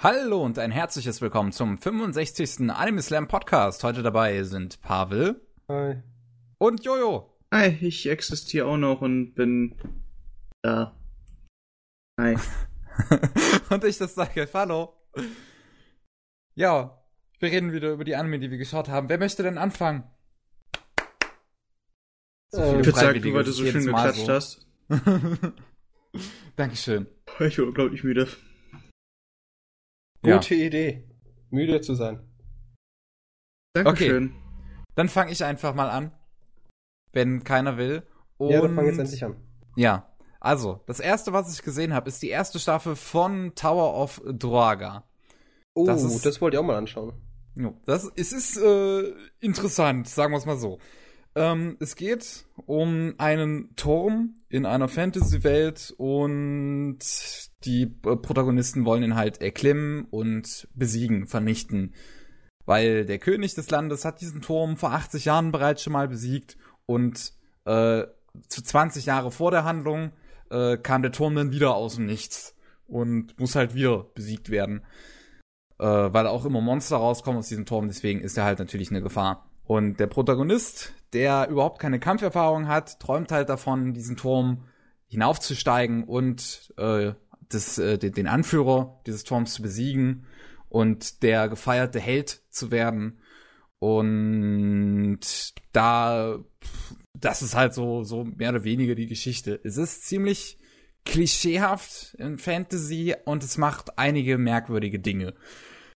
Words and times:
Hallo 0.00 0.44
und 0.44 0.60
ein 0.60 0.70
herzliches 0.70 1.20
Willkommen 1.20 1.50
zum 1.50 1.76
65. 1.76 2.70
Anime 2.70 3.02
Slam 3.02 3.26
Podcast. 3.26 3.82
Heute 3.82 4.04
dabei 4.04 4.44
sind 4.44 4.80
Pavel 4.80 5.44
Hi. 5.68 5.96
und 6.58 6.84
Jojo. 6.84 7.36
Hi, 7.52 7.76
ich 7.80 8.08
existiere 8.08 8.66
auch 8.66 8.76
noch 8.76 9.00
und 9.00 9.34
bin 9.34 9.74
da. 10.62 10.96
Hi. 12.20 12.36
und 13.70 13.82
ich, 13.82 13.98
das 13.98 14.14
sage 14.14 14.48
Hallo. 14.54 14.94
Ja, 16.54 17.02
wir 17.40 17.50
reden 17.50 17.72
wieder 17.72 17.90
über 17.90 18.04
die 18.04 18.14
Anime, 18.14 18.38
die 18.38 18.52
wir 18.52 18.58
geschaut 18.58 18.88
haben. 18.88 19.08
Wer 19.08 19.18
möchte 19.18 19.42
denn 19.42 19.58
anfangen? 19.58 20.04
So 22.52 22.62
Ich 22.62 22.66
viele 22.66 22.76
würde 22.76 22.92
sagen, 22.92 23.06
Freiwillige, 23.06 23.36
weil 23.36 23.42
du 23.42 23.50
so 23.50 23.66
schön 23.66 23.84
geklatscht 23.84 24.26
so. 24.26 24.32
hast. 24.32 24.68
Dankeschön. 26.54 27.08
Ich 27.40 27.56
bin 27.56 27.66
unglaublich 27.66 28.04
müde. 28.04 28.28
Ja. 30.24 30.36
Gute 30.36 30.54
Idee. 30.54 31.04
Müde 31.50 31.80
zu 31.80 31.94
sein. 31.94 32.20
Dankeschön. 33.74 34.34
Dann 34.94 35.08
fange 35.08 35.30
ich 35.32 35.44
einfach 35.44 35.74
mal 35.74 35.90
an, 35.90 36.12
wenn 37.12 37.44
keiner 37.44 37.76
will. 37.76 38.02
Und 38.36 38.50
Ja, 38.50 38.60
dann 38.60 38.74
fang 38.74 38.86
jetzt 38.86 38.98
endlich 38.98 39.24
an. 39.24 39.36
Ja, 39.76 40.12
also, 40.40 40.80
das 40.86 41.00
erste, 41.00 41.32
was 41.32 41.52
ich 41.52 41.62
gesehen 41.62 41.92
habe, 41.92 42.08
ist 42.08 42.22
die 42.22 42.28
erste 42.30 42.58
Staffel 42.58 42.96
von 42.96 43.54
Tower 43.54 43.94
of 43.94 44.20
Droaga. 44.26 45.04
Oh, 45.74 45.86
Das 45.86 46.02
das, 46.02 46.24
ist- 46.26 46.40
wollte 46.40 46.56
ich 46.56 46.60
auch 46.60 46.66
mal 46.66 46.76
anschauen. 46.76 47.12
Jo, 47.54 47.74
das 47.86 48.08
es 48.14 48.32
ist 48.32 48.56
äh, 48.56 49.12
interessant, 49.40 50.08
sagen 50.08 50.32
wir 50.32 50.38
es 50.38 50.46
mal 50.46 50.56
so. 50.58 50.78
Ähm, 51.34 51.76
es 51.80 51.96
geht 51.96 52.46
um 52.66 53.14
einen 53.18 53.74
Turm 53.76 54.34
in 54.48 54.66
einer 54.66 54.88
Fantasy-Welt 54.88 55.94
und 55.96 56.98
die 57.64 57.82
äh, 57.82 58.16
Protagonisten 58.16 58.84
wollen 58.84 59.02
ihn 59.02 59.14
halt 59.14 59.40
erklimmen 59.40 60.06
und 60.10 60.68
besiegen, 60.74 61.26
vernichten. 61.26 61.94
Weil 62.64 63.04
der 63.04 63.18
König 63.18 63.54
des 63.54 63.70
Landes 63.70 64.04
hat 64.04 64.20
diesen 64.20 64.42
Turm 64.42 64.76
vor 64.76 64.92
80 64.92 65.26
Jahren 65.26 65.52
bereits 65.52 65.82
schon 65.82 65.92
mal 65.92 66.08
besiegt 66.08 66.56
und 66.86 67.32
äh, 67.64 68.04
zu 68.48 68.62
20 68.62 69.06
Jahre 69.06 69.30
vor 69.30 69.50
der 69.50 69.64
Handlung 69.64 70.12
äh, 70.50 70.76
kam 70.76 71.02
der 71.02 71.12
Turm 71.12 71.34
dann 71.34 71.50
wieder 71.50 71.74
aus 71.74 71.96
dem 71.96 72.06
Nichts 72.06 72.54
und 72.86 73.38
muss 73.38 73.54
halt 73.54 73.74
wieder 73.74 74.04
besiegt 74.14 74.50
werden 74.50 74.82
äh, 75.78 75.84
weil 75.84 76.26
auch 76.26 76.44
immer 76.44 76.60
Monster 76.60 76.96
rauskommen 76.96 77.38
aus 77.38 77.48
diesem 77.48 77.66
Turm, 77.66 77.88
deswegen 77.88 78.20
ist 78.20 78.36
er 78.36 78.44
halt 78.44 78.58
natürlich 78.58 78.90
eine 78.90 79.02
Gefahr. 79.02 79.47
Und 79.68 80.00
der 80.00 80.06
Protagonist, 80.06 80.94
der 81.12 81.46
überhaupt 81.50 81.78
keine 81.78 82.00
Kampferfahrung 82.00 82.68
hat, 82.68 83.00
träumt 83.00 83.30
halt 83.30 83.50
davon, 83.50 83.92
diesen 83.92 84.16
Turm 84.16 84.64
hinaufzusteigen 85.08 86.04
und 86.04 86.72
äh, 86.78 87.12
das, 87.50 87.76
äh, 87.76 87.98
den, 87.98 88.12
den 88.12 88.26
Anführer 88.28 88.98
dieses 89.06 89.24
Turms 89.24 89.52
zu 89.52 89.60
besiegen 89.60 90.24
und 90.70 91.22
der 91.22 91.50
gefeierte 91.50 92.00
Held 92.00 92.40
zu 92.48 92.70
werden. 92.70 93.20
Und 93.78 95.20
da, 95.72 96.38
das 97.12 97.42
ist 97.42 97.54
halt 97.54 97.74
so, 97.74 98.04
so 98.04 98.24
mehr 98.24 98.48
oder 98.48 98.64
weniger 98.64 98.94
die 98.94 99.06
Geschichte. 99.06 99.60
Es 99.64 99.76
ist 99.76 100.06
ziemlich 100.06 100.58
klischeehaft 101.04 102.14
in 102.14 102.38
Fantasy 102.38 103.14
und 103.26 103.44
es 103.44 103.58
macht 103.58 103.98
einige 103.98 104.38
merkwürdige 104.38 104.98
Dinge. 104.98 105.34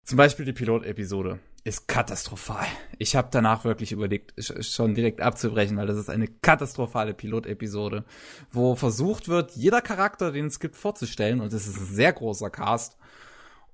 Zum 0.03 0.17
Beispiel 0.17 0.45
die 0.45 0.53
Pilotepisode 0.53 1.39
ist 1.63 1.87
katastrophal. 1.87 2.65
Ich 2.97 3.15
habe 3.15 3.27
danach 3.31 3.63
wirklich 3.65 3.91
überlegt, 3.91 4.33
sch- 4.39 4.63
schon 4.63 4.93
direkt 4.95 5.21
abzubrechen, 5.21 5.77
weil 5.77 5.87
das 5.87 5.97
ist 5.97 6.09
eine 6.09 6.27
katastrophale 6.27 7.13
Pilotepisode, 7.13 8.05
wo 8.51 8.75
versucht 8.75 9.27
wird, 9.27 9.51
jeder 9.51 9.81
Charakter, 9.81 10.31
den 10.31 10.45
es 10.47 10.59
gibt, 10.59 10.75
vorzustellen 10.75 11.41
und 11.41 11.51
es 11.53 11.67
ist 11.67 11.77
ein 11.77 11.85
sehr 11.85 12.13
großer 12.13 12.49
Cast. 12.49 12.97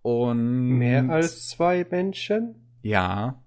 Und 0.01 0.77
Mehr 0.77 1.09
als 1.09 1.47
zwei 1.49 1.85
Menschen? 1.89 2.77
ja, 2.83 3.41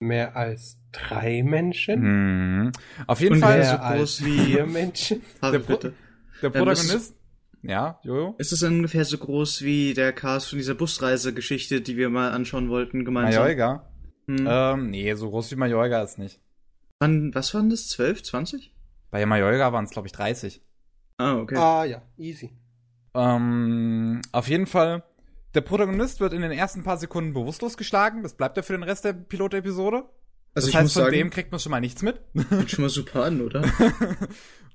Mehr 0.00 0.36
als 0.36 0.78
drei 0.90 1.42
Menschen? 1.44 2.02
hm. 2.02 2.72
auf 3.06 3.20
jeden 3.20 3.34
Und 3.36 3.40
Fall 3.40 3.58
Mehr 3.58 3.70
so 3.70 3.76
als 3.76 3.98
groß 3.98 4.24
wie- 4.24 4.38
vier 4.46 4.66
Menschen? 4.66 5.22
Der 5.42 5.58
Pro- 5.60 5.72
bitte. 5.74 5.94
der 6.42 6.50
Protagonist. 6.50 7.14
Ja, 7.62 8.00
Jojo. 8.02 8.34
Ist 8.38 8.52
es 8.52 8.62
ungefähr 8.62 9.04
so 9.04 9.18
groß 9.18 9.62
wie 9.62 9.94
der 9.94 10.12
Cast 10.12 10.48
von 10.48 10.58
dieser 10.58 10.74
Busreisegeschichte, 10.74 11.80
die 11.80 11.96
wir 11.96 12.10
mal 12.10 12.32
anschauen 12.32 12.68
wollten, 12.68 13.04
gemeinsam? 13.04 13.42
Majorga. 13.44 13.88
Hm. 14.26 14.46
Ähm, 14.48 14.90
nee, 14.90 15.14
so 15.14 15.30
groß 15.30 15.50
wie 15.52 15.56
Majorga 15.56 16.02
ist 16.02 16.18
nicht. 16.18 16.40
Wann, 16.98 17.34
was 17.34 17.54
waren 17.54 17.70
das? 17.70 17.88
12, 17.88 18.22
20? 18.24 18.74
Bei 19.10 19.24
Majorga 19.26 19.72
waren 19.72 19.84
es, 19.84 19.90
glaube 19.90 20.08
ich, 20.08 20.12
30. 20.12 20.60
Ah, 21.18 21.36
okay. 21.36 21.56
Ah 21.56 21.84
ja, 21.84 22.02
easy. 22.18 22.50
Ähm, 23.14 24.20
auf 24.32 24.48
jeden 24.48 24.66
Fall, 24.66 25.04
der 25.54 25.60
Protagonist 25.60 26.20
wird 26.20 26.32
in 26.32 26.42
den 26.42 26.52
ersten 26.52 26.82
paar 26.82 26.96
Sekunden 26.96 27.32
bewusstlos 27.34 27.76
geschlagen. 27.76 28.22
Das 28.22 28.34
bleibt 28.34 28.56
ja 28.56 28.62
für 28.62 28.72
den 28.72 28.82
Rest 28.82 29.04
der 29.04 29.12
Pilotepisode. 29.12 29.98
also 29.98 30.08
das 30.54 30.68
ich 30.68 30.74
heißt, 30.74 30.84
muss 30.84 30.92
von 30.94 31.02
sagen, 31.04 31.16
dem 31.16 31.30
kriegt 31.30 31.52
man 31.52 31.60
schon 31.60 31.70
mal 31.70 31.80
nichts 31.80 32.02
mit. 32.02 32.20
fängt 32.48 32.70
schon 32.70 32.82
mal 32.82 32.88
super 32.88 33.24
an, 33.24 33.40
oder? 33.40 33.62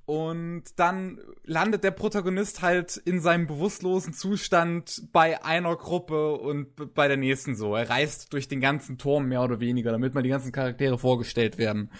Und 0.07 0.63
dann 0.77 1.19
landet 1.43 1.83
der 1.83 1.91
Protagonist 1.91 2.61
halt 2.61 2.95
in 2.95 3.19
seinem 3.19 3.45
bewusstlosen 3.45 4.13
Zustand 4.13 5.03
bei 5.11 5.43
einer 5.43 5.75
Gruppe 5.75 6.35
und 6.35 6.93
bei 6.93 7.09
der 7.09 7.17
nächsten 7.17 7.57
so. 7.57 7.75
Er 7.75 7.89
reist 7.89 8.31
durch 8.31 8.47
den 8.47 8.61
ganzen 8.61 8.97
Turm 8.97 9.27
mehr 9.27 9.43
oder 9.43 9.59
weniger, 9.59 9.91
damit 9.91 10.13
mal 10.13 10.23
die 10.23 10.29
ganzen 10.29 10.53
Charaktere 10.53 10.97
vorgestellt 10.97 11.57
werden. 11.57 11.91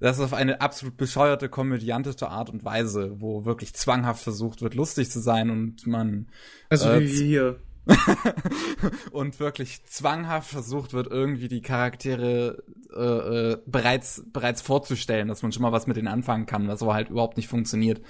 Das 0.00 0.18
ist 0.18 0.24
auf 0.24 0.34
eine 0.34 0.60
absolut 0.60 0.96
bescheuerte, 0.96 1.48
komödiantische 1.48 2.28
Art 2.28 2.50
und 2.50 2.64
Weise, 2.64 3.20
wo 3.20 3.44
wirklich 3.44 3.74
zwanghaft 3.74 4.24
versucht 4.24 4.60
wird, 4.60 4.74
lustig 4.74 5.08
zu 5.12 5.20
sein 5.20 5.48
und 5.48 5.86
man 5.86 6.26
Also 6.68 6.88
Äh, 6.88 7.02
wie 7.02 7.24
hier. 7.26 7.60
und 9.12 9.40
wirklich 9.40 9.84
zwanghaft 9.86 10.50
versucht 10.50 10.92
wird, 10.92 11.08
irgendwie 11.08 11.48
die 11.48 11.62
Charaktere 11.62 12.62
äh, 12.94 13.52
äh, 13.52 13.58
bereits 13.66 14.24
bereits 14.32 14.62
vorzustellen, 14.62 15.28
dass 15.28 15.42
man 15.42 15.52
schon 15.52 15.62
mal 15.62 15.72
was 15.72 15.86
mit 15.86 15.96
denen 15.96 16.08
anfangen 16.08 16.46
kann, 16.46 16.68
was 16.68 16.82
aber 16.82 16.94
halt 16.94 17.10
überhaupt 17.10 17.36
nicht 17.36 17.48
funktioniert. 17.48 18.00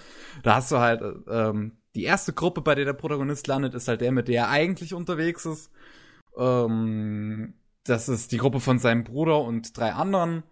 Da 0.43 0.57
hast 0.57 0.73
du 0.73 0.79
halt 0.79 1.01
äh, 1.01 1.31
ähm, 1.31 1.79
die 1.95 2.05
erste 2.05 2.33
Gruppe, 2.33 2.61
bei 2.63 2.75
der 2.75 2.85
der 2.85 2.93
Protagonist 2.95 3.47
landet, 3.47 3.75
ist 3.75 3.89
halt 3.89 4.01
der, 4.01 4.13
mit 4.13 4.29
der 4.29 4.43
er 4.43 4.51
eigentlich 4.51 4.95
unterwegs 4.95 5.47
ist. 5.47 5.71
Ähm, 6.37 7.55
das 7.85 8.09
ist 8.09 8.33
die 8.33 8.39
Gruppe 8.39 8.61
von 8.61 8.79
seinem 8.79 9.05
Bruder 9.05 9.41
und 9.43 9.77
drei 9.77 9.93
anderen. 9.93 10.43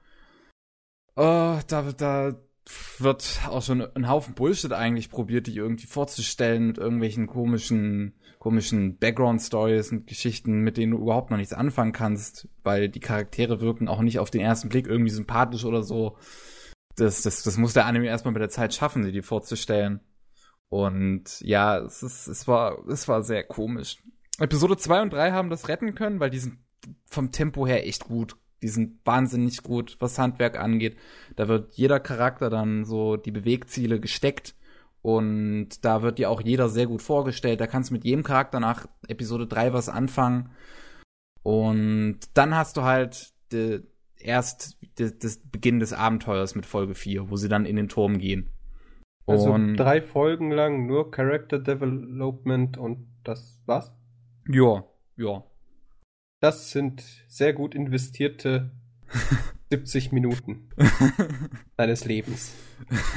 Äh, 1.17 1.59
da, 1.67 1.93
da 1.97 2.35
wird 2.99 3.41
auch 3.49 3.63
schon 3.63 3.83
ein 3.95 4.09
Haufen 4.09 4.35
Bullshit 4.35 4.73
eigentlich 4.73 5.11
probiert, 5.11 5.47
die 5.47 5.57
irgendwie 5.57 5.87
vorzustellen 5.87 6.69
mit 6.69 6.79
irgendwelchen 6.79 7.27
komischen, 7.27 8.15
komischen 8.39 8.99
Background-Stories 8.99 9.93
und 9.93 10.07
Geschichten, 10.07 10.61
mit 10.61 10.77
denen 10.77 10.93
du 10.93 10.99
überhaupt 10.99 11.31
noch 11.31 11.39
nichts 11.39 11.53
anfangen 11.53 11.93
kannst, 11.93 12.49
weil 12.63 12.89
die 12.89 13.01
Charaktere 13.01 13.61
wirken 13.61 13.89
auch 13.89 14.01
nicht 14.01 14.19
auf 14.19 14.31
den 14.31 14.41
ersten 14.41 14.69
Blick 14.69 14.87
irgendwie 14.87 15.11
sympathisch 15.11 15.65
oder 15.65 15.83
so. 15.83 16.17
Das, 16.97 17.23
das, 17.23 17.43
das 17.43 17.57
muss 17.57 17.73
der 17.73 17.87
Anime 17.87 18.07
erstmal 18.07 18.33
mit 18.33 18.43
der 18.43 18.51
Zeit 18.51 18.75
schaffen, 18.75 19.03
dir 19.03 19.13
die 19.13 19.23
vorzustellen. 19.23 20.01
Und 20.69 21.41
ja, 21.41 21.79
es 21.79 22.03
ist, 22.03 22.29
es 22.29 22.47
war, 22.47 22.87
es 22.89 23.09
war 23.09 23.23
sehr 23.23 23.45
komisch. 23.45 23.97
Episode 24.39 24.77
2 24.77 25.03
und 25.03 25.13
3 25.13 25.33
haben 25.33 25.51
das 25.51 25.69
retten 25.69 25.95
können, 25.95 26.21
weil 26.21 26.31
die 26.31 26.39
sind 26.39 26.59
vom 27.07 27.33
Tempo 27.33 27.67
her 27.67 27.87
echt 27.87 28.05
gut. 28.05 28.37
Die 28.63 28.69
sind 28.69 28.99
wahnsinnig 29.05 29.63
gut, 29.63 29.97
was 30.01 30.19
Handwerk 30.19 30.59
angeht. 30.59 30.97
Da 31.37 31.49
wird 31.49 31.75
jeder 31.75 32.01
Charakter 32.01 32.51
dann 32.51 32.85
so 32.85 33.17
die 33.17 33.31
Bewegziele 33.31 34.01
gesteckt 34.01 34.55
und 35.03 35.85
da 35.85 36.03
wird 36.03 36.19
dir 36.19 36.31
auch 36.31 36.43
jeder 36.43 36.69
sehr 36.69 36.87
gut 36.87 37.03
vorgestellt. 37.03 37.61
Da 37.61 37.67
kannst 37.67 37.91
du 37.91 37.95
mit 37.95 38.05
jedem 38.05 38.23
Charakter 38.23 38.61
nach 38.61 38.87
Episode 39.09 39.47
3 39.47 39.73
was 39.73 39.89
anfangen. 39.89 40.51
Und 41.43 42.19
dann 42.35 42.55
hast 42.55 42.77
du 42.77 42.83
halt 42.83 43.33
de, 43.51 43.83
erst 44.19 44.77
de, 44.99 45.11
das 45.19 45.39
Beginn 45.39 45.81
des 45.81 45.95
Abenteuers 45.95 46.55
mit 46.55 46.67
Folge 46.67 46.95
4, 46.95 47.31
wo 47.31 47.37
sie 47.37 47.49
dann 47.49 47.65
in 47.65 47.77
den 47.77 47.89
Turm 47.89 48.19
gehen. 48.19 48.51
Also 49.27 49.53
und 49.53 49.77
drei 49.77 50.03
Folgen 50.03 50.51
lang 50.51 50.87
nur 50.87 51.11
Character 51.11 51.59
Development 51.59 52.77
und 52.77 53.07
das 53.25 53.61
was? 53.67 53.93
ja, 54.49 54.85
ja. 55.17 55.45
Das 56.41 56.71
sind 56.71 57.05
sehr 57.29 57.53
gut 57.53 57.75
investierte 57.75 58.71
70 59.71 60.11
Minuten 60.11 60.69
deines 61.77 62.07
Lebens. 62.07 62.55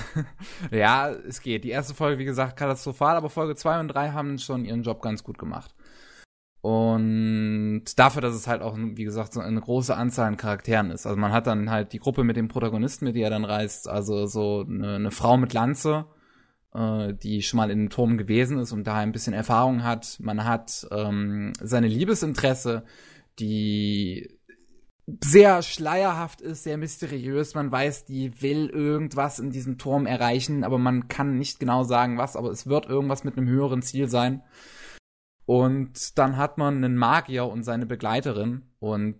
ja, 0.71 1.09
es 1.09 1.41
geht. 1.41 1.63
Die 1.63 1.69
erste 1.69 1.95
Folge, 1.95 2.19
wie 2.19 2.25
gesagt, 2.25 2.57
katastrophal, 2.57 3.15
aber 3.15 3.29
Folge 3.29 3.55
2 3.55 3.79
und 3.79 3.87
3 3.87 4.11
haben 4.11 4.37
schon 4.37 4.65
ihren 4.65 4.83
Job 4.83 5.01
ganz 5.01 5.23
gut 5.23 5.37
gemacht. 5.37 5.73
Und 6.61 7.83
dafür, 7.97 8.21
dass 8.21 8.35
es 8.35 8.47
halt 8.47 8.61
auch, 8.61 8.77
wie 8.77 9.03
gesagt, 9.03 9.33
so 9.33 9.39
eine 9.39 9.59
große 9.59 9.95
Anzahl 9.95 10.27
an 10.27 10.37
Charakteren 10.37 10.91
ist. 10.91 11.05
Also 11.05 11.17
man 11.17 11.31
hat 11.31 11.47
dann 11.47 11.69
halt 11.69 11.93
die 11.93 11.99
Gruppe 11.99 12.23
mit 12.23 12.37
dem 12.37 12.49
Protagonisten, 12.49 13.05
mit 13.05 13.15
der 13.15 13.25
er 13.25 13.29
dann 13.31 13.45
reist, 13.45 13.87
also 13.87 14.27
so 14.27 14.65
eine, 14.67 14.95
eine 14.95 15.11
Frau 15.11 15.37
mit 15.37 15.53
Lanze, 15.53 16.05
äh, 16.73 17.13
die 17.13 17.41
schon 17.41 17.57
mal 17.57 17.71
in 17.71 17.79
dem 17.79 17.89
Turm 17.89 18.17
gewesen 18.17 18.59
ist 18.59 18.71
und 18.71 18.85
da 18.85 18.95
ein 18.95 19.11
bisschen 19.11 19.33
Erfahrung 19.33 19.83
hat. 19.83 20.17
Man 20.21 20.45
hat 20.45 20.87
ähm, 20.91 21.53
seine 21.61 21.87
Liebesinteresse, 21.87 22.83
die 23.39 24.39
sehr 25.23 25.61
schleierhaft 25.61 26.41
ist, 26.41 26.63
sehr 26.63 26.77
mysteriös. 26.77 27.55
Man 27.55 27.71
weiß, 27.71 28.05
die 28.05 28.41
will 28.41 28.69
irgendwas 28.69 29.39
in 29.39 29.51
diesem 29.51 29.77
Turm 29.77 30.05
erreichen, 30.05 30.63
aber 30.63 30.77
man 30.77 31.07
kann 31.07 31.37
nicht 31.37 31.59
genau 31.59 31.83
sagen, 31.83 32.17
was, 32.17 32.35
aber 32.35 32.51
es 32.51 32.67
wird 32.67 32.85
irgendwas 32.87 33.23
mit 33.23 33.37
einem 33.37 33.47
höheren 33.47 33.81
Ziel 33.81 34.07
sein. 34.07 34.43
Und 35.45 36.17
dann 36.17 36.37
hat 36.37 36.57
man 36.57 36.77
einen 36.77 36.95
Magier 36.95 37.45
und 37.45 37.63
seine 37.63 37.85
Begleiterin 37.85 38.63
und 38.79 39.17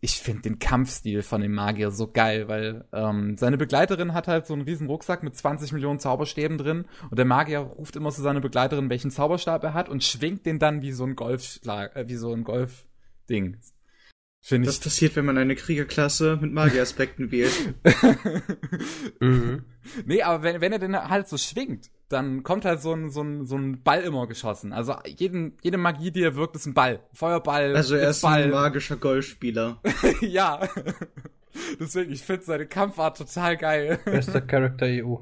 ich 0.00 0.20
finde 0.20 0.42
den 0.42 0.58
Kampfstil 0.58 1.22
von 1.22 1.40
dem 1.40 1.54
Magier 1.54 1.90
so 1.90 2.12
geil, 2.12 2.46
weil 2.46 2.84
ähm, 2.92 3.38
seine 3.38 3.56
Begleiterin 3.56 4.12
hat 4.12 4.28
halt 4.28 4.46
so 4.46 4.52
einen 4.52 4.62
riesen 4.62 4.86
Rucksack 4.86 5.22
mit 5.22 5.34
20 5.34 5.72
Millionen 5.72 5.98
Zauberstäben 5.98 6.58
drin 6.58 6.84
und 7.10 7.18
der 7.18 7.24
Magier 7.24 7.60
ruft 7.60 7.96
immer 7.96 8.10
zu 8.10 8.20
seiner 8.20 8.40
Begleiterin, 8.40 8.90
welchen 8.90 9.10
Zauberstab 9.10 9.64
er 9.64 9.72
hat 9.72 9.88
und 9.88 10.04
schwingt 10.04 10.44
den 10.44 10.58
dann 10.58 10.82
wie 10.82 10.92
so 10.92 11.04
ein 11.04 11.16
Golfschlag, 11.16 11.96
äh, 11.96 12.06
wie 12.06 12.16
so 12.16 12.32
ein 12.32 12.44
Golfding. 13.24 13.56
Finde 14.40 14.68
ich. 14.68 14.74
Was 14.74 14.80
passiert, 14.80 15.16
wenn 15.16 15.24
man 15.24 15.38
eine 15.38 15.54
Kriegerklasse 15.54 16.38
mit 16.40 16.52
Magieraspekten 16.52 17.30
wählt? 17.30 17.74
mhm. 19.20 19.64
Nee, 20.06 20.22
aber 20.22 20.42
wenn, 20.42 20.62
wenn 20.62 20.72
er 20.72 20.78
den 20.78 20.96
halt 20.96 21.28
so 21.28 21.36
schwingt, 21.36 21.90
dann 22.08 22.42
kommt 22.42 22.64
halt 22.64 22.80
so 22.80 22.94
ein, 22.94 23.10
so 23.10 23.20
ein, 23.22 23.44
so 23.44 23.56
ein 23.56 23.82
Ball 23.82 24.00
immer 24.00 24.26
geschossen. 24.26 24.72
Also 24.72 24.96
jeden, 25.04 25.58
jede 25.62 25.76
Magie, 25.76 26.10
die 26.10 26.22
er 26.22 26.36
wirkt, 26.36 26.56
ist 26.56 26.64
ein 26.64 26.72
Ball. 26.72 27.00
Feuerball. 27.12 27.76
Also 27.76 27.94
er 27.94 28.08
ist 28.08 28.22
Ball. 28.22 28.44
ein 28.44 28.50
magischer 28.50 28.96
Golfspieler. 28.96 29.82
ja. 30.22 30.66
Deswegen, 31.78 32.12
ich 32.12 32.22
finde 32.22 32.44
seine 32.44 32.66
Kampfart 32.66 33.18
total 33.18 33.58
geil. 33.58 33.98
Bester 34.06 34.40
Charakter 34.40 34.86
EU. 34.86 35.16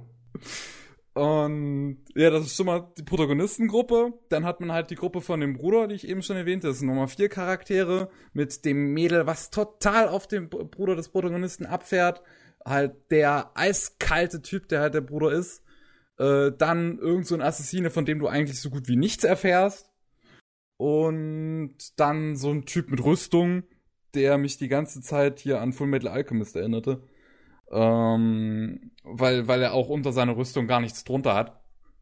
Und 1.14 1.98
ja, 2.14 2.30
das 2.30 2.46
ist 2.46 2.56
schon 2.56 2.66
mal 2.66 2.90
die 2.96 3.02
Protagonistengruppe. 3.02 4.14
Dann 4.30 4.44
hat 4.44 4.60
man 4.60 4.72
halt 4.72 4.90
die 4.90 4.94
Gruppe 4.94 5.20
von 5.20 5.40
dem 5.40 5.52
Bruder, 5.54 5.86
die 5.86 5.94
ich 5.94 6.08
eben 6.08 6.22
schon 6.22 6.36
erwähnte. 6.36 6.68
Das 6.68 6.78
sind 6.78 6.88
nochmal 6.88 7.08
vier 7.08 7.28
Charaktere 7.28 8.08
mit 8.32 8.64
dem 8.64 8.94
Mädel, 8.94 9.26
was 9.26 9.50
total 9.50 10.08
auf 10.08 10.26
den 10.26 10.48
Bruder 10.48 10.96
des 10.96 11.10
Protagonisten 11.10 11.66
abfährt. 11.66 12.22
Halt 12.64 12.94
der 13.10 13.50
eiskalte 13.54 14.40
Typ, 14.40 14.68
der 14.68 14.80
halt 14.80 14.94
der 14.94 15.02
Bruder 15.02 15.32
ist. 15.32 15.62
Äh, 16.18 16.52
dann 16.56 16.98
irgend 16.98 17.26
so 17.26 17.34
ein 17.34 17.42
Assassine, 17.42 17.90
von 17.90 18.06
dem 18.06 18.18
du 18.18 18.28
eigentlich 18.28 18.60
so 18.60 18.70
gut 18.70 18.88
wie 18.88 18.96
nichts 18.96 19.24
erfährst. 19.24 19.90
Und 20.78 21.76
dann 21.96 22.36
so 22.36 22.50
ein 22.50 22.64
Typ 22.64 22.90
mit 22.90 23.04
Rüstung, 23.04 23.64
der 24.14 24.38
mich 24.38 24.56
die 24.56 24.68
ganze 24.68 25.02
Zeit 25.02 25.40
hier 25.40 25.60
an 25.60 25.72
Full 25.72 25.88
Metal 25.88 26.08
Alchemist 26.08 26.56
erinnerte. 26.56 27.02
Ähm, 27.72 28.92
weil, 29.02 29.48
weil 29.48 29.62
er 29.62 29.72
auch 29.72 29.88
unter 29.88 30.12
seiner 30.12 30.36
Rüstung 30.36 30.66
gar 30.66 30.80
nichts 30.80 31.04
drunter 31.04 31.34
hat. 31.34 31.60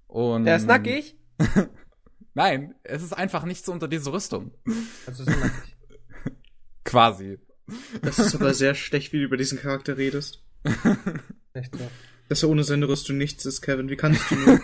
Und 0.09 0.47
er 0.47 0.57
ist 0.57 0.67
nackig? 0.67 1.17
Nein, 2.35 2.75
es 2.83 3.03
ist 3.03 3.13
einfach 3.13 3.45
nichts 3.45 3.69
unter 3.69 3.87
dieser 3.87 4.13
Rüstung. 4.13 4.53
Also 5.07 5.23
ist 5.23 5.29
nackig. 5.29 5.77
Quasi. 6.85 7.39
Das 8.03 8.19
ist 8.19 8.35
aber 8.35 8.53
sehr 8.53 8.75
schlecht, 8.75 9.13
wie 9.13 9.19
du 9.19 9.25
über 9.25 9.37
diesen 9.37 9.59
Charakter 9.59 9.97
redest. 9.97 10.43
Echt 11.53 11.77
so. 11.77 11.89
Dass 12.29 12.43
er 12.43 12.49
ohne 12.49 12.65
seine 12.65 12.89
Rüstung 12.89 13.17
nichts 13.17 13.47
ist, 13.47 13.63
Kevin. 13.63 13.89
Wie 13.89 13.97
kannst 13.97 14.29
du 14.31 14.35
nur? 14.35 14.61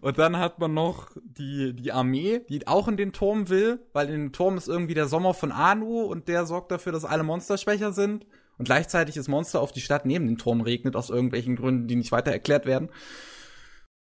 Und 0.00 0.18
dann 0.18 0.38
hat 0.38 0.58
man 0.58 0.74
noch 0.74 1.10
die, 1.22 1.74
die 1.74 1.92
Armee, 1.92 2.40
die 2.48 2.66
auch 2.66 2.88
in 2.88 2.96
den 2.96 3.12
Turm 3.12 3.48
will, 3.48 3.80
weil 3.92 4.08
in 4.08 4.20
den 4.20 4.32
Turm 4.32 4.56
ist 4.56 4.68
irgendwie 4.68 4.94
der 4.94 5.06
Sommer 5.06 5.34
von 5.34 5.52
Anu 5.52 6.02
und 6.02 6.28
der 6.28 6.46
sorgt 6.46 6.72
dafür, 6.72 6.92
dass 6.92 7.04
alle 7.04 7.22
Monster 7.22 7.58
schwächer 7.58 7.92
sind 7.92 8.26
und 8.60 8.66
gleichzeitig 8.66 9.14
das 9.14 9.26
Monster 9.26 9.62
auf 9.62 9.72
die 9.72 9.80
Stadt 9.80 10.04
neben 10.04 10.26
dem 10.26 10.36
Turm 10.36 10.60
regnet, 10.60 10.94
aus 10.94 11.08
irgendwelchen 11.08 11.56
Gründen, 11.56 11.88
die 11.88 11.96
nicht 11.96 12.12
weiter 12.12 12.30
erklärt 12.30 12.66
werden. 12.66 12.90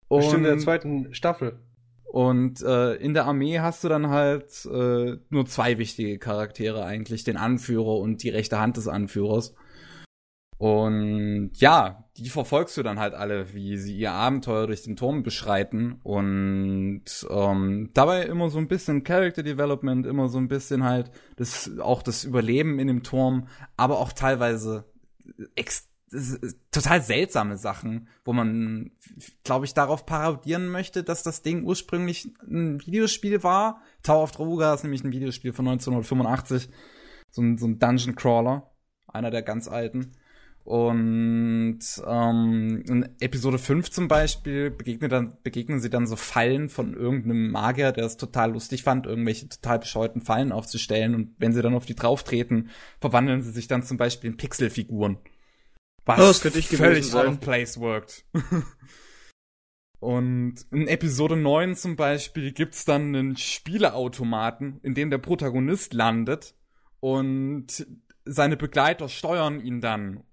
Und, 0.10 0.20
Bestimmt 0.20 0.46
in 0.46 0.52
der 0.52 0.58
zweiten 0.58 1.14
Staffel. 1.14 1.60
Und 2.04 2.62
äh, 2.62 2.96
in 2.96 3.14
der 3.14 3.26
Armee 3.26 3.62
hast 3.62 3.86
du 3.86 3.88
dann 3.88 4.10
halt 4.10 4.66
äh, 4.66 5.16
nur 5.30 5.46
zwei 5.46 5.78
wichtige 5.78 6.20
Charaktere 6.20 6.84
eigentlich, 6.84 7.24
den 7.24 7.38
Anführer 7.38 8.00
und 8.00 8.22
die 8.22 8.28
rechte 8.28 8.60
Hand 8.60 8.76
des 8.76 8.90
Anführers. 8.90 9.56
Und 10.60 11.52
ja, 11.54 12.04
die 12.18 12.28
verfolgst 12.28 12.76
du 12.76 12.84
dann 12.84 13.00
halt 13.00 13.14
alle, 13.14 13.54
wie 13.54 13.78
sie 13.78 13.98
ihr 13.98 14.12
Abenteuer 14.12 14.68
durch 14.68 14.84
den 14.84 14.98
Turm 14.98 15.24
beschreiten. 15.24 16.02
Und 16.04 17.06
ähm, 17.30 17.92
dabei 17.94 18.24
immer 18.24 18.50
so 18.50 18.58
ein 18.58 18.68
bisschen 18.68 19.06
Character 19.06 19.42
Development, 19.42 20.06
immer 20.06 20.28
so 20.28 20.38
ein 20.38 20.50
bisschen 20.50 20.84
halt 20.84 21.12
das, 21.38 21.80
auch 21.80 22.04
das 22.04 22.26
Überleben 22.26 22.78
in 22.78 22.88
dem 22.88 23.04
Turm, 23.04 23.48
aber 23.78 24.00
auch 24.00 24.12
teilweise 24.12 24.84
ex 25.56 25.88
total 26.72 27.04
seltsame 27.04 27.56
Sachen, 27.56 28.10
wo 28.26 28.34
man, 28.34 28.92
glaube 29.44 29.66
ich, 29.66 29.74
darauf 29.74 30.06
parodieren 30.06 30.68
möchte, 30.68 31.04
dass 31.04 31.24
das 31.24 31.42
Ding 31.42 31.64
ursprünglich 31.64 32.34
ein 32.42 32.82
Videospiel 32.86 33.44
war. 33.44 33.82
Tower 34.04 34.24
of 34.24 34.32
Druga 34.32 34.74
ist 34.74 34.84
nämlich 34.84 35.06
ein 35.06 35.12
Videospiel 35.14 35.54
von 35.54 35.68
1985. 35.68 36.70
So 37.30 37.44
ein, 37.44 37.58
so 37.58 37.68
ein 37.68 37.80
Dungeon 37.80 38.16
Crawler. 38.16 38.72
Einer 39.08 39.32
der 39.32 39.44
ganz 39.44 39.68
alten. 39.68 40.12
Und 40.70 41.80
ähm, 42.06 42.84
in 42.88 43.10
Episode 43.20 43.58
5 43.58 43.90
zum 43.90 44.08
Beispiel 44.08 44.70
begegnen, 44.70 45.10
dann, 45.10 45.36
begegnen 45.42 45.80
sie 45.80 45.90
dann 45.90 46.06
so 46.06 46.16
Fallen 46.16 46.70
von 46.70 46.94
irgendeinem 46.94 47.50
Magier, 47.50 47.92
der 47.92 48.06
es 48.06 48.18
total 48.18 48.52
lustig 48.52 48.84
fand, 48.84 49.08
irgendwelche 49.08 49.50
total 49.50 49.80
bescheuerten 49.80 50.22
Fallen 50.22 50.52
aufzustellen. 50.52 51.16
Und 51.16 51.34
wenn 51.40 51.54
sie 51.54 51.64
dann 51.64 51.74
auf 51.74 51.88
die 51.88 51.96
drauftreten, 51.96 52.70
verwandeln 53.02 53.42
sie 53.42 53.50
sich 53.50 53.68
dann 53.68 53.82
zum 53.82 53.98
Beispiel 53.98 54.30
in 54.30 54.38
Pixelfiguren. 54.38 55.18
Was 56.06 56.20
oh, 56.20 56.28
das 56.28 56.42
könnte 56.42 56.60
ich 56.60 56.68
völlig 56.68 57.16
out 57.16 57.26
of 57.26 57.40
place 57.40 57.80
worked. 57.80 58.26
Und 60.00 60.68
in 60.70 60.88
Episode 60.88 61.36
9 61.36 61.78
zum 61.78 61.96
Beispiel 61.96 62.52
gibt's 62.52 62.86
dann 62.86 63.16
einen 63.16 63.38
Spieleautomaten, 63.38 64.80
in 64.84 64.94
dem 64.94 65.10
der 65.10 65.18
Protagonist 65.18 65.96
landet 65.96 66.54
und 67.00 67.88
seine 68.24 68.56
Begleiter 68.56 69.10
steuern 69.10 69.60
ihn 69.60 69.82
dann 69.82 70.24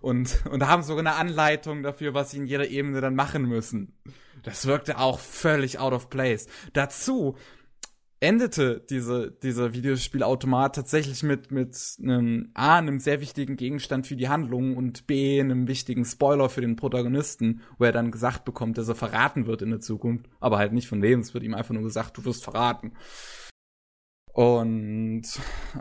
und, 0.00 0.44
und 0.50 0.66
haben 0.66 0.82
sogar 0.82 1.00
eine 1.00 1.14
Anleitung 1.14 1.82
dafür, 1.82 2.14
was 2.14 2.30
sie 2.30 2.38
in 2.38 2.46
jeder 2.46 2.68
Ebene 2.68 3.00
dann 3.00 3.14
machen 3.14 3.44
müssen. 3.44 3.96
Das 4.42 4.66
wirkte 4.66 4.98
auch 4.98 5.18
völlig 5.18 5.78
out 5.78 5.92
of 5.92 6.08
place. 6.08 6.46
Dazu 6.72 7.36
endete 8.20 8.84
diese, 8.88 9.30
dieser 9.30 9.74
Videospielautomat 9.74 10.74
tatsächlich 10.74 11.22
mit, 11.22 11.50
mit 11.50 11.76
einem 12.02 12.50
A, 12.54 12.78
einem 12.78 12.98
sehr 12.98 13.20
wichtigen 13.20 13.56
Gegenstand 13.56 14.06
für 14.06 14.16
die 14.16 14.28
Handlung 14.28 14.76
und 14.76 15.06
B, 15.06 15.38
einem 15.40 15.68
wichtigen 15.68 16.04
Spoiler 16.04 16.48
für 16.48 16.62
den 16.62 16.76
Protagonisten, 16.76 17.60
wo 17.78 17.84
er 17.84 17.92
dann 17.92 18.10
gesagt 18.10 18.44
bekommt, 18.44 18.78
dass 18.78 18.88
er 18.88 18.94
verraten 18.94 19.46
wird 19.46 19.62
in 19.62 19.70
der 19.70 19.80
Zukunft. 19.80 20.26
Aber 20.40 20.58
halt 20.58 20.72
nicht 20.72 20.88
von 20.88 21.02
wem, 21.02 21.20
es 21.20 21.34
wird 21.34 21.44
ihm 21.44 21.54
einfach 21.54 21.74
nur 21.74 21.82
gesagt, 21.82 22.16
du 22.16 22.24
wirst 22.24 22.42
verraten. 22.42 22.92
Und 24.36 25.22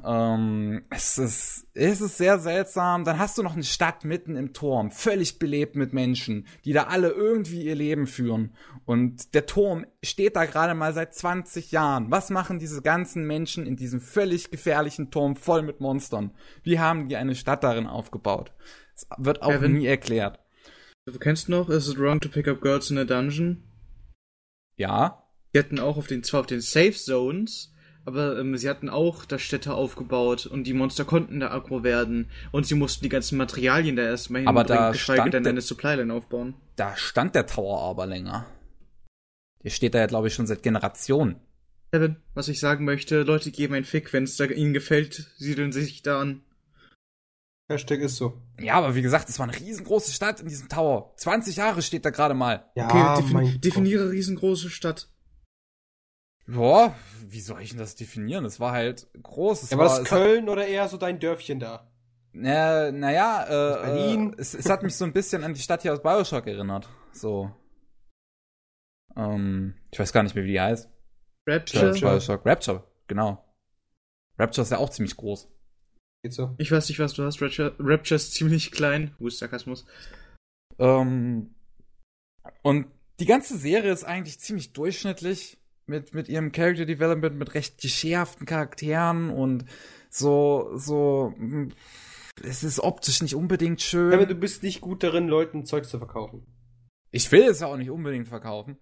ähm, 0.05 0.85
es, 0.89 1.17
ist, 1.17 1.67
es 1.73 1.99
ist 1.99 2.17
sehr 2.17 2.39
seltsam. 2.39 3.03
Dann 3.03 3.19
hast 3.19 3.37
du 3.37 3.43
noch 3.43 3.55
eine 3.55 3.65
Stadt 3.65 4.05
mitten 4.05 4.37
im 4.37 4.53
Turm, 4.53 4.91
völlig 4.91 5.39
belebt 5.39 5.75
mit 5.75 5.91
Menschen, 5.91 6.47
die 6.63 6.71
da 6.71 6.83
alle 6.83 7.09
irgendwie 7.09 7.63
ihr 7.63 7.75
Leben 7.75 8.07
führen. 8.07 8.55
Und 8.85 9.33
der 9.33 9.45
Turm 9.45 9.85
steht 10.01 10.37
da 10.37 10.45
gerade 10.45 10.73
mal 10.73 10.93
seit 10.93 11.13
20 11.13 11.73
Jahren. 11.73 12.11
Was 12.11 12.29
machen 12.29 12.57
diese 12.57 12.81
ganzen 12.81 13.27
Menschen 13.27 13.67
in 13.67 13.75
diesem 13.75 13.99
völlig 13.99 14.51
gefährlichen 14.51 15.11
Turm 15.11 15.35
voll 15.35 15.61
mit 15.61 15.81
Monstern? 15.81 16.31
Wie 16.63 16.79
haben 16.79 17.09
die 17.09 17.17
eine 17.17 17.35
Stadt 17.35 17.61
darin 17.61 17.87
aufgebaut? 17.87 18.53
Es 18.95 19.05
wird 19.17 19.41
auch 19.41 19.49
Kevin, 19.49 19.73
nie 19.73 19.87
erklärt. 19.87 20.39
Du 21.05 21.19
kennst 21.19 21.49
noch, 21.49 21.67
is 21.67 21.89
it 21.89 21.99
wrong 21.99 22.21
to 22.21 22.29
pick 22.29 22.47
up 22.47 22.61
girls 22.61 22.89
in 22.89 22.97
a 22.99 23.03
dungeon? 23.03 23.65
Ja. 24.77 25.27
Die 25.53 25.59
hatten 25.59 25.77
auch 25.77 25.97
auf 25.97 26.07
den, 26.07 26.23
zwar 26.23 26.39
auf 26.39 26.47
den 26.47 26.61
Safe 26.61 26.93
Zones, 26.93 27.74
aber 28.05 28.39
ähm, 28.39 28.55
sie 28.55 28.69
hatten 28.69 28.89
auch 28.89 29.25
da 29.25 29.39
Städte 29.39 29.73
aufgebaut 29.73 30.45
und 30.45 30.65
die 30.65 30.73
Monster 30.73 31.05
konnten 31.05 31.39
da 31.39 31.51
aggro 31.51 31.83
werden 31.83 32.29
und 32.51 32.65
sie 32.65 32.75
mussten 32.75 33.03
die 33.03 33.09
ganzen 33.09 33.37
Materialien 33.37 33.95
da 33.95 34.03
erstmal 34.03 34.41
hinbringen, 34.41 34.57
aber 34.57 34.63
da 34.63 34.91
geschweige 34.91 35.29
denn 35.29 35.45
eine 35.45 35.61
Supplyline 35.61 36.13
aufbauen. 36.13 36.53
Da 36.75 36.95
stand 36.95 37.35
der 37.35 37.47
Tower 37.47 37.81
aber 37.81 38.05
länger. 38.05 38.45
Der 39.63 39.71
steht 39.71 39.95
da 39.95 39.99
ja, 39.99 40.05
glaube 40.05 40.27
ich, 40.27 40.33
schon 40.35 40.45
seit 40.45 40.61
Generationen. 40.61 41.37
Kevin, 41.91 42.17
was 42.33 42.47
ich 42.47 42.59
sagen 42.59 42.85
möchte, 42.85 43.23
Leute 43.23 43.51
geben 43.51 43.73
ein 43.73 43.85
Fick, 43.85 44.13
wenn 44.13 44.25
es 44.25 44.37
da 44.37 44.45
ihnen 44.45 44.73
gefällt, 44.73 45.31
siedeln 45.37 45.71
sie 45.71 45.83
sich 45.83 46.03
da 46.03 46.19
an. 46.21 46.41
Hashtag 47.67 48.01
ist 48.01 48.17
so. 48.17 48.39
Ja, 48.59 48.75
aber 48.75 48.93
wie 48.93 49.01
gesagt, 49.01 49.27
es 49.27 49.39
war 49.39 49.47
eine 49.47 49.59
riesengroße 49.59 50.11
Stadt 50.11 50.39
in 50.39 50.47
diesem 50.47 50.69
Tower. 50.69 51.13
20 51.17 51.55
Jahre 51.55 51.81
steht 51.81 52.05
da 52.05 52.11
gerade 52.11 52.35
mal. 52.35 52.69
Ja, 52.75 52.87
okay, 52.87 53.21
defini 53.23 53.57
definiere 53.57 54.11
riesengroße 54.11 54.69
Stadt. 54.69 55.09
Boah, 56.47 56.95
wie 57.27 57.41
soll 57.41 57.61
ich 57.61 57.69
denn 57.71 57.79
das 57.79 57.95
definieren? 57.95 58.45
Es 58.45 58.59
war 58.59 58.71
halt 58.71 59.07
groß. 59.21 59.63
Es 59.63 59.71
ja, 59.71 59.77
war 59.77 59.85
das 59.85 60.07
Köln 60.07 60.43
hat, 60.43 60.51
oder 60.51 60.67
eher 60.67 60.87
so 60.87 60.97
dein 60.97 61.19
Dörfchen 61.19 61.59
da? 61.59 61.91
Na, 62.33 62.91
naja, 62.91 63.45
äh, 63.45 63.83
Berlin. 63.85 64.33
Äh, 64.33 64.41
es, 64.41 64.53
es 64.53 64.69
hat 64.69 64.83
mich 64.83 64.95
so 64.95 65.05
ein 65.05 65.13
bisschen 65.13 65.43
an 65.43 65.53
die 65.53 65.61
Stadt 65.61 65.81
hier 65.81 65.93
aus 65.93 66.03
Bioshock 66.03 66.45
erinnert. 66.45 66.87
So. 67.13 67.51
Ähm, 69.15 69.75
ich 69.91 69.99
weiß 69.99 70.13
gar 70.13 70.21
nicht 70.21 70.35
mehr, 70.35 70.43
wie 70.43 70.51
die 70.51 70.61
heißt. 70.61 70.89
Rapture. 71.47 71.93
Bioshock. 71.93 72.45
Rapture, 72.45 72.83
genau. 73.07 73.43
Rapture 74.37 74.63
ist 74.63 74.71
ja 74.71 74.77
auch 74.77 74.89
ziemlich 74.89 75.15
groß. 75.15 75.49
Geht 76.23 76.33
so. 76.33 76.53
Ich 76.57 76.71
weiß 76.71 76.89
nicht, 76.89 76.99
was 76.99 77.13
du 77.13 77.23
hast. 77.23 77.41
Rapture, 77.41 77.75
Rapture 77.79 78.17
ist 78.17 78.33
ziemlich 78.33 78.71
klein. 78.71 79.15
Wo 79.17 79.27
ist 79.27 79.39
Sarkasmus? 79.39 79.85
Ähm, 80.77 81.55
und 82.61 82.87
die 83.19 83.25
ganze 83.25 83.57
Serie 83.57 83.91
ist 83.91 84.03
eigentlich 84.03 84.39
ziemlich 84.39 84.73
durchschnittlich 84.73 85.57
mit, 85.87 86.13
mit 86.13 86.29
ihrem 86.29 86.51
Character 86.51 86.85
Development, 86.85 87.37
mit 87.37 87.53
recht 87.53 87.81
geschärften 87.81 88.45
Charakteren 88.45 89.29
und 89.29 89.65
so, 90.09 90.71
so, 90.75 91.33
hm, 91.37 91.71
es 92.43 92.63
ist 92.63 92.79
optisch 92.79 93.21
nicht 93.21 93.35
unbedingt 93.35 93.81
schön. 93.81 94.13
Aber 94.13 94.25
du 94.25 94.35
bist 94.35 94.63
nicht 94.63 94.81
gut 94.81 95.03
darin, 95.03 95.27
Leuten 95.27 95.65
Zeug 95.65 95.85
zu 95.85 95.97
verkaufen. 95.97 96.45
Ich 97.11 97.31
will 97.31 97.43
es 97.43 97.61
ja 97.61 97.67
auch 97.67 97.77
nicht 97.77 97.89
unbedingt 97.89 98.27
verkaufen. 98.27 98.77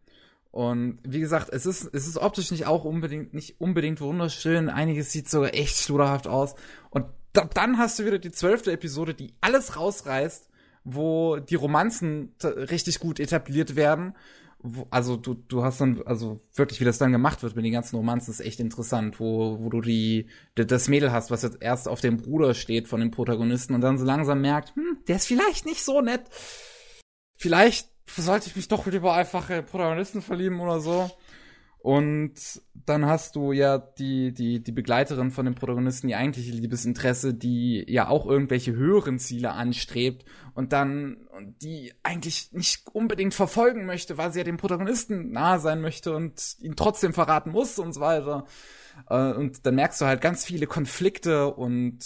Und 0.49 0.99
wie 1.03 1.19
gesagt, 1.19 1.49
es 1.51 1.65
ist, 1.65 1.89
es 1.93 2.07
ist 2.07 2.17
optisch 2.17 2.51
nicht 2.51 2.67
auch 2.67 2.83
unbedingt, 2.83 3.33
nicht 3.33 3.59
unbedingt 3.59 4.01
wunderschön. 4.01 4.69
Einiges 4.69 5.11
sieht 5.11 5.29
sogar 5.29 5.53
echt 5.53 5.77
schluderhaft 5.77 6.27
aus. 6.27 6.55
Und 6.91 7.05
da, 7.33 7.45
dann 7.45 7.79
hast 7.79 7.97
du 7.97 8.05
wieder 8.05 8.19
die 8.19 8.31
zwölfte 8.31 8.71
Episode, 8.71 9.15
die 9.15 9.33
alles 9.41 9.77
rausreißt, 9.77 10.49
wo 10.83 11.37
die 11.37 11.55
Romanzen 11.55 12.35
richtig 12.43 12.99
gut 12.99 13.19
etabliert 13.19 13.75
werden. 13.75 14.15
Wo, 14.65 14.87
also 14.89 15.17
du, 15.17 15.33
du 15.33 15.63
hast 15.63 15.81
dann, 15.81 16.01
also 16.05 16.39
wirklich, 16.55 16.79
wie 16.79 16.85
das 16.85 16.97
dann 16.97 17.11
gemacht 17.11 17.43
wird 17.43 17.55
mit 17.55 17.65
den 17.65 17.73
ganzen 17.73 17.97
Romanzen, 17.97 18.31
ist 18.31 18.39
echt 18.39 18.61
interessant, 18.61 19.19
wo, 19.19 19.59
wo 19.59 19.69
du 19.69 19.81
die, 19.81 20.27
das 20.55 20.87
Mädel 20.87 21.11
hast, 21.11 21.31
was 21.31 21.43
jetzt 21.43 21.57
erst 21.59 21.89
auf 21.89 21.99
dem 21.99 22.17
Bruder 22.17 22.53
steht 22.53 22.87
von 22.87 23.01
dem 23.01 23.11
Protagonisten 23.11 23.73
und 23.75 23.81
dann 23.81 23.97
so 23.97 24.05
langsam 24.05 24.39
merkt, 24.39 24.73
hm, 24.75 24.99
der 25.07 25.17
ist 25.17 25.27
vielleicht 25.27 25.65
nicht 25.65 25.83
so 25.83 25.99
nett. 25.99 26.23
Vielleicht 27.35 27.89
sollte 28.07 28.47
ich 28.47 28.55
mich 28.55 28.69
doch 28.69 28.85
lieber 28.87 29.13
einfach 29.13 29.49
in 29.49 29.65
Protagonisten 29.65 30.21
verlieben 30.21 30.61
oder 30.61 30.79
so. 30.79 31.11
Und 31.83 32.61
dann 32.73 33.07
hast 33.07 33.35
du 33.35 33.51
ja 33.51 33.77
die, 33.77 34.33
die, 34.33 34.63
die 34.63 34.71
Begleiterin 34.71 35.31
von 35.31 35.43
dem 35.43 35.53
Protagonisten, 35.53 36.07
die 36.07 36.15
eigentliche 36.15 36.53
Liebesinteresse, 36.53 37.33
die 37.33 37.83
ja 37.89 38.07
auch 38.07 38.25
irgendwelche 38.25 38.71
höheren 38.71 39.19
Ziele 39.19 39.51
anstrebt 39.51 40.23
und 40.53 40.71
dann, 40.71 41.27
und 41.37 41.61
die 41.61 41.93
eigentlich 42.01 42.53
nicht 42.53 42.87
unbedingt 42.87 43.33
verfolgen 43.33 43.85
möchte, 43.85 44.17
weil 44.17 44.31
sie 44.31 44.39
ja 44.39 44.45
dem 44.45 44.55
Protagonisten 44.55 45.33
nahe 45.33 45.59
sein 45.59 45.81
möchte 45.81 46.15
und 46.15 46.55
ihn 46.61 46.77
trotzdem 46.77 47.13
verraten 47.13 47.51
muss 47.51 47.77
und 47.77 47.91
so 47.91 47.99
weiter. 47.99 48.45
Äh, 49.09 49.33
und 49.33 49.65
dann 49.65 49.75
merkst 49.75 49.99
du 49.99 50.05
halt 50.05 50.21
ganz 50.21 50.45
viele 50.45 50.67
Konflikte 50.67 51.53
und 51.53 51.99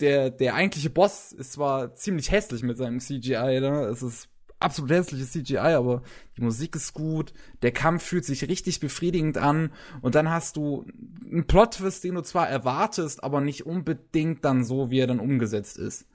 der, 0.00 0.30
der 0.30 0.56
eigentliche 0.56 0.90
Boss 0.90 1.30
ist 1.30 1.52
zwar 1.52 1.94
ziemlich 1.94 2.32
hässlich 2.32 2.64
mit 2.64 2.78
seinem 2.78 2.98
CGI, 2.98 3.60
ne? 3.60 3.84
Es 3.92 4.02
ist 4.02 4.28
absolut 4.64 4.90
hässliches 4.90 5.32
CGI, 5.32 5.58
aber 5.58 6.02
die 6.36 6.42
Musik 6.42 6.74
ist 6.74 6.94
gut, 6.94 7.32
der 7.62 7.72
Kampf 7.72 8.02
fühlt 8.02 8.24
sich 8.24 8.48
richtig 8.48 8.80
befriedigend 8.80 9.38
an 9.38 9.72
und 10.02 10.14
dann 10.14 10.30
hast 10.30 10.56
du 10.56 10.86
einen 11.24 11.46
Plot-Twist, 11.46 12.02
den 12.04 12.14
du 12.16 12.22
zwar 12.22 12.48
erwartest, 12.48 13.22
aber 13.22 13.40
nicht 13.40 13.66
unbedingt 13.66 14.44
dann 14.44 14.64
so, 14.64 14.90
wie 14.90 14.98
er 14.98 15.06
dann 15.06 15.20
umgesetzt 15.20 15.78
ist. 15.78 16.06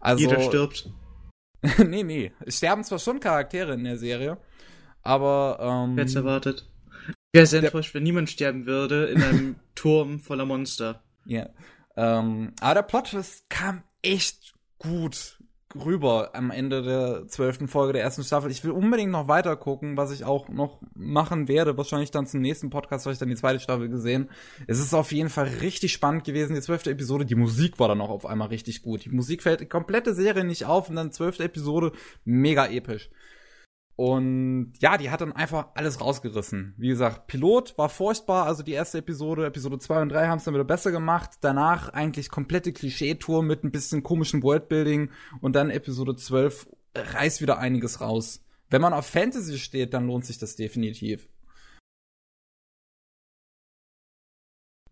Also, 0.00 0.24
Jeder 0.24 0.40
stirbt. 0.40 0.90
nee, 1.78 2.04
nee. 2.04 2.32
Es 2.46 2.58
sterben 2.58 2.84
zwar 2.84 2.98
schon 2.98 3.20
Charaktere 3.20 3.74
in 3.74 3.84
der 3.84 3.98
Serie, 3.98 4.38
aber 5.02 5.58
ähm, 5.60 5.96
Wer 5.96 6.06
erwartet? 6.06 6.70
Wäre 7.32 7.46
sehr 7.46 7.62
enttäuscht, 7.62 7.94
wenn 7.94 8.04
niemand 8.04 8.30
sterben 8.30 8.66
würde 8.66 9.06
in 9.06 9.22
einem 9.22 9.56
Turm 9.74 10.20
voller 10.20 10.46
Monster. 10.46 11.02
Ja. 11.24 11.48
Ähm, 11.96 12.52
aber 12.60 12.74
der 12.74 12.82
Plot-Twist 12.82 13.50
kam 13.50 13.82
echt 14.02 14.54
gut 14.78 15.37
rüber 15.74 16.30
am 16.34 16.50
Ende 16.50 16.82
der 16.82 17.26
zwölften 17.28 17.68
Folge 17.68 17.92
der 17.92 18.02
ersten 18.02 18.24
Staffel. 18.24 18.50
Ich 18.50 18.64
will 18.64 18.70
unbedingt 18.70 19.12
noch 19.12 19.28
weiter 19.28 19.56
gucken, 19.56 19.96
was 19.96 20.12
ich 20.12 20.24
auch 20.24 20.48
noch 20.48 20.80
machen 20.94 21.48
werde. 21.48 21.76
Wahrscheinlich 21.76 22.10
dann 22.10 22.26
zum 22.26 22.40
nächsten 22.40 22.70
Podcast 22.70 23.04
habe 23.04 23.12
ich 23.12 23.18
dann 23.18 23.28
die 23.28 23.36
zweite 23.36 23.60
Staffel 23.60 23.88
gesehen. 23.88 24.30
Es 24.66 24.78
ist 24.78 24.94
auf 24.94 25.12
jeden 25.12 25.28
Fall 25.28 25.46
richtig 25.60 25.92
spannend 25.92 26.24
gewesen, 26.24 26.54
die 26.54 26.62
zwölfte 26.62 26.90
Episode. 26.90 27.26
Die 27.26 27.34
Musik 27.34 27.78
war 27.78 27.88
dann 27.88 28.00
auch 28.00 28.10
auf 28.10 28.26
einmal 28.26 28.48
richtig 28.48 28.82
gut. 28.82 29.04
Die 29.04 29.10
Musik 29.10 29.42
fällt 29.42 29.60
die 29.60 29.66
komplette 29.66 30.14
Serie 30.14 30.44
nicht 30.44 30.64
auf 30.64 30.88
und 30.88 30.96
dann 30.96 31.12
zwölfte 31.12 31.44
Episode 31.44 31.92
mega 32.24 32.66
episch. 32.66 33.10
Und 33.98 34.74
ja, 34.78 34.96
die 34.96 35.10
hat 35.10 35.22
dann 35.22 35.32
einfach 35.32 35.70
alles 35.74 36.00
rausgerissen. 36.00 36.72
Wie 36.76 36.86
gesagt, 36.86 37.26
Pilot 37.26 37.76
war 37.78 37.88
furchtbar, 37.88 38.46
also 38.46 38.62
die 38.62 38.70
erste 38.70 38.98
Episode, 38.98 39.44
Episode 39.44 39.80
2 39.80 40.02
und 40.02 40.10
3 40.10 40.28
haben 40.28 40.38
es 40.38 40.44
dann 40.44 40.54
wieder 40.54 40.62
besser 40.62 40.92
gemacht. 40.92 41.38
Danach 41.40 41.88
eigentlich 41.88 42.30
komplette 42.30 42.72
Klischee-Tour 42.72 43.42
mit 43.42 43.64
ein 43.64 43.72
bisschen 43.72 44.04
komischem 44.04 44.44
Worldbuilding 44.44 45.10
und 45.40 45.56
dann 45.56 45.70
Episode 45.70 46.14
12 46.14 46.68
reißt 46.94 47.40
wieder 47.40 47.58
einiges 47.58 48.00
raus. 48.00 48.44
Wenn 48.70 48.82
man 48.82 48.92
auf 48.92 49.04
Fantasy 49.04 49.58
steht, 49.58 49.92
dann 49.94 50.06
lohnt 50.06 50.24
sich 50.24 50.38
das 50.38 50.54
definitiv. 50.54 51.28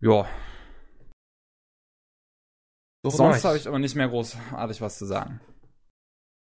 Ja. 0.01 0.27
Sonst 3.05 3.45
habe 3.45 3.55
ich 3.55 3.69
aber 3.69 3.79
nicht 3.79 3.95
mehr 3.95 4.09
großartig 4.09 4.81
was 4.81 4.97
zu 4.97 5.05
sagen. 5.05 5.39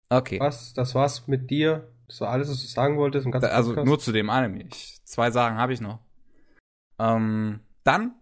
Okay. 0.09 0.41
Was? 0.41 0.75
Das 0.75 0.97
war's 0.97 1.29
mit 1.29 1.53
dir? 1.53 1.95
Das 2.09 2.23
war 2.23 2.31
alles, 2.31 2.49
was 2.49 2.61
du 2.61 2.67
sagen 2.67 2.97
wolltest? 2.97 3.27
also 3.27 3.71
Podcast? 3.71 3.87
nur 3.87 3.99
zu 3.99 4.13
dem 4.13 4.31
Anime. 4.31 4.65
Ich, 4.65 4.99
zwei 5.05 5.31
Sachen 5.31 5.59
habe 5.59 5.75
ich 5.75 5.81
noch. 5.81 6.01
Ähm, 6.99 7.61
dann 7.85 8.15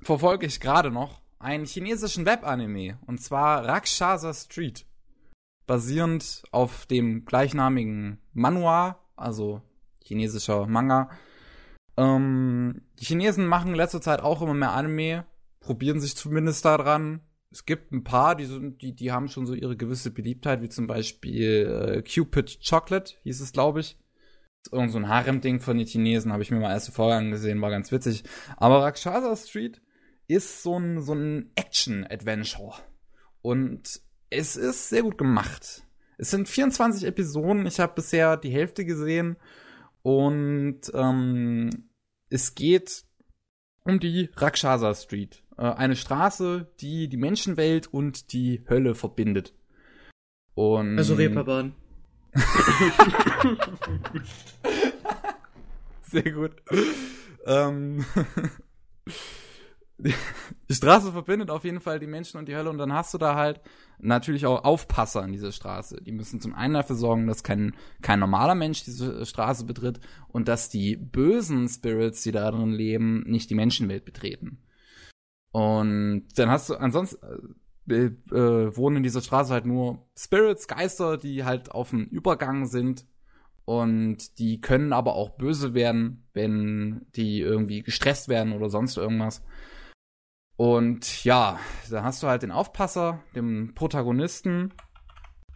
verfolge 0.00 0.46
ich 0.46 0.58
gerade 0.58 0.90
noch 0.90 1.20
einen 1.38 1.66
chinesischen 1.66 2.26
Web-Anime. 2.26 2.98
Und 3.06 3.20
zwar 3.20 3.64
Rakshasa 3.66 4.32
Street. 4.32 4.86
Basierend 5.66 6.42
auf 6.50 6.86
dem 6.86 7.26
gleichnamigen 7.26 8.18
Manhwa, 8.32 8.98
also 9.16 9.60
chinesischer 10.02 10.66
Manga. 10.66 11.10
Ähm, 11.98 12.82
die 12.98 13.04
Chinesen 13.04 13.46
machen 13.46 13.70
in 13.70 13.74
letzter 13.74 14.00
Zeit 14.00 14.22
auch 14.22 14.40
immer 14.40 14.54
mehr 14.54 14.72
Anime, 14.72 15.26
probieren 15.60 16.00
sich 16.00 16.16
zumindest 16.16 16.64
daran 16.64 17.20
es 17.50 17.64
gibt 17.64 17.92
ein 17.92 18.04
paar, 18.04 18.34
die, 18.34 18.44
sind, 18.44 18.82
die, 18.82 18.94
die 18.94 19.10
haben 19.10 19.28
schon 19.28 19.46
so 19.46 19.54
ihre 19.54 19.76
gewisse 19.76 20.10
Beliebtheit, 20.10 20.60
wie 20.60 20.68
zum 20.68 20.86
Beispiel 20.86 21.66
äh, 21.96 22.02
Cupid 22.02 22.58
Chocolate, 22.68 23.14
hieß 23.22 23.40
es, 23.40 23.52
glaube 23.52 23.80
ich. 23.80 23.98
Irgend 24.70 24.92
so 24.92 24.98
ein 24.98 25.08
Harem-Ding 25.08 25.60
von 25.60 25.78
den 25.78 25.86
Chinesen, 25.86 26.32
habe 26.32 26.42
ich 26.42 26.50
mir 26.50 26.60
mal 26.60 26.72
erst 26.72 26.90
vorher 26.90 27.18
angesehen, 27.18 27.60
war 27.62 27.70
ganz 27.70 27.90
witzig. 27.90 28.24
Aber 28.58 28.82
Rakshasa 28.82 29.34
Street 29.36 29.80
ist 30.26 30.62
so 30.62 30.78
ein, 30.78 31.00
so 31.00 31.14
ein 31.14 31.50
Action-Adventure. 31.54 32.74
Und 33.40 34.02
es 34.28 34.56
ist 34.56 34.90
sehr 34.90 35.02
gut 35.02 35.16
gemacht. 35.16 35.84
Es 36.18 36.30
sind 36.30 36.48
24 36.48 37.04
Episoden, 37.04 37.64
ich 37.64 37.80
habe 37.80 37.94
bisher 37.94 38.36
die 38.36 38.50
Hälfte 38.50 38.84
gesehen. 38.84 39.36
Und 40.02 40.80
ähm, 40.92 41.88
es 42.28 42.54
geht 42.54 43.04
um 43.84 44.00
die 44.00 44.28
Rakshasa 44.34 44.94
Street. 44.94 45.42
Äh, 45.58 45.72
eine 45.72 45.96
Straße, 45.96 46.68
die 46.80 47.08
die 47.08 47.16
Menschenwelt 47.16 47.88
und 47.88 48.32
die 48.32 48.62
Hölle 48.68 48.94
verbindet. 48.94 49.54
Und 50.54 50.96
also 50.98 51.14
Reeperbahn. 51.14 51.74
Sehr 56.02 56.30
gut. 56.32 56.52
ähm, 57.44 58.04
die 59.98 60.14
Straße 60.70 61.12
verbindet 61.12 61.50
auf 61.50 61.64
jeden 61.64 61.80
Fall 61.80 61.98
die 61.98 62.06
Menschen 62.06 62.38
und 62.38 62.48
die 62.48 62.54
Hölle 62.56 62.70
und 62.70 62.78
dann 62.78 62.92
hast 62.92 63.12
du 63.14 63.18
da 63.18 63.34
halt 63.34 63.60
natürlich 63.98 64.46
auch 64.46 64.64
Aufpasser 64.64 65.22
an 65.22 65.32
dieser 65.32 65.52
Straße. 65.52 66.00
Die 66.02 66.12
müssen 66.12 66.40
zum 66.40 66.54
einen 66.54 66.74
dafür 66.74 66.96
sorgen, 66.96 67.26
dass 67.26 67.42
kein, 67.42 67.74
kein 68.00 68.20
normaler 68.20 68.54
Mensch 68.54 68.84
diese 68.84 69.26
Straße 69.26 69.64
betritt 69.64 69.98
und 70.28 70.46
dass 70.48 70.70
die 70.70 70.96
bösen 70.96 71.68
Spirits, 71.68 72.22
die 72.22 72.32
da 72.32 72.50
drin 72.50 72.70
leben, 72.70 73.24
nicht 73.26 73.50
die 73.50 73.56
Menschenwelt 73.56 74.04
betreten. 74.04 74.58
Und 75.52 76.26
dann 76.36 76.50
hast 76.50 76.70
du 76.70 76.74
ansonsten 76.74 77.56
äh, 77.88 78.10
äh, 78.34 78.76
wohnen 78.76 78.98
in 78.98 79.02
dieser 79.02 79.22
Straße 79.22 79.52
halt 79.52 79.66
nur 79.66 80.06
Spirits, 80.16 80.68
Geister, 80.68 81.16
die 81.16 81.44
halt 81.44 81.70
auf 81.70 81.90
dem 81.90 82.04
Übergang 82.04 82.66
sind 82.66 83.06
und 83.68 84.38
die 84.38 84.62
können 84.62 84.94
aber 84.94 85.14
auch 85.14 85.36
böse 85.36 85.74
werden, 85.74 86.26
wenn 86.32 87.06
die 87.14 87.40
irgendwie 87.40 87.82
gestresst 87.82 88.28
werden 88.28 88.54
oder 88.54 88.70
sonst 88.70 88.96
irgendwas. 88.96 89.44
Und 90.56 91.22
ja, 91.22 91.58
da 91.90 92.02
hast 92.02 92.22
du 92.22 92.28
halt 92.28 92.42
den 92.42 92.50
Aufpasser, 92.50 93.22
den 93.34 93.74
Protagonisten, 93.74 94.72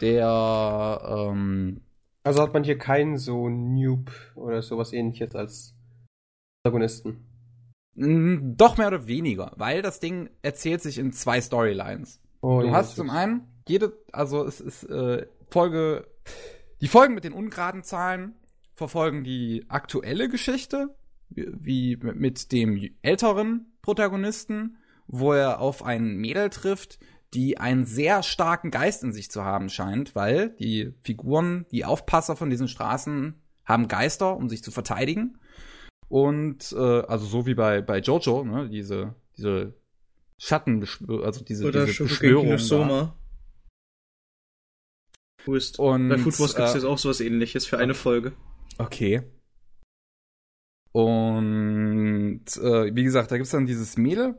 der 0.03 1.01
ähm, 1.33 1.81
also 2.23 2.43
hat 2.43 2.53
man 2.53 2.65
hier 2.65 2.77
keinen 2.77 3.17
so 3.17 3.49
Noob 3.49 4.13
oder 4.35 4.61
sowas 4.61 4.93
ähnliches 4.93 5.35
als 5.35 5.75
Protagonisten. 6.63 7.32
Doch 7.95 8.79
mehr 8.79 8.89
oder 8.89 9.07
weniger, 9.07 9.53
weil 9.57 9.83
das 9.83 10.01
Ding 10.01 10.31
erzählt 10.41 10.81
sich 10.81 10.99
in 10.99 11.13
zwei 11.13 11.41
Storylines. 11.41 12.21
Oh, 12.41 12.61
du 12.61 12.71
hast 12.73 12.97
zum 12.97 13.11
einen 13.11 13.47
jede, 13.69 13.93
also 14.13 14.45
es 14.45 14.61
ist 14.61 14.85
äh, 14.85 15.27
Folge, 15.51 16.07
die 16.81 16.89
Folgen 16.89 17.15
mit 17.15 17.25
den 17.25 17.33
ungeraden 17.33 17.83
Zahlen 17.83 18.35
verfolgen 18.75 19.25
die 19.25 19.67
aktuelle 19.69 20.29
Geschichte, 20.29 20.95
wie, 21.29 21.47
wie 21.61 21.97
mit 21.97 22.51
dem 22.51 22.91
älteren 23.03 23.73
Protagonisten, 23.83 24.79
wo 25.07 25.33
er 25.33 25.61
auf 25.61 25.85
ein 25.85 26.17
Mädel 26.17 26.51
trifft, 26.51 26.99
die 27.35 27.59
einen 27.59 27.85
sehr 27.87 28.23
starken 28.23 28.71
Geist 28.71 29.03
in 29.05 29.13
sich 29.13 29.31
zu 29.31 29.45
haben 29.45 29.69
scheint, 29.69 30.15
weil 30.15 30.51
die 30.51 30.95
Figuren, 31.03 31.67
die 31.71 31.85
Aufpasser 31.85 32.37
von 32.37 32.51
diesen 32.51 32.69
Straßen 32.69 33.35
haben 33.65 33.89
Geister, 33.89 34.37
um 34.37 34.49
sich 34.49 34.63
zu 34.63 34.71
verteidigen. 34.71 35.39
Und 36.13 36.73
äh, 36.73 36.77
also 36.77 37.25
so 37.25 37.47
wie 37.47 37.55
bei, 37.55 37.81
bei 37.81 38.01
Jojo, 38.01 38.45
ne, 38.45 38.69
diese, 38.69 39.15
diese 39.39 39.73
Schatten, 40.37 40.87
also 41.09 41.43
diese, 41.43 41.65
Oder 41.65 41.87
diese 41.87 42.03
Beschwörung. 42.03 42.59
Soma. 42.59 43.17
Ist, 45.47 45.79
und, 45.79 46.11
bei 46.11 46.19
Food 46.19 46.39
Wars 46.39 46.55
gibt 46.55 46.69
es 46.69 46.75
äh, 46.75 46.79
jetzt 46.79 46.85
auch 46.85 46.99
sowas 46.99 47.23
ähnliches 47.23 47.65
für 47.65 47.79
eine 47.79 47.95
Folge. 47.95 48.35
Okay. 48.77 49.23
Und 50.93 52.45
äh, 52.59 52.95
wie 52.95 53.05
gesagt, 53.05 53.31
da 53.31 53.39
gibt's 53.39 53.53
dann 53.53 53.65
dieses 53.65 53.97
Mädel, 53.97 54.35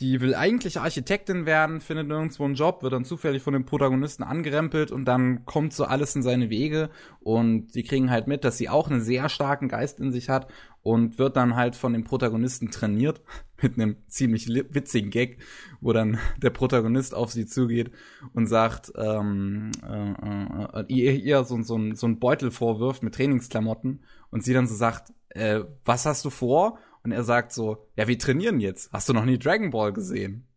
die 0.00 0.20
will 0.20 0.34
eigentlich 0.34 0.80
Architektin 0.80 1.46
werden, 1.46 1.80
findet 1.80 2.08
nirgendwo 2.08 2.44
einen 2.44 2.54
Job, 2.54 2.82
wird 2.82 2.92
dann 2.92 3.04
zufällig 3.04 3.42
von 3.42 3.52
dem 3.52 3.64
Protagonisten 3.64 4.24
angerempelt 4.24 4.90
und 4.90 5.04
dann 5.04 5.44
kommt 5.44 5.72
so 5.72 5.84
alles 5.84 6.16
in 6.16 6.22
seine 6.24 6.50
Wege 6.50 6.90
und 7.20 7.74
die 7.76 7.84
kriegen 7.84 8.10
halt 8.10 8.26
mit, 8.26 8.42
dass 8.42 8.58
sie 8.58 8.68
auch 8.68 8.90
einen 8.90 9.00
sehr 9.00 9.28
starken 9.28 9.68
Geist 9.68 10.00
in 10.00 10.10
sich 10.10 10.28
hat 10.28 10.48
und 10.82 11.18
wird 11.18 11.36
dann 11.36 11.54
halt 11.54 11.76
von 11.76 11.92
dem 11.92 12.02
Protagonisten 12.02 12.72
trainiert 12.72 13.22
mit 13.62 13.78
einem 13.78 13.96
ziemlich 14.08 14.48
witzigen 14.48 15.10
Gag, 15.10 15.38
wo 15.80 15.92
dann 15.92 16.18
der 16.42 16.50
Protagonist 16.50 17.14
auf 17.14 17.30
sie 17.30 17.46
zugeht 17.46 17.92
und 18.32 18.46
sagt, 18.46 18.92
ähm, 18.96 19.70
äh, 19.88 20.80
äh, 20.80 20.84
ihr, 20.88 21.12
ihr 21.14 21.44
so, 21.44 21.62
so, 21.62 21.78
so 21.94 22.06
einen 22.06 22.18
Beutel 22.18 22.50
vorwirft 22.50 23.04
mit 23.04 23.14
Trainingsklamotten 23.14 24.02
und 24.30 24.42
sie 24.42 24.54
dann 24.54 24.66
so 24.66 24.74
sagt, 24.74 25.12
äh, 25.28 25.60
was 25.84 26.04
hast 26.04 26.24
du 26.24 26.30
vor? 26.30 26.78
Und 27.04 27.12
er 27.12 27.22
sagt 27.22 27.52
so, 27.52 27.86
ja, 27.96 28.08
wir 28.08 28.18
trainieren 28.18 28.60
jetzt. 28.60 28.90
Hast 28.92 29.08
du 29.08 29.12
noch 29.12 29.26
nie 29.26 29.38
Dragon 29.38 29.70
Ball 29.70 29.92
gesehen? 29.92 30.48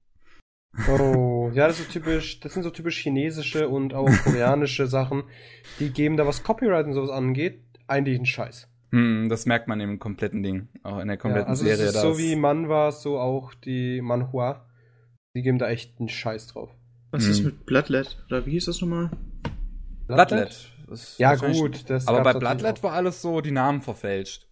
Oh, 0.88 1.51
ja, 1.54 1.68
das 1.68 1.80
ist 1.80 1.88
so 1.88 2.00
typisch, 2.00 2.39
das 2.39 2.54
sind 2.54 2.63
so 2.63 2.70
typisch 2.70 3.00
chinesische 3.00 3.68
und 3.68 3.94
auch 3.94 4.10
koreanische 4.24 4.88
Sachen. 4.88 5.24
Die 5.80 5.89
geben 5.89 6.18
da, 6.18 6.25
was 6.25 6.44
Copyright 6.44 6.86
und 6.86 6.94
sowas 6.94 7.10
angeht, 7.10 7.63
eigentlich 7.88 8.18
einen 8.18 8.25
Scheiß. 8.25 8.70
Hm, 8.92 9.27
das 9.27 9.46
merkt 9.46 9.68
man 9.68 9.82
im 9.82 10.00
kompletten 10.00 10.44
Ding, 10.44 10.70
auch 10.84 11.00
in 11.00 11.10
der 11.10 11.18
kompletten 11.18 11.48
ja, 11.48 11.50
also 11.50 11.66
Serie. 11.66 11.86
Es 11.86 11.96
ist 11.96 12.01
so 12.01 12.18
wie 12.18 12.36
Manhwa, 12.38 12.92
so 12.92 13.20
auch 13.20 13.54
die 13.54 14.01
Manhua. 14.01 14.66
Die 15.36 15.42
geben 15.42 15.58
da 15.58 15.68
echt 15.68 16.00
einen 16.00 16.10
Scheiß 16.10 16.48
drauf. 16.48 16.70
Was 17.12 17.25
hm. 17.25 17.32
ist 17.32 17.44
mit 17.44 17.66
Bloodlet? 17.66 18.24
Oder 18.27 18.46
wie 18.46 18.51
hieß 18.51 18.66
das 18.66 18.80
nochmal? 18.80 19.12
Bloodlet. 20.08 20.72
Bloodlet? 20.88 21.18
Ja, 21.18 21.36
gut. 21.36 21.89
Das 21.89 22.08
aber 22.08 22.22
bei 22.22 22.34
Bloodlet 22.34 22.82
war 22.84 22.94
alles 22.94 23.22
so 23.22 23.42
die 23.42 23.51
Namen 23.51 23.82
verfälscht. 23.82 24.47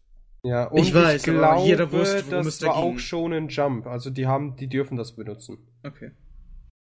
Ja, 0.46 0.66
und 0.66 0.78
ich 0.78 0.94
weiß, 0.94 1.25
ich 1.25 1.34
glaube, 1.34 1.64
jeder 1.66 1.92
wusste, 1.92 2.24
worum 2.28 2.46
das 2.46 2.48
es 2.48 2.60
da 2.60 2.68
war 2.68 2.75
ging. 2.75 2.96
auch 2.96 3.00
schon 3.00 3.34
ein 3.34 3.48
Jump. 3.48 3.88
Also 3.88 4.12
die 4.12 4.28
haben, 4.28 4.56
die 4.56 4.68
dürfen 4.68 4.96
das 4.96 5.16
benutzen. 5.16 5.58
Okay. 5.84 6.12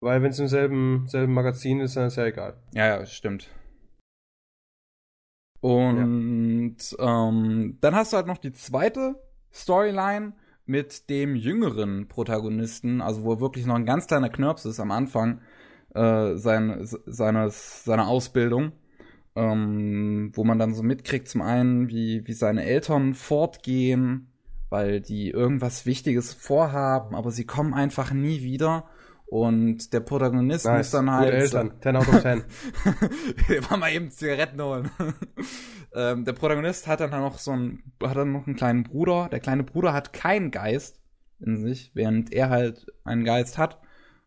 Weil 0.00 0.20
wenn 0.20 0.30
es 0.30 0.40
im 0.40 0.48
selben, 0.48 1.04
selben 1.06 1.32
Magazin 1.32 1.78
ist, 1.78 1.96
dann 1.96 2.08
ist 2.08 2.16
ja 2.16 2.24
egal. 2.24 2.56
Ja, 2.74 2.86
ja, 2.88 3.06
stimmt. 3.06 3.48
Und 5.60 6.76
ja. 6.98 7.28
ähm, 7.28 7.78
dann 7.80 7.94
hast 7.94 8.12
du 8.12 8.16
halt 8.16 8.26
noch 8.26 8.38
die 8.38 8.52
zweite 8.52 9.14
Storyline 9.52 10.32
mit 10.66 11.08
dem 11.08 11.36
jüngeren 11.36 12.08
Protagonisten, 12.08 13.00
also 13.00 13.22
wo 13.22 13.38
wirklich 13.38 13.64
noch 13.64 13.76
ein 13.76 13.86
ganz 13.86 14.08
kleiner 14.08 14.28
Knirps 14.28 14.64
ist 14.64 14.80
am 14.80 14.90
Anfang 14.90 15.40
äh, 15.94 16.34
sein, 16.34 16.80
seines, 17.06 17.84
seiner 17.84 18.08
Ausbildung 18.08 18.72
ähm, 19.34 20.30
wo 20.34 20.44
man 20.44 20.58
dann 20.58 20.74
so 20.74 20.82
mitkriegt, 20.82 21.28
zum 21.28 21.42
einen, 21.42 21.88
wie, 21.88 22.26
wie 22.26 22.32
seine 22.32 22.64
Eltern 22.64 23.14
fortgehen, 23.14 24.28
weil 24.68 25.00
die 25.00 25.30
irgendwas 25.30 25.86
Wichtiges 25.86 26.32
vorhaben, 26.32 27.14
aber 27.14 27.30
sie 27.30 27.44
kommen 27.44 27.74
einfach 27.74 28.12
nie 28.12 28.42
wieder. 28.42 28.88
Und 29.26 29.94
der 29.94 30.00
Protagonist 30.00 30.66
nice. 30.66 30.78
muss 30.78 30.90
dann 30.90 31.10
halt. 31.10 31.32
Eltern, 31.32 31.72
10 31.80 31.96
out 31.96 32.08
of 32.08 32.20
10. 32.20 32.44
war 33.70 33.78
mal 33.78 33.90
eben 33.90 34.10
Zigaretten 34.10 34.60
holen. 34.60 34.90
ähm, 35.94 36.26
der 36.26 36.34
Protagonist 36.34 36.86
hat 36.86 37.00
dann 37.00 37.10
noch 37.10 37.38
so 37.38 37.52
einen, 37.52 37.82
hat 38.02 38.16
dann 38.16 38.32
noch 38.32 38.46
einen 38.46 38.56
kleinen 38.56 38.82
Bruder. 38.82 39.30
Der 39.30 39.40
kleine 39.40 39.62
Bruder 39.62 39.94
hat 39.94 40.12
keinen 40.12 40.50
Geist 40.50 41.00
in 41.40 41.56
sich, 41.56 41.92
während 41.94 42.30
er 42.32 42.50
halt 42.50 42.86
einen 43.04 43.24
Geist 43.24 43.56
hat. 43.56 43.80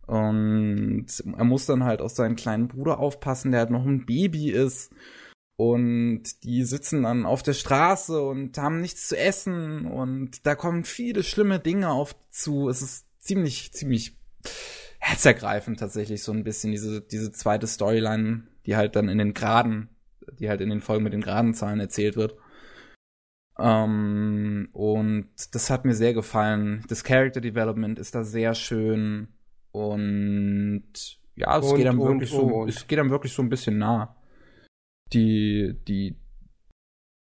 Und 0.07 1.07
er 1.37 1.43
muss 1.43 1.65
dann 1.65 1.83
halt 1.83 2.01
auf 2.01 2.11
seinen 2.11 2.35
kleinen 2.35 2.67
Bruder 2.67 2.99
aufpassen, 2.99 3.51
der 3.51 3.61
halt 3.61 3.71
noch 3.71 3.85
ein 3.85 4.05
Baby 4.05 4.51
ist. 4.51 4.93
Und 5.57 6.43
die 6.43 6.63
sitzen 6.63 7.03
dann 7.03 7.25
auf 7.25 7.41
der 7.41 7.53
Straße 7.53 8.21
und 8.21 8.57
haben 8.57 8.81
nichts 8.81 9.07
zu 9.07 9.17
essen. 9.17 9.85
Und 9.85 10.45
da 10.45 10.55
kommen 10.55 10.83
viele 10.83 11.23
schlimme 11.23 11.59
Dinge 11.59 11.89
auf 11.89 12.15
zu. 12.29 12.69
Es 12.69 12.81
ist 12.81 13.05
ziemlich, 13.19 13.71
ziemlich 13.71 14.17
herzergreifend 14.99 15.79
tatsächlich 15.79 16.23
so 16.23 16.31
ein 16.31 16.43
bisschen, 16.43 16.71
diese, 16.71 17.01
diese 17.01 17.31
zweite 17.31 17.67
Storyline, 17.67 18.47
die 18.65 18.75
halt 18.75 18.95
dann 18.95 19.07
in 19.07 19.17
den 19.17 19.33
Graden, 19.33 19.89
die 20.39 20.49
halt 20.49 20.61
in 20.61 20.69
den 20.69 20.81
Folgen 20.81 21.03
mit 21.03 21.13
den 21.13 21.21
geraden 21.21 21.53
Zahlen 21.53 21.79
erzählt 21.79 22.17
wird. 22.17 22.35
Ähm, 23.57 24.69
und 24.73 25.29
das 25.51 25.69
hat 25.69 25.85
mir 25.85 25.95
sehr 25.95 26.13
gefallen. 26.13 26.83
Das 26.89 27.03
Character 27.03 27.41
Development 27.41 27.97
ist 27.99 28.15
da 28.15 28.23
sehr 28.23 28.53
schön. 28.55 29.29
Und 29.75 31.19
ja, 31.35 31.59
es, 31.59 31.65
und, 31.65 31.75
geht, 31.75 31.87
einem 31.87 31.99
und, 31.99 32.07
wirklich 32.07 32.31
und, 32.31 32.49
so, 32.49 32.65
es 32.65 32.87
geht 32.87 32.97
einem 32.97 33.09
wirklich 33.09 33.33
so 33.33 33.41
ein 33.41 33.49
bisschen 33.49 33.77
nah. 33.77 34.15
Die, 35.11 35.77
die 35.85 36.17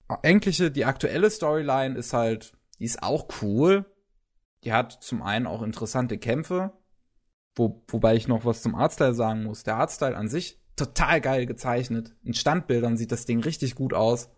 eigentliche, 0.08 0.70
die 0.70 0.86
aktuelle 0.86 1.32
Storyline 1.32 1.98
ist 1.98 2.14
halt, 2.14 2.54
die 2.78 2.86
ist 2.86 3.02
auch 3.02 3.28
cool. 3.42 3.86
Die 4.64 4.74
hat 4.74 4.92
zum 4.92 5.24
einen 5.24 5.48
auch 5.48 5.64
interessante 5.64 6.20
Kämpfe, 6.20 6.72
wo, 7.56 7.84
wobei 7.88 8.16
ich 8.16 8.28
noch 8.28 8.46
was 8.46 8.62
zum 8.62 8.76
Artstyle 8.76 9.16
sagen 9.16 9.44
muss. 9.44 9.64
Der 9.64 9.78
Artstyle 9.78 10.16
an 10.16 10.28
sich 10.28 10.62
total 10.76 11.22
geil 11.22 11.48
gezeichnet. 11.48 12.14
In 12.24 12.36
Standbildern 12.36 12.96
sieht 12.96 13.12
das 13.12 13.26
Ding 13.26 13.40
richtig 13.40 13.74
gut 13.74 13.96
aus. 13.96 14.30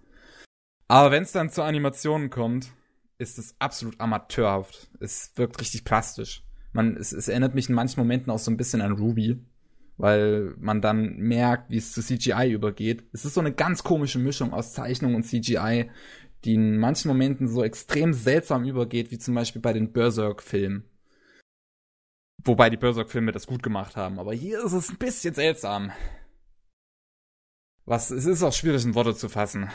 Aber 0.87 1.11
wenn 1.11 1.23
es 1.23 1.33
dann 1.33 1.49
zu 1.49 1.61
Animationen 1.61 2.29
kommt, 2.29 2.71
ist 3.17 3.37
es 3.37 3.53
absolut 3.59 3.99
amateurhaft. 3.99 4.89
Es 5.01 5.33
wirkt 5.35 5.59
richtig 5.59 5.83
plastisch 5.83 6.46
man, 6.77 6.95
es, 6.95 7.11
es 7.11 7.27
erinnert 7.27 7.55
mich 7.55 7.67
in 7.67 7.75
manchen 7.75 7.99
Momenten 7.99 8.31
auch 8.31 8.39
so 8.39 8.49
ein 8.49 8.55
bisschen 8.55 8.81
an 8.81 8.93
Ruby, 8.93 9.43
weil 9.97 10.53
man 10.59 10.81
dann 10.81 11.17
merkt, 11.17 11.71
wie 11.71 11.77
es 11.77 11.91
zu 11.91 12.01
CGI 12.01 12.51
übergeht. 12.51 13.03
Es 13.11 13.25
ist 13.25 13.33
so 13.33 13.41
eine 13.41 13.51
ganz 13.51 13.83
komische 13.83 14.19
Mischung 14.19 14.53
aus 14.53 14.73
Zeichnung 14.73 15.15
und 15.15 15.23
CGI, 15.23 15.89
die 16.45 16.53
in 16.53 16.77
manchen 16.77 17.09
Momenten 17.09 17.47
so 17.47 17.63
extrem 17.63 18.13
seltsam 18.13 18.63
übergeht, 18.63 19.11
wie 19.11 19.17
zum 19.17 19.33
Beispiel 19.33 19.61
bei 19.61 19.73
den 19.73 19.91
Berserk-Filmen. 19.91 20.85
Wobei 22.45 22.69
die 22.69 22.77
Berserk-Filme 22.77 23.31
das 23.31 23.47
gut 23.47 23.63
gemacht 23.63 23.95
haben, 23.95 24.19
aber 24.19 24.33
hier 24.33 24.63
ist 24.63 24.73
es 24.73 24.89
ein 24.89 24.97
bisschen 24.97 25.33
seltsam. 25.33 25.91
Was, 27.85 28.11
es 28.11 28.25
ist 28.25 28.43
auch 28.43 28.53
schwierig 28.53 28.85
in 28.85 28.93
Worte 28.93 29.15
zu 29.15 29.29
fassen. 29.29 29.69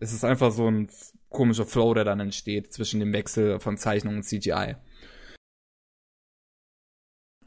Es 0.00 0.12
ist 0.12 0.24
einfach 0.24 0.52
so 0.52 0.70
ein 0.70 0.88
komischer 1.28 1.66
Flow, 1.66 1.92
der 1.92 2.04
dann 2.04 2.20
entsteht 2.20 2.72
zwischen 2.72 3.00
dem 3.00 3.12
Wechsel 3.12 3.60
von 3.60 3.76
Zeichnung 3.76 4.16
und 4.16 4.22
CGI. 4.22 4.76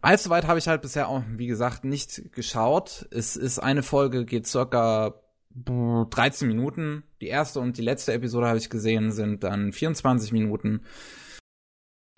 Allzu 0.01 0.29
weit 0.29 0.47
habe 0.47 0.59
ich 0.59 0.67
halt 0.67 0.81
bisher 0.81 1.09
auch, 1.09 1.23
wie 1.27 1.47
gesagt, 1.47 1.83
nicht 1.83 2.31
geschaut. 2.31 3.07
Es 3.11 3.35
ist 3.35 3.59
eine 3.59 3.83
Folge, 3.83 4.25
geht 4.25 4.47
circa 4.47 5.15
13 5.51 6.47
Minuten. 6.47 7.03
Die 7.21 7.27
erste 7.27 7.59
und 7.59 7.77
die 7.77 7.81
letzte 7.81 8.13
Episode 8.13 8.47
habe 8.47 8.57
ich 8.57 8.69
gesehen, 8.69 9.11
sind 9.11 9.43
dann 9.43 9.73
24 9.73 10.31
Minuten. 10.31 10.81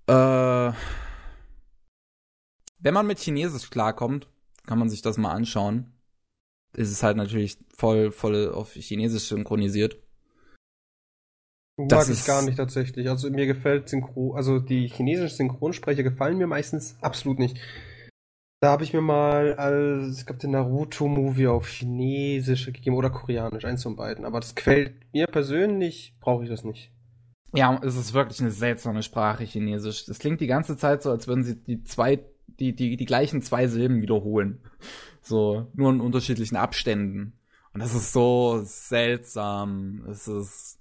Äh, 0.06 0.72
wenn 2.78 2.94
man 2.94 3.06
mit 3.06 3.18
Chinesisch 3.18 3.70
klarkommt, 3.70 4.28
kann 4.66 4.78
man 4.78 4.88
sich 4.88 5.02
das 5.02 5.18
mal 5.18 5.32
anschauen. 5.32 5.92
Ist 6.74 6.90
es 6.90 7.02
halt 7.02 7.16
natürlich 7.16 7.58
voll, 7.76 8.12
voll 8.12 8.50
auf 8.52 8.72
Chinesisch 8.72 9.24
synchronisiert. 9.24 10.01
Das 11.76 12.08
Mag 12.08 12.16
ich 12.16 12.24
gar 12.26 12.42
nicht 12.42 12.56
tatsächlich. 12.56 13.08
Also 13.08 13.30
mir 13.30 13.46
gefällt 13.46 13.88
Synchron, 13.88 14.36
also 14.36 14.58
die 14.58 14.88
chinesischen 14.88 15.36
Synchronsprecher 15.36 16.02
gefallen 16.02 16.38
mir 16.38 16.46
meistens 16.46 16.96
absolut 17.00 17.38
nicht. 17.38 17.58
Da 18.60 18.70
habe 18.70 18.84
ich 18.84 18.92
mir 18.92 19.00
mal, 19.00 19.54
also, 19.54 20.06
es 20.08 20.24
gab 20.24 20.38
den 20.38 20.52
Naruto-Movie 20.52 21.48
auf 21.48 21.66
Chinesisch 21.66 22.66
gegeben 22.66 22.94
oder 22.94 23.10
Koreanisch, 23.10 23.64
eins 23.64 23.82
von 23.82 23.96
beiden. 23.96 24.24
Aber 24.24 24.38
das 24.38 24.54
gefällt 24.54 24.94
mir 25.12 25.26
persönlich, 25.26 26.14
brauche 26.20 26.44
ich 26.44 26.50
das 26.50 26.62
nicht. 26.62 26.92
Ja, 27.54 27.80
es 27.82 27.96
ist 27.96 28.14
wirklich 28.14 28.40
eine 28.40 28.52
seltsame 28.52 29.02
Sprache, 29.02 29.42
Chinesisch. 29.42 30.06
Das 30.06 30.20
klingt 30.20 30.40
die 30.40 30.46
ganze 30.46 30.76
Zeit 30.76 31.02
so, 31.02 31.10
als 31.10 31.26
würden 31.26 31.42
sie 31.42 31.56
die 31.56 31.82
zwei, 31.82 32.20
die, 32.46 32.76
die, 32.76 32.96
die 32.96 33.04
gleichen 33.04 33.42
zwei 33.42 33.66
Silben 33.66 34.00
wiederholen. 34.00 34.62
So, 35.22 35.66
nur 35.74 35.90
in 35.90 36.00
unterschiedlichen 36.00 36.56
Abständen. 36.56 37.32
Und 37.74 37.80
das 37.80 37.94
ist 37.94 38.12
so 38.12 38.60
seltsam. 38.64 40.04
Es 40.08 40.28
ist 40.28 40.78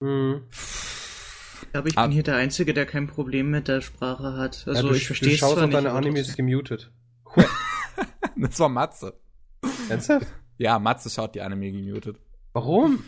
Mhm. 0.00 0.44
Ich 0.50 1.72
glaube, 1.72 1.88
ich 1.88 1.98
Ab 1.98 2.06
bin 2.06 2.12
hier 2.12 2.22
der 2.22 2.36
Einzige, 2.36 2.72
der 2.72 2.86
kein 2.86 3.06
Problem 3.06 3.50
mit 3.50 3.68
der 3.68 3.80
Sprache 3.80 4.36
hat. 4.36 4.64
Also 4.66 4.82
ja, 4.82 4.88
du, 4.88 4.94
ich 4.94 5.06
verstehe 5.06 5.34
es 5.34 5.40
zwar 5.40 5.66
nicht. 5.66 5.74
deine 5.74 5.92
Animes 5.92 6.34
gemutet. 6.36 6.92
das 8.36 8.58
war 8.60 8.68
Matze. 8.68 9.20
Ernsthaft? 9.88 10.26
Ja, 10.56 10.78
Matze 10.78 11.10
schaut 11.10 11.34
die 11.34 11.40
Anime 11.40 11.70
gemutet. 11.72 12.18
Warum? 12.52 13.04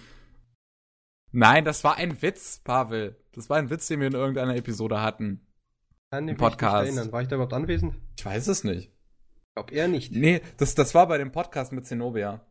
Nein, 1.33 1.65
das 1.65 1.85
war 1.85 1.97
ein 1.97 2.21
Witz, 2.23 2.61
Pavel. 2.65 3.17
Das 3.33 3.49
war 3.49 3.57
ein 3.57 3.71
Witz, 3.71 3.87
den 3.87 4.01
wir 4.01 4.09
in 4.09 4.15
irgendeiner 4.15 4.57
Episode 4.57 5.01
hatten. 5.01 5.47
Kann 6.11 6.29
Im 6.29 6.37
Podcast. 6.37 6.89
Ich 6.89 6.97
erinnern. 6.97 7.13
War 7.13 7.23
ich 7.23 7.29
da 7.29 7.37
überhaupt 7.37 7.53
anwesend? 7.53 7.95
Ich 8.19 8.25
weiß 8.25 8.49
es 8.49 8.65
nicht. 8.65 8.89
Ich 8.89 9.55
glaube 9.55 9.73
eher 9.73 9.89
nicht. 9.89 10.13
Nee, 10.13 10.43
das, 10.57 10.75
das 10.75 10.95
war 10.95 11.07
bei 11.07 11.19
dem 11.19 11.31
Podcast 11.31 11.73
mit 11.73 11.87
Zenobia. 11.87 12.45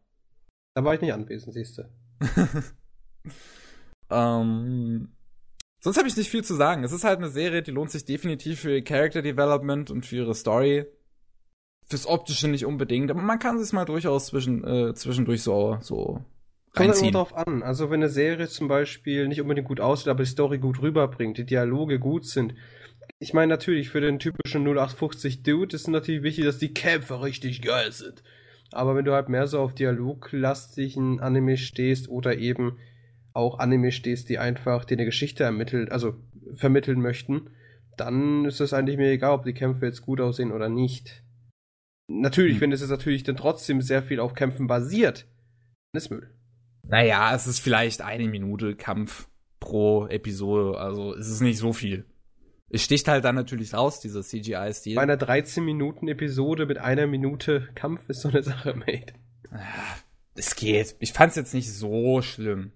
Da 0.76 0.84
war 0.84 0.94
ich 0.94 1.02
nicht 1.02 1.14
anwesend, 1.14 1.54
siehst 1.54 1.78
du. 1.78 1.90
Ähm, 4.10 5.10
sonst 5.80 5.98
habe 5.98 6.08
ich 6.08 6.18
nicht 6.18 6.30
viel 6.30 6.44
zu 6.44 6.56
sagen. 6.56 6.84
Es 6.84 6.92
ist 6.92 7.04
halt 7.04 7.20
eine 7.20 7.30
Serie, 7.30 7.62
die 7.62 7.72
lohnt 7.72 7.92
sich 7.92 8.06
definitiv 8.06 8.62
für 8.62 8.76
ihr 8.76 8.84
Character 8.84 9.22
Development 9.22 9.92
und 9.92 10.06
für 10.06 10.18
ihre 10.18 10.36
Story. 10.36 10.86
Fürs 11.88 12.06
Optische 12.06 12.48
nicht 12.48 12.66
unbedingt, 12.66 13.10
aber 13.10 13.22
man 13.22 13.40
kann 13.40 13.58
es 13.58 13.74
mal 13.74 13.86
durchaus 13.86 14.28
zwischen, 14.28 14.64
äh, 14.64 14.94
zwischendurch 14.94 15.42
so, 15.42 15.78
so 15.82 16.24
Kommt 16.74 17.02
immer 17.02 17.12
drauf 17.12 17.36
an. 17.36 17.64
Also 17.64 17.90
wenn 17.90 18.02
eine 18.02 18.10
Serie 18.10 18.48
zum 18.48 18.68
Beispiel 18.68 19.28
nicht 19.28 19.42
unbedingt 19.42 19.68
gut 19.68 19.80
aussieht, 19.80 20.08
aber 20.08 20.24
die 20.24 20.30
Story 20.30 20.60
gut 20.60 20.82
rüberbringt, 20.82 21.38
die 21.38 21.46
Dialoge 21.46 22.00
gut 22.00 22.26
sind, 22.26 22.54
ich 23.18 23.34
meine 23.34 23.48
natürlich, 23.48 23.90
für 23.90 24.02
den 24.02 24.20
typischen 24.20 24.64
0850 24.64 25.44
Dude 25.44 25.76
ist 25.76 25.88
natürlich 25.88 26.24
wichtig, 26.24 26.46
dass 26.46 26.60
die 26.60 26.74
Kämpfe 26.74 27.22
richtig 27.22 27.62
geil 27.62 27.92
sind. 27.92 28.24
Aber 28.72 28.96
wenn 28.96 29.04
du 29.04 29.14
halt 29.14 29.30
mehr 29.30 29.48
so 29.48 29.60
auf 29.60 29.74
dialoglastigen 29.74 31.20
Anime 31.20 31.58
stehst 31.58 32.08
oder 32.08 32.38
eben 32.38 32.78
auch 33.40 33.60
Anime 33.60 33.92
stehst, 33.92 34.30
die 34.30 34.38
einfach 34.38 34.86
dir 34.86 34.96
eine 34.98 35.06
Geschichte 35.06 35.44
ermittelt, 35.44 35.92
also 35.92 36.16
vermitteln 36.56 37.02
möchten, 37.02 37.50
dann 37.98 38.46
ist 38.46 38.60
es 38.60 38.74
eigentlich 38.74 38.98
mir 38.98 39.10
egal, 39.12 39.32
ob 39.34 39.44
die 39.44 39.54
Kämpfe 39.54 39.86
jetzt 39.86 40.02
gut 40.02 40.22
aussehen 40.22 40.52
oder 40.52 40.70
nicht. 40.70 41.24
Natürlich, 42.10 42.56
Hm. 42.56 42.62
wenn 42.62 42.72
es 42.72 42.82
jetzt 42.82 42.90
natürlich 42.90 43.24
dann 43.24 43.36
trotzdem 43.38 43.82
sehr 43.82 44.02
viel 44.04 44.20
auf 44.20 44.34
Kämpfen 44.34 44.68
basiert, 44.68 45.26
dann 45.92 45.98
ist 46.02 46.10
Müll. 46.10 46.30
Naja, 46.88 47.36
es 47.36 47.46
ist 47.48 47.60
vielleicht 47.60 48.02
eine 48.02 48.28
Minute 48.28 48.76
Kampf 48.76 49.28
pro 49.60 50.08
Episode, 50.08 50.80
also 50.80 51.14
es 51.14 51.28
ist 51.30 51.42
nicht 51.42 51.58
so 51.60 51.74
viel. 51.74 52.06
Es 52.72 52.84
sticht 52.84 53.08
halt 53.08 53.26
dann 53.26 53.36
natürlich 53.36 53.74
raus, 53.74 54.00
dieser 54.00 54.22
CGI-Stil. 54.22 54.96
Bei 54.96 55.02
einer 55.02 55.18
13-Minuten-Episode 55.18 56.66
mit 56.68 56.78
einer 56.78 57.08
Minute 57.08 57.68
Kampf 57.76 58.08
ist 58.10 58.22
so 58.22 58.30
eine 58.30 58.44
Sache, 58.44 58.74
mate. 58.76 59.14
Ah, 59.52 59.96
Es 60.36 60.56
geht. 60.56 60.96
Ich 61.00 61.12
fand's 61.14 61.36
jetzt 61.36 61.54
nicht 61.54 61.72
so 61.74 62.22
schlimm. 62.22 62.72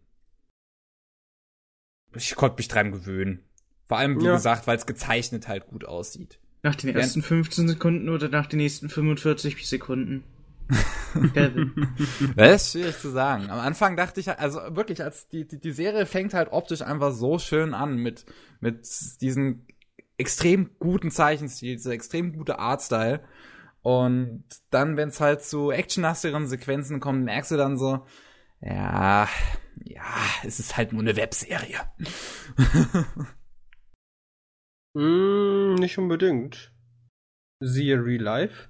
Ich 2.16 2.36
konnte 2.36 2.58
mich 2.58 2.68
dran 2.68 2.92
gewöhnen. 2.92 3.40
Vor 3.88 3.98
allem, 3.98 4.20
wie 4.20 4.26
Ja. 4.26 4.34
gesagt, 4.34 4.68
weil 4.68 4.78
es 4.78 4.86
gezeichnet 4.86 5.48
halt 5.48 5.68
gut 5.68 5.86
aussieht. 5.86 6.40
Nach 6.62 6.76
den 6.76 6.90
Ja. 6.90 6.96
ersten 7.00 7.22
15 7.22 7.68
Sekunden 7.68 8.10
oder 8.10 8.30
nach 8.30 8.48
den 8.48 8.58
nächsten 8.58 8.90
45 8.90 9.68
Sekunden? 9.68 10.24
Das 12.36 12.64
ist 12.66 12.72
schwierig 12.72 12.98
zu 12.98 13.10
sagen. 13.10 13.50
Am 13.50 13.60
Anfang 13.60 13.96
dachte 13.96 14.20
ich, 14.20 14.30
also 14.40 14.60
wirklich, 14.76 15.04
als 15.04 15.28
die, 15.28 15.48
die, 15.48 15.60
die 15.60 15.72
Serie 15.72 16.06
fängt 16.06 16.34
halt 16.34 16.52
optisch 16.52 16.82
einfach 16.82 17.12
so 17.12 17.38
schön 17.40 17.74
an 17.74 17.98
mit, 17.98 18.26
mit 18.60 18.88
diesen 19.22 19.68
extrem 20.18 20.72
guten 20.80 21.12
Zeichenstil, 21.12 21.76
dieser 21.76 21.92
extrem 21.92 22.34
gute 22.34 22.60
Artstyle. 22.60 23.22
Und 23.82 24.46
dann, 24.70 24.96
wenn 24.96 25.10
es 25.10 25.20
halt 25.20 25.44
zu 25.44 25.72
actionlastigeren 25.72 26.48
Sequenzen 26.48 27.00
kommt, 27.00 27.26
merkst 27.26 27.52
du 27.52 27.58
dann 27.58 27.78
so, 27.78 28.06
ja, 28.66 29.28
ja, 29.84 30.16
es 30.44 30.60
ist 30.60 30.78
halt 30.78 30.94
nur 30.94 31.02
eine 31.02 31.16
Webserie. 31.16 31.80
Mm, 34.96 35.74
nicht 35.76 35.98
unbedingt. 35.98 36.72
Siehe 37.60 37.96
Real 38.04 38.22
Life. 38.22 38.70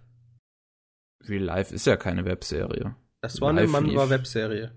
Real 1.27 1.43
Life 1.43 1.75
ist 1.75 1.85
ja 1.85 1.97
keine 1.97 2.25
Webserie. 2.25 2.95
Das 3.21 3.41
war 3.41 3.49
eine 3.49 3.63
Live 3.63 3.71
Manhwa 3.71 4.03
lief. 4.03 4.09
Webserie. 4.09 4.71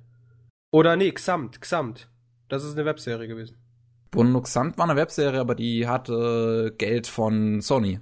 Oder 0.73 0.97
nee, 0.97 1.13
Xamt, 1.13 1.61
Xamt. 1.61 2.11
Das 2.49 2.65
ist 2.65 2.73
eine 2.73 2.85
Webserie 2.85 3.29
gewesen. 3.29 3.59
Bono 4.11 4.41
Xant 4.41 4.79
war 4.79 4.89
eine 4.89 4.97
Webserie, 4.97 5.41
aber 5.41 5.55
die 5.55 5.87
hatte 5.87 6.75
Geld 6.79 7.07
von 7.07 7.61
Sony. 7.61 8.01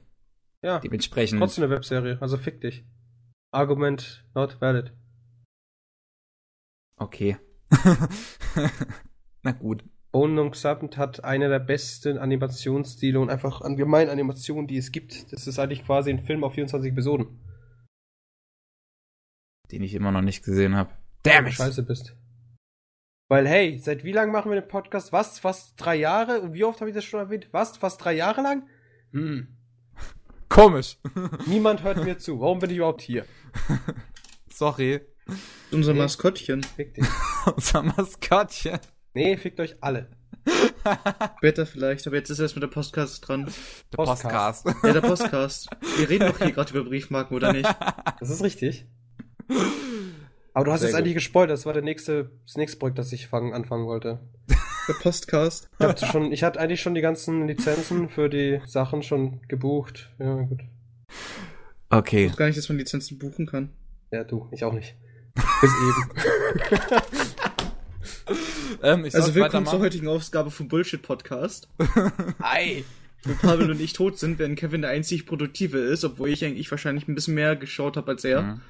Ja, 0.62 0.78
Dementsprechend. 0.78 1.40
trotzdem 1.40 1.64
eine 1.64 1.74
Webserie, 1.74 2.18
also 2.20 2.38
fick 2.38 2.60
dich. 2.60 2.84
Argument 3.52 4.24
not 4.34 4.60
valid. 4.60 4.92
Okay. 6.96 7.36
Na 9.42 9.52
gut. 9.52 9.84
Bone 10.12 10.40
und 10.40 10.52
Xamt 10.52 10.96
hat 10.96 11.24
eine 11.24 11.48
der 11.48 11.58
besten 11.58 12.18
Animationsstile 12.18 13.18
und 13.18 13.30
einfach 13.30 13.62
allgemein 13.62 14.08
Animationen, 14.08 14.68
die 14.68 14.76
es 14.76 14.92
gibt. 14.92 15.32
Das 15.32 15.48
ist 15.48 15.58
eigentlich 15.58 15.84
quasi 15.84 16.10
ein 16.10 16.22
Film 16.22 16.44
auf 16.44 16.54
24 16.54 16.92
Episoden. 16.92 17.40
Den 19.72 19.82
ich 19.82 19.94
immer 19.94 20.12
noch 20.12 20.22
nicht 20.22 20.44
gesehen 20.44 20.76
habe. 20.76 20.92
Damn 21.24 21.46
it. 21.46 21.54
scheiße 21.54 21.82
bist. 21.82 22.16
Weil, 23.28 23.48
hey, 23.48 23.78
seit 23.78 24.04
wie 24.04 24.12
lang 24.12 24.30
machen 24.30 24.52
wir 24.52 24.60
den 24.60 24.68
Podcast? 24.68 25.12
Was? 25.12 25.40
Fast 25.40 25.74
drei 25.78 25.96
Jahre? 25.96 26.42
Und 26.42 26.52
wie 26.52 26.62
oft 26.62 26.80
habe 26.80 26.90
ich 26.90 26.94
das 26.94 27.04
schon 27.04 27.18
erwähnt? 27.18 27.48
Was? 27.50 27.76
Fast 27.76 28.04
drei 28.04 28.12
Jahre 28.12 28.42
lang? 28.42 28.68
Hm. 29.10 29.56
Komisch. 30.48 30.98
Niemand 31.46 31.82
hört 31.82 32.04
mir 32.04 32.18
zu. 32.18 32.38
Warum 32.38 32.60
bin 32.60 32.70
ich 32.70 32.76
überhaupt 32.76 33.02
hier? 33.02 33.24
Sorry. 34.48 35.00
Unser 35.70 35.92
Nee. 35.92 36.00
Maskottchen. 36.00 36.62
Fick 36.62 36.94
dich. 36.94 37.04
Unser 37.56 37.82
Maskottchen. 37.82 38.78
Nee, 39.14 39.36
fickt 39.36 39.60
euch 39.60 39.76
alle. 39.80 40.10
Später 41.38 41.64
vielleicht, 41.66 42.06
aber 42.06 42.16
jetzt 42.16 42.28
ist 42.30 42.38
erst 42.38 42.54
mit 42.56 42.62
der 42.62 42.68
Podcast 42.68 43.26
dran. 43.26 43.46
Der 43.92 43.96
Postcast. 43.96 44.64
Postcast. 44.64 44.84
Ja, 44.84 44.92
der 44.92 45.00
Podcast. 45.00 45.68
Wir 45.96 46.10
reden 46.10 46.28
doch 46.28 46.38
hier 46.38 46.52
gerade 46.52 46.70
über 46.76 46.84
Briefmarken, 46.88 47.36
oder 47.36 47.52
nicht? 47.52 47.68
Das 48.20 48.30
ist 48.30 48.42
richtig. 48.42 48.86
Aber 50.54 50.64
du 50.64 50.72
hast 50.72 50.80
Sehr 50.80 50.88
jetzt 50.88 50.96
gut. 50.96 51.02
eigentlich 51.02 51.14
gespoilt. 51.14 51.50
Das 51.50 51.66
war 51.66 51.72
der 51.72 51.82
nächste, 51.82 52.30
das 52.46 52.56
nächste 52.56 52.78
Projekt, 52.78 52.98
das 52.98 53.12
ich 53.12 53.26
fangen, 53.26 53.52
anfangen 53.52 53.86
wollte. 53.86 54.20
Der 54.88 54.94
Podcast. 54.94 55.68
Ich, 55.78 55.86
hab 55.86 55.98
schon, 55.98 56.32
ich 56.32 56.42
hatte 56.42 56.60
eigentlich 56.60 56.80
schon 56.80 56.94
die 56.94 57.00
ganzen 57.00 57.46
Lizenzen 57.46 58.08
für 58.08 58.28
die 58.28 58.60
Sachen 58.66 59.02
schon 59.02 59.40
gebucht. 59.48 60.10
Ja, 60.18 60.34
gut. 60.42 60.62
Okay. 61.90 62.30
Gar 62.36 62.46
nicht, 62.46 62.58
dass 62.58 62.68
man 62.68 62.78
Lizenzen 62.78 63.18
buchen 63.18 63.46
kann. 63.46 63.72
Ja, 64.10 64.24
du, 64.24 64.48
ich 64.52 64.64
auch 64.64 64.72
nicht. 64.72 64.96
Bis 65.34 65.72
eben. 65.72 66.10
Ähm, 68.82 69.04
ich 69.04 69.14
Also 69.14 69.34
willkommen 69.34 69.66
zur 69.66 69.80
heutigen 69.80 70.08
Ausgabe 70.08 70.50
vom 70.50 70.68
Bullshit 70.68 71.00
Podcast. 71.00 71.68
Ei! 72.38 72.84
Wenn 73.22 73.36
Pavel 73.38 73.70
und 73.70 73.80
ich 73.80 73.94
tot 73.94 74.18
sind, 74.18 74.38
während 74.38 74.58
Kevin 74.58 74.82
der 74.82 74.90
einzig 74.90 75.26
Produktive 75.26 75.78
ist, 75.78 76.04
obwohl 76.04 76.28
ich 76.28 76.44
eigentlich 76.44 76.70
wahrscheinlich 76.70 77.08
ein 77.08 77.14
bisschen 77.14 77.34
mehr 77.34 77.56
geschaut 77.56 77.96
habe 77.96 78.12
als 78.12 78.24
er. 78.24 78.42
Mhm. 78.42 78.60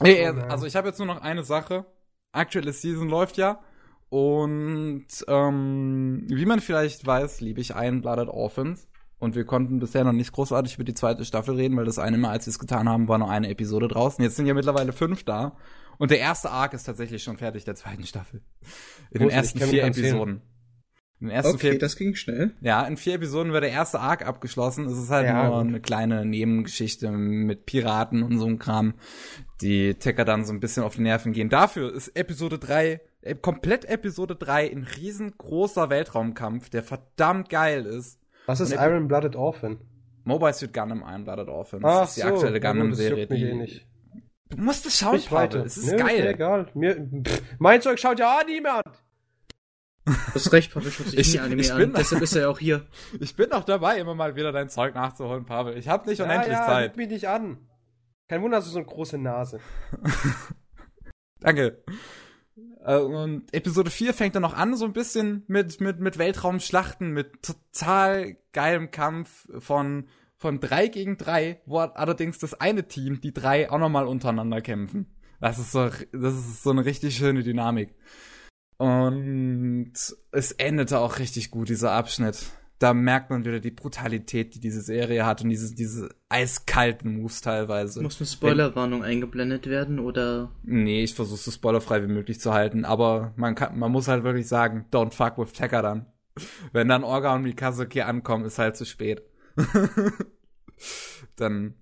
Nee, 0.00 0.32
nein. 0.32 0.50
also 0.50 0.66
ich 0.66 0.76
habe 0.76 0.88
jetzt 0.88 0.98
nur 0.98 1.06
noch 1.06 1.20
eine 1.20 1.42
Sache. 1.42 1.86
Aktuelle 2.32 2.72
Season 2.72 3.08
läuft 3.08 3.36
ja. 3.36 3.60
Und 4.08 5.06
ähm, 5.26 6.26
wie 6.28 6.46
man 6.46 6.60
vielleicht 6.60 7.04
weiß, 7.06 7.40
liebe 7.40 7.60
ich 7.60 7.70
Iron 7.70 8.02
Blooded 8.02 8.28
Orphans. 8.28 8.88
Und 9.18 9.34
wir 9.36 9.44
konnten 9.44 9.78
bisher 9.78 10.04
noch 10.04 10.12
nicht 10.12 10.32
großartig 10.32 10.74
über 10.74 10.84
die 10.84 10.94
zweite 10.94 11.24
Staffel 11.24 11.54
reden, 11.54 11.76
weil 11.76 11.84
das 11.84 11.98
eine 11.98 12.18
Mal, 12.18 12.30
als 12.30 12.46
wir 12.46 12.50
es 12.50 12.58
getan 12.58 12.88
haben, 12.88 13.08
war 13.08 13.18
nur 13.18 13.30
eine 13.30 13.48
Episode 13.48 13.88
draußen. 13.88 14.22
Jetzt 14.22 14.36
sind 14.36 14.46
ja 14.46 14.54
mittlerweile 14.54 14.92
fünf 14.92 15.24
da. 15.24 15.56
Und 15.98 16.10
der 16.10 16.18
erste 16.18 16.50
Arc 16.50 16.72
ist 16.74 16.84
tatsächlich 16.84 17.22
schon 17.22 17.36
fertig, 17.38 17.64
der 17.64 17.74
zweiten 17.74 18.04
Staffel. 18.04 18.42
In 19.10 19.20
den 19.20 19.30
ersten 19.30 19.58
vier 19.60 19.92
sehen. 19.92 20.04
Episoden. 20.04 20.42
In 21.20 21.28
den 21.28 21.36
ersten 21.36 21.54
Okay, 21.54 21.70
vier 21.72 21.78
das 21.78 21.96
ging 21.96 22.14
schnell. 22.16 22.52
ja, 22.62 22.82
in 22.84 22.96
vier 22.96 23.14
Episoden 23.14 23.52
wird 23.52 23.62
der 23.62 23.70
erste 23.70 24.00
Arc 24.00 24.26
abgeschlossen. 24.26 24.86
Es 24.86 24.98
ist 24.98 25.10
halt 25.10 25.26
Ja, 25.26 25.46
nur 25.48 25.58
gut. 25.58 25.68
eine 25.68 25.80
kleine 25.80 26.24
Nebengeschichte 26.26 27.10
mit 27.12 27.64
Piraten 27.66 28.22
und 28.24 28.38
so 28.38 28.46
einem 28.46 28.58
Kram, 28.58 28.94
die 29.60 29.94
Ticker 29.94 30.24
dann 30.24 30.44
so 30.44 30.52
ein 30.52 30.58
bisschen 30.58 30.82
auf 30.82 30.96
die 30.96 31.02
Nerven 31.02 31.32
gehen. 31.32 31.48
Dafür 31.48 31.92
ist 31.94 32.08
Episode 32.16 32.58
3, 32.58 33.00
äh, 33.20 33.34
komplett 33.36 33.84
Episode 33.84 34.34
3 34.34 34.72
ein 34.72 34.82
riesengroßer 34.82 35.90
Weltraumkampf, 35.90 36.70
der 36.70 36.82
verdammt 36.82 37.48
geil 37.50 37.86
ist. 37.86 38.18
Was 38.46 38.58
ist 38.58 38.72
Iron 38.72 39.06
Blooded 39.06 39.36
Orphan? 39.36 39.78
Mobile 40.24 40.52
Suit 40.54 40.72
Gundam 40.72 41.04
Iron 41.06 41.22
Blooded 41.24 41.48
Orphans. 41.48 41.84
Ach 41.84 42.00
das 42.00 42.08
ist 42.10 42.16
die 42.16 42.22
aktuelle 42.24 42.60
ja 42.60 42.72
gut, 42.72 42.80
Gundam-Serie. 42.80 43.26
mich 43.28 43.40
die- 43.40 43.46
eh. 43.76 43.80
Du 44.54 44.62
musst 44.62 44.86
es 44.86 44.98
schauen, 44.98 45.20
Pavel. 45.20 45.30
weiter. 45.32 45.64
Es 45.64 45.76
ist 45.76 45.90
Nö, 45.90 45.96
geil. 45.96 46.22
Mir 46.22 46.28
egal. 46.30 46.66
Mir, 46.74 46.94
pff, 47.24 47.42
mein 47.58 47.80
Zeug 47.82 47.98
schaut 47.98 48.18
ja 48.18 48.38
auch 48.38 48.46
niemand. 48.46 48.84
Du 50.04 50.12
hast 50.34 50.52
recht, 50.52 50.72
Pavel 50.72 50.90
schaut 50.90 51.06
sich 51.06 51.18
Ich- 51.18 51.32
nie 51.34 51.40
Anime 51.40 51.60
ich 51.62 51.72
an. 51.72 51.78
bin- 51.78 51.92
Deshalb 51.94 52.22
ist 52.22 52.34
er 52.34 52.42
ja 52.42 52.48
auch 52.48 52.58
hier. 52.58 52.86
Ich 53.20 53.34
bin 53.36 53.48
noch 53.50 53.64
dabei, 53.64 53.98
immer 53.98 54.14
mal 54.14 54.34
wieder 54.36 54.52
dein 54.52 54.68
Zeug 54.68 54.94
nachzuholen, 54.94 55.44
Pavel. 55.44 55.76
Ich 55.78 55.88
habe 55.88 56.08
nicht 56.08 56.20
unendlich 56.20 56.52
ja, 56.52 56.60
ja, 56.60 56.66
Zeit. 56.66 56.96
mich 56.96 57.08
nicht 57.08 57.28
an. 57.28 57.58
Kein 58.28 58.42
Wunder, 58.42 58.56
hast 58.58 58.66
du 58.66 58.72
so 58.72 58.78
eine 58.78 58.86
große 58.86 59.18
Nase. 59.18 59.60
Danke. 61.40 61.82
Äh, 62.84 62.96
Und 62.96 63.52
Episode 63.54 63.90
4 63.90 64.14
fängt 64.14 64.34
dann 64.34 64.42
noch 64.42 64.56
an, 64.56 64.76
so 64.76 64.84
ein 64.84 64.92
bisschen 64.92 65.44
mit, 65.48 65.80
mit, 65.80 66.00
mit 66.00 66.18
Weltraumschlachten, 66.18 67.10
mit 67.12 67.42
total 67.42 68.36
geilem 68.52 68.90
Kampf 68.90 69.48
von, 69.58 70.08
von 70.42 70.58
drei 70.58 70.88
gegen 70.88 71.16
drei, 71.16 71.60
wo 71.66 71.78
allerdings 71.78 72.38
das 72.38 72.52
eine 72.60 72.88
Team, 72.88 73.20
die 73.20 73.32
drei, 73.32 73.70
auch 73.70 73.78
nochmal 73.78 74.08
untereinander 74.08 74.60
kämpfen. 74.60 75.06
Das 75.40 75.58
ist 75.58 75.70
so, 75.70 75.88
das 76.12 76.34
ist 76.34 76.62
so 76.64 76.70
eine 76.70 76.84
richtig 76.84 77.16
schöne 77.16 77.44
Dynamik. 77.44 77.94
Und 78.76 79.92
es 80.32 80.52
endete 80.52 80.98
auch 80.98 81.20
richtig 81.20 81.52
gut, 81.52 81.68
dieser 81.68 81.92
Abschnitt. 81.92 82.46
Da 82.80 82.92
merkt 82.92 83.30
man 83.30 83.44
wieder 83.44 83.60
die 83.60 83.70
Brutalität, 83.70 84.56
die 84.56 84.60
diese 84.60 84.80
Serie 84.80 85.24
hat 85.24 85.42
und 85.42 85.50
diese, 85.50 85.72
diese 85.76 86.08
eiskalten 86.28 87.20
Moves 87.20 87.40
teilweise. 87.40 88.02
Muss 88.02 88.20
eine 88.20 88.26
Spoilerwarnung 88.26 89.04
eingeblendet 89.04 89.68
werden 89.68 90.00
oder 90.00 90.50
Nee, 90.64 91.04
ich 91.04 91.14
versuche 91.14 91.38
so 91.38 91.52
spoilerfrei 91.52 92.02
wie 92.02 92.12
möglich 92.12 92.40
zu 92.40 92.52
halten, 92.52 92.84
aber 92.84 93.32
man 93.36 93.54
kann, 93.54 93.78
man 93.78 93.92
muss 93.92 94.08
halt 94.08 94.24
wirklich 94.24 94.48
sagen, 94.48 94.86
don't 94.90 95.12
fuck 95.12 95.38
with 95.38 95.52
Tekka 95.52 95.82
dann. 95.82 96.06
Wenn 96.72 96.88
dann 96.88 97.04
Orga 97.04 97.32
und 97.36 97.42
Mikazuki 97.42 98.00
ankommen, 98.00 98.44
ist 98.44 98.58
halt 98.58 98.76
zu 98.76 98.84
spät. 98.84 99.22
dann, 101.36 101.74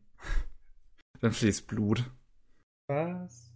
dann 1.20 1.32
fließt 1.32 1.66
Blut. 1.66 2.10
Was? 2.88 3.52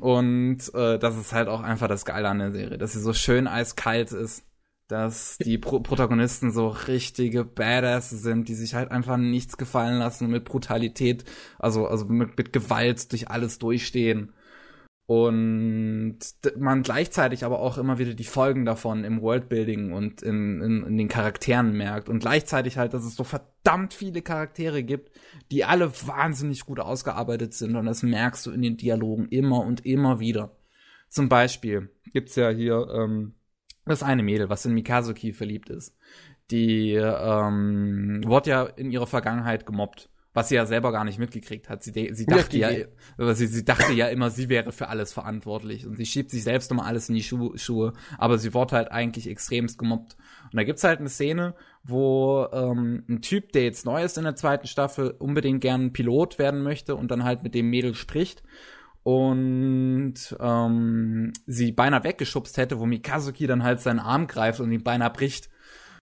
Und 0.00 0.58
äh, 0.74 0.98
das 0.98 1.16
ist 1.16 1.32
halt 1.32 1.48
auch 1.48 1.62
einfach 1.62 1.88
das 1.88 2.04
Geile 2.04 2.28
an 2.28 2.38
der 2.38 2.52
Serie, 2.52 2.76
dass 2.76 2.92
sie 2.92 3.00
so 3.00 3.14
schön 3.14 3.46
eiskalt 3.46 4.12
ist, 4.12 4.44
dass 4.88 5.38
die 5.38 5.56
Pro 5.58 5.80
Protagonisten 5.80 6.50
so 6.52 6.68
richtige 6.68 7.44
Badass 7.44 8.10
sind, 8.10 8.48
die 8.48 8.54
sich 8.54 8.74
halt 8.74 8.90
einfach 8.90 9.16
nichts 9.16 9.56
gefallen 9.56 9.98
lassen 9.98 10.26
und 10.26 10.32
mit 10.32 10.44
Brutalität, 10.44 11.24
also 11.58 11.86
also 11.86 12.04
mit, 12.04 12.36
mit 12.36 12.52
Gewalt 12.52 13.10
durch 13.12 13.30
alles 13.30 13.58
durchstehen. 13.58 14.34
Und 15.06 16.18
man 16.56 16.82
gleichzeitig 16.82 17.44
aber 17.44 17.60
auch 17.60 17.76
immer 17.76 17.98
wieder 17.98 18.14
die 18.14 18.24
Folgen 18.24 18.64
davon 18.64 19.04
im 19.04 19.20
Worldbuilding 19.20 19.92
und 19.92 20.22
in, 20.22 20.62
in, 20.62 20.82
in, 20.82 20.96
den 20.96 21.08
Charakteren 21.08 21.76
merkt. 21.76 22.08
Und 22.08 22.20
gleichzeitig 22.20 22.78
halt, 22.78 22.94
dass 22.94 23.04
es 23.04 23.14
so 23.14 23.22
verdammt 23.22 23.92
viele 23.92 24.22
Charaktere 24.22 24.82
gibt, 24.82 25.10
die 25.50 25.64
alle 25.64 25.92
wahnsinnig 26.06 26.64
gut 26.64 26.80
ausgearbeitet 26.80 27.52
sind. 27.52 27.76
Und 27.76 27.84
das 27.84 28.02
merkst 28.02 28.46
du 28.46 28.50
in 28.50 28.62
den 28.62 28.78
Dialogen 28.78 29.28
immer 29.28 29.60
und 29.60 29.84
immer 29.84 30.20
wieder. 30.20 30.56
Zum 31.10 31.28
Beispiel 31.28 31.90
gibt's 32.14 32.36
ja 32.36 32.48
hier 32.48 32.88
ähm, 32.94 33.34
das 33.84 34.02
eine 34.02 34.22
Mädel, 34.22 34.48
was 34.48 34.64
in 34.64 34.72
Mikazuki 34.72 35.34
verliebt 35.34 35.68
ist. 35.68 35.94
Die 36.50 36.94
ähm, 36.94 38.22
wurde 38.24 38.50
ja 38.50 38.64
in 38.64 38.90
ihrer 38.90 39.06
Vergangenheit 39.06 39.66
gemobbt 39.66 40.08
was 40.34 40.48
sie 40.48 40.56
ja 40.56 40.66
selber 40.66 40.92
gar 40.92 41.04
nicht 41.04 41.18
mitgekriegt 41.18 41.70
hat. 41.70 41.82
Sie, 41.82 42.10
sie 42.12 42.26
dachte 42.26 42.58
ja, 42.58 42.70
ja 42.70 43.34
sie, 43.34 43.46
sie 43.46 43.64
dachte 43.64 43.92
ja 43.92 44.08
immer, 44.08 44.30
sie 44.30 44.48
wäre 44.48 44.72
für 44.72 44.88
alles 44.88 45.12
verantwortlich 45.12 45.86
und 45.86 45.96
sie 45.96 46.04
schiebt 46.04 46.30
sich 46.30 46.42
selbst 46.42 46.70
immer 46.70 46.84
alles 46.84 47.08
in 47.08 47.14
die 47.14 47.22
Schu 47.22 47.56
Schuhe, 47.56 47.92
aber 48.18 48.36
sie 48.36 48.52
wurde 48.52 48.76
halt 48.76 48.92
eigentlich 48.92 49.28
extremst 49.28 49.78
gemobbt. 49.78 50.16
Und 50.44 50.56
da 50.56 50.64
gibt's 50.64 50.84
halt 50.84 51.00
eine 51.00 51.08
Szene, 51.08 51.54
wo 51.84 52.46
ähm, 52.52 53.04
ein 53.08 53.22
Typ, 53.22 53.52
der 53.52 53.62
jetzt 53.62 53.86
neu 53.86 54.02
ist 54.02 54.18
in 54.18 54.24
der 54.24 54.36
zweiten 54.36 54.66
Staffel, 54.66 55.14
unbedingt 55.18 55.60
gern 55.60 55.92
Pilot 55.92 56.38
werden 56.38 56.62
möchte 56.62 56.96
und 56.96 57.10
dann 57.10 57.24
halt 57.24 57.42
mit 57.42 57.54
dem 57.54 57.70
Mädel 57.70 57.94
spricht 57.94 58.42
und 59.04 60.14
ähm, 60.40 61.32
sie 61.46 61.72
beinahe 61.72 62.04
weggeschubst 62.04 62.56
hätte, 62.56 62.80
wo 62.80 62.86
Mikazuki 62.86 63.46
dann 63.46 63.62
halt 63.62 63.80
seinen 63.80 64.00
Arm 64.00 64.26
greift 64.26 64.60
und 64.60 64.72
ihn 64.72 64.82
beinahe 64.82 65.10
bricht. 65.10 65.50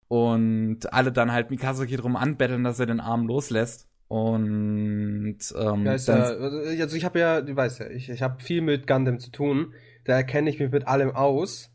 Und 0.08 0.92
alle 0.92 1.10
dann 1.10 1.32
halt 1.32 1.50
Mikazuki 1.50 1.96
drum 1.96 2.16
anbetteln, 2.16 2.64
dass 2.64 2.78
er 2.78 2.84
den 2.84 3.00
Arm 3.00 3.26
loslässt. 3.26 3.88
Und 4.12 5.38
ähm, 5.56 5.86
ja, 5.86 5.94
ja, 5.96 6.82
also 6.82 6.96
ich 6.98 7.04
habe 7.06 7.18
ja, 7.18 7.40
du 7.40 7.56
weißt 7.56 7.80
ja, 7.80 7.88
ich, 7.88 8.10
ich 8.10 8.20
habe 8.20 8.42
viel 8.42 8.60
mit 8.60 8.86
Gundam 8.86 9.18
zu 9.18 9.30
tun. 9.30 9.72
Da 10.04 10.12
erkenne 10.12 10.50
ich 10.50 10.60
mich 10.60 10.70
mit 10.70 10.86
allem 10.86 11.12
aus. 11.12 11.70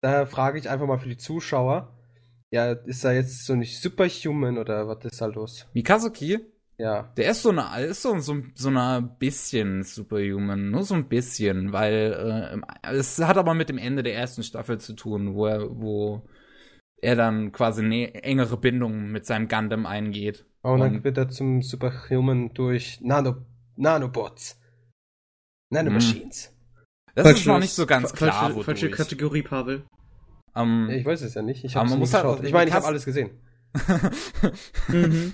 Daher 0.00 0.28
frage 0.28 0.60
ich 0.60 0.70
einfach 0.70 0.86
mal 0.86 1.00
für 1.00 1.08
die 1.08 1.16
Zuschauer. 1.16 1.92
Ja, 2.52 2.70
ist 2.70 3.02
er 3.02 3.14
jetzt 3.14 3.44
so 3.44 3.56
nicht 3.56 3.80
superhuman 3.80 4.56
oder 4.56 4.86
was 4.86 5.04
ist 5.04 5.20
da 5.20 5.26
los? 5.26 5.66
Mikazuki? 5.74 6.38
Ja. 6.78 7.12
Der 7.16 7.32
ist 7.32 7.42
so 7.42 7.50
eine, 7.50 7.84
ist 7.84 8.02
so, 8.02 8.16
so, 8.20 8.36
so 8.54 8.68
ein 8.68 9.18
bisschen 9.18 9.82
superhuman, 9.82 10.70
nur 10.70 10.84
so 10.84 10.94
ein 10.94 11.08
bisschen, 11.08 11.72
weil 11.72 12.62
äh, 12.84 12.96
es 12.96 13.18
hat 13.18 13.36
aber 13.36 13.54
mit 13.54 13.68
dem 13.68 13.78
Ende 13.78 14.04
der 14.04 14.14
ersten 14.14 14.44
Staffel 14.44 14.78
zu 14.78 14.92
tun, 14.92 15.34
wo 15.34 15.46
er, 15.46 15.68
wo 15.68 16.22
er 17.02 17.16
dann 17.16 17.50
quasi 17.50 17.82
eine 17.82 18.14
engere 18.22 18.58
Bindung 18.58 19.10
mit 19.10 19.26
seinem 19.26 19.48
Gundam 19.48 19.86
eingeht. 19.86 20.46
Oh, 20.62 20.72
und 20.72 20.80
dann 20.80 21.04
wird 21.04 21.16
er 21.16 21.28
zum 21.28 21.62
Superhuman 21.62 22.52
durch 22.52 23.00
Nano, 23.00 23.36
Nanobots. 23.76 24.58
Nanomachines. 25.70 26.52
Das 27.14 27.24
falsche, 27.24 27.40
ist 27.40 27.46
noch 27.46 27.58
nicht 27.58 27.72
so 27.72 27.86
ganz 27.86 28.12
klar. 28.12 28.50
Falsche, 28.50 28.64
falsche 28.64 28.90
Kategorie, 28.90 29.42
Pavel. 29.42 29.84
Um, 30.54 30.88
ja, 30.90 30.96
ich 30.96 31.06
weiß 31.06 31.22
es 31.22 31.34
ja 31.34 31.42
nicht. 31.42 31.64
Ich, 31.64 31.74
man 31.76 31.98
muss 31.98 32.12
halt, 32.12 32.44
ich 32.44 32.52
meine, 32.52 32.68
ich 32.68 32.74
habe 32.74 32.86
alles 32.86 33.04
gesehen. 33.04 33.30
mhm. 34.88 35.32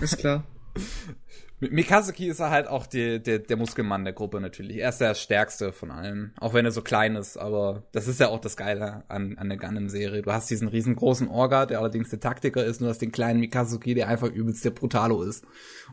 Ist 0.00 0.18
klar. 0.18 0.44
Mikazuki 1.70 2.26
ist 2.28 2.40
er 2.40 2.50
halt 2.50 2.66
auch 2.66 2.86
die, 2.86 3.22
der, 3.22 3.38
der 3.38 3.56
Muskelmann 3.56 4.04
der 4.04 4.12
Gruppe 4.12 4.40
natürlich. 4.40 4.78
Er 4.78 4.88
ist 4.88 5.00
der 5.00 5.14
stärkste 5.14 5.72
von 5.72 5.90
allen. 5.90 6.32
Auch 6.40 6.54
wenn 6.54 6.64
er 6.64 6.72
so 6.72 6.82
klein 6.82 7.14
ist, 7.14 7.36
aber 7.36 7.84
das 7.92 8.08
ist 8.08 8.18
ja 8.20 8.28
auch 8.28 8.40
das 8.40 8.56
Geile 8.56 9.04
an, 9.08 9.38
an 9.38 9.48
der 9.48 9.58
Gundam-Serie. 9.58 10.22
Du 10.22 10.32
hast 10.32 10.50
diesen 10.50 10.68
riesengroßen 10.68 11.28
Orga, 11.28 11.66
der 11.66 11.78
allerdings 11.78 12.10
der 12.10 12.20
Taktiker 12.20 12.64
ist, 12.64 12.80
und 12.80 12.86
du 12.86 12.90
hast 12.90 12.98
den 12.98 13.12
kleinen 13.12 13.40
Mikazuki, 13.40 13.94
der 13.94 14.08
einfach 14.08 14.28
übelst 14.28 14.64
der 14.64 14.70
Brutalo 14.70 15.22
ist. 15.22 15.44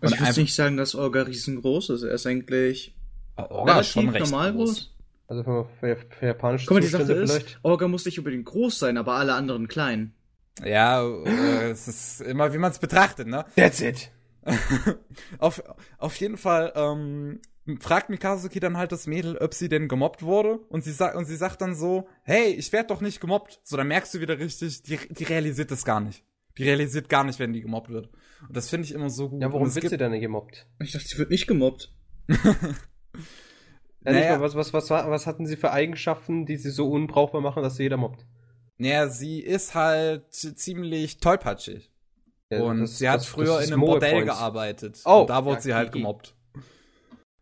Und 0.01 0.13
ich 0.13 0.19
würde 0.19 0.41
nicht 0.41 0.55
sagen, 0.55 0.77
dass 0.77 0.95
Orga 0.95 1.21
riesengroß 1.21 1.91
ist. 1.91 2.03
Er 2.03 2.11
ist 2.11 2.25
eigentlich 2.25 2.95
Orga 3.35 3.79
ist 3.79 3.89
schon 3.89 4.09
recht 4.09 4.25
normal 4.25 4.53
groß. 4.53 4.69
groß. 4.69 4.95
Also 5.27 5.43
für, 5.43 5.69
für, 5.79 5.97
für 6.09 6.25
japanische 6.25 6.65
Guck 6.65 6.77
mal, 6.77 6.81
die 6.81 6.87
Sache 6.87 7.05
vielleicht. 7.05 7.47
ist, 7.47 7.59
Orga 7.61 7.87
muss 7.87 8.05
nicht 8.05 8.17
unbedingt 8.17 8.45
groß 8.45 8.79
sein, 8.79 8.97
aber 8.97 9.13
alle 9.13 9.33
anderen 9.33 9.67
klein. 9.67 10.13
Ja, 10.65 11.07
äh, 11.07 11.69
es 11.69 11.87
ist 11.87 12.21
immer, 12.21 12.51
wie 12.53 12.57
man 12.57 12.71
es 12.71 12.79
betrachtet, 12.79 13.27
ne? 13.27 13.45
That's 13.55 13.81
it. 13.81 14.11
auf, 15.39 15.61
auf 15.97 16.15
jeden 16.17 16.37
Fall 16.37 16.71
ähm, 16.75 17.41
fragt 17.79 18.09
Mikazuki 18.09 18.59
dann 18.59 18.77
halt 18.77 18.91
das 18.91 19.07
Mädel, 19.07 19.37
ob 19.37 19.53
sie 19.53 19.69
denn 19.69 19.87
gemobbt 19.87 20.23
wurde. 20.23 20.59
Und 20.69 20.83
sie 20.83 20.91
sagt, 20.91 21.15
und 21.15 21.25
sie 21.25 21.35
sagt 21.35 21.61
dann 21.61 21.75
so, 21.75 22.07
hey, 22.23 22.51
ich 22.51 22.71
werde 22.73 22.87
doch 22.87 23.01
nicht 23.01 23.21
gemobbt. 23.21 23.59
So, 23.63 23.77
dann 23.77 23.87
merkst 23.87 24.13
du 24.13 24.21
wieder 24.21 24.39
richtig, 24.39 24.83
die, 24.83 24.97
die 25.09 25.23
realisiert 25.23 25.71
das 25.71 25.85
gar 25.85 25.99
nicht. 25.99 26.23
Die 26.57 26.63
realisiert 26.63 27.09
gar 27.09 27.23
nicht, 27.23 27.39
wenn 27.39 27.53
die 27.53 27.61
gemobbt 27.61 27.89
wird. 27.89 28.09
Und 28.47 28.55
das 28.57 28.69
finde 28.69 28.85
ich 28.85 28.93
immer 28.93 29.09
so 29.09 29.29
gut. 29.29 29.41
Ja, 29.41 29.53
warum 29.53 29.73
wird 29.73 29.89
sie 29.89 29.97
denn 29.97 30.11
nicht 30.11 30.21
gemobbt? 30.21 30.67
Ich 30.81 30.91
dachte, 30.91 31.07
sie 31.07 31.17
wird 31.17 31.29
nicht 31.29 31.47
gemobbt. 31.47 31.93
ja, 32.27 32.37
naja. 34.01 34.41
was, 34.41 34.55
was, 34.55 34.73
was, 34.73 34.89
was 34.89 35.27
hatten 35.27 35.45
sie 35.45 35.55
für 35.55 35.71
Eigenschaften, 35.71 36.45
die 36.45 36.57
sie 36.57 36.69
so 36.69 36.89
unbrauchbar 36.89 37.41
machen, 37.41 37.63
dass 37.63 37.75
sie 37.75 37.83
jeder 37.83 37.97
mobbt? 37.97 38.25
Naja, 38.77 39.09
sie 39.09 39.41
ist 39.41 39.75
halt 39.75 40.31
ziemlich 40.31 41.19
tollpatschig. 41.19 41.88
Ja, 42.51 42.63
und 42.63 42.81
das, 42.81 42.97
sie 42.97 43.09
hat 43.09 43.23
früher 43.25 43.61
in 43.61 43.71
einem 43.71 43.81
Bordell 43.81 44.11
Points. 44.11 44.25
gearbeitet. 44.25 45.01
Oh, 45.05 45.21
und 45.21 45.29
da 45.29 45.45
wurde 45.45 45.55
ja, 45.55 45.61
sie 45.61 45.73
halt 45.73 45.91
gemobbt. 45.91 46.35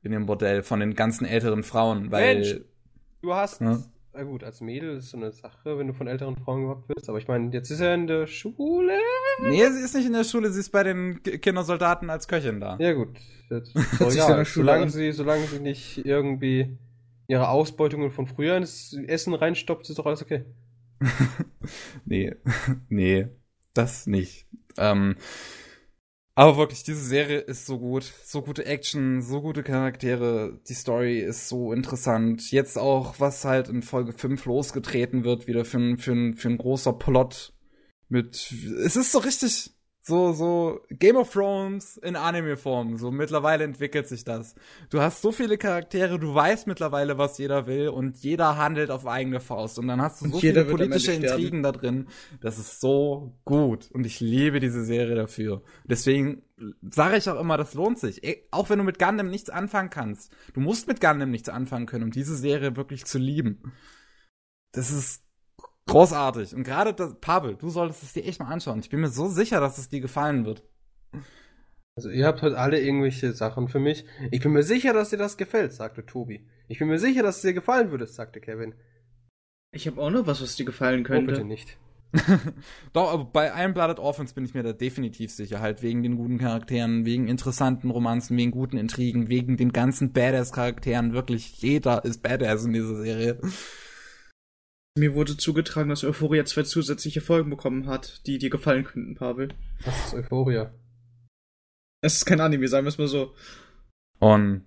In 0.03 0.11
dem 0.11 0.25
Bordell 0.25 0.63
von 0.63 0.79
den 0.79 0.95
ganzen 0.95 1.25
älteren 1.25 1.63
Frauen, 1.63 2.11
weil. 2.11 2.35
Mensch, 2.35 2.59
du 3.21 3.33
hast. 3.33 3.61
Ja? 3.61 3.81
Na 4.13 4.23
gut, 4.23 4.43
als 4.43 4.61
Mädel 4.61 4.97
ist 4.97 5.11
so 5.11 5.17
eine 5.17 5.31
Sache, 5.31 5.77
wenn 5.77 5.87
du 5.87 5.93
von 5.93 6.07
älteren 6.07 6.35
Frauen 6.37 6.61
gemobbt 6.61 6.89
wirst. 6.89 7.07
Aber 7.07 7.19
ich 7.19 7.27
meine, 7.27 7.51
jetzt 7.53 7.69
ist 7.69 7.79
er 7.79 7.93
in 7.93 8.07
der 8.07 8.25
Schule. 8.27 8.97
Nee, 9.43 9.69
sie 9.69 9.81
ist 9.81 9.95
nicht 9.95 10.07
in 10.07 10.13
der 10.13 10.23
Schule, 10.23 10.51
sie 10.51 10.59
ist 10.59 10.71
bei 10.71 10.83
den 10.83 11.21
Kindersoldaten 11.21 12.09
als 12.09 12.27
Köchin 12.27 12.59
da. 12.59 12.77
Ja, 12.79 12.93
gut. 12.93 13.17
Jetzt, 13.49 13.73
so, 13.99 14.09
ja, 14.09 14.43
solange, 14.43 14.89
sie, 14.89 15.11
solange 15.11 15.45
sie 15.45 15.59
nicht 15.59 16.05
irgendwie 16.05 16.77
ihre 17.27 17.49
Ausbeutungen 17.49 18.09
von 18.09 18.27
früher 18.27 18.57
ins 18.57 18.93
Essen 18.93 19.33
reinstoppt, 19.33 19.89
ist 19.89 19.99
doch 19.99 20.05
alles 20.05 20.21
okay. 20.21 20.45
nee, 22.05 22.35
nee, 22.89 23.27
das 23.73 24.07
nicht. 24.07 24.47
Ähm, 24.77 25.15
aber 26.35 26.55
wirklich, 26.57 26.83
diese 26.83 27.03
Serie 27.03 27.39
ist 27.39 27.65
so 27.65 27.79
gut. 27.79 28.03
So 28.23 28.43
gute 28.43 28.65
Action, 28.65 29.23
so 29.23 29.41
gute 29.41 29.63
Charaktere. 29.63 30.59
Die 30.69 30.75
Story 30.75 31.19
ist 31.19 31.49
so 31.49 31.73
interessant. 31.73 32.51
Jetzt 32.51 32.77
auch, 32.77 33.19
was 33.19 33.43
halt 33.43 33.69
in 33.69 33.81
Folge 33.81 34.13
5 34.13 34.45
losgetreten 34.45 35.23
wird, 35.23 35.47
wieder 35.47 35.65
für, 35.65 35.97
für, 35.97 36.33
für 36.35 36.47
ein 36.49 36.57
großer 36.59 36.93
Plot. 36.93 37.53
Mit. 38.09 38.53
Es 38.85 38.95
ist 38.95 39.11
so 39.11 39.17
richtig 39.17 39.76
so, 40.07 40.31
so 40.31 40.79
Game 40.89 41.17
of 41.17 41.29
Thrones 41.31 41.97
in 41.97 42.15
Anime-Form. 42.15 42.97
So 42.97 43.11
mittlerweile 43.11 43.65
entwickelt 43.65 44.07
sich 44.07 44.23
das. 44.23 44.55
Du 44.89 45.01
hast 45.01 45.21
so 45.21 45.33
viele 45.33 45.57
Charaktere, 45.57 46.17
du 46.17 46.33
weißt 46.33 46.65
mittlerweile, 46.65 47.17
was 47.17 47.37
jeder 47.37 47.67
will 47.67 47.89
und 47.89 48.15
jeder 48.17 48.55
handelt 48.55 48.89
auf 48.89 49.05
eigene 49.05 49.41
Faust. 49.41 49.77
Und 49.79 49.89
dann 49.89 50.01
hast 50.01 50.21
du 50.21 50.25
und 50.25 50.31
so 50.31 50.39
viele 50.39 50.63
politische 50.63 51.11
Intrigen 51.11 51.61
da 51.61 51.73
drin. 51.73 52.07
Das 52.39 52.57
ist 52.57 52.79
so 52.79 53.37
gut. 53.43 53.91
Und 53.91 54.05
ich 54.05 54.21
liebe 54.21 54.61
diese 54.61 54.85
Serie 54.85 55.15
dafür. 55.15 55.61
Deswegen 55.83 56.41
sage 56.89 57.17
ich 57.17 57.29
auch 57.29 57.39
immer, 57.39 57.57
das 57.57 57.73
lohnt 57.73 57.99
sich. 57.99 58.21
Auch 58.49 58.69
wenn 58.69 58.79
du 58.79 58.85
mit 58.85 58.99
Gundam 58.99 59.29
nichts 59.29 59.49
anfangen 59.49 59.89
kannst. 59.89 60.31
Du 60.53 60.61
musst 60.61 60.87
mit 60.87 61.01
Gundam 61.01 61.31
nichts 61.31 61.49
anfangen 61.49 61.85
können, 61.85 62.05
um 62.05 62.11
diese 62.11 62.37
Serie 62.37 62.77
wirklich 62.77 63.03
zu 63.03 63.17
lieben. 63.17 63.73
Das 64.71 64.89
ist 64.89 65.26
Großartig. 65.87 66.53
Und 66.53 66.63
gerade 66.63 66.93
das, 66.93 67.15
Pavel, 67.19 67.55
du 67.55 67.69
solltest 67.69 68.03
es 68.03 68.13
dir 68.13 68.25
echt 68.25 68.39
mal 68.39 68.51
anschauen. 68.51 68.79
Ich 68.79 68.89
bin 68.89 68.99
mir 68.99 69.09
so 69.09 69.27
sicher, 69.27 69.59
dass 69.59 69.77
es 69.77 69.89
dir 69.89 70.01
gefallen 70.01 70.45
wird. 70.45 70.63
Also 71.95 72.09
ihr 72.09 72.27
habt 72.27 72.43
heute 72.43 72.59
alle 72.59 72.79
irgendwelche 72.79 73.33
Sachen 73.33 73.69
für 73.69 73.79
mich. 73.79 74.05
Ich 74.29 74.41
bin 74.41 74.51
mir 74.51 74.63
sicher, 74.63 74.93
dass 74.93 75.09
dir 75.09 75.17
das 75.17 75.37
gefällt, 75.37 75.73
sagte 75.73 76.05
Tobi. 76.05 76.45
Ich 76.67 76.79
bin 76.79 76.89
mir 76.89 76.99
sicher, 76.99 77.23
dass 77.23 77.37
es 77.37 77.41
dir 77.41 77.53
gefallen 77.53 77.89
würde, 77.89 78.05
sagte 78.05 78.39
Kevin. 78.39 78.75
Ich 79.71 79.87
habe 79.87 79.99
auch 80.01 80.11
noch 80.11 80.27
was, 80.27 80.41
was 80.41 80.55
dir 80.55 80.65
gefallen 80.65 81.03
könnte. 81.03 81.31
Oh, 81.31 81.35
bitte 81.35 81.47
nicht. 81.47 81.77
Doch, 82.93 83.11
aber 83.11 83.25
bei 83.25 83.51
Iron 83.61 83.73
Blooded 83.73 83.99
Orphans 83.99 84.33
bin 84.33 84.45
ich 84.45 84.53
mir 84.53 84.63
da 84.63 84.73
definitiv 84.73 85.31
sicher. 85.31 85.59
Halt 85.59 85.81
wegen 85.81 86.03
den 86.03 86.17
guten 86.17 86.37
Charakteren, 86.37 87.05
wegen 87.05 87.27
interessanten 87.27 87.89
Romanzen, 87.89 88.37
wegen 88.37 88.51
guten 88.51 88.77
Intrigen, 88.77 89.27
wegen 89.29 89.57
den 89.57 89.73
ganzen 89.73 90.13
Badass-Charakteren. 90.13 91.13
Wirklich, 91.13 91.61
jeder 91.61 92.05
ist 92.05 92.21
Badass 92.21 92.65
in 92.65 92.73
dieser 92.73 92.95
Serie. 92.95 93.39
Mir 94.97 95.13
wurde 95.13 95.37
zugetragen, 95.37 95.89
dass 95.89 96.03
Euphoria 96.03 96.43
zwei 96.45 96.63
zusätzliche 96.63 97.21
Folgen 97.21 97.49
bekommen 97.49 97.87
hat, 97.87 98.25
die 98.27 98.37
dir 98.37 98.49
gefallen 98.49 98.83
könnten, 98.83 99.15
Pavel. 99.15 99.49
Was 99.85 100.07
ist 100.07 100.13
Euphoria? 100.15 100.73
Es 102.01 102.17
ist 102.17 102.25
kein 102.25 102.41
Anime, 102.41 102.67
sagen 102.67 102.85
wir 102.85 102.89
es 102.89 102.97
mal 102.97 103.07
so. 103.07 103.33
Und 104.19 104.65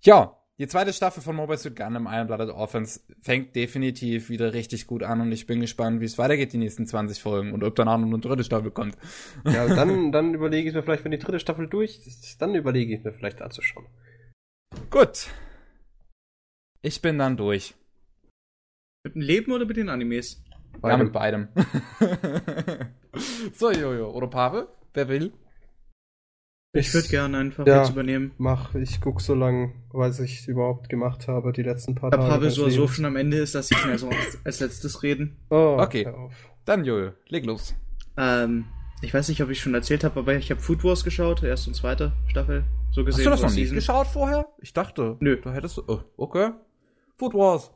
ja, 0.00 0.38
die 0.58 0.66
zweite 0.66 0.92
Staffel 0.92 1.22
von 1.22 1.36
Mobile 1.36 1.56
Suit 1.56 1.76
Gundam 1.76 2.08
Iron 2.10 2.26
Blooded 2.26 2.50
Orphans 2.50 3.06
fängt 3.22 3.54
definitiv 3.54 4.28
wieder 4.28 4.52
richtig 4.52 4.86
gut 4.86 5.02
an 5.02 5.20
und 5.20 5.30
ich 5.30 5.46
bin 5.46 5.60
gespannt, 5.60 6.00
wie 6.00 6.04
es 6.04 6.18
weitergeht 6.18 6.52
die 6.52 6.58
nächsten 6.58 6.86
20 6.86 7.22
Folgen 7.22 7.52
und 7.52 7.62
ob 7.62 7.76
danach 7.76 7.96
noch 7.96 8.08
eine 8.08 8.18
dritte 8.18 8.42
Staffel 8.42 8.72
kommt. 8.72 8.96
Ja, 9.44 9.66
dann, 9.74 10.10
dann 10.10 10.34
überlege 10.34 10.68
ich 10.68 10.74
mir 10.74 10.82
vielleicht, 10.82 11.04
wenn 11.04 11.12
die 11.12 11.18
dritte 11.18 11.38
Staffel 11.40 11.68
durch 11.68 12.04
ist, 12.06 12.42
dann 12.42 12.54
überlege 12.54 12.94
ich 12.94 13.04
mir 13.04 13.12
vielleicht 13.12 13.40
anzuschauen. 13.40 13.86
Gut. 14.90 15.28
Ich 16.82 17.00
bin 17.02 17.18
dann 17.18 17.36
durch. 17.36 17.74
Mit 19.04 19.14
dem 19.14 19.22
Leben 19.22 19.52
oder 19.52 19.64
mit 19.64 19.76
den 19.76 19.88
Animes? 19.88 20.42
Ja, 20.82 20.96
mit 20.96 21.12
beidem. 21.12 21.48
so, 23.54 23.70
Jojo. 23.70 24.10
Oder 24.10 24.26
Pavel? 24.28 24.68
Wer 24.94 25.08
will? 25.08 25.32
Ich 26.74 26.92
würde 26.92 27.08
gerne 27.08 27.38
einfach 27.38 27.66
Ja. 27.66 27.78
jetzt 27.78 27.90
übernehmen. 27.90 28.32
Mach, 28.38 28.74
ich 28.74 29.00
guck 29.00 29.20
so 29.20 29.34
lang, 29.34 29.72
was 29.90 30.20
ich 30.20 30.46
überhaupt 30.46 30.88
gemacht 30.88 31.26
habe, 31.26 31.52
die 31.52 31.62
letzten 31.62 31.94
paar 31.94 32.10
Da 32.10 32.18
Tage. 32.18 32.28
Pavel 32.28 32.40
meines 32.40 32.54
so, 32.56 32.68
so 32.68 32.88
schon 32.88 33.04
am 33.06 33.16
Ende 33.16 33.38
ist, 33.38 33.54
dass 33.54 33.70
ich 33.70 33.84
mehr 33.86 33.98
so 33.98 34.08
als, 34.08 34.38
als 34.44 34.60
letztes 34.60 35.02
reden. 35.02 35.36
Oh, 35.50 35.76
Okay. 35.80 36.04
hör 36.04 36.18
auf. 36.18 36.34
Dann, 36.64 36.84
Jojo, 36.84 37.12
leg 37.28 37.46
los. 37.46 37.74
Ähm, 38.16 38.66
ich 39.00 39.14
weiß 39.14 39.28
nicht, 39.28 39.42
ob 39.42 39.48
ich 39.48 39.60
schon 39.60 39.74
erzählt 39.74 40.04
habe, 40.04 40.20
aber 40.20 40.34
ich 40.34 40.50
habe 40.50 40.60
Food 40.60 40.84
Wars 40.84 41.02
geschaut, 41.04 41.42
erste 41.42 41.70
und 41.70 41.74
zweite 41.74 42.12
Staffel, 42.26 42.64
so 42.90 43.00
Hast 43.00 43.06
gesehen. 43.06 43.24
du 43.24 43.30
das 43.30 43.40
noch 43.40 43.48
nicht 43.48 43.56
Season. 43.56 43.76
geschaut 43.76 44.06
vorher? 44.08 44.46
Ich 44.60 44.72
dachte. 44.74 45.16
Nö. 45.20 45.40
Da 45.42 45.52
hättest 45.52 45.78
du. 45.78 45.82
Oh, 45.88 46.00
okay. 46.18 46.50
Food 47.16 47.32
Wars. 47.34 47.72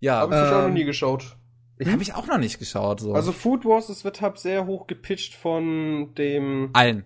Ja, 0.00 0.20
Habe 0.20 0.34
ich 0.34 0.40
auch 0.40 0.50
noch 0.62 0.66
Ähm, 0.68 0.74
nie 0.74 0.84
geschaut. 0.84 1.36
ich 1.78 1.88
habe 1.88 2.02
ich 2.02 2.14
auch 2.14 2.26
noch 2.26 2.38
nicht 2.38 2.58
geschaut. 2.58 3.00
So. 3.00 3.14
Also 3.14 3.32
Food 3.32 3.64
Wars, 3.64 3.88
es 3.88 4.04
wird 4.04 4.20
halt 4.20 4.38
sehr 4.38 4.66
hoch 4.66 4.86
gepitcht 4.86 5.34
von 5.34 6.14
dem. 6.14 6.70
allen. 6.72 7.04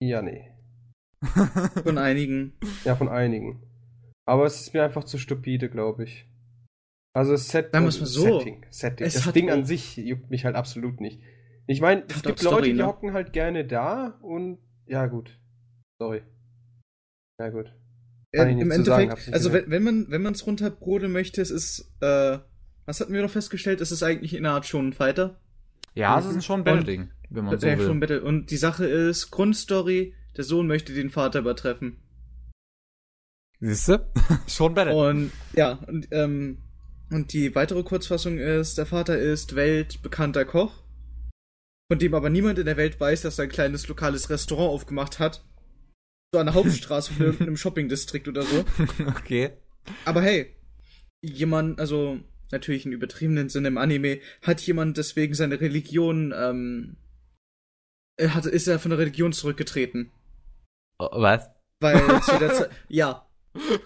Ja, 0.00 0.22
nee. 0.22 0.48
Von 1.84 1.98
einigen. 1.98 2.54
Ja, 2.84 2.96
von 2.96 3.08
einigen. 3.08 3.62
Aber 4.26 4.44
es 4.44 4.60
ist 4.60 4.74
mir 4.74 4.82
einfach 4.82 5.04
zu 5.04 5.18
stupide, 5.18 5.68
glaube 5.70 6.02
ich. 6.02 6.26
Also 7.14 7.30
das 7.32 7.48
Set, 7.48 7.72
wir's 7.72 8.00
mal 8.00 8.06
so. 8.06 8.22
Setting, 8.40 8.66
Setting. 8.70 9.06
Es 9.06 9.14
Das 9.14 9.32
Ding 9.32 9.48
an 9.50 9.64
sich 9.64 9.96
juckt 9.96 10.30
mich 10.30 10.44
halt 10.44 10.56
absolut 10.56 11.00
nicht. 11.00 11.20
Ich 11.68 11.80
meine, 11.80 12.02
es 12.08 12.22
gibt 12.22 12.40
Story, 12.40 12.54
Leute, 12.56 12.66
die 12.68 12.74
ne? 12.74 12.86
hocken 12.86 13.12
halt 13.12 13.32
gerne 13.32 13.64
da 13.64 14.18
und 14.22 14.58
ja 14.86 15.06
gut. 15.06 15.38
Sorry. 16.00 16.22
Ja 17.38 17.50
gut. 17.50 17.72
Im 18.32 18.40
sagen, 18.40 18.70
Endeffekt, 18.70 19.26
nicht 19.26 19.34
also 19.34 19.52
wenn, 19.52 19.70
wenn 19.70 19.82
man 19.82 20.06
wenn 20.10 20.22
man 20.22 20.32
es 20.32 20.46
runterbrodeln 20.46 21.12
möchte, 21.12 21.42
es 21.42 21.50
ist, 21.50 21.92
äh, 22.00 22.38
was 22.86 23.00
hatten 23.00 23.12
wir 23.12 23.22
noch 23.22 23.30
festgestellt? 23.30 23.80
Es 23.80 23.92
ist 23.92 24.02
eigentlich 24.02 24.36
eine 24.36 24.50
Art 24.50 24.66
schon 24.66 24.92
Fighter. 24.92 25.38
Ja, 25.94 26.18
Mhm. 26.18 26.28
es 26.30 26.36
ist 26.36 26.44
schon 26.46 26.60
ein 26.60 26.64
Battle-Ding, 26.64 27.10
wenn 27.30 27.44
man 27.44 27.58
so 27.58 27.66
will. 27.66 27.74
Action 27.74 28.00
Battle. 28.00 28.22
Und 28.22 28.50
die 28.50 28.56
Sache 28.56 28.86
ist, 28.86 29.30
Grundstory, 29.30 30.14
der 30.36 30.44
Sohn 30.44 30.66
möchte 30.66 30.94
den 30.94 31.10
Vater 31.10 31.40
übertreffen. 31.40 31.98
Siehst 33.60 33.88
du? 33.88 33.98
schon 34.48 34.74
Battle. 34.74 34.94
Und 34.94 35.30
ja, 35.54 35.72
und, 35.86 36.08
ähm, 36.10 36.58
und 37.10 37.32
die 37.32 37.54
weitere 37.54 37.82
Kurzfassung 37.82 38.38
ist, 38.38 38.78
der 38.78 38.86
Vater 38.86 39.18
ist 39.18 39.54
weltbekannter 39.54 40.46
Koch, 40.46 40.82
von 41.90 41.98
dem 41.98 42.14
aber 42.14 42.30
niemand 42.30 42.58
in 42.58 42.64
der 42.66 42.78
Welt 42.78 42.98
weiß, 42.98 43.22
dass 43.22 43.38
er 43.38 43.44
ein 43.44 43.50
kleines 43.50 43.86
lokales 43.88 44.30
Restaurant 44.30 44.70
aufgemacht 44.70 45.18
hat. 45.18 45.44
So 46.34 46.40
an 46.40 46.46
der 46.46 46.54
Hauptstraße 46.54 47.12
von 47.12 47.26
irgendeinem 47.26 47.58
Shoppingdistrikt 47.58 48.26
oder 48.26 48.42
so. 48.42 48.64
okay. 49.06 49.50
Aber 50.06 50.22
hey, 50.22 50.56
jemand, 51.20 51.78
also 51.78 52.20
natürlich 52.50 52.86
in 52.86 52.92
übertriebenen 52.92 53.50
Sinne 53.50 53.68
im 53.68 53.76
Anime, 53.76 54.18
hat 54.40 54.62
jemand 54.62 54.96
deswegen 54.96 55.34
seine 55.34 55.60
Religion, 55.60 56.32
ähm, 56.34 56.96
er 58.16 58.34
hat, 58.34 58.46
ist 58.46 58.66
er 58.66 58.78
von 58.78 58.90
der 58.90 58.98
Religion 58.98 59.34
zurückgetreten. 59.34 60.10
Oh, 60.98 61.08
was? 61.12 61.50
Weil 61.80 62.22
zu 62.22 62.38
der 62.38 62.54
Zeit, 62.54 62.70
ja, 62.88 63.26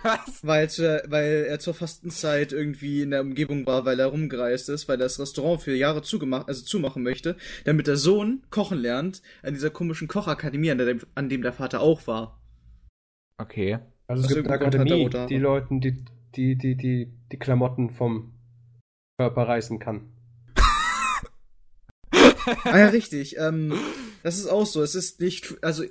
Was? 0.03 0.47
weil, 0.47 0.69
der, 0.69 1.05
weil 1.09 1.47
er 1.49 1.59
zur 1.59 1.75
Fastenzeit 1.75 2.53
irgendwie 2.53 3.03
in 3.03 3.11
der 3.11 3.23
Umgebung 3.23 3.67
war, 3.67 3.85
weil 3.85 3.99
er 3.99 4.07
rumgereist 4.07 4.69
ist, 4.69 4.89
weil 4.89 4.97
er 4.97 5.05
das 5.05 5.19
Restaurant 5.19 5.63
für 5.63 5.75
Jahre 5.75 6.03
zugemacht, 6.03 6.49
also 6.49 6.65
zumachen 6.65 7.03
möchte, 7.03 7.37
damit 7.65 7.87
der 7.87 7.97
Sohn 7.97 8.43
kochen 8.51 8.79
lernt 8.79 9.23
an 9.43 9.55
dieser 9.55 9.71
komischen 9.71 10.07
Kochakademie, 10.07 10.71
an, 10.71 10.79
der, 10.79 10.97
an 11.15 11.29
dem 11.29 11.43
der 11.43 11.53
Vater 11.53 11.81
auch 11.81 12.07
war. 12.07 12.41
Okay. 13.39 13.79
Also 14.07 14.23
es 14.23 14.29
aus 14.29 14.35
gibt 14.37 14.47
eine 14.47 14.57
Akademie, 14.57 15.11
die 15.29 15.39
Leuten, 15.39 15.81
die, 15.81 16.05
die, 16.37 16.57
die, 16.57 16.77
die, 16.77 17.13
die 17.33 17.39
Klamotten 17.39 17.91
vom 17.91 18.35
Körper 19.19 19.49
reißen 19.49 19.79
kann. 19.79 20.13
Ah 22.65 22.79
ja, 22.79 22.89
richtig. 22.89 23.37
Ähm, 23.39 23.73
das 24.23 24.39
ist 24.39 24.47
auch 24.47 24.67
so. 24.67 24.83
Es 24.83 24.95
ist 24.95 25.21
nicht, 25.21 25.57
also 25.63 25.85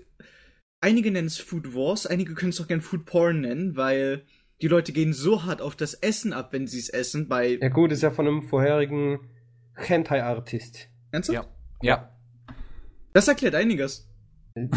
einige 0.86 1.10
nennen 1.12 1.28
es 1.28 1.39
Food 1.39 1.74
Wars, 1.74 2.06
einige 2.06 2.36
können 2.36 2.52
es 2.52 2.62
auch 2.62 2.67
gern 2.67 2.82
Food 2.82 3.06
Porn 3.06 3.41
nennen, 3.41 3.76
weil 3.76 4.24
die 4.62 4.67
Leute 4.67 4.93
gehen 4.93 5.13
so 5.13 5.43
hart 5.43 5.60
auf 5.62 5.76
das 5.76 5.95
Essen 5.95 6.32
ab, 6.32 6.54
wenn 6.54 6.67
sie 6.67 6.80
es 6.80 6.89
essen. 6.89 7.28
Bei 7.28 7.58
Ja 7.60 7.69
gut, 7.69 7.91
ist 7.91 8.04
ja 8.04 8.12
von 8.12 8.28
einem 8.28 8.43
vorherigen 8.43 9.19
Hentai-Artist. 9.74 10.88
Ernsthaft? 11.12 11.50
Ja. 11.82 11.82
Ja. 11.82 12.56
Das 13.13 13.28
erklärt 13.28 13.56
einiges. 13.56 14.08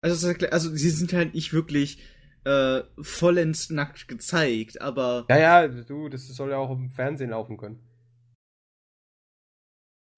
Also, 0.00 0.16
das 0.16 0.24
erklärt, 0.24 0.52
also 0.52 0.68
sie 0.76 0.90
sind 0.90 1.14
halt 1.14 1.32
nicht 1.32 1.54
wirklich 1.54 1.98
äh, 2.44 2.82
vollends 3.00 3.70
nackt 3.70 4.06
gezeigt, 4.06 4.82
aber 4.82 5.24
Ja, 5.30 5.38
ja, 5.38 5.66
du, 5.68 6.10
das 6.10 6.26
soll 6.28 6.50
ja 6.50 6.58
auch 6.58 6.70
im 6.72 6.90
Fernsehen 6.90 7.30
laufen 7.30 7.56
können. 7.56 7.78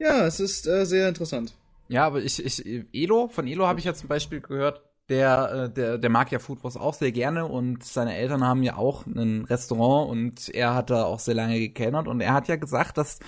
ja, 0.00 0.26
es 0.26 0.40
ist 0.40 0.66
äh, 0.66 0.84
sehr 0.86 1.08
interessant. 1.08 1.54
Ja, 1.88 2.06
aber 2.06 2.22
ich, 2.22 2.44
ich, 2.44 2.64
Elo, 2.92 3.28
von 3.28 3.46
Elo 3.46 3.66
habe 3.66 3.78
ich 3.78 3.84
ja 3.84 3.94
zum 3.94 4.08
Beispiel 4.08 4.40
gehört, 4.40 4.82
der, 5.08 5.52
äh, 5.52 5.72
der, 5.72 5.98
der 5.98 6.10
mag 6.10 6.32
ja 6.32 6.38
Food 6.40 6.64
Wars 6.64 6.76
auch 6.76 6.94
sehr 6.94 7.12
gerne 7.12 7.46
und 7.46 7.84
seine 7.84 8.16
Eltern 8.16 8.42
haben 8.42 8.62
ja 8.64 8.76
auch 8.76 9.06
ein 9.06 9.44
Restaurant 9.44 10.10
und 10.10 10.48
er 10.48 10.74
hat 10.74 10.90
da 10.90 11.04
auch 11.04 11.20
sehr 11.20 11.34
lange 11.34 11.58
gekellnert 11.60 12.08
und 12.08 12.20
er 12.20 12.32
hat 12.32 12.48
ja 12.48 12.56
gesagt, 12.56 12.98
dass 12.98 13.20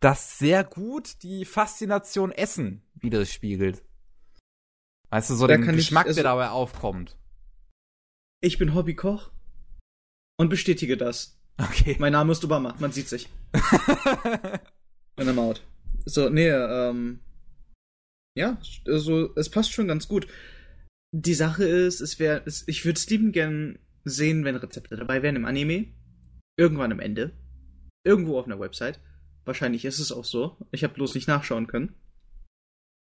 das 0.00 0.38
sehr 0.38 0.64
gut 0.64 1.22
die 1.22 1.44
Faszination 1.44 2.32
Essen 2.32 2.82
widerspiegelt. 2.94 3.82
Weißt 5.10 5.28
du, 5.30 5.34
so 5.34 5.46
Da 5.46 5.54
den 5.56 5.64
kann 5.66 5.74
ich- 5.74 5.80
Geschmack, 5.86 6.06
also- 6.06 6.16
der 6.16 6.24
dabei 6.24 6.48
aufkommt. 6.50 7.16
Ich 8.40 8.56
bin 8.58 8.72
Hobbykoch 8.74 9.30
und 10.38 10.48
bestätige 10.48 10.96
das. 10.96 11.38
Okay. 11.60 11.96
Mein 11.98 12.12
Name 12.12 12.30
ist 12.32 12.44
Obama, 12.44 12.74
man 12.78 12.92
sieht 12.92 13.08
sich. 13.08 13.28
In 15.16 15.24
der 15.26 15.34
Maut. 15.34 15.60
So, 16.06 16.28
nee, 16.30 16.48
ähm. 16.48 17.18
Ja, 18.38 18.56
also 18.86 19.34
es 19.34 19.50
passt 19.50 19.72
schon 19.72 19.88
ganz 19.88 20.06
gut. 20.06 20.28
Die 21.10 21.34
Sache 21.34 21.64
ist, 21.64 22.00
es 22.00 22.20
wäre, 22.20 22.42
es, 22.46 22.62
ich 22.68 22.84
würde 22.84 23.00
Steven 23.00 23.32
gern 23.32 23.80
sehen, 24.04 24.44
wenn 24.44 24.54
Rezepte 24.54 24.94
dabei 24.96 25.24
wären 25.24 25.34
im 25.34 25.44
Anime. 25.44 25.88
Irgendwann 26.56 26.92
am 26.92 27.00
Ende. 27.00 27.32
Irgendwo 28.04 28.38
auf 28.38 28.46
einer 28.46 28.60
Website. 28.60 29.00
Wahrscheinlich 29.44 29.84
ist 29.84 29.98
es 29.98 30.12
auch 30.12 30.24
so. 30.24 30.56
Ich 30.70 30.84
habe 30.84 30.94
bloß 30.94 31.16
nicht 31.16 31.26
nachschauen 31.26 31.66
können. 31.66 31.96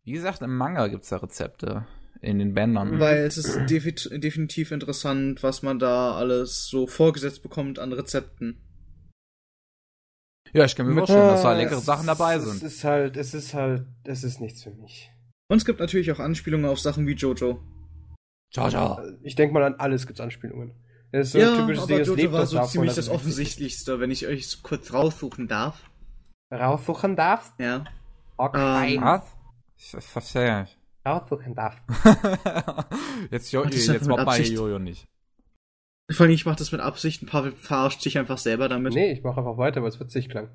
Wie 0.03 0.11
gesagt, 0.11 0.41
im 0.41 0.57
Manga 0.57 0.87
gibt's 0.87 1.07
da 1.07 1.17
Rezepte 1.17 1.87
in 2.19 2.39
den 2.39 2.53
Bändern. 2.53 2.99
Weil 2.99 3.19
es 3.19 3.37
ist 3.37 3.69
defi 3.69 3.93
definitiv 3.93 4.71
interessant, 4.71 5.41
was 5.41 5.63
man 5.63 5.79
da 5.79 6.15
alles 6.15 6.67
so 6.67 6.85
vorgesetzt 6.85 7.43
bekommt 7.43 7.79
an 7.79 7.93
Rezepten. 7.93 8.57
Ja, 10.53 10.65
ich 10.65 10.75
kann 10.75 10.87
mir 10.87 10.93
vorstellen, 10.95 11.27
dass 11.29 11.41
da 11.41 11.49
Ah, 11.49 11.53
leckere 11.57 11.77
es- 11.79 11.85
Sachen 11.85 12.07
dabei 12.07 12.35
Es 12.35 12.43
sind. 12.45 12.63
ist 12.63 12.83
halt, 12.83 13.17
es 13.17 13.33
ist 13.33 13.53
halt, 13.53 13.85
es 14.03 14.23
ist 14.23 14.39
nichts 14.39 14.63
für 14.63 14.71
mich. 14.71 15.11
Und 15.49 15.57
es 15.57 15.65
gibt 15.65 15.79
natürlich 15.79 16.11
auch 16.11 16.19
Anspielungen 16.19 16.69
auf 16.69 16.79
Sachen 16.79 17.05
wie 17.07 17.13
Jojo. 17.13 17.59
Ciao, 18.53 18.69
ciao. 18.69 19.01
Ich 19.23 19.35
denke 19.35 19.53
mal, 19.53 19.63
an 19.63 19.75
alles 19.75 20.05
gibt's 20.05 20.21
Anspielungen. 20.21 20.71
Das 21.11 21.27
ist 21.27 21.31
so 21.33 21.39
ja, 21.39 21.51
ein 21.53 21.59
typisches 21.59 21.83
aber 21.83 21.87
Ding, 21.87 21.97
das 21.99 22.07
Jojo 22.07 22.21
lebt 22.21 22.33
war 22.33 22.45
so 22.45 22.55
davon, 22.57 22.71
ziemlich 22.71 22.89
das 22.95 23.05
es 23.05 23.09
Offensichtlichste, 23.09 23.99
wenn 23.99 24.11
ich 24.11 24.27
euch 24.27 24.47
so 24.47 24.59
kurz 24.63 24.93
raussuchen 24.93 25.47
darf. 25.47 25.89
Raussuchen 26.51 27.15
darfst? 27.15 27.53
Ja. 27.59 27.83
Okay. 28.37 28.95
Ähm, 28.95 29.01
Was? 29.01 29.23
Ich 29.77 29.93
ich 29.93 30.03
verstehe 30.05 30.61
nicht. 30.61 30.77
Raussuchen 31.05 31.53
darfst. 31.55 31.81
jetzt 33.31 33.51
jo, 33.51 33.63
jetzt 33.65 34.07
mobbt 34.07 34.25
mal. 34.25 34.39
Jojo 34.41 34.79
nicht. 34.79 35.07
Vor 36.13 36.25
allem, 36.25 36.33
ich 36.33 36.45
mach 36.45 36.55
das 36.55 36.71
mit 36.71 36.81
Absicht, 36.81 37.21
ein 37.21 37.27
paar 37.27 37.51
verarscht 37.51 38.01
sich 38.01 38.17
einfach 38.17 38.37
selber 38.37 38.69
damit. 38.69 38.93
Nee, 38.93 39.11
ich 39.11 39.23
mache 39.23 39.39
einfach 39.39 39.57
weiter, 39.57 39.81
weil 39.81 39.89
es 39.89 39.99
witzig 39.99 40.29
klang. 40.29 40.49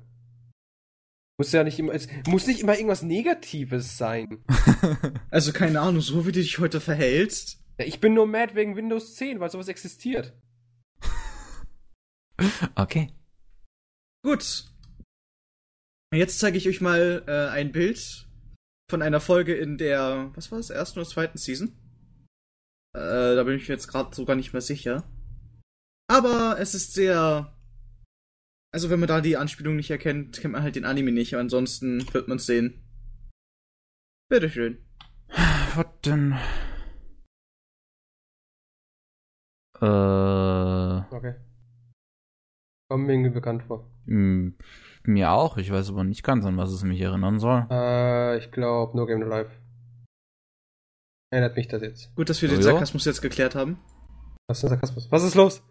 Muss 1.37 1.51
ja 1.53 1.63
nicht 1.63 1.79
immer, 1.79 1.93
es 1.93 2.07
muss 2.27 2.47
nicht 2.47 2.59
immer 2.59 2.75
irgendwas 2.75 3.01
Negatives 3.01 3.97
sein. 3.97 4.43
Also 5.31 5.53
keine 5.53 5.79
Ahnung, 5.79 6.01
so 6.01 6.25
wie 6.25 6.31
du 6.31 6.39
dich 6.39 6.57
heute 6.57 6.81
verhältst. 6.81 7.63
Ja, 7.79 7.85
ich 7.85 7.99
bin 7.99 8.15
nur 8.15 8.25
mad 8.25 8.55
wegen 8.55 8.75
Windows 8.75 9.13
10, 9.13 9.39
weil 9.39 9.51
sowas 9.51 9.67
existiert. 9.67 10.33
okay. 12.75 13.13
Gut. 14.23 14.65
Jetzt 16.13 16.39
zeige 16.39 16.57
ich 16.57 16.67
euch 16.67 16.81
mal 16.81 17.23
äh, 17.27 17.51
ein 17.51 17.71
Bild 17.71 18.27
von 18.89 19.03
einer 19.03 19.19
Folge 19.19 19.53
in 19.53 19.77
der, 19.77 20.31
was 20.33 20.51
war 20.51 20.57
es, 20.57 20.71
ersten 20.71 20.99
oder 20.99 21.07
zweiten 21.07 21.37
Season? 21.37 21.69
Äh, 22.95 23.35
da 23.35 23.43
bin 23.43 23.55
ich 23.55 23.69
mir 23.69 23.75
jetzt 23.75 23.87
gerade 23.87 24.15
sogar 24.15 24.35
nicht 24.35 24.51
mehr 24.51 24.61
sicher. 24.61 25.03
Aber 26.09 26.57
es 26.59 26.73
ist 26.75 26.93
sehr. 26.93 27.55
Also, 28.73 28.89
wenn 28.89 28.99
man 28.99 29.07
da 29.07 29.21
die 29.21 29.37
Anspielung 29.37 29.75
nicht 29.75 29.89
erkennt, 29.91 30.39
kennt 30.39 30.53
man 30.53 30.63
halt 30.63 30.75
den 30.75 30.85
Anime 30.85 31.11
nicht. 31.11 31.33
Aber 31.33 31.41
ansonsten 31.41 32.11
wird 32.13 32.27
man 32.27 32.37
es 32.37 32.45
sehen. 32.45 32.81
Bitteschön. 34.29 34.77
Was 35.75 35.85
denn? 36.05 36.37
Äh, 39.81 40.99
Okay. 41.15 41.35
Kommt 42.89 43.05
mir 43.05 43.13
irgendwie 43.13 43.29
bekannt 43.31 43.63
vor. 43.63 43.89
m- 44.07 44.57
mir 45.03 45.31
auch. 45.31 45.57
Ich 45.57 45.71
weiß 45.71 45.89
aber 45.89 46.03
nicht 46.03 46.23
ganz, 46.23 46.45
an 46.45 46.57
was 46.57 46.71
es 46.71 46.83
mich 46.83 46.99
erinnern 47.01 47.39
soll. 47.39 47.67
Äh, 47.69 48.37
ich 48.39 48.51
glaube, 48.51 48.97
No 48.97 49.05
Game 49.05 49.19
No 49.19 49.27
Life. 49.27 49.51
Erinnert 51.31 51.55
mich 51.55 51.67
das 51.67 51.81
jetzt. 51.83 52.15
Gut, 52.15 52.29
dass 52.29 52.41
wir 52.41 52.49
Oh 52.49 52.53
den 52.53 52.61
ja? 52.61 52.63
Sarkasmus 52.71 53.05
jetzt 53.05 53.21
geklärt 53.21 53.53
haben. 53.55 53.77
Was 54.47 54.57
ist 54.57 54.61
denn 54.63 54.69
Sarkasmus? 54.71 55.11
Was 55.11 55.23
ist 55.23 55.35
los? 55.35 55.61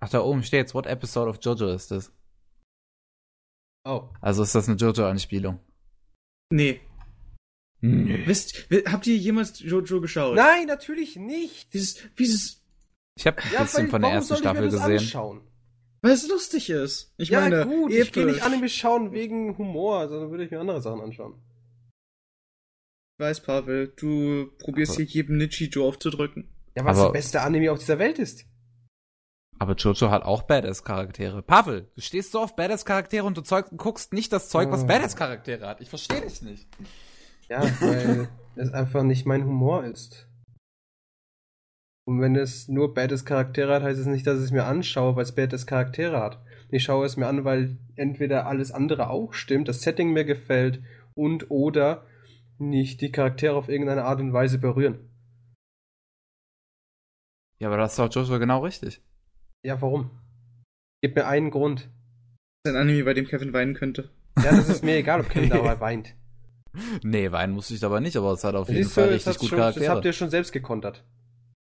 Ach, 0.00 0.08
da 0.08 0.20
oben 0.22 0.42
steht's. 0.42 0.74
What 0.74 0.86
episode 0.86 1.28
of 1.28 1.38
Jojo 1.42 1.68
ist 1.74 1.90
das? 1.90 2.12
Oh. 3.84 4.08
Also 4.20 4.42
ist 4.42 4.54
das 4.54 4.68
eine 4.68 4.76
Jojo-Anspielung. 4.76 5.58
Nee. 6.52 6.80
Nee. 7.82 8.26
Wisst, 8.26 8.70
wi- 8.70 8.84
habt 8.86 9.06
ihr 9.06 9.16
jemals 9.16 9.60
Jojo 9.60 10.00
geschaut? 10.00 10.36
Nein, 10.36 10.66
natürlich 10.66 11.16
nicht. 11.16 11.72
Dieses, 11.72 11.98
dieses, 12.18 12.62
Ich 13.16 13.26
habe 13.26 13.42
ein 13.42 13.52
Ja, 13.52 13.62
bisschen 13.62 13.84
weil- 13.84 13.90
von 13.90 14.02
der 14.02 14.10
ersten 14.12 14.28
soll 14.28 14.36
ich 14.38 14.44
mir 14.44 14.50
Staffel 14.50 14.70
das 14.70 14.80
gesehen. 14.80 14.98
Anschauen? 14.98 15.40
weil 16.02 16.12
es 16.12 16.26
lustig 16.28 16.70
ist. 16.70 17.12
Ich 17.18 17.28
ja, 17.28 17.40
meine, 17.40 17.66
gut, 17.66 17.92
ich 17.92 18.10
gehe 18.12 18.24
nicht 18.24 18.36
episch. 18.38 18.46
Anime 18.46 18.68
schauen 18.70 19.12
wegen 19.12 19.58
Humor, 19.58 20.08
sondern 20.08 20.30
würde 20.30 20.44
ich 20.44 20.50
mir 20.50 20.58
andere 20.60 20.80
Sachen 20.80 21.02
anschauen. 21.02 21.34
Ich 23.18 23.22
weiß, 23.24 23.42
Pavel, 23.42 23.88
du 23.96 24.50
probierst 24.58 24.92
Aber- 24.92 25.02
hier 25.02 25.22
jedem 25.22 25.36
Nichijou 25.36 25.86
aufzudrücken. 25.86 26.48
Ja, 26.74 26.84
was 26.86 26.96
Aber- 26.96 27.08
der 27.08 27.12
beste 27.18 27.42
Anime 27.42 27.70
auf 27.70 27.78
dieser 27.80 27.98
Welt 27.98 28.18
ist. 28.18 28.46
Aber 29.60 29.74
Jojo 29.74 30.10
hat 30.10 30.22
auch 30.22 30.44
Badass-Charaktere. 30.44 31.42
Pavel, 31.42 31.90
du 31.94 32.00
stehst 32.00 32.32
so 32.32 32.40
auf 32.40 32.56
Badass-Charaktere 32.56 33.26
und 33.26 33.36
du 33.36 33.42
Zeug, 33.42 33.66
guckst 33.76 34.14
nicht 34.14 34.32
das 34.32 34.48
Zeug, 34.48 34.70
was 34.70 34.84
Oh. 34.84 34.86
Badass-Charaktere 34.86 35.66
hat. 35.66 35.82
Ich 35.82 35.90
verstehe 35.90 36.22
dich 36.22 36.40
nicht. 36.40 36.66
Ja, 37.48 37.62
weil 37.80 38.28
es 38.56 38.72
einfach 38.72 39.02
nicht 39.02 39.26
mein 39.26 39.44
Humor 39.44 39.84
ist. 39.84 40.26
Und 42.06 42.22
wenn 42.22 42.36
es 42.36 42.68
nur 42.68 42.94
Badass 42.94 43.26
Charaktere 43.26 43.74
hat, 43.74 43.82
heißt 43.82 44.00
es 44.00 44.06
nicht, 44.06 44.26
dass 44.26 44.38
ich 44.38 44.46
es 44.46 44.50
mir 44.50 44.64
anschaue, 44.64 45.14
weil 45.14 45.24
es 45.24 45.34
Badass 45.34 45.66
Charaktere 45.66 46.18
hat. 46.20 46.42
Ich 46.70 46.84
schaue 46.84 47.04
es 47.04 47.18
mir 47.18 47.26
an, 47.26 47.44
weil 47.44 47.76
entweder 47.96 48.46
alles 48.46 48.72
andere 48.72 49.10
auch 49.10 49.34
stimmt, 49.34 49.68
das 49.68 49.82
Setting 49.82 50.12
mir 50.14 50.24
gefällt 50.24 50.82
und 51.14 51.50
oder 51.50 52.06
nicht 52.56 53.02
die 53.02 53.12
Charaktere 53.12 53.56
auf 53.56 53.68
irgendeine 53.68 54.04
Art 54.04 54.20
und 54.20 54.32
Weise 54.32 54.58
berühren. 54.58 55.10
Ja, 57.58 57.68
aber 57.68 57.76
das 57.76 57.92
ist 57.92 57.98
doch 57.98 58.10
Jojo 58.10 58.38
genau 58.38 58.64
richtig. 58.64 59.02
Ja, 59.64 59.80
warum? 59.80 60.10
Gib 61.02 61.16
mir 61.16 61.26
einen 61.26 61.50
Grund. 61.50 61.88
Das 62.62 62.72
ist 62.72 62.76
ein 62.76 62.82
Anime, 62.82 63.04
bei 63.04 63.14
dem 63.14 63.26
Kevin 63.26 63.52
weinen 63.52 63.74
könnte. 63.74 64.10
Ja, 64.38 64.50
das 64.52 64.68
ist 64.68 64.84
mir 64.84 64.96
egal, 64.96 65.20
ob 65.20 65.28
Kevin 65.28 65.50
dabei 65.50 65.78
weint. 65.80 66.14
Nee, 67.02 67.32
weinen 67.32 67.52
musste 67.54 67.74
ich 67.74 67.84
aber 67.84 68.00
nicht, 68.00 68.16
aber 68.16 68.32
es 68.32 68.44
hat 68.44 68.54
auf 68.54 68.68
jeden 68.68 68.84
Siehst 68.84 68.96
du, 68.96 69.00
Fall 69.00 69.10
das, 69.10 69.26
richtig 69.26 69.38
gut 69.38 69.48
schon, 69.48 69.58
das 69.58 69.66
habt 69.76 69.84
Charaktere. 69.86 70.08
ihr 70.08 70.12
schon 70.12 70.30
selbst 70.30 70.52
gekontert. 70.52 71.04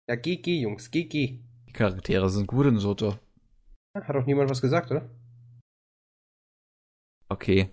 Ja, 0.09 0.15
GG, 0.15 0.61
Jungs, 0.61 0.91
GG. 0.91 1.39
Die 1.67 1.73
Charaktere 1.73 2.29
sind 2.29 2.47
gut 2.47 2.67
in 2.67 2.77
Jojo. 2.77 3.17
Hat 3.95 4.15
doch 4.15 4.25
niemand 4.25 4.49
was 4.49 4.61
gesagt, 4.61 4.91
oder? 4.91 5.09
Okay. 7.29 7.69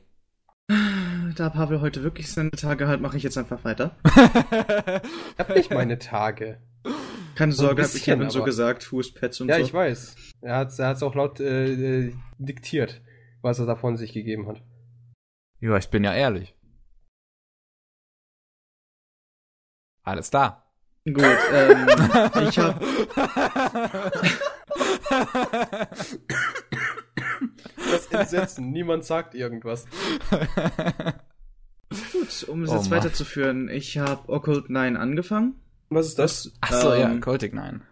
Da 1.37 1.51
Pavel 1.51 1.81
heute 1.81 2.03
wirklich 2.03 2.31
seine 2.31 2.51
Tage 2.51 2.89
hat, 2.89 3.01
mache 3.01 3.17
ich 3.17 3.23
jetzt 3.23 3.39
einfach 3.39 3.65
weiter. 3.65 3.97
Ich 4.07 5.39
hab 5.39 5.55
nicht 5.55 5.71
meine 5.71 5.99
Tage. 5.99 6.61
Keine 7.41 7.53
So 7.53 7.63
Sorge, 7.65 7.81
hab 7.83 7.89
ich 7.89 7.95
bisschen, 7.95 8.19
Kevin 8.19 8.29
so 8.31 8.45
gesagt, 8.45 8.93
Hustpads 8.93 9.41
und 9.41 9.49
Ja, 9.49 9.57
so. 9.57 9.63
ich 9.63 9.73
weiß. 9.73 10.15
Er 10.43 10.57
hat 10.57 10.69
es 10.69 10.79
er 10.79 10.89
hat's 10.89 11.03
auch 11.03 11.15
laut 11.15 11.41
äh, 11.41 12.09
äh, 12.09 12.15
diktiert, 12.39 13.01
was 13.41 13.59
er 13.59 13.65
davon 13.65 13.97
sich 13.97 14.13
gegeben 14.13 14.47
hat. 14.47 14.63
ja, 15.61 15.75
ich 15.79 15.89
bin 15.89 16.05
ja 16.05 16.15
ehrlich. 16.15 16.55
Alles 20.03 20.29
da. 20.31 20.67
Gut, 21.07 21.25
ähm, 21.53 21.87
ich 22.49 22.59
hab, 22.59 22.79
Das 27.91 28.07
Entsetzen, 28.09 28.71
niemand 28.71 29.05
sagt 29.05 29.35
irgendwas. 29.35 29.87
gut, 32.13 32.49
um 32.49 32.63
es 32.63 32.71
Oh 32.71 32.75
jetzt 32.75 32.91
Mann. 32.91 32.99
weiterzuführen, 32.99 33.69
ich 33.69 33.99
habe 33.99 34.29
Occult 34.29 34.71
9 34.71 34.97
angefangen. 34.97 35.61
Was 35.91 36.07
ist 36.07 36.19
das? 36.19 36.53
Achso, 36.61 36.95
ja, 36.95 37.11
Ähm, 37.11 37.21
Cultic 37.21 37.53
9. 37.53 37.83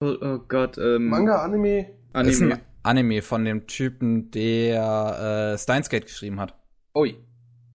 Oh, 0.00 0.14
oh 0.20 0.38
Gott, 0.48 0.76
ähm, 0.78 1.06
Manga, 1.06 1.42
Anime? 1.42 1.86
Das 2.12 2.26
ist 2.26 2.40
Anime. 2.42 2.54
ein 2.56 2.60
Anime 2.82 3.22
von 3.22 3.44
dem 3.44 3.66
Typen, 3.68 4.30
der 4.32 5.52
äh, 5.54 5.58
Steins 5.58 5.88
Gate 5.88 6.06
geschrieben 6.06 6.40
hat. 6.40 6.56
Ui. 6.96 7.16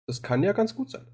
Das 0.07 0.23
kann 0.23 0.43
ja 0.45 0.53
ganz 0.53 0.75
gut 0.77 0.91
sein. 0.91 1.07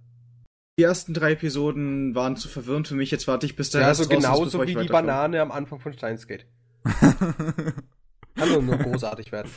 Die 0.78 0.82
ersten 0.84 1.14
drei 1.14 1.32
Episoden 1.32 2.14
waren 2.14 2.36
zu 2.36 2.48
verwirrend 2.48 2.86
für 2.86 2.94
mich, 2.94 3.10
jetzt 3.10 3.26
warte 3.26 3.46
ich, 3.46 3.56
bis 3.56 3.70
der 3.70 3.80
Ja, 3.80 3.86
also 3.88 4.02
ist, 4.02 4.10
genauso 4.10 4.62
ich 4.62 4.76
wie 4.76 4.82
die. 4.82 4.88
Banane 4.88 5.40
am 5.40 5.50
Anfang 5.50 5.80
von 5.80 5.92
Steinsgate. 5.92 6.44
Kann 6.84 8.48
nur, 8.50 8.62
nur 8.62 8.76
großartig 8.76 9.32
werden. 9.32 9.50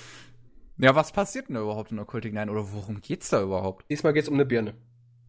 ja, 0.78 0.96
was 0.96 1.12
passiert 1.12 1.48
denn 1.50 1.56
da 1.56 1.62
überhaupt 1.62 1.92
in 1.92 2.00
Occultic 2.00 2.34
9 2.34 2.50
oder 2.50 2.72
worum 2.72 3.02
geht's 3.02 3.30
da 3.30 3.42
überhaupt? 3.44 3.86
Diesmal 3.92 4.14
geht's 4.14 4.30
um 4.30 4.34
eine 4.36 4.46
Birne. 4.46 4.74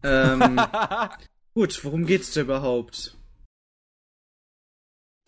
Ähm, 0.03 0.59
gut, 1.53 1.83
worum 1.85 2.05
geht's 2.05 2.33
da 2.33 2.41
überhaupt? 2.41 3.17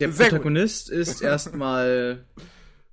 Der 0.00 0.12
Sehr 0.12 0.26
gut. 0.26 0.32
Protagonist 0.32 0.90
ist 0.90 1.22
erstmal 1.22 2.24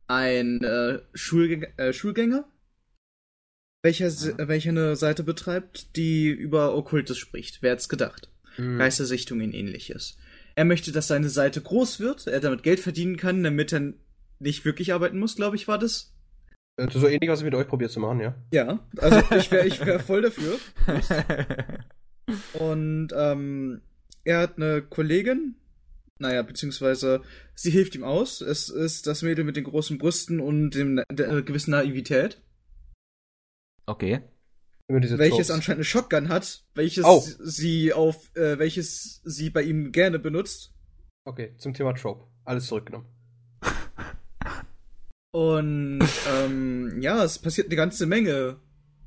ein 0.07 0.63
äh, 0.63 0.99
Schulgänger, 1.13 1.67
äh, 1.77 1.93
Schulgänger 1.93 2.45
welcher, 3.83 4.07
äh, 4.07 4.47
welcher 4.47 4.69
eine 4.69 4.95
Seite 4.95 5.23
betreibt, 5.23 5.95
die 5.97 6.29
über 6.29 6.75
Okkultes 6.75 7.17
spricht. 7.17 7.61
Wer 7.61 7.71
hätt's 7.71 7.89
gedacht? 7.89 8.29
Hm. 8.55 8.77
Geistersichtungen 8.77 9.53
ähnliches. 9.53 10.17
Er 10.55 10.65
möchte, 10.65 10.91
dass 10.91 11.07
seine 11.07 11.29
Seite 11.29 11.61
groß 11.61 11.99
wird, 11.99 12.27
er 12.27 12.39
damit 12.39 12.63
Geld 12.63 12.79
verdienen 12.79 13.17
kann, 13.17 13.43
damit 13.43 13.73
er 13.73 13.93
nicht 14.39 14.65
wirklich 14.65 14.93
arbeiten 14.93 15.19
muss, 15.19 15.35
glaube 15.35 15.55
ich, 15.55 15.67
war 15.67 15.77
das. 15.77 16.13
Äh, 16.77 16.89
So 16.91 17.07
ähnlich, 17.07 17.29
was 17.29 17.39
ich 17.39 17.45
mit 17.45 17.55
euch 17.55 17.67
probiert 17.67 17.91
zu 17.91 17.99
machen, 17.99 18.19
ja. 18.19 18.35
Ja, 18.51 18.79
also 18.97 19.21
ich 19.35 19.51
wäre 19.51 19.67
ich 19.67 19.85
wär 19.85 19.99
voll 19.99 20.21
dafür. 20.21 20.57
Und 22.53 23.09
ähm, 23.15 23.81
er 24.23 24.39
hat 24.39 24.57
eine 24.57 24.81
Kollegin, 24.81 25.55
naja, 26.23 26.41
beziehungsweise 26.41 27.21
sie 27.53 27.69
hilft 27.69 27.93
ihm 27.95 28.03
aus. 28.03 28.41
Es 28.41 28.69
ist 28.69 29.05
das 29.07 29.21
Mädel 29.21 29.43
mit 29.45 29.55
den 29.55 29.65
großen 29.65 29.97
Brüsten 29.97 30.39
und 30.39 30.71
dem, 30.71 31.03
der 31.11 31.29
äh, 31.31 31.43
gewissen 31.43 31.71
Naivität, 31.71 32.41
okay. 33.85 34.21
Welches 34.89 35.17
Tropes. 35.17 35.51
anscheinend 35.51 35.77
eine 35.77 35.85
Shotgun 35.85 36.29
hat, 36.29 36.65
welches 36.75 37.05
Oh. 37.05 37.23
sie 37.39 37.93
auf, 37.93 38.35
äh, 38.35 38.59
welches 38.59 39.21
sie 39.23 39.49
bei 39.49 39.61
ihm 39.63 39.91
gerne 39.91 40.19
benutzt. 40.19 40.73
Okay, 41.25 41.53
zum 41.57 41.73
Thema 41.73 41.93
Trope. 41.93 42.27
Alles 42.43 42.67
zurückgenommen. 42.67 43.07
Und 45.31 46.05
ähm, 46.29 47.01
ja, 47.01 47.23
es 47.23 47.39
passiert 47.39 47.67
eine 47.67 47.75
ganze 47.75 48.05
Menge. 48.05 48.59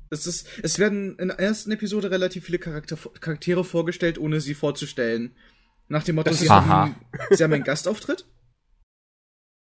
Es, 0.09 0.25
ist, 0.25 0.47
es 0.63 0.79
werden 0.79 1.17
in 1.19 1.29
der 1.29 1.39
ersten 1.39 1.71
Episode 1.71 2.11
relativ 2.11 2.45
viele 2.45 2.59
Charakter, 2.59 2.97
Charaktere 3.19 3.63
vorgestellt, 3.63 4.17
ohne 4.17 4.41
sie 4.41 4.55
vorzustellen. 4.55 5.35
Nach 5.89 6.03
dem 6.03 6.15
Motto, 6.15 6.31
sie 6.33 6.45
ist- 6.45 6.51
Aha. 6.51 6.65
haben, 6.67 6.95
sie 7.31 7.43
haben 7.43 7.53
einen 7.53 7.63
Gastauftritt. 7.63 8.25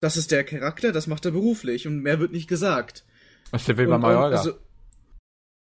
Das 0.00 0.16
ist 0.16 0.30
der 0.30 0.44
Charakter, 0.44 0.92
das 0.92 1.06
macht 1.06 1.24
er 1.24 1.30
beruflich 1.32 1.86
und 1.86 2.00
mehr 2.02 2.20
wird 2.20 2.32
nicht 2.32 2.48
gesagt. 2.48 3.04
Was 3.50 3.64
der 3.64 3.76
will 3.76 3.86
bei 3.86 3.94
Und, 3.96 4.00
Mallorca? 4.02 4.36
also, 4.36 4.58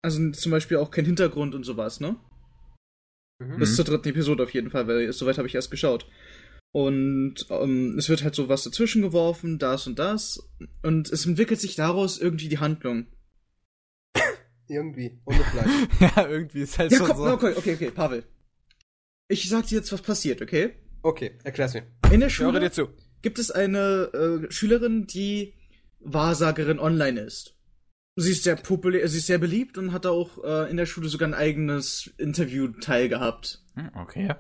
also 0.04 0.32
zum 0.32 0.52
Beispiel 0.52 0.78
auch 0.78 0.92
kein 0.92 1.06
Hintergrund 1.06 1.56
und 1.56 1.64
sowas, 1.64 2.00
ne? 2.00 2.16
Mhm. 3.42 3.58
Bis 3.58 3.76
zur 3.76 3.86
dritten 3.86 4.10
Episode 4.10 4.44
auf 4.44 4.54
jeden 4.54 4.70
Fall, 4.70 4.88
weil 4.88 5.12
soweit 5.14 5.38
habe 5.38 5.48
ich 5.48 5.56
erst 5.56 5.72
geschaut. 5.72 6.08
Und 6.72 7.48
ähm, 7.50 7.96
es 7.98 8.10
wird 8.10 8.24
halt 8.24 8.36
so 8.36 8.48
was 8.48 8.64
dazwischen 8.64 9.02
geworfen, 9.02 9.58
das 9.58 9.88
und 9.88 9.98
das. 9.98 10.48
Und 10.84 11.10
es 11.12 11.26
entwickelt 11.26 11.60
sich 11.60 11.76
daraus 11.76 12.20
irgendwie 12.20 12.48
die 12.50 12.60
Handlung. 12.60 13.08
Irgendwie. 14.68 15.20
Ohne 15.26 15.44
Fleisch. 15.44 15.88
ja, 16.16 16.28
irgendwie 16.28 16.62
ist 16.62 16.78
halt 16.78 16.92
Ja, 16.92 17.00
schon 17.00 17.08
komm, 17.08 17.18
so. 17.18 17.26
okay, 17.32 17.54
okay, 17.58 17.74
okay, 17.74 17.90
Pavel. 17.92 18.24
Ich 19.32 19.48
sag 19.48 19.68
dir 19.68 19.76
jetzt, 19.78 19.92
was 19.94 20.02
passiert, 20.02 20.42
okay? 20.42 20.74
Okay, 21.04 21.38
erklär's 21.44 21.74
mir. 21.76 21.84
In 22.12 22.20
der 22.20 22.30
Schule 22.30 22.60
dir 22.60 22.72
zu. 22.72 22.90
gibt 23.22 23.38
es 23.40 23.52
eine 23.52 24.10
äh, 24.48 24.52
Schülerin, 24.52 25.06
die 25.08 25.54
Wahrsagerin 26.00 26.80
online 26.80 27.22
ist. 27.22 27.56
Sie 28.16 28.32
ist 28.32 28.44
sehr 28.44 28.56
populär, 28.56 29.08
sie 29.08 29.20
ist 29.20 29.28
sehr 29.28 29.38
beliebt 29.38 29.78
und 29.78 29.94
hat 29.94 30.06
auch 30.06 30.44
äh, 30.44 30.70
in 30.70 30.78
der 30.78 30.86
Schule 30.88 31.08
sogar 31.10 31.30
ein 31.30 31.34
eigenes 31.36 32.12
Interview 32.18 32.68
teil 32.82 33.08
gehabt. 33.08 33.64
Hm, 33.76 33.92
Okay. 33.96 34.34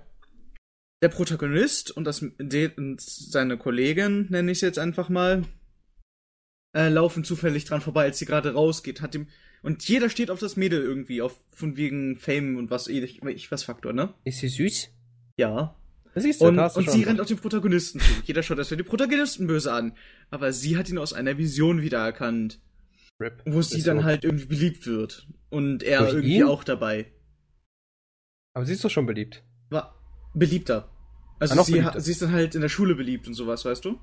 der 1.01 1.09
Protagonist 1.09 1.91
und, 1.91 2.03
das, 2.05 2.21
und 2.21 2.99
seine 2.99 3.57
Kollegin, 3.57 4.27
nenne 4.29 4.51
ich 4.51 4.57
es 4.57 4.61
jetzt 4.61 4.79
einfach 4.79 5.07
mal, 5.07 5.45
äh, 6.75 6.89
laufen 6.89 7.23
zufällig 7.23 7.63
dran 7.65 7.81
vorbei, 7.81 8.03
als 8.05 8.17
sie 8.19 8.25
gerade 8.25 8.53
rausgeht. 8.53 9.01
Hat 9.01 9.15
ihm, 9.15 9.27
und 9.61 9.87
jeder 9.87 10.09
steht 10.09 10.29
auf 10.31 10.39
das 10.39 10.55
Mädel 10.55 10.81
irgendwie, 10.81 11.21
auf, 11.21 11.39
von 11.51 11.75
wegen 11.77 12.15
Fame 12.17 12.57
und 12.57 12.69
was, 12.71 12.87
ich, 12.87 13.21
ich 13.23 13.51
was 13.51 13.63
Faktor, 13.63 13.93
ne? 13.93 14.13
Ist 14.23 14.39
sie 14.39 14.47
süß? 14.49 14.89
Ja. 15.37 15.75
Das 16.13 16.23
siehst 16.23 16.41
du, 16.41 16.45
Und, 16.47 16.57
und 16.59 16.71
schon 16.71 16.89
sie 16.89 17.03
rennt 17.03 17.21
auf 17.21 17.27
den 17.27 17.37
Protagonisten 17.37 17.99
zu. 17.99 18.11
Jeder 18.25 18.41
schaut 18.43 18.57
erstmal 18.57 18.77
den 18.77 18.87
Protagonisten 18.87 19.45
böse 19.47 19.71
an. 19.71 19.93
Aber 20.31 20.51
sie 20.53 20.75
hat 20.75 20.89
ihn 20.89 20.97
aus 20.97 21.13
einer 21.13 21.37
Vision 21.37 21.81
wiedererkannt, 21.81 22.59
Rip. 23.21 23.41
wo 23.45 23.61
sie 23.61 23.77
Ist 23.77 23.87
dann 23.87 23.99
so. 23.99 24.03
halt 24.05 24.23
irgendwie 24.25 24.47
beliebt 24.47 24.87
wird. 24.87 25.27
Und 25.49 25.83
er 25.83 25.99
Durch 25.99 26.13
irgendwie 26.13 26.37
ihn? 26.37 26.43
auch 26.45 26.63
dabei. 26.63 27.11
Aber 28.55 28.65
sie 28.65 28.73
ist 28.73 28.83
doch 28.83 28.89
schon 28.89 29.05
beliebt. 29.05 29.43
war 29.69 29.95
beliebter. 30.33 30.89
Also 31.39 31.53
Ah, 31.53 31.57
noch 31.57 31.65
sie, 31.65 31.85
sie 32.01 32.11
ist 32.11 32.21
dann 32.21 32.31
halt 32.31 32.55
in 32.55 32.61
der 32.61 32.69
Schule 32.69 32.95
beliebt 32.95 33.27
und 33.27 33.33
sowas, 33.33 33.63
weißt 33.63 33.85
du? 33.85 33.99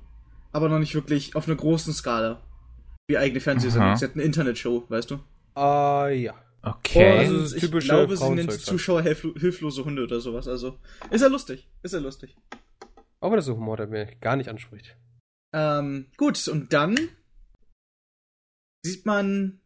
Aber 0.51 0.69
noch 0.69 0.79
nicht 0.79 0.95
wirklich 0.95 1.35
auf 1.35 1.47
einer 1.47 1.57
großen 1.57 1.93
Skala. 1.93 2.41
Wie 3.07 3.17
eigene 3.17 3.39
Fernsehsendung. 3.41 3.95
Sie 3.97 4.05
hat 4.05 4.13
eine 4.15 4.23
Internetshow, 4.23 4.85
weißt 4.89 5.11
du? 5.11 5.19
Ah, 5.57 6.09
ja. 6.09 6.35
Okay. 6.61 7.17
Also, 7.17 7.33
und 7.33 7.43
das 7.45 7.53
ich 7.53 7.61
typische 7.61 7.87
glaube, 7.87 8.15
sie 8.15 8.29
nennt 8.29 8.51
halt. 8.51 8.61
Zuschauer 8.61 9.01
hilflo 9.01 9.33
hilflose 9.33 9.83
Hunde 9.83 10.03
oder 10.03 10.19
sowas. 10.19 10.47
Also 10.47 10.77
ist 11.09 11.21
ja 11.21 11.27
lustig. 11.27 11.67
Ist 11.81 11.93
ja 11.93 11.99
lustig. 11.99 12.35
Aber 13.21 13.35
das 13.35 13.45
ist 13.45 13.53
ein 13.53 13.57
Humor, 13.57 13.77
der 13.77 13.87
mir 13.87 14.05
gar 14.21 14.35
nicht 14.35 14.49
anspricht. 14.49 14.95
Ähm, 15.55 16.11
gut, 16.17 16.47
und 16.47 16.73
dann 16.73 16.95
sieht 18.85 19.07
man 19.07 19.59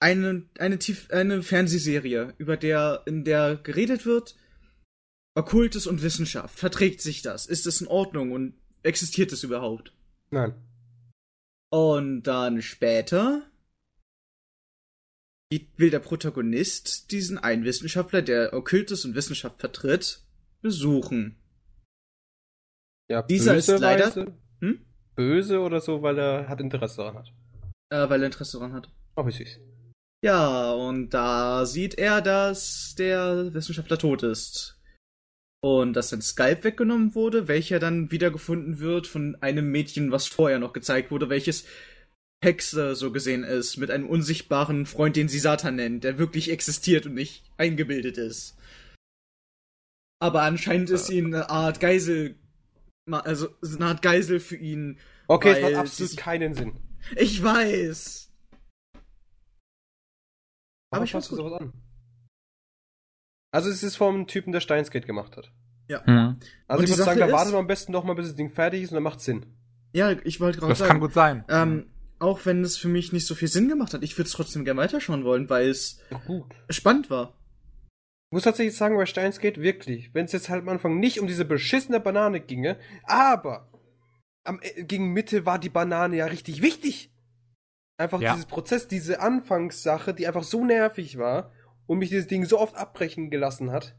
eine, 0.00 0.48
eine, 0.58 0.78
tief, 0.78 1.10
eine 1.10 1.42
Fernsehserie, 1.42 2.32
über 2.38 2.56
der, 2.56 3.02
in 3.04 3.24
der 3.24 3.56
geredet 3.56 4.06
wird, 4.06 4.34
Okkultes 5.34 5.86
und 5.86 6.02
Wissenschaft. 6.02 6.58
Verträgt 6.58 7.02
sich 7.02 7.20
das? 7.20 7.44
Ist 7.44 7.66
es 7.66 7.82
in 7.82 7.88
Ordnung 7.88 8.32
und 8.32 8.54
existiert 8.82 9.30
es 9.32 9.42
überhaupt? 9.42 9.92
Nein. 10.30 10.54
Und 11.70 12.22
dann 12.22 12.62
später 12.62 13.42
will 15.76 15.90
der 15.90 15.98
Protagonist 16.00 17.10
diesen 17.10 17.38
einen 17.38 17.64
Wissenschaftler, 17.64 18.22
der 18.22 18.52
Okkultes 18.52 19.04
und 19.04 19.14
Wissenschaft 19.14 19.60
vertritt, 19.60 20.20
besuchen. 20.62 21.36
Ja, 23.10 23.22
Dieser 23.22 23.56
ist 23.56 23.68
leider- 23.68 24.32
Hm? 24.60 24.84
Böse 25.14 25.60
oder 25.60 25.80
so, 25.80 26.02
weil 26.02 26.18
er 26.18 26.48
hat 26.48 26.60
Interesse 26.60 26.96
daran 26.98 27.16
hat. 27.18 27.32
Äh, 27.90 28.08
weil 28.08 28.22
er 28.22 28.26
Interesse 28.26 28.58
daran 28.58 28.72
hat. 28.72 28.88
Oh, 29.16 29.26
wie 29.26 29.30
süß. 29.32 29.60
Ja, 30.24 30.72
und 30.72 31.10
da 31.10 31.66
sieht 31.66 31.98
er, 31.98 32.22
dass 32.22 32.94
der 32.96 33.52
Wissenschaftler 33.52 33.98
tot 33.98 34.22
ist. 34.22 34.80
Und 35.62 35.92
dass 35.94 36.08
sein 36.10 36.22
Skype 36.22 36.64
weggenommen 36.64 37.14
wurde, 37.14 37.46
welcher 37.48 37.78
dann 37.78 38.10
wiedergefunden 38.10 38.80
wird 38.80 39.06
von 39.06 39.36
einem 39.40 39.70
Mädchen, 39.70 40.10
was 40.12 40.26
vorher 40.26 40.58
noch 40.58 40.72
gezeigt 40.72 41.10
wurde, 41.10 41.28
welches 41.28 41.66
Hexe 42.44 42.94
so 42.94 43.10
gesehen 43.12 43.42
ist, 43.44 43.76
mit 43.78 43.90
einem 43.90 44.08
unsichtbaren 44.08 44.86
Freund, 44.86 45.16
den 45.16 45.28
sie 45.28 45.38
Satan 45.38 45.76
nennt, 45.76 46.04
der 46.04 46.18
wirklich 46.18 46.50
existiert 46.50 47.06
und 47.06 47.14
nicht 47.14 47.42
eingebildet 47.56 48.18
ist. 48.18 48.56
Aber 50.22 50.42
anscheinend 50.42 50.90
ist 50.90 51.06
sie 51.06 51.18
eine 51.18 51.50
Art 51.50 51.80
Geisel, 51.80 52.36
also 53.10 53.48
eine 53.62 53.86
Art 53.86 54.02
Geisel 54.02 54.40
für 54.40 54.56
ihn. 54.56 54.98
Okay, 55.26 55.52
es 55.52 55.62
macht 55.62 55.74
absolut 55.74 56.10
sie- 56.10 56.16
keinen 56.16 56.54
Sinn. 56.54 56.76
Ich 57.16 57.42
weiß. 57.42 58.30
Aber 60.90 60.98
Aber 60.98 61.04
ich 61.04 61.12
gut. 61.12 61.24
sowas 61.24 61.60
an? 61.60 61.72
Also 63.52 63.68
es 63.70 63.82
ist 63.82 63.96
vom 63.96 64.26
Typen, 64.26 64.52
der 64.52 64.60
Steinsgate 64.60 65.06
gemacht 65.06 65.36
hat. 65.36 65.50
Hm. 65.88 66.38
Also 66.66 66.78
Und 66.78 66.84
ich 66.84 66.90
würde 66.90 67.02
sagen, 67.04 67.20
da 67.20 67.30
wartet 67.30 67.52
man 67.52 67.60
am 67.60 67.66
besten 67.66 67.92
noch 67.92 68.04
mal, 68.04 68.14
bis 68.14 68.26
das 68.28 68.36
Ding 68.36 68.50
fertig 68.50 68.82
ist 68.82 68.90
und 68.90 68.94
dann 68.94 69.02
macht 69.02 69.20
Sinn. 69.20 69.44
Ja, 69.92 70.10
ich 70.10 70.40
wollte 70.40 70.58
gerade 70.58 70.70
Das 70.72 70.78
sagen. 70.78 70.88
kann 70.92 71.00
gut 71.00 71.12
sein. 71.12 71.44
Ähm, 71.48 71.86
auch 72.24 72.46
wenn 72.46 72.62
es 72.62 72.76
für 72.76 72.88
mich 72.88 73.12
nicht 73.12 73.26
so 73.26 73.34
viel 73.34 73.48
Sinn 73.48 73.68
gemacht 73.68 73.94
hat, 73.94 74.02
ich 74.02 74.16
würde 74.18 74.26
es 74.26 74.32
trotzdem 74.32 74.64
gerne 74.64 74.80
weiterschauen 74.80 75.24
wollen, 75.24 75.48
weil 75.50 75.68
es 75.68 76.00
Gut. 76.26 76.46
spannend 76.70 77.10
war. 77.10 77.38
Ich 78.30 78.36
muss 78.36 78.44
tatsächlich 78.44 78.76
sagen, 78.76 78.96
bei 78.96 79.06
Steinsgate 79.06 79.60
wirklich, 79.60 80.12
wenn 80.14 80.24
es 80.24 80.32
jetzt 80.32 80.48
halt 80.48 80.62
am 80.62 80.68
Anfang 80.68 80.98
nicht 80.98 81.20
um 81.20 81.26
diese 81.26 81.44
beschissene 81.44 82.00
Banane 82.00 82.40
ginge, 82.40 82.78
aber 83.04 83.70
am, 84.44 84.60
äh, 84.62 84.82
gegen 84.84 85.12
Mitte 85.12 85.46
war 85.46 85.58
die 85.58 85.68
Banane 85.68 86.16
ja 86.16 86.26
richtig 86.26 86.62
wichtig. 86.62 87.12
Einfach 87.96 88.20
Ja. 88.20 88.32
dieses 88.32 88.46
Prozess, 88.46 88.88
diese 88.88 89.20
Anfangssache, 89.20 90.14
die 90.14 90.26
einfach 90.26 90.42
so 90.42 90.64
nervig 90.64 91.16
war 91.18 91.52
und 91.86 91.98
mich 91.98 92.08
dieses 92.08 92.26
Ding 92.26 92.44
so 92.44 92.58
oft 92.58 92.74
abbrechen 92.74 93.30
gelassen 93.30 93.70
hat, 93.70 93.96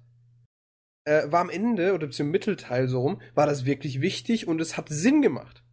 äh, 1.05 1.31
war 1.31 1.41
am 1.41 1.49
Ende 1.49 1.93
oder 1.93 2.09
zum 2.09 2.29
Mittelteil 2.29 2.87
so 2.87 3.01
rum, 3.01 3.21
war 3.35 3.45
das 3.45 3.65
wirklich 3.65 4.01
wichtig 4.01 4.47
und 4.47 4.59
es 4.59 4.75
hat 4.75 4.89
Sinn 4.89 5.21
gemacht. 5.21 5.63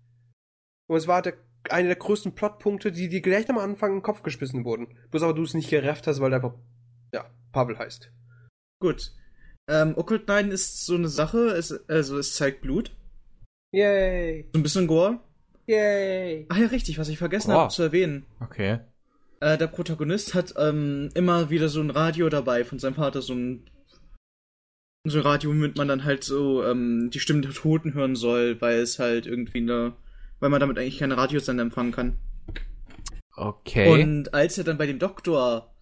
Und 0.87 0.97
es 0.99 1.09
war 1.09 1.23
der, 1.23 1.35
einer 1.71 1.89
der 1.89 1.97
größten 1.97 2.35
Plotpunkte, 2.35 2.93
die 2.93 3.09
dir 3.09 3.21
gleich 3.21 3.49
am 3.49 3.59
Anfang 3.59 3.91
in 3.91 3.97
den 3.99 4.03
Kopf 4.03 4.23
gespissen 4.23 4.65
wurden. 4.65 4.89
Bloß 5.11 5.23
aber 5.23 5.35
du 5.35 5.43
es 5.43 5.55
nicht 5.55 5.71
gerafft 5.71 6.07
hast, 6.07 6.21
weil 6.21 6.31
der 6.31 6.43
einfach, 6.43 6.55
ja, 7.13 7.31
Pavel 7.53 7.79
heißt. 7.79 8.11
Gut. 8.81 9.13
Ähm, 9.69 9.95
Occult 9.97 10.27
9 10.27 10.51
ist 10.51 10.85
so 10.85 10.95
eine 10.95 11.09
Sache, 11.09 11.49
es, 11.49 11.89
also 11.89 12.19
es 12.19 12.35
zeigt 12.35 12.63
Blut. 12.63 12.97
Yay! 13.73 14.49
So 14.53 14.59
ein 14.59 14.63
bisschen 14.63 14.87
Gore. 14.87 15.21
Yay! 15.67 16.47
Ach 16.49 16.59
ja, 16.59 16.67
richtig, 16.67 16.99
was 16.99 17.09
ich 17.09 17.19
vergessen 17.19 17.53
habe 17.53 17.73
zu 17.73 17.83
erwähnen. 17.83 18.27
Okay. 18.41 18.81
Äh, 19.41 19.59
der 19.59 19.69
Protagonist 19.69 20.35
hat 20.35 20.55
ähm, 20.57 21.11
immer 21.15 21.51
wieder 21.51 21.69
so 21.69 21.81
ein 21.81 21.91
Radio 21.91 22.29
dabei 22.29 22.65
von 22.65 22.79
seinem 22.79 22.95
Vater, 22.95 23.23
so 23.23 23.35
ein 23.35 23.65
so 25.05 25.19
ein 25.19 25.25
Radio, 25.25 25.51
womit 25.51 25.77
man 25.77 25.89
dann 25.89 26.05
halt 26.05 26.23
so 26.23 26.65
ähm, 26.65 27.11
die 27.13 27.19
Stimmen 27.19 27.43
der 27.43 27.51
Toten 27.53 27.95
hören 27.95 28.15
soll, 28.15 28.61
weil 28.61 28.79
es 28.79 29.01
halt 29.01 29.27
irgendwie 29.27 29.59
eine, 29.59 29.95
weil 30.43 30.51
man 30.51 30.61
damit 30.61 30.77
eigentlich 30.77 30.99
keine 30.99 31.17
Radiosender 31.17 31.63
empfangen 31.63 31.93
kann. 31.93 32.19
Okay. 33.37 33.89
Und 33.89 34.35
als 34.35 34.59
er 34.59 34.65
dann 34.65 34.77
bei 34.77 34.87
dem 34.87 34.99
Doktor 34.99 35.73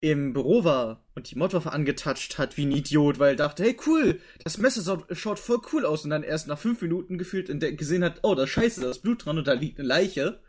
im 0.00 0.32
Büro 0.32 0.64
war 0.64 1.06
und 1.14 1.30
die 1.30 1.38
Mordwaffe 1.38 1.72
angetatscht 1.72 2.36
hat 2.36 2.56
wie 2.56 2.66
ein 2.66 2.72
Idiot, 2.72 3.20
weil 3.20 3.34
er 3.34 3.36
dachte, 3.36 3.62
hey 3.62 3.76
cool, 3.86 4.20
das 4.42 4.58
Messer 4.58 5.06
schaut, 5.12 5.38
voll 5.38 5.60
cool 5.72 5.86
aus 5.86 6.02
und 6.02 6.10
dann 6.10 6.24
erst 6.24 6.48
nach 6.48 6.58
fünf 6.58 6.82
Minuten 6.82 7.18
gefühlt 7.18 7.48
gesehen 7.78 8.02
hat, 8.02 8.18
oh, 8.24 8.34
da 8.34 8.42
ist 8.44 8.50
scheiße, 8.50 8.80
da 8.80 8.90
ist 8.90 9.02
Blut 9.02 9.24
dran 9.24 9.38
und 9.38 9.46
da 9.46 9.52
liegt 9.52 9.78
eine 9.78 9.86
Leiche, 9.86 10.40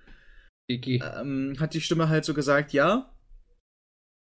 ähm, 0.68 1.56
hat 1.60 1.76
die 1.76 1.82
Stimme 1.82 2.10
halt 2.10 2.26
so 2.26 2.34
gesagt, 2.34 2.74
ja, 2.74 3.14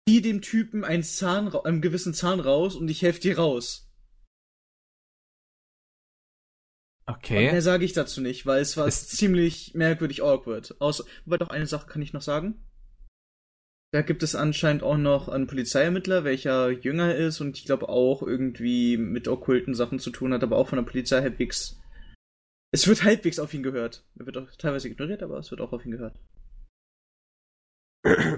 zieh 0.07 0.21
dem 0.21 0.41
Typen 0.41 0.85
einen 0.85 1.03
Zahn, 1.03 1.53
einen 1.53 1.81
gewissen 1.81 2.13
Zahn 2.13 2.39
raus 2.39 2.77
und 2.77 2.87
ich 2.87 3.01
helfe 3.01 3.19
dir 3.19 3.37
raus. 3.37 3.86
Okay. 7.07 7.51
Mehr 7.51 7.61
sage 7.61 7.85
ich 7.85 7.93
dazu 7.93 8.21
nicht, 8.21 8.45
weil 8.45 8.61
es 8.61 8.77
war 8.77 8.87
Ist- 8.87 9.11
ziemlich 9.17 9.73
merkwürdig 9.73 10.23
awkward. 10.23 10.75
Außer, 10.79 11.03
wobei 11.25 11.37
doch 11.37 11.49
eine 11.49 11.67
Sache 11.67 11.87
kann 11.87 12.01
ich 12.01 12.13
noch 12.13 12.21
sagen. 12.21 12.63
Da 13.93 14.01
gibt 14.01 14.21
es 14.21 14.35
anscheinend 14.35 14.83
auch 14.83 14.97
noch 14.97 15.29
einen 15.29 15.47
Polizeiermittler, 15.47 16.25
welcher 16.25 16.69
jünger 16.69 17.15
ist 17.15 17.39
und 17.39 17.57
ich 17.57 17.65
glaube 17.65 17.87
auch 17.87 18.21
irgendwie 18.21 18.97
mit 18.97 19.29
okkulten 19.29 19.73
Sachen 19.73 19.99
zu 19.99 20.09
tun 20.11 20.33
hat, 20.33 20.43
aber 20.43 20.57
auch 20.57 20.67
von 20.67 20.77
der 20.77 20.83
Polizei 20.83 21.21
halbwegs. 21.21 21.79
Es 22.73 22.85
wird 22.85 23.03
halbwegs 23.05 23.39
auf 23.39 23.53
ihn 23.53 23.63
gehört. 23.63 24.05
Er 24.19 24.25
wird 24.25 24.37
auch 24.37 24.51
teilweise 24.57 24.89
ignoriert, 24.89 25.23
aber 25.23 25.37
es 25.37 25.49
wird 25.51 25.61
auch 25.61 25.71
auf 25.71 25.85
ihn 25.85 25.91
gehört. 25.91 26.19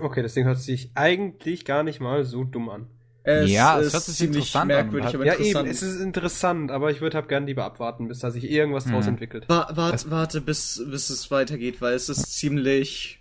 Okay, 0.01 0.21
das 0.21 0.35
Ding 0.35 0.45
hört 0.45 0.59
sich 0.59 0.91
eigentlich 0.95 1.65
gar 1.65 1.83
nicht 1.83 1.99
mal 1.99 2.23
so 2.25 2.43
dumm 2.43 2.69
an. 2.69 2.87
Es 3.23 3.51
Ja, 3.51 3.79
es 3.79 3.87
ist 3.87 3.93
hört 3.93 4.03
sich 4.03 4.15
ziemlich 4.17 4.35
interessant 4.37 4.61
an. 4.63 4.67
merkwürdig, 4.67 5.15
aber 5.15 5.25
ja, 5.25 5.33
interessant. 5.33 5.65
eben, 5.67 5.71
es 5.71 5.81
ist 5.81 5.99
interessant, 6.01 6.71
aber 6.71 6.89
ich 6.91 7.01
würde 7.01 7.17
halt 7.17 7.27
gerne 7.27 7.45
lieber 7.45 7.65
abwarten, 7.65 8.07
bis 8.07 8.19
da 8.19 8.31
sich 8.31 8.49
irgendwas 8.49 8.85
draus 8.85 9.05
Mhm. 9.05 9.09
entwickelt. 9.13 9.45
Wa 9.49 9.69
wart, 9.73 10.09
warte, 10.09 10.41
bis, 10.41 10.81
bis 10.89 11.09
es 11.09 11.29
weitergeht, 11.29 11.81
weil 11.81 11.93
es 11.93 12.07
ist 12.09 12.33
ziemlich 12.33 13.19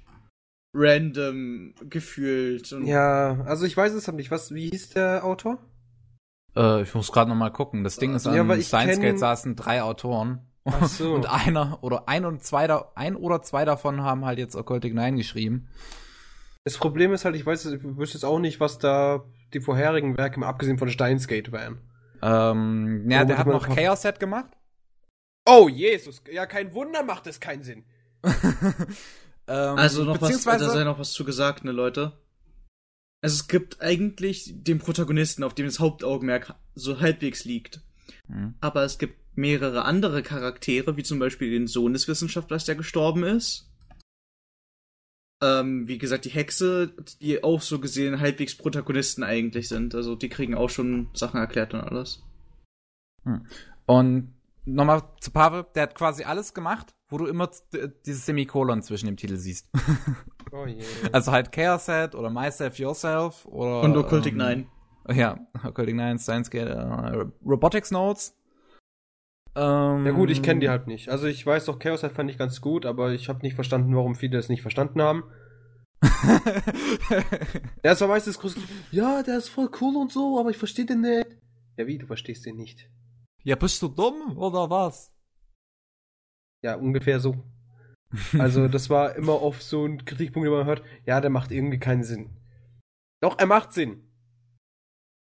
random 0.75 1.75
gefühlt. 1.89 2.73
Und 2.73 2.87
Ja, 2.87 3.41
also 3.45 3.67
ich 3.67 3.77
weiß 3.77 3.93
es 3.95 4.07
halt 4.07 4.17
nicht. 4.17 4.31
Was, 4.31 4.53
wie 4.55 4.71
hieß 4.71 4.91
der 4.91 5.25
Autor? 5.25 5.59
Äh, 6.57 6.83
ich 6.83 6.95
muss 6.95 7.11
gerade 7.13 7.29
noch 7.31 7.37
mal 7.37 7.51
gucken. 7.51 7.85
Das 7.85 7.97
Ding 7.97 8.15
ist, 8.15 8.27
Ja, 8.27 8.33
an 8.43 8.49
kenn- 8.51 9.01
Gate 9.01 9.19
saßen 9.19 9.57
drei 9.57 9.83
Autoren. 9.83 10.41
Ach 10.65 10.87
so. 10.87 11.15
Und 11.15 11.27
einer 11.29 11.79
oder 11.83 12.09
ein 12.09 12.25
und 12.27 12.43
zwei, 12.45 12.67
da, 12.67 12.93
ein 12.95 13.17
oder 13.17 13.43
zwei 13.43 13.65
davon 13.65 14.03
haben 14.03 14.25
halt 14.25 14.39
jetzt 14.39 14.55
Occultic 14.55 14.95
9 14.95 15.17
geschrieben. 15.17 15.69
Das 16.65 16.77
Problem 16.77 17.13
ist 17.15 17.25
halt, 17.25 17.35
ich 17.37 17.47
weiß, 17.47 17.65
ich 17.67 17.83
wüsste 17.83 18.19
jetzt 18.19 18.25
auch 18.25 18.39
nicht, 18.39 18.61
was 18.61 18.79
da 18.79 19.25
die 19.55 19.61
vorherigen 19.61 20.17
Werke, 20.17 20.41
mal 20.41 20.49
abgesehen 20.49 20.79
von 20.79 20.91
Steinsgate, 20.91 21.53
wären. 21.53 21.79
Ähm, 22.23 23.09
ja, 23.11 23.25
der 23.25 23.39
hat 23.39 23.47
noch 23.47 23.69
Chaos 23.69 24.03
Set 24.03 24.21
gemacht. 24.21 24.51
Oh, 25.47 25.69
Jesus. 25.69 26.23
Ja, 26.31 26.47
kein 26.47 26.75
Wunder 26.75 27.03
macht 27.03 27.27
es 27.27 27.41
keinen 27.41 27.63
Sinn. 27.63 27.85
ähm, 28.25 29.79
Also 29.79 30.05
noch 30.05 30.21
was, 30.21 30.45
da 30.45 30.59
sei 30.59 30.85
noch 30.85 30.99
was 30.99 31.13
zu 31.13 31.25
gesagt, 31.25 31.65
ne 31.65 31.73
Leute. 31.73 32.13
Also 33.23 33.35
es 33.35 33.49
gibt 33.49 33.81
eigentlich 33.81 34.53
den 34.55 34.79
Protagonisten, 34.79 35.43
auf 35.43 35.55
dem 35.55 35.67
das 35.67 35.81
Hauptaugenmerk 35.81 36.55
so 36.75 37.01
halbwegs 37.01 37.45
liegt. 37.45 37.81
Hm. 38.29 38.55
Aber 38.61 38.85
es 38.85 38.99
gibt 38.99 39.17
mehrere 39.37 39.85
andere 39.85 40.23
Charaktere, 40.23 40.97
wie 40.97 41.03
zum 41.03 41.19
Beispiel 41.19 41.51
den 41.51 41.67
Sohn 41.67 41.93
des 41.93 42.09
Wissenschaftlers, 42.09 42.65
der 42.65 42.75
gestorben 42.75 43.25
ist. 43.25 43.68
Ähm, 45.41 45.87
wie 45.87 45.99
gesagt, 45.99 46.25
die 46.25 46.31
Hexe, 46.31 46.93
die 47.21 47.45
auch 47.45 47.61
so 47.63 47.79
gesehen 47.79 48.21
halbwegs 48.21 48.57
Protagonisten 48.57 49.23
eigentlich 49.23 49.69
sind. 49.69 49.95
Also 49.95 50.17
die 50.17 50.29
kriegen 50.29 50.55
auch 50.57 50.69
schon 50.71 51.09
Sachen 51.15 51.39
erklärt 51.39 51.75
und 51.75 51.81
alles. 51.81 52.23
Und 53.87 54.35
nochmal 54.65 55.03
zu 55.21 55.31
Pavel, 55.31 55.67
der 55.75 55.85
hat 55.85 55.95
quasi 55.95 56.25
alles 56.25 56.55
gemacht, 56.55 56.95
wo 57.09 57.19
du 57.19 57.27
immer 57.27 57.51
z- 57.51 57.93
dieses 58.07 58.27
Semikolon 58.27 58.83
zwischen 58.83 59.07
dem 59.07 59.17
Titel 59.17 59.37
siehst. 59.37 59.69
Oh 60.51 60.65
je. 60.65 60.83
also 61.13 61.31
halt 61.31 61.53
Chaos 61.53 61.85
Set 61.85 62.15
oder 62.15 62.31
Myself 62.31 62.79
Yourself 62.79 63.45
oder. 63.45 63.83
Und 63.83 63.95
Occultic 63.99 64.33
ähm, 64.33 64.39
9. 64.39 64.67
Ja, 65.15 65.39
Occultic 65.63 65.95
9, 65.95 66.19
Science 66.19 66.49
Gate, 66.49 66.69
äh, 66.69 67.27
Robotics 67.45 67.91
Notes. 67.91 68.35
Ähm, 69.59 70.07
Ja 70.07 70.13
gut, 70.13 70.31
ich 70.31 70.43
kenne 70.43 70.61
die 70.61 70.69
halt 70.69 70.87
nicht. 70.87 71.09
Also 71.09 71.27
ich 71.27 71.45
weiß 71.45 71.65
doch, 71.65 71.81
Chaos 71.81 72.03
fand 72.03 72.31
ich 72.31 72.39
ganz 72.39 72.61
gut, 72.61 72.87
aber 72.87 73.13
ich 73.13 73.29
habe 73.29 73.41
nicht 73.43 73.55
verstanden, 73.55 73.97
warum 73.97 74.15
viele 74.15 74.39
es 74.39 74.49
nicht 74.49 74.63
verstanden 74.63 75.03
haben. 75.03 75.25
Ja, 77.83 77.93
es 77.93 78.01
war 78.01 78.09
meistens 78.09 78.39
groß. 78.39 78.55
Ja, 78.93 79.23
der 79.25 79.39
ist 79.39 79.49
voll 79.49 79.69
cool 79.81 79.97
und 79.97 80.13
so, 80.13 80.39
aber 80.39 80.51
ich 80.51 80.57
verstehe 80.57 80.87
den 80.87 81.01
nicht. 81.01 81.27
Ja, 81.77 81.87
wie, 81.89 81.99
du 81.99 82.07
verstehst 82.07 82.47
den 82.47 82.57
nicht? 82.57 82.89
ja, 83.45 83.57
bist 83.57 83.81
du 83.83 83.89
dumm 83.89 84.37
oder 84.37 84.69
was? 84.69 85.13
Ja, 86.63 86.77
ungefähr 86.77 87.19
so. 87.19 87.43
Also, 88.39 88.69
das 88.69 88.91
war 88.91 89.17
immer 89.17 89.43
oft 89.43 89.63
so 89.63 89.85
ein 89.87 90.05
Kritikpunkt, 90.05 90.47
den 90.47 90.53
man 90.53 90.67
hört. 90.67 90.83
Ja, 91.05 91.21
der 91.21 91.31
macht 91.31 91.51
irgendwie 91.51 91.79
keinen 91.79 92.05
Sinn. 92.05 92.37
Doch, 93.21 93.39
er 93.39 93.47
macht 93.47 93.73
Sinn. 93.73 94.03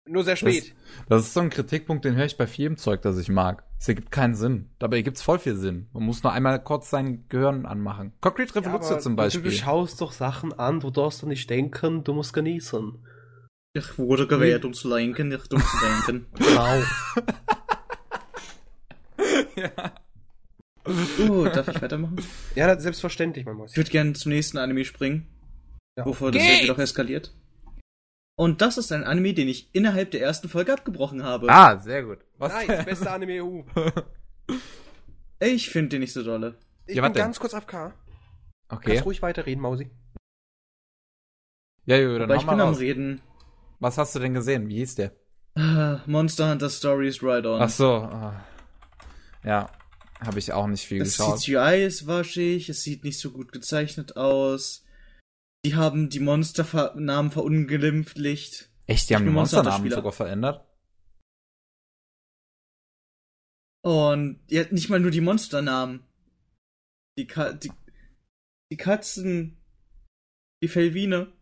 Nur 0.07 0.25
sehr 0.25 0.37
spät. 0.37 0.75
Das, 0.75 1.07
das 1.09 1.23
ist 1.23 1.35
so 1.35 1.41
ein 1.41 1.51
Kritikpunkt, 1.51 2.05
den 2.05 2.15
höre 2.17 2.27
ich 2.27 2.37
bei 2.37 2.47
vielem 2.47 2.77
Zeug, 2.77 3.03
das 3.03 3.19
ich 3.19 3.29
mag. 3.29 3.65
Es 3.85 3.89
ergibt 3.89 4.11
keinen 4.11 4.35
Sinn. 4.35 4.71
Dabei 4.79 5.03
gibt's 5.03 5.21
voll 5.21 5.39
viel 5.39 5.57
Sinn. 5.57 5.89
Man 5.93 6.05
muss 6.05 6.23
nur 6.23 6.33
einmal 6.33 6.59
kurz 6.65 6.89
sein 6.89 7.27
Gehirn 7.29 7.67
anmachen. 7.67 8.15
Concrete 8.23 8.55
Revolution 8.55 8.99
zum 8.99 9.15
Beispiel. 9.15 9.43
Du 9.43 9.51
schaust 9.51 10.01
doch 10.01 10.13
Sachen 10.13 10.55
an, 10.55 10.81
du 10.81 10.91
darfst 10.91 11.23
doch 11.23 11.27
nicht 11.27 11.51
denken, 11.51 12.03
du 12.03 12.15
musst 12.15 12.33
genießen. 12.33 12.95
Ich 13.75 13.99
wurde 13.99 14.27
gewählt, 14.27 14.65
um 14.65 14.73
zu 14.73 14.89
lenken, 14.89 15.29
nicht 15.29 15.53
um 15.53 15.61
zu 15.61 15.77
denken. 16.09 16.27
Genau. 16.39 16.83
ja. 19.57 19.93
Uh, 21.29 21.45
darf 21.45 21.69
ich 21.69 21.83
weitermachen? 21.83 22.17
ja, 22.55 22.81
selbstverständlich, 22.81 23.45
mein 23.45 23.53
Ich 23.57 23.59
Mäuschen. 23.59 23.77
würde 23.77 23.91
gerne 23.91 24.13
zum 24.15 24.33
nächsten 24.33 24.57
Anime 24.57 24.87
springen, 24.87 25.27
Ja. 25.99 26.05
bevor 26.05 26.33
das 26.33 26.41
Geht! 26.41 26.53
Serie 26.53 26.69
doch 26.69 26.79
eskaliert. 26.79 27.35
Und 28.37 28.61
das 28.63 28.79
ist 28.79 28.91
ein 28.93 29.05
Anime, 29.05 29.33
den 29.35 29.49
ich 29.49 29.69
innerhalb 29.75 30.11
der 30.11 30.21
ersten 30.23 30.49
Folge 30.49 30.73
abgebrochen 30.73 31.23
habe. 31.23 31.49
Ah, 31.49 31.79
sehr 31.79 32.03
gut. 32.03 32.19
Was? 32.39 32.53
Nice, 32.53 32.85
beste 32.85 33.11
Anime 33.11 33.45
EU. 33.45 33.63
Ich 35.41 35.71
finde 35.71 35.91
den 35.91 36.01
nicht 36.01 36.13
so 36.13 36.23
dolle. 36.23 36.59
Ich 36.87 36.97
Ja, 36.97 37.03
bin 37.03 37.11
was 37.11 37.15
denn? 37.15 37.23
ganz 37.25 37.39
kurz 37.41 37.55
AFK. 37.55 37.93
okay. 38.69 38.91
Kannst 38.93 39.05
ruhig 39.07 39.23
weiterreden, 39.23 39.63
Mausi. 39.63 39.91
Ja, 41.87 41.97
jo, 41.97 42.15
dann 42.19 42.23
Aber 42.31 42.37
ich 42.37 42.45
mal 42.45 42.53
bin 42.53 42.61
am 42.63 42.69
raus. 42.71 42.81
Reden. 42.81 43.21
Was 43.79 43.99
hast 43.99 44.15
du 44.15 44.19
denn 44.19 44.35
gesehen? 44.35 44.69
Wie 44.69 44.77
hieß 44.79 44.95
der? 44.97 45.13
Ah, 45.55 46.01
Monster 46.07 46.51
Hunter 46.51 46.71
Stories 46.71 47.23
Ride 47.23 47.49
On. 47.49 47.61
Ach 47.63 47.69
so. 47.69 47.93
ah. 47.97 48.45
Ja, 49.45 49.71
habe 50.21 50.39
ich 50.39 50.53
auch 50.53 50.67
nicht 50.67 50.85
viel 50.87 51.01
Das 51.01 51.17
geschaut. 51.19 51.39
CGI 51.41 51.85
ist 51.87 52.07
waschig, 52.07 52.69
es 52.71 52.83
sieht 52.83 53.05
nicht 53.05 53.19
so 53.21 53.31
gut 53.31 53.53
gezeichnet 53.53 54.17
aus. 54.17 54.84
Die 55.65 55.75
haben 55.75 56.11
die 56.11 56.21
Monsternamen 56.21 57.31
verunglimpflicht. 57.31 58.71
Echt, 58.87 59.09
die 59.09 59.15
haben 59.15 59.25
die 59.25 59.33
Monsternamen 59.33 59.91
sogar 59.91 60.13
verändert? 60.13 60.67
Und 63.83 64.41
ja, 64.49 64.65
nicht 64.71 64.89
mal 64.89 65.01
nur 65.01 65.11
die 65.11 65.21
Monsternamen. 65.21 66.05
Die, 67.19 67.27
Ka 67.27 67.53
die, 67.53 67.71
die 68.71 68.77
Katzen, 68.77 69.57
die 70.63 70.69
Felvine, 70.69 71.33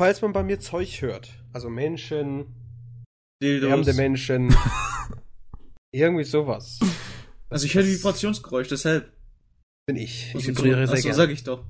Falls 0.00 0.22
man 0.22 0.32
bei 0.32 0.42
mir 0.42 0.58
Zeug 0.60 1.02
hört, 1.02 1.28
also 1.52 1.68
Menschen, 1.68 2.46
Dildos. 3.42 3.94
Menschen, 3.96 4.48
irgendwie 5.94 6.24
sowas, 6.24 6.78
Also 7.50 7.66
ich 7.66 7.74
höre 7.74 7.82
die 7.82 7.96
Vibrationsgeräusch, 7.98 8.68
deshalb. 8.68 9.12
bin 9.86 9.96
ich. 9.96 10.34
Ich 10.34 10.46
vibriere 10.46 10.86
so, 10.86 10.94
sehr 10.94 10.96
also 10.96 11.02
gerne. 11.02 11.16
sag 11.16 11.30
ich 11.30 11.44
doch. 11.44 11.66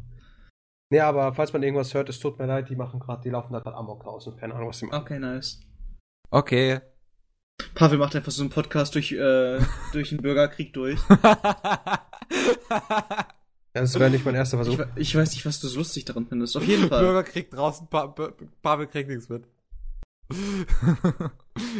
Nee, 0.92 1.00
aber 1.00 1.32
falls 1.34 1.52
man 1.52 1.62
irgendwas 1.62 1.94
hört, 1.94 2.08
es 2.08 2.18
tut 2.18 2.38
mir 2.38 2.46
leid, 2.46 2.68
die 2.68 2.74
machen 2.76 2.98
gerade, 3.00 3.22
die 3.22 3.30
laufen 3.30 3.52
da 3.52 3.60
gerade 3.60 3.76
Amok 3.76 4.02
draußen. 4.02 4.36
Keine 4.36 4.54
Ahnung, 4.54 4.68
was 4.70 4.78
die 4.80 4.86
machen. 4.86 5.02
Okay, 5.02 5.18
nice. 5.20 5.60
Okay. 6.30 6.80
Pavel 7.74 7.98
macht 7.98 8.16
einfach 8.16 8.32
so 8.32 8.42
einen 8.42 8.50
Podcast 8.50 8.94
durch, 8.94 9.12
äh, 9.12 9.58
durch 9.92 10.08
den 10.10 10.18
Bürgerkrieg 10.18 10.72
durch. 10.72 10.98
Das 13.72 13.96
wäre 14.00 14.10
nicht 14.10 14.24
mein 14.24 14.34
erster 14.34 14.60
Ich, 14.60 14.66
Versuch. 14.66 14.78
we- 14.80 14.88
ich 15.00 15.14
weiß 15.14 15.30
nicht, 15.32 15.46
was 15.46 15.60
du 15.60 15.68
so 15.68 15.78
lustig 15.78 16.04
daran 16.04 16.26
findest. 16.26 16.56
Auf 16.56 16.64
jeden 16.64 16.88
Fall. 16.88 17.04
Bürgerkrieg 17.04 17.50
draußen, 17.52 17.86
pa 17.86 18.08
Pa- 18.08 18.32
Pavel 18.62 18.88
kriegt 18.88 19.08
nichts 19.08 19.28
mit. 19.28 19.44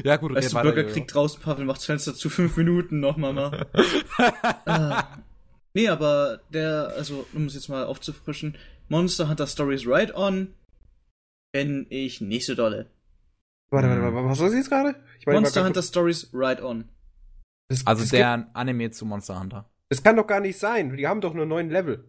ja, 0.04 0.16
gut, 0.16 0.32
Weißt 0.34 0.52
du, 0.52 0.56
weiter, 0.56 0.72
Bürgerkrieg 0.72 1.08
draußen, 1.08 1.40
Pavel 1.42 1.64
macht 1.64 1.78
das 1.78 1.86
Fenster 1.86 2.14
zu 2.14 2.30
fünf 2.30 2.56
Minuten 2.56 3.00
noch, 3.00 3.16
Mama. 3.16 3.66
ah. 4.66 5.04
Nee, 5.74 5.88
aber 5.88 6.40
der, 6.50 6.92
also, 6.96 7.26
um 7.32 7.46
es 7.46 7.54
jetzt 7.54 7.68
mal 7.68 7.84
aufzufrischen, 7.84 8.56
Monster 8.90 9.28
Hunter 9.28 9.46
Stories 9.46 9.86
Ride 9.86 10.16
On, 10.16 10.52
bin 11.52 11.86
ich 11.90 12.20
nicht 12.20 12.44
so 12.44 12.56
dolle. 12.56 12.90
Warte, 13.70 13.88
warte, 13.88 14.02
warte, 14.02 14.28
was 14.28 14.38
war 14.40 14.46
das 14.48 14.56
jetzt 14.56 14.68
gerade? 14.68 14.96
Ich 15.20 15.26
meine, 15.26 15.40
Monster 15.40 15.64
Hunter 15.64 15.82
Stories 15.82 16.30
Ride 16.34 16.64
On. 16.64 16.88
Das, 17.68 17.86
Also 17.86 18.02
das 18.02 18.10
der 18.10 18.50
Anime 18.52 18.90
zu 18.90 19.06
Monster 19.06 19.38
Hunter. 19.38 19.58
Gibt, 19.58 19.90
das 19.90 20.02
kann 20.02 20.16
doch 20.16 20.26
gar 20.26 20.40
nicht 20.40 20.58
sein. 20.58 20.96
Die 20.96 21.06
haben 21.06 21.20
doch 21.20 21.34
nur 21.34 21.46
neun 21.46 21.70
Level. 21.70 22.04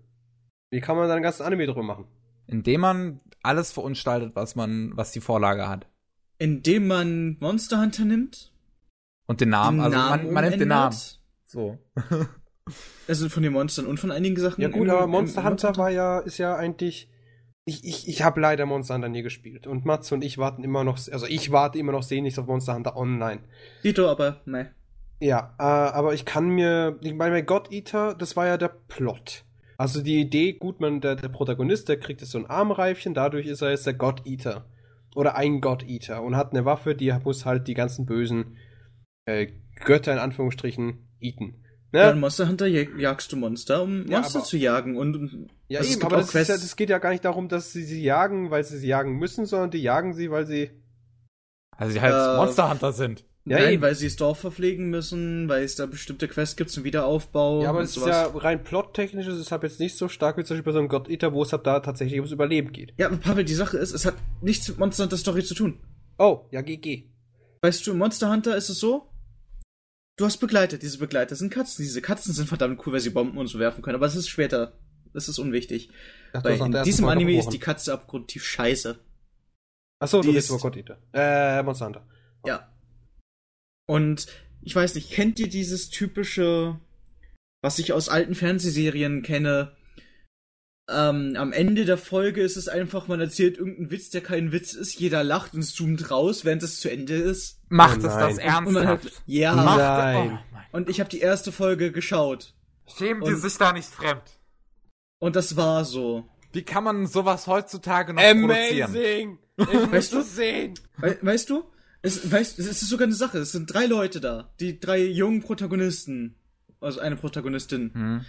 Wie 0.72 0.82
kann 0.82 0.98
man 0.98 1.08
da 1.08 1.14
einen 1.14 1.22
ganzen 1.24 1.44
Anime 1.44 1.68
drüber 1.68 1.84
machen? 1.84 2.06
Indem 2.48 2.82
man 2.82 3.20
alles 3.44 3.72
verunstaltet, 3.72 4.36
was 4.36 4.56
man, 4.56 4.98
was 4.98 5.12
die 5.12 5.22
Vorlage 5.22 5.70
hat. 5.70 5.86
Indem 6.40 6.88
man 6.88 7.38
Monster 7.40 7.80
Hunter 7.80 8.06
nimmt, 8.06 8.52
Und 9.28 9.40
den 9.40 9.50
Namen, 9.50 9.78
den 9.78 9.84
also 9.86 9.98
Namen 9.98 10.24
man, 10.26 10.34
man 10.34 10.46
nimmt 10.46 10.62
den 10.62 10.68
Namen. 10.70 10.98
So. 11.46 11.78
Also 13.08 13.30
von 13.30 13.44
den 13.44 13.54
Monstern 13.54 13.86
und 13.86 14.00
von 14.00 14.12
einigen 14.12 14.38
Sachen. 14.38 14.62
Ja 14.62 14.70
gut, 14.70 14.88
aber 14.90 15.08
Monster 15.08 15.44
Hunter 15.44 15.76
war 15.78 15.90
ja, 15.90 16.20
ist 16.20 16.38
ja 16.38 16.56
eigentlich. 16.56 17.10
Ich, 17.66 17.84
ich, 17.84 18.08
ich 18.08 18.24
habe 18.24 18.42
leider 18.42 18.66
Monster 18.66 18.96
Hunter 18.96 19.10
nie 19.10 19.22
gespielt. 19.22 19.68
Und 19.68 19.86
Matze 19.86 20.16
und 20.16 20.24
ich 20.24 20.38
warten 20.38 20.64
immer 20.64 20.84
noch, 20.84 20.98
also 21.12 21.28
ich 21.28 21.52
warte 21.52 21.78
immer 21.78 21.92
noch 21.92 22.04
sehnlichst 22.04 22.40
auf 22.40 22.48
Monster 22.48 22.74
Hunter 22.74 22.98
Online. 22.98 23.42
Dito, 23.84 24.10
aber, 24.10 24.42
ne. 24.46 24.74
Ja, 25.20 25.56
äh, 25.60 25.64
aber 25.64 26.16
ich 26.16 26.26
kann 26.26 26.50
mir, 26.50 26.98
ich 27.02 27.14
meine, 27.14 27.36
bei 27.36 27.42
God 27.44 27.72
Eater, 27.72 28.16
das 28.16 28.36
war 28.36 28.48
ja 28.48 28.58
der 28.58 28.70
Plot. 28.70 29.46
Also 29.78 30.02
die 30.02 30.20
Idee, 30.20 30.54
gut, 30.54 30.80
man, 30.80 31.02
der, 31.02 31.16
der 31.16 31.30
Protagonist, 31.30 31.90
der 31.90 32.00
kriegt 32.00 32.22
jetzt 32.22 32.32
so 32.32 32.40
ein 32.40 32.48
Armreifchen, 32.48 33.14
dadurch 33.14 33.46
ist 33.46 33.62
er 33.62 33.70
jetzt 33.70 33.86
der 33.86 33.94
God 33.94 34.26
Eater. 34.26 34.66
Oder 35.16 35.36
ein 35.36 35.62
God 35.62 35.88
Eater 35.88 36.24
und 36.24 36.36
hat 36.36 36.52
eine 36.52 36.66
Waffe, 36.66 36.96
die 36.96 37.14
muss 37.24 37.46
halt 37.46 37.68
die 37.68 37.74
ganzen 37.74 38.06
bösen 38.06 38.58
äh, 39.26 39.48
Götter 39.84 40.14
in 40.14 40.20
Anführungsstrichen 40.20 41.08
eaten. 41.20 41.61
Ja, 41.94 42.06
Ne? 42.08 42.12
in 42.14 42.20
Monster 42.22 42.48
Hunter 42.48 42.68
jag- 42.68 42.98
jagst 42.98 43.32
du 43.32 43.36
Monster, 43.38 43.84
um 43.84 44.08
Ja, 44.08 44.20
Monster 44.22 44.40
aber- 44.40 44.48
zu 44.48 44.58
jagen 44.58 44.96
und, 44.98 45.16
und 45.16 45.48
Ja, 45.68 45.80
also 45.80 45.90
es 45.90 45.96
eben, 45.96 46.00
gibt 46.02 46.06
aber 46.14 46.22
das, 46.22 46.28
ist 46.28 46.34
ja, 46.34 46.40
Quests- 46.56 46.62
das 46.62 46.76
geht 46.78 46.90
ja 46.90 47.00
gar 47.00 47.10
nicht 47.12 47.26
darum, 47.26 47.48
dass 47.50 47.74
sie 47.74 47.84
sie 47.84 48.02
jagen, 48.02 48.50
weil 48.50 48.64
sie 48.64 48.78
sie 48.78 48.88
jagen 48.88 49.18
müssen, 49.18 49.46
sondern 49.46 49.72
die 49.72 49.80
jagen 49.82 50.14
sie, 50.14 50.32
weil 50.32 50.46
sie. 50.48 50.72
Also 51.76 51.94
die 51.94 52.02
halt 52.02 52.14
Äh, 52.14 52.38
Monster 52.38 52.70
Hunter 52.70 52.92
sind. 52.94 53.26
Ja, 53.44 53.58
Nein, 53.58 53.74
eben. 53.74 53.82
weil 53.82 53.96
sie 53.96 54.06
das 54.06 54.18
Dorf 54.18 54.38
verpflegen 54.40 54.92
müssen, 54.92 55.50
weil 55.50 55.64
es 55.64 55.76
da 55.76 55.88
bestimmte 55.88 56.28
Quests 56.28 56.56
gibt 56.56 56.70
zum 56.70 56.84
Wiederaufbau 56.84 57.64
Ja, 57.64 57.70
aber 57.72 57.82
es 57.82 57.98
ist 57.98 58.06
ja 58.06 58.28
rein 58.28 58.64
plottechnisch, 58.64 59.26
ist 59.26 59.40
es 59.40 59.52
halt 59.52 59.64
jetzt 59.64 59.80
nicht 59.80 59.98
so 59.98 60.08
stark 60.08 60.38
wie 60.38 60.44
zum 60.44 60.56
Beispiel 60.58 60.72
bei 60.72 60.74
so 60.74 60.80
einem 60.80 60.90
God 60.90 61.10
Eater, 61.10 61.34
wo 61.34 61.42
es 61.42 61.52
halt 61.52 61.66
da 61.66 61.80
tatsächlich 61.80 62.20
ums 62.20 62.32
Überleben 62.32 62.72
geht. 62.72 62.94
Ja, 62.98 63.08
aber 63.08 63.18
Pavel, 63.18 63.44
die 63.44 63.56
Sache 63.56 63.78
ist, 63.78 63.94
es 63.94 64.06
hat 64.06 64.14
nichts 64.42 64.68
mit 64.70 64.78
Monster 64.78 65.04
Hunter 65.06 65.18
Story 65.18 65.44
zu 65.44 65.56
tun. 65.56 65.80
Oh, 66.20 66.46
ja, 66.52 66.62
GG. 66.62 67.10
Weißt 67.64 67.86
du, 67.88 67.92
im 67.94 67.98
Monster 67.98 68.32
Hunter 68.32 68.56
ist 68.56 68.70
es 68.70 68.80
so, 68.80 69.08
du 70.18 70.26
hast 70.26 70.38
Begleiter, 70.38 70.78
diese 70.78 70.98
Begleiter 71.00 71.36
sind 71.36 71.52
Katzen. 71.54 71.84
Diese 71.84 72.02
Katzen 72.02 72.34
sind 72.34 72.48
verdammt 72.48 72.86
cool, 72.86 72.94
weil 72.94 73.00
sie 73.00 73.10
Bomben 73.10 73.38
und 73.38 73.48
so 73.48 73.60
werfen 73.60 73.82
können, 73.82 73.96
aber 73.96 74.06
das 74.06 74.16
ist 74.16 74.28
später. 74.30 74.74
Das 75.14 75.28
ist 75.28 75.40
unwichtig. 75.40 75.90
Ach, 76.32 76.44
Weil 76.44 76.58
in 76.60 76.72
diesem 76.84 77.04
Folge 77.06 77.12
Anime 77.18 77.32
ist 77.34 77.40
abgebrochen. 77.40 77.52
die 77.52 77.60
Katze 77.60 77.94
abgrundtief 77.94 78.46
scheiße. 78.46 78.98
Achso, 80.00 80.18
du 80.18 80.24
die 80.24 80.30
redest 80.30 80.52
ist- 80.52 80.64
über 80.64 80.76
Eater. 80.78 80.98
Äh, 81.14 81.62
Monster 81.64 81.86
Hunter. 81.88 82.08
Ja. 82.46 82.72
Und 83.88 84.28
ich 84.62 84.74
weiß 84.76 84.96
nicht, 84.96 85.12
kennt 85.12 85.38
ihr 85.40 85.50
dieses 85.50 85.90
typische, 85.90 86.80
was 87.62 87.78
ich 87.80 87.92
aus 87.92 88.08
alten 88.08 88.36
Fernsehserien 88.36 89.22
kenne? 89.22 89.76
Ähm, 90.92 91.36
am 91.38 91.54
Ende 91.54 91.86
der 91.86 91.98
Folge 91.98 92.42
ist 92.42 92.58
es 92.58 92.68
einfach, 92.68 93.08
man 93.08 93.22
erzählt 93.22 93.58
irgendeinen 93.58 93.92
Witz, 93.92 94.10
der 94.10 94.22
kein 94.22 94.52
Witz 94.52 94.74
ist, 94.74 95.00
jeder 95.00 95.24
lacht 95.24 95.54
und 95.54 95.64
zoomt 95.64 96.12
raus, 96.12 96.44
während 96.46 96.64
es 96.64 96.80
zu 96.82 96.92
Ende 96.92 97.16
ist. 97.16 97.60
Macht 97.70 98.04
Oh 98.04 98.08
es 98.08 98.14
das 98.14 98.38
ernsthaft? 98.38 98.86
halt, 98.86 99.22
ja. 99.26 99.56
Macht 99.56 99.78
Nein. 99.78 100.40
Oh. 100.54 100.58
Und 100.78 100.90
ich 100.90 101.00
habe 101.00 101.10
die 101.10 101.20
erste 101.20 101.52
Folge 101.52 101.92
geschaut. 101.92 102.54
Schämen 102.98 103.24
die 103.24 103.36
sich 103.36 103.58
da 103.58 103.74
nicht 103.74 103.88
fremd? 103.88 104.24
Und 105.20 105.36
das 105.36 105.56
war 105.56 105.86
so. 105.86 106.28
Wie 106.52 106.64
kann 106.64 106.84
man 106.84 107.08
sowas 107.08 107.48
heutzutage 107.48 108.14
noch 108.14 108.22
produzieren? 108.22 108.90
Amazing! 108.90 109.40
Ich 109.58 109.68
muss 109.68 109.92
Weißt 109.92 110.14
du? 110.14 110.22
sehen! 110.22 110.74
We 110.98 111.18
weißt 111.22 111.50
du? 111.50 111.64
Es, 112.02 112.30
weißt, 112.32 112.58
es 112.60 112.68
ist 112.68 112.90
sogar 112.90 113.06
eine 113.06 113.16
Sache. 113.16 113.38
Es 113.38 113.52
sind 113.52 113.72
drei 113.72 113.86
Leute 113.86 114.20
da. 114.20 114.52
Die 114.60 114.80
drei 114.80 115.04
jungen 115.06 115.42
Protagonisten. 115.42 116.36
Also 116.80 117.00
eine 117.00 117.16
Protagonistin. 117.16 117.92
Hm. 117.94 118.26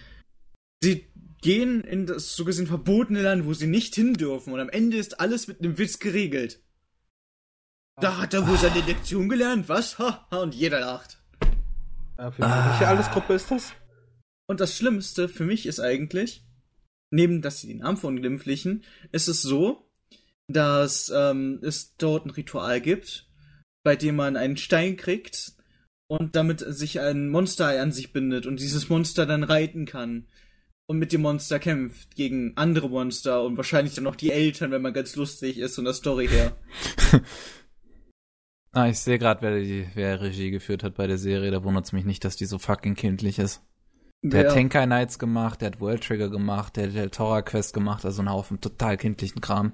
Sie 0.83 1.07
gehen 1.43 1.83
in 1.83 2.07
das 2.07 2.35
so 2.35 2.45
gesehen 2.45 2.65
verbotene 2.65 3.21
Land, 3.21 3.45
wo 3.45 3.53
sie 3.53 3.67
nicht 3.67 3.93
hin 3.93 4.15
dürfen. 4.15 4.53
Und 4.53 4.59
am 4.59 4.69
Ende 4.69 4.97
ist 4.97 5.19
alles 5.19 5.47
mit 5.47 5.59
einem 5.59 5.77
Witz 5.77 5.99
geregelt. 5.99 6.63
Da 8.01 8.17
hat 8.17 8.33
er 8.33 8.47
wohl 8.47 8.57
seine 8.57 8.81
Lektion 8.81 9.29
gelernt, 9.29 9.69
was? 9.69 9.99
Ha, 9.99 10.27
ha, 10.31 10.37
und 10.41 10.55
jeder 10.55 10.79
lacht. 10.79 11.21
Äh, 12.17 12.31
für 12.31 12.41
welche 12.41 12.87
Altersgruppe 12.87 13.33
ist 13.33 13.51
das? 13.51 13.73
Und 14.47 14.59
das 14.59 14.75
Schlimmste 14.75 15.29
für 15.29 15.45
mich 15.45 15.67
ist 15.67 15.79
eigentlich, 15.79 16.43
neben 17.11 17.41
dass 17.41 17.61
sie 17.61 17.67
die 17.67 17.75
Namen 17.75 17.97
verunglimpflichen, 17.97 18.83
ist 19.11 19.27
es 19.27 19.41
so, 19.43 19.87
dass 20.47 21.11
ähm, 21.15 21.59
es 21.61 21.95
dort 21.97 22.25
ein 22.25 22.31
Ritual 22.31 22.81
gibt, 22.81 23.29
bei 23.83 23.95
dem 23.95 24.15
man 24.15 24.37
einen 24.37 24.57
Stein 24.57 24.97
kriegt 24.97 25.53
und 26.07 26.35
damit 26.35 26.59
sich 26.59 26.99
ein 26.99 27.29
Monster 27.29 27.79
an 27.79 27.91
sich 27.91 28.11
bindet 28.11 28.45
und 28.45 28.59
dieses 28.59 28.89
Monster 28.89 29.25
dann 29.25 29.43
reiten 29.43 29.85
kann 29.85 30.27
und 30.93 30.99
mit 30.99 31.11
dem 31.11 31.21
Monster 31.21 31.59
kämpft 31.59 32.15
gegen 32.15 32.53
andere 32.55 32.89
Monster 32.89 33.43
und 33.43 33.57
wahrscheinlich 33.57 33.95
dann 33.95 34.03
noch 34.05 34.15
die 34.15 34.31
Eltern, 34.31 34.71
wenn 34.71 34.81
man 34.81 34.93
ganz 34.93 35.15
lustig 35.15 35.57
ist 35.57 35.77
und 35.77 35.85
der 35.85 35.93
Story 35.93 36.27
her. 36.27 36.55
Ah, 38.75 38.87
ich 38.87 38.97
sehe 38.99 39.19
gerade, 39.19 39.41
wer, 39.43 39.59
die- 39.59 39.87
wer 39.93 40.19
Regie 40.21 40.49
geführt 40.49 40.81
hat 40.83 40.95
bei 40.95 41.05
der 41.05 41.19
Serie. 41.19 41.51
Da 41.51 41.63
wundert 41.63 41.85
es 41.85 41.91
mich 41.91 42.05
nicht, 42.05 42.25
dass 42.25 42.37
die 42.37 42.45
so 42.47 42.57
fucking 42.57 42.95
kindlich 42.95 43.37
ist. 43.37 43.61
Der 44.23 44.41
Ja. 44.43 44.47
hat 44.47 44.55
Tenkai 44.55 44.85
Knights 44.85 45.19
gemacht, 45.19 45.61
der 45.61 45.67
hat 45.67 45.79
World 45.79 46.03
Trigger 46.03 46.29
gemacht, 46.29 46.75
der 46.75 46.87
hat 46.87 46.95
Del 46.95 47.09
Tora 47.11 47.43
Quest 47.43 47.73
gemacht, 47.75 48.03
also 48.03 48.23
ein 48.23 48.31
Haufen 48.31 48.61
total 48.61 48.97
kindlichen 48.97 49.41
Kram. 49.41 49.73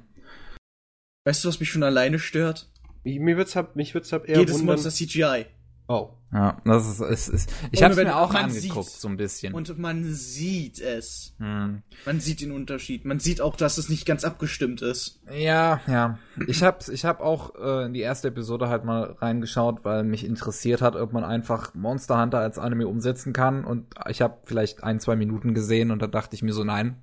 Weißt 1.26 1.44
du, 1.46 1.48
was 1.48 1.60
mich 1.62 1.70
schon 1.70 1.84
alleine 1.84 2.20
stört? 2.20 2.70
Mich- 3.06 3.20
Mir 3.20 3.38
wird's 3.38 3.56
halt, 3.56 3.78
mich 3.78 3.94
wird's 3.94 4.12
halt 4.12 4.26
eher 4.26 4.40
Jedes 4.40 4.56
wundern. 4.56 4.76
Monster 4.76 4.90
CGI. 4.92 5.46
Oh. 5.90 6.12
Ja, 6.32 6.62
das 6.64 6.88
ist, 6.88 7.02
ist, 7.02 7.30
ist 7.30 7.52
ich 7.72 7.82
hab's 7.82 7.98
wenn 7.98 8.06
mir 8.06 8.16
auch 8.16 8.32
angeguckt, 8.32 8.90
sieht. 8.90 9.02
so 9.02 9.08
ein 9.08 9.18
bisschen. 9.18 9.56
Und 9.56 9.80
man 9.80 10.04
sieht 10.14 10.80
es. 10.80 11.34
hm. 11.40 11.82
Man 12.06 12.20
sieht 12.20 12.42
den 12.42 12.52
Unterschied. 12.52 13.06
Man 13.06 13.20
sieht 13.20 13.42
auch, 13.42 13.56
dass 13.56 13.80
es 13.80 13.90
nicht 13.90 14.06
ganz 14.06 14.24
abgestimmt 14.24 14.84
ist. 14.84 15.20
Ja, 15.34 15.82
ja. 15.88 16.20
Ich 16.46 16.62
hab, 16.62 16.88
ich 16.88 17.06
hab 17.06 17.22
auch 17.22 17.56
äh, 17.56 17.86
in 17.88 17.94
die 17.94 18.02
erste 18.02 18.28
Episode 18.28 18.70
halt 18.70 18.86
mal 18.86 19.16
reingeschaut, 19.20 19.84
weil 19.84 20.04
mich 20.04 20.24
interessiert 20.24 20.84
hat, 20.84 20.96
ob 20.96 21.12
man 21.12 21.24
einfach 21.24 21.74
Monster 21.74 22.22
Hunter 22.22 22.38
als 22.38 22.60
Anime 22.60 22.88
umsetzen 22.88 23.34
kann. 23.34 23.66
Und 23.66 23.96
ich 24.08 24.22
habe 24.22 24.38
vielleicht 24.46 24.84
ein, 24.84 25.00
zwei 25.00 25.16
Minuten 25.16 25.56
gesehen 25.56 25.90
und 25.90 26.04
da 26.04 26.08
dachte 26.08 26.36
ich 26.36 26.44
mir 26.44 26.54
so, 26.54 26.64
nein, 26.64 27.02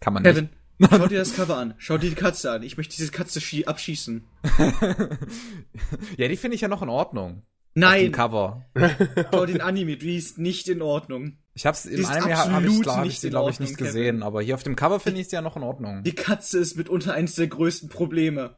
kann 0.00 0.14
man 0.14 0.22
Kevin, 0.22 0.48
schau 0.80 1.06
dir 1.06 1.18
das 1.18 1.36
Cover 1.36 1.58
an. 1.58 1.74
Schau 1.76 1.98
dir 1.98 2.08
die 2.08 2.16
Katze 2.16 2.50
an. 2.50 2.62
Ich 2.62 2.78
möchte 2.78 2.96
diese 2.96 3.12
Katze 3.12 3.40
schie- 3.40 3.66
abschießen. 3.66 4.24
nicht. 4.58 4.80
ja, 6.16 6.28
die 6.28 6.36
finde 6.38 6.54
ich 6.54 6.62
ja 6.62 6.68
noch 6.68 6.80
in 6.80 6.88
Ordnung. 6.88 7.42
Auf 7.72 7.74
dem 7.74 7.80
Nein, 7.80 8.12
Cover. 8.12 8.66
schau 9.32 9.46
den 9.46 9.60
Anime. 9.62 9.96
Die 9.96 10.16
ist 10.16 10.38
nicht 10.38 10.68
in 10.68 10.82
Ordnung. 10.82 11.38
Ich 11.54 11.64
hab's 11.66 11.86
im 11.86 12.04
Anime 12.04 12.36
hab, 12.36 12.50
hab 12.50 12.60
ich, 12.62 12.66
absolut 12.68 12.82
glaub, 12.82 12.98
ich 12.98 13.04
nicht 13.04 13.20
sie, 13.20 13.26
in 13.28 13.30
glaube 13.30 13.50
ich, 13.50 13.60
nicht 13.60 13.72
Kevin. 13.76 13.86
gesehen, 13.86 14.22
aber 14.22 14.42
hier 14.42 14.54
auf 14.54 14.62
dem 14.62 14.76
Cover 14.76 15.00
finde 15.00 15.20
ich 15.20 15.28
sie 15.28 15.36
ja 15.36 15.42
noch 15.42 15.56
in 15.56 15.62
Ordnung. 15.62 16.02
Die 16.02 16.14
Katze 16.14 16.58
ist 16.58 16.76
mitunter 16.76 17.14
eines 17.14 17.34
der 17.34 17.46
größten 17.48 17.88
Probleme. 17.88 18.56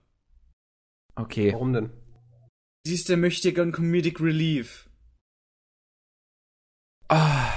Okay. 1.17 1.53
Warum 1.53 1.73
denn? 1.73 1.91
Sie 2.85 2.95
ist 2.95 3.09
der 3.09 3.17
Möchtegern 3.17 3.73
Comedic 3.73 4.21
Relief. 4.21 4.89
Ah. 7.09 7.53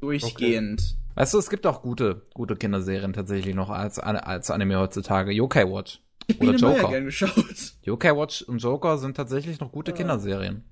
Durchgehend. 0.00 0.96
Weißt 1.14 1.34
du, 1.34 1.38
es 1.38 1.50
gibt 1.50 1.66
auch 1.66 1.82
gute, 1.82 2.22
gute 2.34 2.56
Kinderserien 2.56 3.12
tatsächlich 3.12 3.54
noch 3.54 3.70
als, 3.70 3.98
als 3.98 4.50
Anime 4.50 4.78
heutzutage. 4.78 5.32
Yokai 5.32 5.70
Watch. 5.70 6.00
Ich 6.26 6.40
Oder 6.40 6.54
Joker. 6.56 6.88
gern 6.88 7.04
geschaut. 7.06 7.74
Yokai 7.82 8.16
Watch 8.16 8.42
und 8.42 8.58
Joker 8.58 8.98
sind 8.98 9.16
tatsächlich 9.16 9.60
noch 9.60 9.72
gute 9.72 9.92
Ah. 9.92 9.96
Kinderserien. 9.96 10.64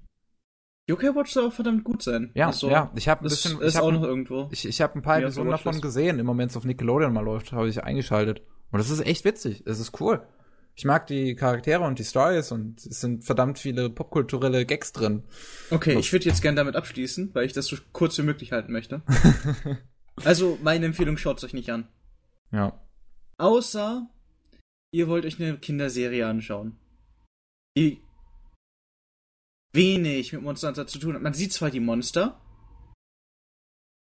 Yokai 0.89 1.14
Watch 1.14 1.32
soll 1.32 1.47
auch 1.49 1.53
verdammt 1.53 1.84
gut 1.84 2.03
sein. 2.03 2.30
Ja, 2.34 2.49
Ach 2.49 2.53
so. 2.55 2.70
ja. 2.70 2.91
Ich 2.97 3.09
habe 3.09 3.20
ein 3.20 3.28
bisschen, 3.28 3.61
ist 3.61 3.74
ich 3.74 3.80
auch 3.80 3.91
noch 3.93 3.99
habe 4.01 4.09
irgendwo. 4.09 4.49
ich, 4.51 4.66
ich 4.66 4.80
hab 4.80 4.97
ein 4.97 5.03
paar 5.03 5.18
Episoden 5.20 5.51
davon 5.51 5.66
Watchlist. 5.74 5.82
gesehen. 5.82 6.18
Immer 6.18 6.36
wenn 6.39 6.49
es 6.49 6.57
auf 6.57 6.64
Nickelodeon 6.64 7.12
mal 7.12 7.20
läuft, 7.24 7.53
habe 7.53 7.68
ich 7.68 7.84
eingeschaltet. 7.84 8.41
Und 8.70 8.78
das 8.78 8.89
ist 8.89 9.05
echt 9.05 9.24
witzig. 9.24 9.62
Es 9.66 9.80
ist 9.80 10.01
cool. 10.01 10.22
Ich 10.74 10.84
mag 10.84 11.07
die 11.07 11.34
Charaktere 11.34 11.82
und 11.82 11.99
die 11.99 12.05
Stories 12.05 12.53
und 12.53 12.78
es 12.86 13.01
sind 13.01 13.24
verdammt 13.24 13.59
viele 13.59 13.91
popkulturelle 13.91 14.64
Gags 14.64 14.93
drin. 14.93 15.24
Okay, 15.70 15.99
ich 15.99 16.12
würde 16.12 16.26
jetzt 16.26 16.41
gern 16.41 16.57
damit 16.57 16.76
abschließen, 16.76 17.34
weil 17.34 17.45
ich 17.45 17.53
das 17.53 17.66
so 17.66 17.76
kurz 17.93 18.16
wie 18.16 18.22
möglich 18.22 18.53
halten 18.53 18.72
möchte. 18.72 19.03
also, 20.24 20.57
meine 20.62 20.86
Empfehlung 20.86 21.16
schaut's 21.16 21.43
euch 21.45 21.53
nicht 21.53 21.70
an. 21.70 21.89
Ja. 22.53 22.80
Außer, 23.39 24.09
ihr 24.93 25.09
wollt 25.09 25.26
euch 25.26 25.41
eine 25.43 25.59
Kinderserie 25.59 26.26
anschauen. 26.26 26.78
Die 27.76 28.01
wenig 29.79 30.33
mit 30.33 30.43
Monster 30.43 30.68
Hunter 30.68 30.87
zu 30.87 30.99
tun 30.99 31.14
hat. 31.14 31.22
Man 31.22 31.35
sieht 31.35 31.53
zwar 31.53 31.70
die 31.70 31.81
Monster. 31.81 32.41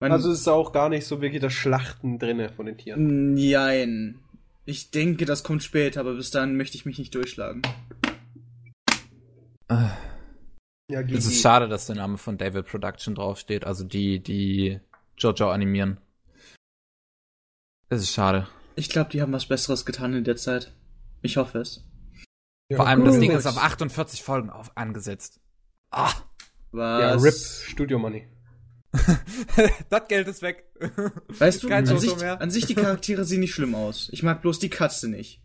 Man, 0.01 0.13
Also 0.13 0.31
ist 0.31 0.49
auch 0.49 0.73
gar 0.73 0.89
nicht 0.89 1.07
so 1.07 1.21
wirklich 1.21 1.43
das 1.43 1.53
Schlachten 1.53 2.19
drinne 2.19 2.51
von 2.51 2.67
den 2.67 2.79
Tieren. 2.79 3.35
Nein. 3.35 4.21
Ich 4.65 4.91
denke, 4.91 5.25
das 5.25 5.43
kommt 5.45 5.63
später, 5.63 6.01
aber 6.01 6.15
bis 6.15 6.31
dahin 6.31 6.57
möchte 6.57 6.77
ich 6.77 6.85
mich 6.87 6.99
nicht 6.99 7.15
durchschlagen. 7.15 7.63
Ja, 9.71 11.01
Es 11.01 11.27
ist 11.27 11.41
schade, 11.43 11.69
dass 11.69 11.87
der 11.87 11.97
Name 11.97 12.17
von 12.19 12.39
David 12.39 12.67
Production 12.67 13.15
draufsteht. 13.15 13.65
Also 13.65 13.85
die, 13.85 14.21
die 14.21 14.81
Jojo 15.19 15.51
animieren. 15.51 15.99
Das 17.89 18.01
ist 18.03 18.13
schade. 18.13 18.47
Ich 18.77 18.89
glaube, 18.89 19.11
die 19.11 19.21
haben 19.21 19.33
was 19.33 19.47
Besseres 19.47 19.85
getan 19.85 20.15
in 20.15 20.25
der 20.25 20.37
Zeit. 20.37 20.73
Ich 21.23 21.37
hoffe 21.37 21.59
es. 21.59 21.85
Ja, 22.71 22.77
Vor 22.77 22.87
allem, 22.87 23.05
das 23.05 23.15
gut. 23.15 23.23
Ding 23.23 23.33
ist 23.33 23.47
auf 23.47 23.59
48 23.59 24.23
Folgen 24.23 24.51
auf, 24.51 24.77
angesetzt. 24.77 25.41
Ah, 25.91 26.13
Ja, 26.73 27.15
Was? 27.17 27.25
RIP 27.25 27.35
Studio 27.71 27.99
Money. 27.99 28.29
das 29.91 30.09
Geld 30.09 30.29
ist 30.29 30.43
weg. 30.43 30.65
Weißt 31.39 31.63
du, 31.63 31.69
Kein 31.69 31.89
an 31.89 31.99
sich, 31.99 32.17
mehr. 32.17 32.41
an 32.41 32.51
sich 32.51 32.67
die 32.67 32.75
Charaktere 32.75 33.25
sehen 33.25 33.41
nicht 33.41 33.55
schlimm 33.55 33.75
aus. 33.75 34.09
Ich 34.13 34.23
mag 34.23 34.41
bloß 34.41 34.59
die 34.59 34.71
Katze 34.71 35.09
nicht. 35.09 35.43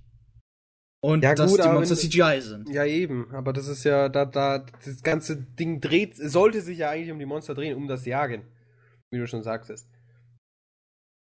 Und 1.01 1.23
Ja, 1.23 1.35
dass 1.35 1.51
gut, 1.51 1.63
die 1.63 1.67
Monster 1.67 1.97
wenn 1.97 2.09
CGI 2.09 2.41
sind. 2.41 2.69
Ja, 2.69 2.85
eben. 2.85 3.29
Aber 3.35 3.51
das 3.51 3.67
ist 3.67 3.83
ja, 3.83 4.07
da, 4.07 4.23
da, 4.25 4.59
das 4.85 5.03
ganze 5.03 5.35
Ding 5.35 5.81
dreht, 5.81 6.15
sollte 6.15 6.61
sich 6.61 6.77
ja 6.77 6.89
eigentlich 6.89 7.11
um 7.11 7.19
die 7.19 7.25
Monster 7.25 7.53
drehen, 7.53 7.75
um 7.75 7.87
das 7.89 8.05
Jagen. 8.05 8.45
Wie 9.11 9.17
du 9.19 9.27
schon 9.27 9.43
sagtest. 9.43 9.89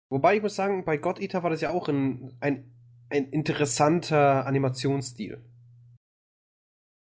Wobei 0.09 0.37
ich 0.37 0.41
muss 0.41 0.55
sagen, 0.55 0.85
bei 0.85 0.95
God 0.95 1.19
Eater 1.19 1.43
war 1.43 1.49
das 1.49 1.59
ja 1.59 1.71
auch 1.71 1.89
ein, 1.89 2.37
ein, 2.39 2.73
ein 3.09 3.29
interessanter 3.29 4.45
Animationsstil. 4.45 5.43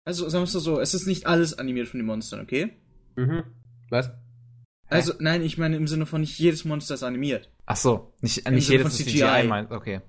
Also, 0.07 0.29
sagen 0.29 0.43
wir 0.43 0.45
es 0.47 0.53
so, 0.53 0.81
es 0.81 0.95
ist 0.95 1.07
nicht 1.07 1.27
alles 1.27 1.59
animiert 1.59 1.89
von 1.89 1.99
den 1.99 2.07
Monstern, 2.07 2.41
okay? 2.41 2.73
Mhm. 3.17 3.43
Was? 3.91 4.11
Also, 4.89 5.15
nein, 5.19 5.43
ich 5.43 5.59
meine 5.59 5.77
im 5.77 5.89
Sinne 5.89 6.07
von 6.07 6.21
nicht 6.21 6.39
jedes 6.39 6.65
Monster 6.65 6.95
ist 6.95 7.03
animiert. 7.03 7.51
Ach 7.67 7.77
so, 7.77 8.15
nicht, 8.21 8.47
Im 8.47 8.55
nicht 8.55 8.67
Sinne 8.67 8.79
jedes 8.79 8.97
von 8.97 9.05
ist 9.07 9.11
CGI. 9.11 9.19
CGI 9.19 9.49
meint. 9.49 9.71
Okay. 9.73 10.01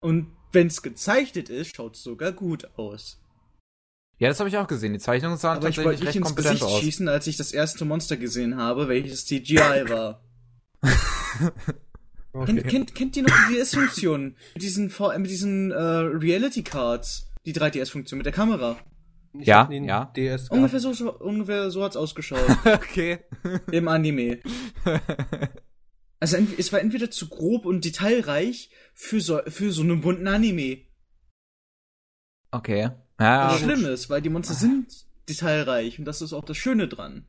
Und 0.00 0.32
wenn 0.52 0.66
es 0.66 0.82
gezeichnet 0.82 1.50
ist, 1.50 1.76
schaut 1.76 1.94
es 1.96 2.02
sogar 2.02 2.32
gut 2.32 2.70
aus. 2.78 3.20
Ja, 4.18 4.28
das 4.28 4.38
habe 4.40 4.48
ich 4.48 4.56
auch 4.56 4.66
gesehen. 4.66 4.92
Die 4.94 4.98
Zeichnungen 4.98 5.36
sahen 5.36 5.58
Aber 5.58 5.68
ich 5.68 5.76
tatsächlich 5.76 5.84
wollte 5.84 6.00
nicht 6.00 6.08
recht 6.08 6.16
ins 6.16 6.26
kompetent 6.26 6.60
Gesicht 6.60 6.72
aus. 6.74 6.80
schießen, 6.80 7.08
als 7.08 7.26
ich 7.26 7.36
das 7.36 7.52
erste 7.52 7.84
Monster 7.84 8.16
gesehen 8.16 8.56
habe, 8.56 8.88
welches 8.88 9.26
CGI 9.26 9.56
war. 9.88 10.24
Kennt, 12.46 12.66
kennt, 12.66 12.94
kennt 12.94 13.16
ihr 13.18 13.24
noch 13.24 13.48
die 13.50 13.56
DS-Funktion? 13.56 14.36
Mit 14.54 14.62
diesen, 14.62 14.90
mit 15.18 15.30
diesen 15.30 15.70
äh, 15.70 15.74
Reality-Cards. 15.76 17.30
Die 17.44 17.54
3DS-Funktion 17.54 18.18
mit 18.18 18.26
der 18.26 18.32
Kamera. 18.32 18.78
Ich 19.38 19.46
Ja, 19.46 19.70
ja. 19.70 20.12
DS. 20.16 20.50
Ungefähr 20.50 20.80
so, 20.80 20.92
so, 20.92 21.18
ungefähr 21.18 21.70
so 21.70 21.82
hat's 21.82 21.96
ausgeschaut. 21.96 22.44
okay. 22.64 23.20
Im 23.72 23.88
Anime. 23.88 24.40
Also 26.20 26.36
es 26.56 26.72
war 26.72 26.80
entweder 26.80 27.10
zu 27.10 27.28
grob 27.28 27.66
und 27.66 27.84
detailreich 27.84 28.70
für 28.94 29.20
so, 29.20 29.40
für 29.48 29.72
so 29.72 29.82
einen 29.82 30.02
bunten 30.02 30.28
Anime. 30.28 30.82
okay. 32.52 32.90
Ja, 33.18 33.50
Was 33.50 33.60
schlimm 33.60 33.84
ist, 33.86 34.08
weil 34.08 34.22
die 34.22 34.28
Monster 34.28 34.54
sind 34.54 35.04
detailreich 35.28 35.98
und 35.98 36.04
das 36.04 36.22
ist 36.22 36.32
auch 36.32 36.44
das 36.44 36.56
Schöne 36.56 36.86
dran. 36.86 37.26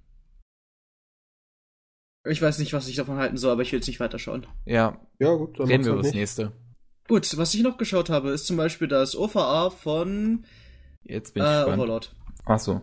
Ich 2.30 2.40
weiß 2.40 2.60
nicht, 2.60 2.74
was 2.74 2.88
ich 2.88 2.96
davon 2.96 3.18
halten 3.18 3.38
soll, 3.38 3.54
aber 3.54 3.64
ich 3.64 3.72
will 3.72 3.80
jetzt 3.80 3.88
nicht 3.88 4.00
weiterschauen. 4.00 4.46
ja, 4.66 5.04
Ja, 5.18 5.34
gut, 5.34 5.60
dann 5.60 5.68
reden 5.68 5.86
wir 5.86 5.92
halt 5.92 6.00
über 6.00 6.08
das 6.08 6.14
nächste. 6.14 6.52
Gut, 7.08 7.38
was 7.38 7.54
ich 7.54 7.62
noch 7.64 7.78
geschaut 7.78 8.10
habe, 8.10 8.30
ist 8.32 8.46
zum 8.48 8.58
Beispiel 8.58 8.88
das 8.88 9.16
OVA 9.16 9.70
von 9.70 10.46
Jetzt 11.04 11.34
bin 11.34 11.44
ich 11.44 11.50
äh, 11.50 11.56
gespannt. 11.56 11.78
Overlord. 11.80 12.16
Ach 12.46 12.60
so. 12.60 12.82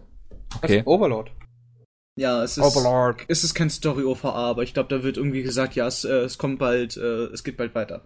Okay. 0.57 0.83
Overlord. 0.85 1.33
Ja, 2.17 2.43
es 2.43 2.59
ist. 2.59 2.65
Overlord. 2.65 3.25
Es 3.29 3.45
ist 3.45 3.55
kein 3.55 3.71
Story-OVA, 3.71 4.31
aber 4.33 4.63
ich 4.63 4.75
glaube, 4.75 4.89
da 4.95 5.03
wird 5.03 5.17
irgendwie 5.17 5.43
gesagt, 5.43 5.75
ja, 5.75 5.87
es, 5.87 6.05
äh, 6.05 6.11
es 6.21 6.37
kommt 6.39 6.59
bald, 6.59 6.97
äh, 6.97 7.27
es 7.27 7.45
geht 7.45 7.57
bald 7.57 7.75
weiter. 7.75 8.05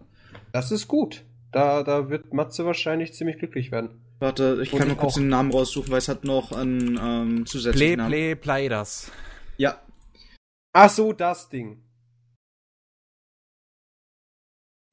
Das 0.52 0.70
ist 0.70 0.86
gut. 0.86 1.24
Da, 1.50 1.82
da 1.82 2.08
wird 2.10 2.32
Matze 2.32 2.64
wahrscheinlich 2.64 3.12
ziemlich 3.14 3.38
glücklich 3.38 3.72
werden. 3.72 4.00
Warte, 4.20 4.60
ich 4.62 4.72
Und 4.72 4.78
kann 4.78 4.88
mal 4.88 4.94
ich 4.94 5.00
kurz 5.00 5.14
auch. 5.14 5.18
den 5.18 5.28
Namen 5.28 5.50
raussuchen, 5.52 5.90
weil 5.90 5.98
es 5.98 6.08
hat 6.08 6.24
noch 6.24 6.52
einen 6.52 6.96
ähm, 7.00 7.34
Play, 7.36 7.44
zusätzlichen 7.44 7.96
Namen. 7.98 8.10
play, 8.10 8.34
play 8.36 8.68
das. 8.68 9.10
Ja, 9.56 9.80
Ach 10.76 10.90
so, 10.90 11.12
das 11.12 11.48
Ding. 11.48 11.83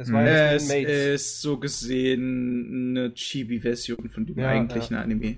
Das 0.02 0.12
war 0.12 0.26
ja 0.26 0.54
es 0.54 0.70
ist 0.72 1.42
so 1.42 1.60
gesehen 1.60 2.96
eine 2.98 3.14
Chibi-Version 3.14 4.10
von 4.10 4.26
dem 4.26 4.40
Ja, 4.40 4.50
eigentlichen 4.50 4.96
Anime. 4.96 5.38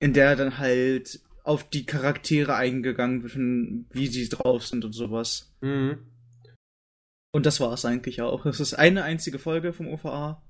In 0.00 0.12
der 0.12 0.36
dann 0.36 0.58
halt 0.58 1.20
auf 1.42 1.68
die 1.68 1.86
Charaktere 1.86 2.54
eingegangen 2.54 3.22
wird, 3.22 3.34
wie 3.94 4.06
sie 4.08 4.28
drauf 4.28 4.66
sind 4.66 4.84
und 4.84 4.92
sowas. 4.92 5.54
Mhm. 5.62 5.98
Und 7.32 7.46
das 7.46 7.60
war 7.60 7.72
es 7.72 7.84
eigentlich 7.86 8.20
auch. 8.20 8.44
Es 8.46 8.60
ist 8.60 8.74
eine 8.74 9.04
einzige 9.04 9.38
Folge 9.38 9.72
vom 9.72 9.88
OVA. 9.88 10.42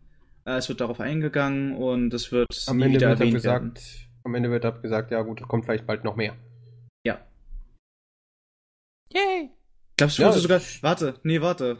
Äh, 0.44 0.56
Es 0.56 0.68
wird 0.68 0.80
darauf 0.80 1.00
eingegangen 1.00 1.76
und 1.76 2.12
es 2.12 2.32
wird 2.32 2.48
Am 2.66 2.76
nie 2.78 2.84
Ende 2.86 2.96
wieder 2.96 3.10
wird 3.10 3.20
erwähnt 3.20 3.44
werden. 3.44 3.74
gesagt, 3.74 4.08
am 4.24 4.34
Ende 4.34 4.50
wird 4.50 4.64
dann 4.64 4.82
gesagt, 4.82 5.10
ja 5.12 5.22
gut, 5.22 5.40
kommt 5.48 5.64
vielleicht 5.64 5.86
bald 5.86 6.02
noch 6.04 6.16
mehr. 6.16 6.36
Ja. 7.06 7.24
Yay. 9.12 9.50
Glaube, 9.96 10.10
es 10.10 10.18
Ja, 10.18 10.26
wurde 10.26 10.36
es- 10.36 10.42
sogar. 10.42 10.60
Warte, 10.82 11.20
nee, 11.22 11.40
warte. 11.40 11.78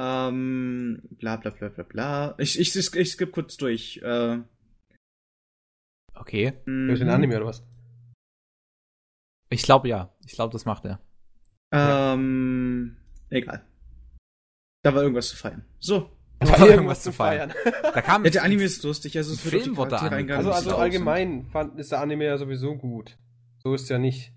Ähm, 0.00 1.02
bla 1.18 1.36
bla 1.36 1.50
bla 1.50 1.68
bla 1.68 1.84
bla. 1.84 2.34
Ich, 2.38 2.58
ich, 2.58 2.74
ich, 2.76 2.94
ich 2.94 3.10
skipp 3.10 3.32
kurz 3.32 3.56
durch. 3.56 4.00
Äh, 4.02 4.38
Okay. 6.20 6.52
Durch 6.64 6.98
den 6.98 7.08
mhm. 7.08 7.14
Anime 7.14 7.36
oder 7.36 7.46
was? 7.46 7.62
Ich 9.50 9.62
glaube 9.62 9.88
ja. 9.88 10.12
Ich 10.26 10.32
glaube, 10.32 10.52
das 10.52 10.64
macht 10.64 10.84
er. 10.84 11.00
Ähm, 11.72 12.96
egal. 13.30 13.64
Da 14.82 14.94
war 14.94 15.02
irgendwas 15.02 15.28
zu 15.28 15.36
feiern. 15.36 15.64
So. 15.78 16.10
Da 16.40 16.60
war 16.60 16.68
irgendwas 16.68 17.02
zu 17.02 17.12
feiern. 17.12 17.52
Da 17.82 18.00
kam 18.00 18.24
Ja, 18.24 18.30
der 18.30 18.42
Anime 18.44 18.62
ist 18.62 18.82
lustig, 18.84 19.16
also 19.16 19.32
es 19.32 19.44
wird 19.44 19.62
Film 19.62 19.76
angekündigt. 19.76 20.12
eingegangen. 20.12 20.46
Also, 20.46 20.52
also 20.52 20.76
allgemein 20.76 21.46
fand, 21.50 21.78
ist 21.78 21.90
der 21.92 22.00
Anime 22.00 22.26
ja 22.26 22.38
sowieso 22.38 22.76
gut. 22.76 23.18
So 23.58 23.74
ist 23.74 23.88
ja 23.88 23.98
nicht. 23.98 24.32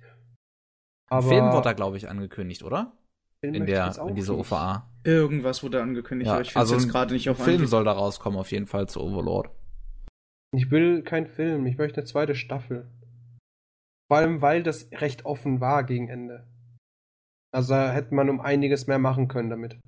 Aber 1.09 1.27
Film 1.27 1.51
wurde 1.51 1.63
da, 1.63 1.73
glaube 1.73 1.97
ich, 1.97 2.09
angekündigt, 2.09 2.63
oder? 2.63 2.97
Film 3.43 3.55
In 3.55 3.65
der, 3.65 3.87
in 4.07 4.15
dieser 4.15 4.33
nicht. 4.35 4.51
OVA. 4.51 4.87
Irgendwas 5.03 5.63
wurde 5.63 5.81
angekündigt, 5.81 6.27
Ja, 6.27 6.33
aber 6.33 6.41
ich 6.43 6.49
finde 6.49 6.59
also 6.59 6.75
es 6.75 6.83
ein 6.83 6.85
jetzt 6.87 6.91
gerade 6.93 7.13
nicht 7.13 7.29
auf 7.29 7.37
Film 7.37 7.55
Anhieb. 7.55 7.69
soll 7.69 7.83
da 7.83 7.91
rauskommen, 7.93 8.39
auf 8.39 8.51
jeden 8.51 8.67
Fall 8.67 8.87
zu 8.87 9.01
Overlord. 9.01 9.49
Ich 10.53 10.69
will 10.69 11.01
keinen 11.03 11.27
Film, 11.27 11.65
ich 11.65 11.77
möchte 11.77 12.01
eine 12.01 12.07
zweite 12.07 12.35
Staffel. 12.35 12.87
Vor 14.09 14.17
allem, 14.17 14.41
weil 14.41 14.61
das 14.63 14.89
recht 14.91 15.25
offen 15.25 15.59
war 15.61 15.83
gegen 15.83 16.07
Ende. 16.09 16.45
Also 17.53 17.73
da 17.73 17.91
hätte 17.91 18.13
man 18.13 18.29
um 18.29 18.41
einiges 18.41 18.85
mehr 18.87 18.99
machen 18.99 19.27
können 19.27 19.49
damit. 19.49 19.79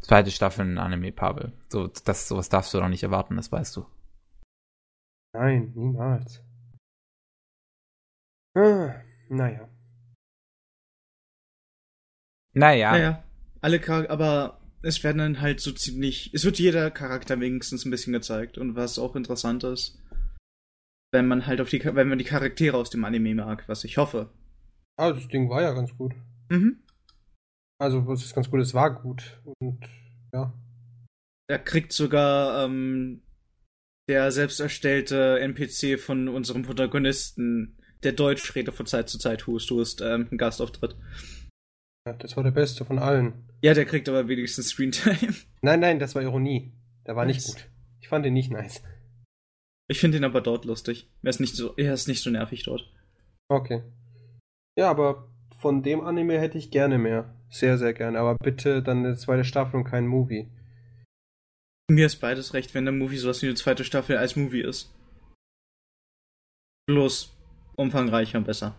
Zweite 0.00 0.30
Staffel 0.30 0.66
in 0.66 0.78
Anime, 0.78 1.12
Pavel. 1.12 1.52
So, 1.68 1.86
das, 1.86 2.26
sowas 2.26 2.48
darfst 2.48 2.74
du 2.74 2.78
doch 2.80 2.88
nicht 2.88 3.02
erwarten, 3.04 3.36
das 3.36 3.52
weißt 3.52 3.76
du. 3.76 3.86
Nein, 5.34 5.72
niemals. 5.76 6.42
Ah, 8.56 8.94
naja. 9.28 9.68
Naja. 12.52 12.92
Naja, 12.92 13.24
alle 13.60 13.78
Charakter, 13.78 14.12
aber 14.12 14.60
es 14.82 15.02
werden 15.04 15.18
dann 15.18 15.40
halt 15.40 15.60
so 15.60 15.72
ziemlich, 15.72 16.32
es 16.32 16.44
wird 16.44 16.58
jeder 16.58 16.90
Charakter 16.90 17.38
wenigstens 17.40 17.84
ein 17.84 17.90
bisschen 17.90 18.12
gezeigt 18.12 18.58
und 18.58 18.76
was 18.76 18.98
auch 18.98 19.14
interessant 19.14 19.64
ist, 19.64 19.98
wenn 21.12 21.28
man 21.28 21.46
halt 21.46 21.60
auf 21.60 21.68
die, 21.68 21.84
wenn 21.84 22.08
man 22.08 22.18
die 22.18 22.24
Charaktere 22.24 22.76
aus 22.76 22.90
dem 22.90 23.04
Anime 23.04 23.34
mag, 23.34 23.68
was 23.68 23.84
ich 23.84 23.98
hoffe. 23.98 24.30
Ah, 24.96 25.12
das 25.12 25.28
Ding 25.28 25.48
war 25.50 25.62
ja 25.62 25.72
ganz 25.72 25.96
gut. 25.96 26.14
Mhm. 26.50 26.82
Also, 27.78 28.06
was 28.06 28.22
ist 28.22 28.34
ganz 28.34 28.50
gut, 28.50 28.60
es 28.60 28.74
war 28.74 29.02
gut. 29.02 29.40
Und 29.58 29.80
ja. 30.32 30.52
Er 31.48 31.58
kriegt 31.58 31.92
sogar 31.92 32.64
ähm, 32.64 33.22
der 34.08 34.32
selbst 34.32 34.60
erstellte 34.60 35.40
NPC 35.40 35.98
von 35.98 36.28
unserem 36.28 36.62
Protagonisten, 36.62 37.78
der 38.02 38.12
Deutsch 38.12 38.54
redet 38.54 38.74
von 38.74 38.86
Zeit 38.86 39.08
zu 39.08 39.18
Zeit, 39.18 39.46
Hust, 39.46 39.70
Hust, 39.70 40.00
ähm, 40.00 40.26
einen 40.30 40.38
Gastauftritt. 40.38 40.96
Das 42.04 42.36
war 42.36 42.42
der 42.44 42.50
beste 42.50 42.84
von 42.84 42.98
allen. 42.98 43.48
Ja, 43.62 43.74
der 43.74 43.84
kriegt 43.84 44.08
aber 44.08 44.26
wenigstens 44.26 44.68
Screentime. 44.70 45.34
Nein, 45.62 45.80
nein, 45.80 45.98
das 45.98 46.14
war 46.14 46.22
Ironie. 46.22 46.72
Der 47.06 47.14
war 47.16 47.26
nicht 47.26 47.36
Nice. 47.46 47.54
gut. 47.54 47.70
Ich 48.00 48.08
fand 48.08 48.24
den 48.24 48.32
nicht 48.34 48.50
nice. 48.50 48.82
Ich 49.88 50.00
finde 50.00 50.16
ihn 50.18 50.24
aber 50.24 50.40
dort 50.40 50.64
lustig. 50.64 51.10
Er 51.22 51.30
ist 51.30 51.40
nicht 51.40 51.54
so, 51.54 51.76
er 51.76 51.92
ist 51.92 52.08
nicht 52.08 52.22
so 52.22 52.30
nervig 52.30 52.62
dort. 52.64 52.90
Okay. 53.48 53.82
Ja, 54.78 54.88
aber 54.90 55.28
von 55.58 55.82
dem 55.82 56.00
Anime 56.00 56.40
hätte 56.40 56.56
ich 56.56 56.70
gerne 56.70 56.96
mehr. 56.98 57.34
Sehr, 57.50 57.76
sehr 57.76 57.92
gerne. 57.92 58.18
Aber 58.18 58.36
bitte 58.36 58.82
dann 58.82 59.04
eine 59.04 59.16
zweite 59.16 59.44
Staffel 59.44 59.76
und 59.76 59.84
kein 59.84 60.06
Movie. 60.06 60.48
Mir 61.90 62.06
ist 62.06 62.16
beides 62.20 62.54
recht, 62.54 62.72
wenn 62.74 62.84
der 62.84 62.94
Movie 62.94 63.18
sowas 63.18 63.42
wie 63.42 63.46
eine 63.46 63.56
zweite 63.56 63.84
Staffel 63.84 64.16
als 64.16 64.36
Movie 64.36 64.62
ist. 64.62 64.94
Bloß 66.86 67.36
umfangreicher 67.76 68.38
und 68.38 68.44
besser. 68.44 68.74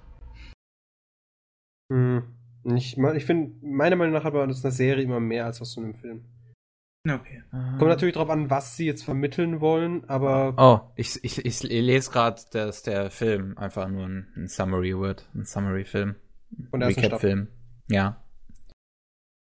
Hm. 1.92 2.24
Ich, 2.64 2.98
ich 2.98 3.26
finde, 3.26 3.56
meiner 3.66 3.96
Meinung 3.96 4.14
nach 4.14 4.24
hat 4.24 4.34
man 4.34 4.50
das 4.50 4.64
eine 4.64 4.72
Serie 4.72 5.04
immer 5.04 5.20
mehr 5.20 5.46
als 5.46 5.62
aus 5.62 5.74
so 5.74 5.82
einem 5.82 5.94
Film. 5.94 6.26
Okay. 7.10 7.44
Kommt 7.52 7.82
natürlich 7.82 8.14
drauf 8.14 8.30
an, 8.30 8.52
was 8.52 8.78
sie 8.78 8.86
jetzt 8.86 9.04
vermitteln 9.04 9.60
wollen, 9.60 10.08
aber 10.08 10.54
Oh, 10.58 10.92
ich, 10.96 11.24
ich, 11.24 11.44
ich 11.44 11.64
lese 11.64 12.12
gerade, 12.12 12.40
dass 12.52 12.84
der 12.84 13.10
Film 13.10 13.58
einfach 13.58 13.88
nur 13.90 14.06
ein, 14.06 14.28
ein 14.36 14.48
Summary 14.48 14.98
wird. 15.00 15.28
Ein 15.34 15.46
Summary-Film. 15.46 16.16
Der 16.52 16.82
ersten 16.82 17.02
Recap-Film. 17.02 17.48
Ja. 17.90 18.24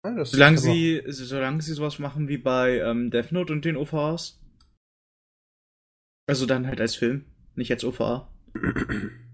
ah, 0.01 0.15
das 0.15 0.31
Solange 0.31 0.57
sie, 0.57 1.03
solange 1.05 1.61
sie 1.61 1.73
sowas 1.73 1.99
machen 1.99 2.27
wie 2.27 2.39
bei 2.39 2.79
ähm, 2.79 3.11
Death 3.11 3.31
Note 3.31 3.53
und 3.53 3.63
den 3.63 3.77
OVAs. 3.77 4.41
Also 6.27 6.47
dann 6.47 6.65
halt 6.65 6.81
als 6.81 6.95
Film, 6.95 7.25
nicht 7.53 7.71
als 7.71 7.83
OVA. 7.83 8.27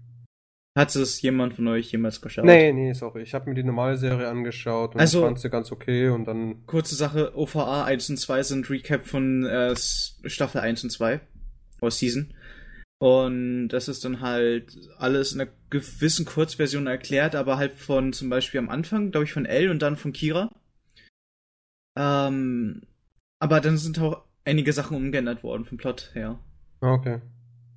Hat 0.74 0.96
es 0.96 1.20
jemand 1.20 1.54
von 1.54 1.68
euch 1.68 1.92
jemals 1.92 2.20
geschaut? 2.22 2.46
Nee, 2.46 2.72
nee, 2.72 2.94
sorry. 2.94 3.22
Ich 3.22 3.34
habe 3.34 3.48
mir 3.50 3.54
die 3.54 3.62
normale 3.62 3.98
Serie 3.98 4.28
angeschaut 4.28 4.94
und 4.94 5.00
Also- 5.00 5.22
fand 5.22 5.38
sie 5.38 5.50
ganz 5.50 5.70
okay 5.70 6.08
und 6.08 6.24
dann. 6.24 6.64
Kurze 6.66 6.94
Sache, 6.94 7.36
OVA 7.36 7.84
1 7.84 8.08
und 8.08 8.16
2 8.16 8.42
sind 8.42 8.70
Recap 8.70 9.06
von 9.06 9.44
äh, 9.44 9.74
Staffel 9.76 10.62
1 10.62 10.82
und 10.84 10.90
2. 10.90 11.20
Oder 11.82 11.90
Season. 11.90 12.32
Und 13.00 13.68
das 13.68 13.88
ist 13.88 14.04
dann 14.04 14.20
halt 14.20 14.78
alles 14.96 15.32
in 15.34 15.40
einer 15.42 15.50
gewissen 15.68 16.24
Kurzversion 16.24 16.86
erklärt, 16.86 17.34
aber 17.34 17.58
halt 17.58 17.72
von 17.72 18.12
zum 18.12 18.30
Beispiel 18.30 18.60
am 18.60 18.70
Anfang, 18.70 19.10
glaube 19.10 19.24
ich, 19.24 19.32
von 19.32 19.44
L 19.44 19.68
und 19.70 19.82
dann 19.82 19.96
von 19.96 20.12
Kira. 20.12 20.48
Ähm, 21.98 22.82
aber 23.40 23.60
dann 23.60 23.76
sind 23.76 23.98
auch 23.98 24.22
einige 24.44 24.72
Sachen 24.72 24.96
umgeändert 24.96 25.42
worden 25.42 25.64
vom 25.64 25.76
Plot 25.78 26.12
her. 26.14 26.38
Ah, 26.80 26.94
Okay. 26.94 27.20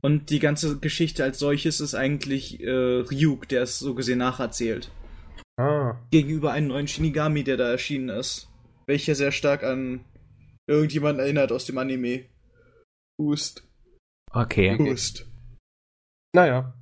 Und 0.06 0.30
die 0.30 0.38
ganze 0.38 0.78
Geschichte 0.78 1.24
als 1.24 1.39
solches 1.39 1.80
ist 1.80 1.95
eigentlich 1.95 2.62
äh, 2.62 2.70
Ryuk, 2.70 3.49
der 3.49 3.64
es 3.64 3.80
so 3.80 3.95
gesehen 3.95 4.20
nacherzählt. 4.20 4.91
Ah. 5.58 5.95
Gegenüber 6.12 6.51
einem 6.51 6.68
neuen 6.68 6.88
Shinigami, 6.88 7.43
der 7.43 7.58
da 7.58 7.72
erschienen 7.72 8.10
ist. 8.10 8.47
Welcher 8.86 9.16
sehr 9.16 9.32
stark 9.32 9.64
an 9.64 10.06
irgendjemanden 10.68 11.24
erinnert 11.24 11.51
aus 11.51 11.66
dem 11.66 11.80
Anime. 11.80 12.26
Hust. 13.20 13.68
Okay. 14.32 14.78
Hust. 14.78 15.28
Naja. 16.36 16.76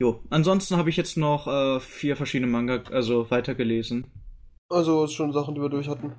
Jo, 0.00 0.24
ansonsten 0.30 0.78
habe 0.78 0.88
ich 0.88 0.96
jetzt 0.96 1.18
noch 1.18 1.48
äh, 1.48 1.80
vier 1.80 2.16
verschiedene 2.16 2.50
Manga, 2.50 2.82
also 2.92 3.30
weitergelesen. 3.30 4.10
Also 4.70 5.06
schon 5.06 5.34
Sachen, 5.34 5.54
die 5.54 5.60
wir 5.60 5.68
durch 5.68 5.88
hatten. 5.88 6.14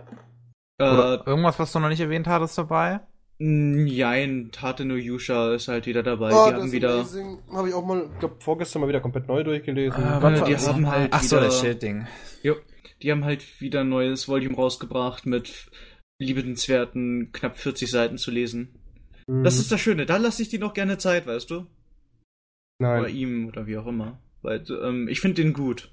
Äh, 0.79 1.15
irgendwas, 1.25 1.57
was 1.57 1.71
du 1.71 1.79
noch 1.79 1.89
nicht 1.89 2.01
erwähnt 2.01 2.27
hattest 2.27 2.55
dabei? 2.55 2.99
Nein, 3.43 4.49
Tate 4.51 4.85
no 4.85 4.93
Yusha 4.95 5.55
ist 5.55 5.67
halt 5.67 5.87
wieder 5.87 6.03
dabei. 6.03 6.29
Ah, 6.31 6.49
die 6.49 6.51
das 6.53 6.61
haben 6.61 6.71
wieder. 6.71 7.05
Habe 7.51 7.69
ich 7.69 7.73
auch 7.73 7.83
mal, 7.85 8.07
glaube, 8.19 8.35
vorgestern 8.39 8.81
mal 8.81 8.87
wieder 8.87 8.99
komplett 8.99 9.27
neu 9.27 9.43
durchgelesen. 9.43 9.99
Äh, 9.99 10.21
was 10.21 10.39
war 10.41 10.47
die 10.47 10.55
haben 10.57 10.87
halt 10.87 11.09
Ach 11.11 11.23
so, 11.23 11.37
wieder- 11.37 11.45
das 11.45 11.59
Schildding. 11.59 12.05
Jo, 12.43 12.55
die 13.01 13.11
haben 13.11 13.25
halt 13.25 13.59
wieder 13.59 13.79
ein 13.81 13.89
neues 13.89 14.27
Volume 14.27 14.55
rausgebracht 14.55 15.25
mit 15.25 15.71
liebenswerten 16.21 17.31
knapp 17.31 17.57
40 17.57 17.89
Seiten 17.89 18.19
zu 18.19 18.29
lesen. 18.29 18.75
Hm, 19.27 19.43
Das 19.43 19.57
ist 19.57 19.71
das 19.71 19.81
Schöne, 19.81 20.05
da 20.05 20.17
lasse 20.17 20.43
ich 20.43 20.49
dir 20.49 20.59
noch 20.59 20.75
gerne 20.75 20.99
Zeit, 20.99 21.25
weißt 21.25 21.49
du? 21.49 21.55
Oder 22.79 23.01
Nein. 23.01 23.15
ihm 23.15 23.47
oder 23.47 23.65
wie 23.65 23.77
auch 23.77 23.87
immer. 23.87 24.19
Weil 24.43 24.63
ähm, 24.83 25.07
ich 25.07 25.19
finde 25.19 25.41
den 25.41 25.53
gut. 25.53 25.91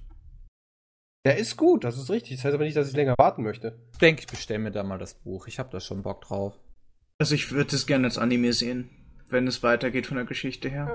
Der 1.25 1.39
ist 1.39 1.57
gut, 1.57 1.85
das 1.85 1.97
ist 1.99 2.11
richtig. 2.11 2.37
Das 2.37 2.45
heißt 2.45 2.55
aber 2.55 2.65
nicht, 2.65 2.77
dass 2.77 2.89
ich 2.91 2.97
länger 2.97 3.15
warten 3.19 3.43
möchte. 3.43 3.79
Ich 3.93 3.99
denke, 3.99 4.21
ich 4.21 4.27
bestelle 4.27 4.59
mir 4.61 4.71
da 4.71 4.83
mal 4.83 4.99
das 4.99 5.15
Buch. 5.15 5.47
Ich 5.47 5.59
habe 5.59 5.71
da 5.71 5.81
schon 5.81 6.03
Bock 6.03 6.21
drauf. 6.23 6.59
Also 7.21 7.35
ich 7.35 7.51
würde 7.51 7.75
es 7.75 7.87
gerne 7.87 8.07
als 8.07 8.17
Anime 8.17 8.53
sehen, 8.53 8.91
wenn 9.29 9.47
es 9.49 9.63
weitergeht 9.65 10.07
von 10.07 10.17
der 10.17 10.27
Geschichte 10.27 10.69
her. 10.69 10.89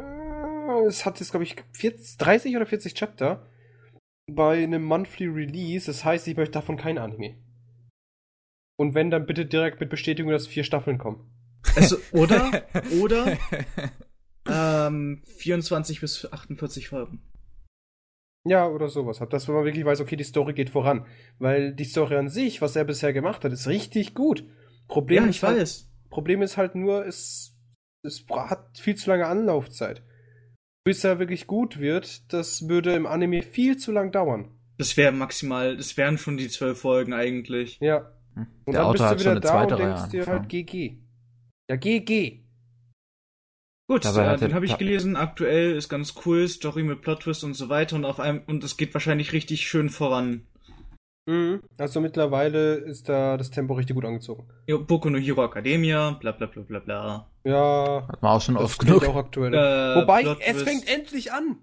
Äh, 0.69 0.87
Es 0.87 1.05
hat 1.05 1.19
jetzt, 1.19 1.31
glaube 1.31 1.43
ich, 1.43 1.55
40, 1.73 2.17
30 2.17 2.55
oder 2.55 2.65
40 2.65 2.93
Chapter 2.93 3.49
bei 4.31 4.63
einem 4.63 4.83
Monthly 4.83 5.27
Release. 5.27 5.85
Das 5.85 6.05
heißt, 6.05 6.27
ich 6.29 6.37
möchte 6.37 6.53
davon 6.53 6.77
kein 6.77 6.97
Anime. 6.97 7.35
Und 8.79 8.95
wenn, 8.95 9.11
dann 9.11 9.25
bitte 9.25 9.45
direkt 9.45 9.81
mit 9.81 9.89
Bestätigung, 9.89 10.31
dass 10.31 10.47
vier 10.47 10.63
Staffeln 10.63 10.97
kommen. 10.97 11.29
Also, 11.75 11.97
oder, 12.11 12.63
oder, 13.01 13.37
ähm, 14.47 15.21
24 15.37 15.99
bis 16.01 16.31
48 16.31 16.87
Folgen. 16.87 17.21
Ja, 18.45 18.67
oder 18.67 18.87
sowas. 18.89 19.21
Hat 19.21 19.31
das, 19.31 19.47
wenn 19.47 19.55
man 19.55 19.65
wirklich 19.65 19.85
weiß, 19.85 20.01
okay, 20.01 20.15
die 20.15 20.23
Story 20.23 20.53
geht 20.53 20.69
voran. 20.69 21.05
Weil 21.37 21.73
die 21.73 21.85
Story 21.85 22.15
an 22.15 22.29
sich, 22.29 22.61
was 22.61 22.75
er 22.75 22.83
bisher 22.85 23.13
gemacht 23.13 23.43
hat, 23.43 23.51
ist 23.51 23.67
richtig 23.67 24.13
gut. 24.13 24.45
Problem 24.87 25.23
Ja, 25.25 25.29
ist 25.29 25.35
ich 25.37 25.43
halt, 25.43 25.59
weiß. 25.59 25.92
Problem 26.13 26.43
ist 26.43 26.57
halt 26.57 26.75
nur, 26.75 27.05
es, 27.07 27.57
es 28.05 28.25
hat 28.29 28.77
viel 28.77 28.95
zu 28.95 29.09
lange 29.09 29.25
Anlaufzeit. 29.25 30.03
Bis 30.85 31.03
er 31.03 31.17
wirklich 31.17 31.47
gut 31.47 31.79
wird, 31.79 32.31
das 32.31 32.67
würde 32.67 32.93
im 32.93 33.07
Anime 33.07 33.41
viel 33.41 33.77
zu 33.77 33.91
lang 33.91 34.11
dauern. 34.11 34.51
Das 34.77 34.95
wäre 34.95 35.11
maximal, 35.11 35.75
das 35.75 35.97
wären 35.97 36.19
schon 36.19 36.37
die 36.37 36.49
zwölf 36.49 36.79
Folgen 36.81 37.13
eigentlich. 37.13 37.79
Ja. 37.79 38.11
Hm. 38.35 38.47
Und 38.65 38.73
Der 38.73 38.81
dann 38.81 38.91
Autor 38.91 39.07
hat 39.07 39.13
bist 39.13 39.25
schon 39.25 39.35
du 39.35 39.41
wieder 39.41 39.55
eine 39.57 39.65
da 39.65 39.67
zweite 39.67 39.75
und 39.75 39.81
Reihe 39.81 39.93
denkst 39.95 40.11
dir 40.11 40.25
halt 40.27 40.49
GG. 40.49 40.97
Ja, 41.69 41.75
GG. 41.77 42.43
Gut, 43.87 44.05
Dabei 44.05 44.33
äh, 44.33 44.37
den 44.37 44.53
habe 44.53 44.65
ich 44.65 44.77
gelesen. 44.77 45.15
Aktuell 45.15 45.75
ist 45.75 45.89
ganz 45.89 46.13
cool, 46.25 46.47
Story 46.47 46.83
mit 46.83 47.01
Plot-Twist 47.01 47.43
und 47.43 47.53
so 47.53 47.69
weiter 47.69 47.95
und 47.95 48.05
auf 48.05 48.19
einem 48.19 48.41
und 48.45 48.63
es 48.63 48.77
geht 48.77 48.93
wahrscheinlich 48.93 49.33
richtig 49.33 49.67
schön 49.67 49.89
voran. 49.89 50.47
Mhm. 51.25 51.61
Also 51.77 52.01
mittlerweile 52.01 52.73
ist 52.75 53.07
da 53.07 53.37
das 53.37 53.49
Tempo 53.49 53.73
richtig 53.75 53.95
gut 53.95 54.03
angezogen. 54.05 54.45
Jo, 54.67 54.83
Boku 54.83 55.09
no 55.09 55.17
Hero 55.17 55.45
Academia, 55.45 56.11
bla 56.19 56.31
bla 56.33 56.47
bla 56.47 56.63
bla 56.63 56.79
bla. 56.79 57.29
Ja, 57.45 58.05
Hat 58.09 58.21
man 58.21 58.31
auch 58.31 58.41
schon 58.41 58.57
oft 58.57 58.79
genug. 58.79 59.07
auch 59.07 59.15
aktuell. 59.15 59.53
Äh, 59.53 60.01
Wobei, 60.01 60.23
Plot 60.23 60.39
es 60.41 60.51
Twist. 60.53 60.67
fängt 60.67 60.89
endlich 60.93 61.31
an. 61.31 61.57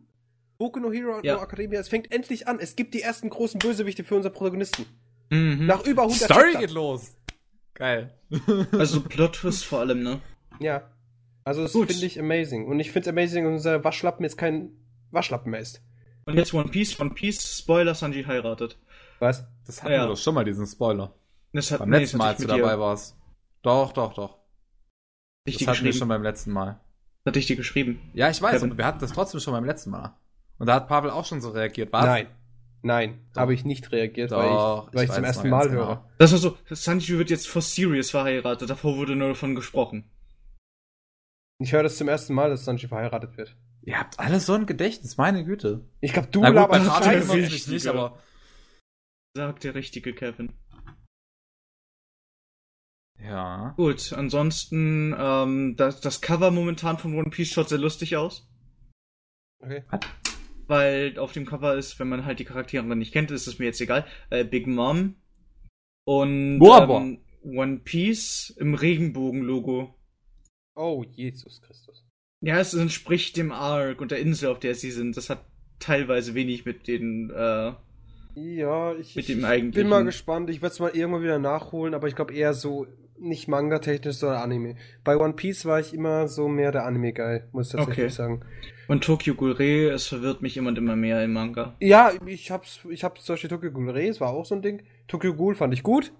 Boku 0.56 0.80
no 0.80 0.90
Hero 0.92 1.20
Ja. 1.22 1.36
no 1.36 1.42
Academia, 1.42 1.78
es 1.80 1.88
fängt 1.88 2.10
endlich 2.12 2.48
an. 2.48 2.58
Es 2.58 2.74
gibt 2.76 2.94
die 2.94 3.02
ersten 3.02 3.28
großen 3.28 3.58
Bösewichte 3.58 4.02
für 4.04 4.14
unsere 4.14 4.32
Protagonisten. 4.32 4.86
Mhm. 5.30 5.66
Nach 5.66 5.84
über 5.86 6.02
100 6.02 6.24
Story 6.24 6.40
Chapter. 6.52 6.58
geht 6.60 6.70
los. 6.70 7.16
Geil. 7.74 8.14
Also 8.72 9.00
Plot-Twist 9.02 9.64
vor 9.64 9.80
allem, 9.80 10.02
ne? 10.02 10.20
Ja. 10.60 10.90
Also 11.44 11.62
das 11.62 11.72
finde 11.72 11.92
ich 12.06 12.18
amazing. 12.20 12.66
Und 12.66 12.80
ich 12.80 12.90
finde 12.92 13.08
es 13.08 13.12
amazing, 13.14 13.44
dass 13.44 13.52
unser 13.52 13.82
Waschlappen 13.84 14.24
jetzt 14.24 14.36
kein 14.38 14.70
Waschlappen 15.10 15.50
mehr 15.50 15.60
ist. 15.60 15.82
Und 16.26 16.36
jetzt 16.36 16.52
One 16.54 16.68
Piece, 16.68 17.00
One 17.00 17.10
Piece, 17.10 17.58
Spoiler, 17.58 17.94
Sanji 17.94 18.24
heiratet. 18.24 18.78
Was? 19.20 19.44
Das 19.66 19.82
hatten 19.82 19.92
Ja. 19.92 20.02
wir 20.02 20.08
doch 20.08 20.16
schon 20.16 20.34
mal, 20.34 20.44
diesen 20.44 20.66
Spoiler. 20.66 21.14
Das 21.52 21.70
hat, 21.70 21.78
Beim 21.80 21.90
nee, 21.90 21.98
letzten 21.98 22.18
das 22.18 22.24
Mal, 22.24 22.28
als 22.30 22.40
ich 22.40 22.46
du 22.46 22.56
dabei 22.56 22.78
warst. 22.78 23.16
Doch, 23.62 23.92
doch, 23.92 24.14
doch. 24.14 24.38
Ich 25.44 25.58
Das 25.58 25.68
hatten 25.68 25.84
wir 25.84 25.92
schon 25.92 26.08
beim 26.08 26.22
letzten 26.22 26.50
Mal. 26.52 26.80
Hatte 27.26 27.38
ich 27.38 27.46
dir 27.46 27.56
geschrieben. 27.56 28.00
Ja, 28.14 28.30
ich 28.30 28.40
weiß, 28.40 28.62
aber 28.62 28.76
wir 28.76 28.86
hatten 28.86 29.00
das 29.00 29.12
trotzdem 29.12 29.40
schon 29.40 29.52
beim 29.52 29.64
letzten 29.64 29.90
Mal. 29.90 30.16
Und 30.58 30.66
da 30.66 30.74
hat 30.74 30.88
Pavel 30.88 31.10
auch 31.10 31.24
schon 31.24 31.40
so 31.40 31.50
reagiert. 31.50 31.92
Was? 31.92 32.04
Nein. 32.04 32.26
Nein, 32.82 33.26
habe 33.36 33.52
ich 33.52 33.66
nicht 33.66 33.92
reagiert, 33.92 34.32
Doch, 34.32 34.38
weil 34.38 34.46
ich, 34.46 34.94
weil 34.96 35.04
ich, 35.04 35.08
weiß 35.10 35.16
zum 35.16 35.24
ersten 35.24 35.48
Mal 35.50 35.68
genau. 35.68 35.86
höre. 35.86 36.10
Das 36.16 36.32
war 36.32 36.38
so, 36.38 36.56
Sanji 36.70 37.18
wird 37.18 37.28
jetzt 37.28 37.46
for 37.46 37.60
serious 37.60 38.10
verheiratet, 38.10 38.70
davor 38.70 38.96
wurde 38.96 39.16
nur 39.16 39.28
davon 39.28 39.54
gesprochen. 39.54 40.10
Ich 41.58 41.72
höre 41.74 41.82
das 41.82 41.98
zum 41.98 42.08
ersten 42.08 42.32
Mal, 42.32 42.48
dass 42.48 42.64
Sanji 42.64 42.88
verheiratet 42.88 43.36
wird. 43.36 43.54
Ihr 43.82 43.98
habt 43.98 44.18
alles 44.18 44.46
so 44.46 44.54
ein 44.54 44.64
Gedächtnis, 44.64 45.18
meine 45.18 45.44
Güte. 45.44 45.84
Ich 46.00 46.14
glaube, 46.14 46.28
du 46.30 46.42
laberst 46.42 47.04
Scheiße. 47.04 47.36
mich 47.36 47.66
nicht, 47.68 47.86
aber. 47.86 48.18
Sagt 49.34 49.64
der 49.64 49.74
richtige 49.74 50.12
Kevin. 50.12 50.52
Ja. 53.22 53.74
Gut, 53.76 54.12
ansonsten, 54.12 55.14
ähm, 55.16 55.76
das, 55.76 56.00
das 56.00 56.20
Cover 56.20 56.50
momentan 56.50 56.98
von 56.98 57.14
One 57.14 57.30
Piece 57.30 57.50
schaut 57.50 57.68
sehr 57.68 57.78
lustig 57.78 58.16
aus. 58.16 58.48
Okay. 59.62 59.84
Weil 60.66 61.18
auf 61.18 61.32
dem 61.32 61.46
Cover 61.46 61.76
ist, 61.76 61.98
wenn 61.98 62.08
man 62.08 62.24
halt 62.24 62.38
die 62.38 62.44
Charaktere 62.44 62.82
noch 62.82 62.94
nicht 62.96 63.12
kennt, 63.12 63.30
ist 63.30 63.46
es 63.46 63.58
mir 63.58 63.66
jetzt 63.66 63.80
egal, 63.80 64.06
äh, 64.30 64.44
Big 64.44 64.66
Mom 64.66 65.16
und 66.06 66.58
Boah, 66.58 66.86
boah. 66.86 67.00
ähm, 67.00 67.20
One 67.42 67.78
Piece 67.80 68.54
im 68.58 68.74
Regenbogen-Logo. 68.74 69.94
Oh, 70.74 71.04
Jesus 71.04 71.60
Christus. 71.60 72.06
Ja, 72.42 72.58
es 72.58 72.72
entspricht 72.72 73.36
dem 73.36 73.52
Arc 73.52 74.00
und 74.00 74.12
der 74.12 74.20
Insel, 74.20 74.50
auf 74.50 74.60
der 74.60 74.74
sie 74.74 74.90
sind. 74.90 75.16
Das 75.16 75.28
hat 75.28 75.44
teilweise 75.78 76.34
wenig 76.34 76.64
mit 76.64 76.86
den, 76.86 77.30
äh, 77.30 77.72
Ja, 78.42 78.94
ich, 78.94 79.16
Mit 79.16 79.28
ich 79.28 79.34
dem 79.36 79.44
eigentlichen- 79.44 79.72
bin 79.82 79.88
mal 79.88 80.04
gespannt. 80.04 80.48
Ich 80.50 80.62
werde 80.62 80.72
es 80.72 80.80
mal 80.80 80.90
irgendwann 80.94 81.22
wieder 81.22 81.38
nachholen, 81.38 81.92
aber 81.94 82.08
ich 82.08 82.14
glaube 82.16 82.32
eher 82.34 82.54
so 82.54 82.86
nicht 83.18 83.48
Manga-technisch, 83.48 84.16
sondern 84.16 84.40
Anime. 84.40 84.76
Bei 85.04 85.16
One 85.18 85.34
Piece 85.34 85.66
war 85.66 85.78
ich 85.78 85.92
immer 85.92 86.26
so 86.26 86.48
mehr 86.48 86.72
der 86.72 86.86
Anime-Guy, 86.86 87.42
muss 87.52 87.66
ich 87.66 87.72
tatsächlich 87.72 88.04
Okay. 88.06 88.08
sagen. 88.14 88.40
und 88.88 89.04
Tokyo 89.04 89.34
Ghoul 89.34 89.60
es 89.60 90.06
verwirrt 90.06 90.40
mich 90.42 90.56
immer 90.56 90.68
und 90.70 90.78
immer 90.78 90.96
mehr 90.96 91.22
im 91.22 91.32
Manga. 91.34 91.76
Ja, 91.80 92.12
ich 92.26 92.50
hab's, 92.50 92.80
ich 92.88 93.04
hab's 93.04 93.24
zum 93.24 93.34
Beispiel 93.34 93.50
Tokyo 93.50 93.70
Ghoul 93.72 93.96
es 93.98 94.20
war 94.20 94.30
auch 94.30 94.46
so 94.46 94.54
ein 94.54 94.62
Ding. 94.62 94.82
Tokyo 95.06 95.34
Ghoul 95.34 95.54
fand 95.54 95.74
ich 95.74 95.82
gut. 95.82 96.12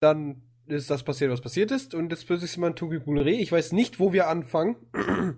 Dann 0.00 0.42
ist 0.66 0.90
das 0.90 1.02
passiert, 1.02 1.30
was 1.30 1.40
passiert 1.40 1.70
ist. 1.70 1.94
Und 1.94 2.10
jetzt 2.12 2.26
plötzlich 2.26 2.50
sind 2.50 2.60
wir 2.60 2.68
in 2.68 2.76
Tokyo 2.76 3.00
Ghoul. 3.00 3.26
Ich 3.28 3.50
weiß 3.50 3.72
nicht, 3.72 3.98
wo 3.98 4.12
wir 4.12 4.28
anfangen. 4.28 4.76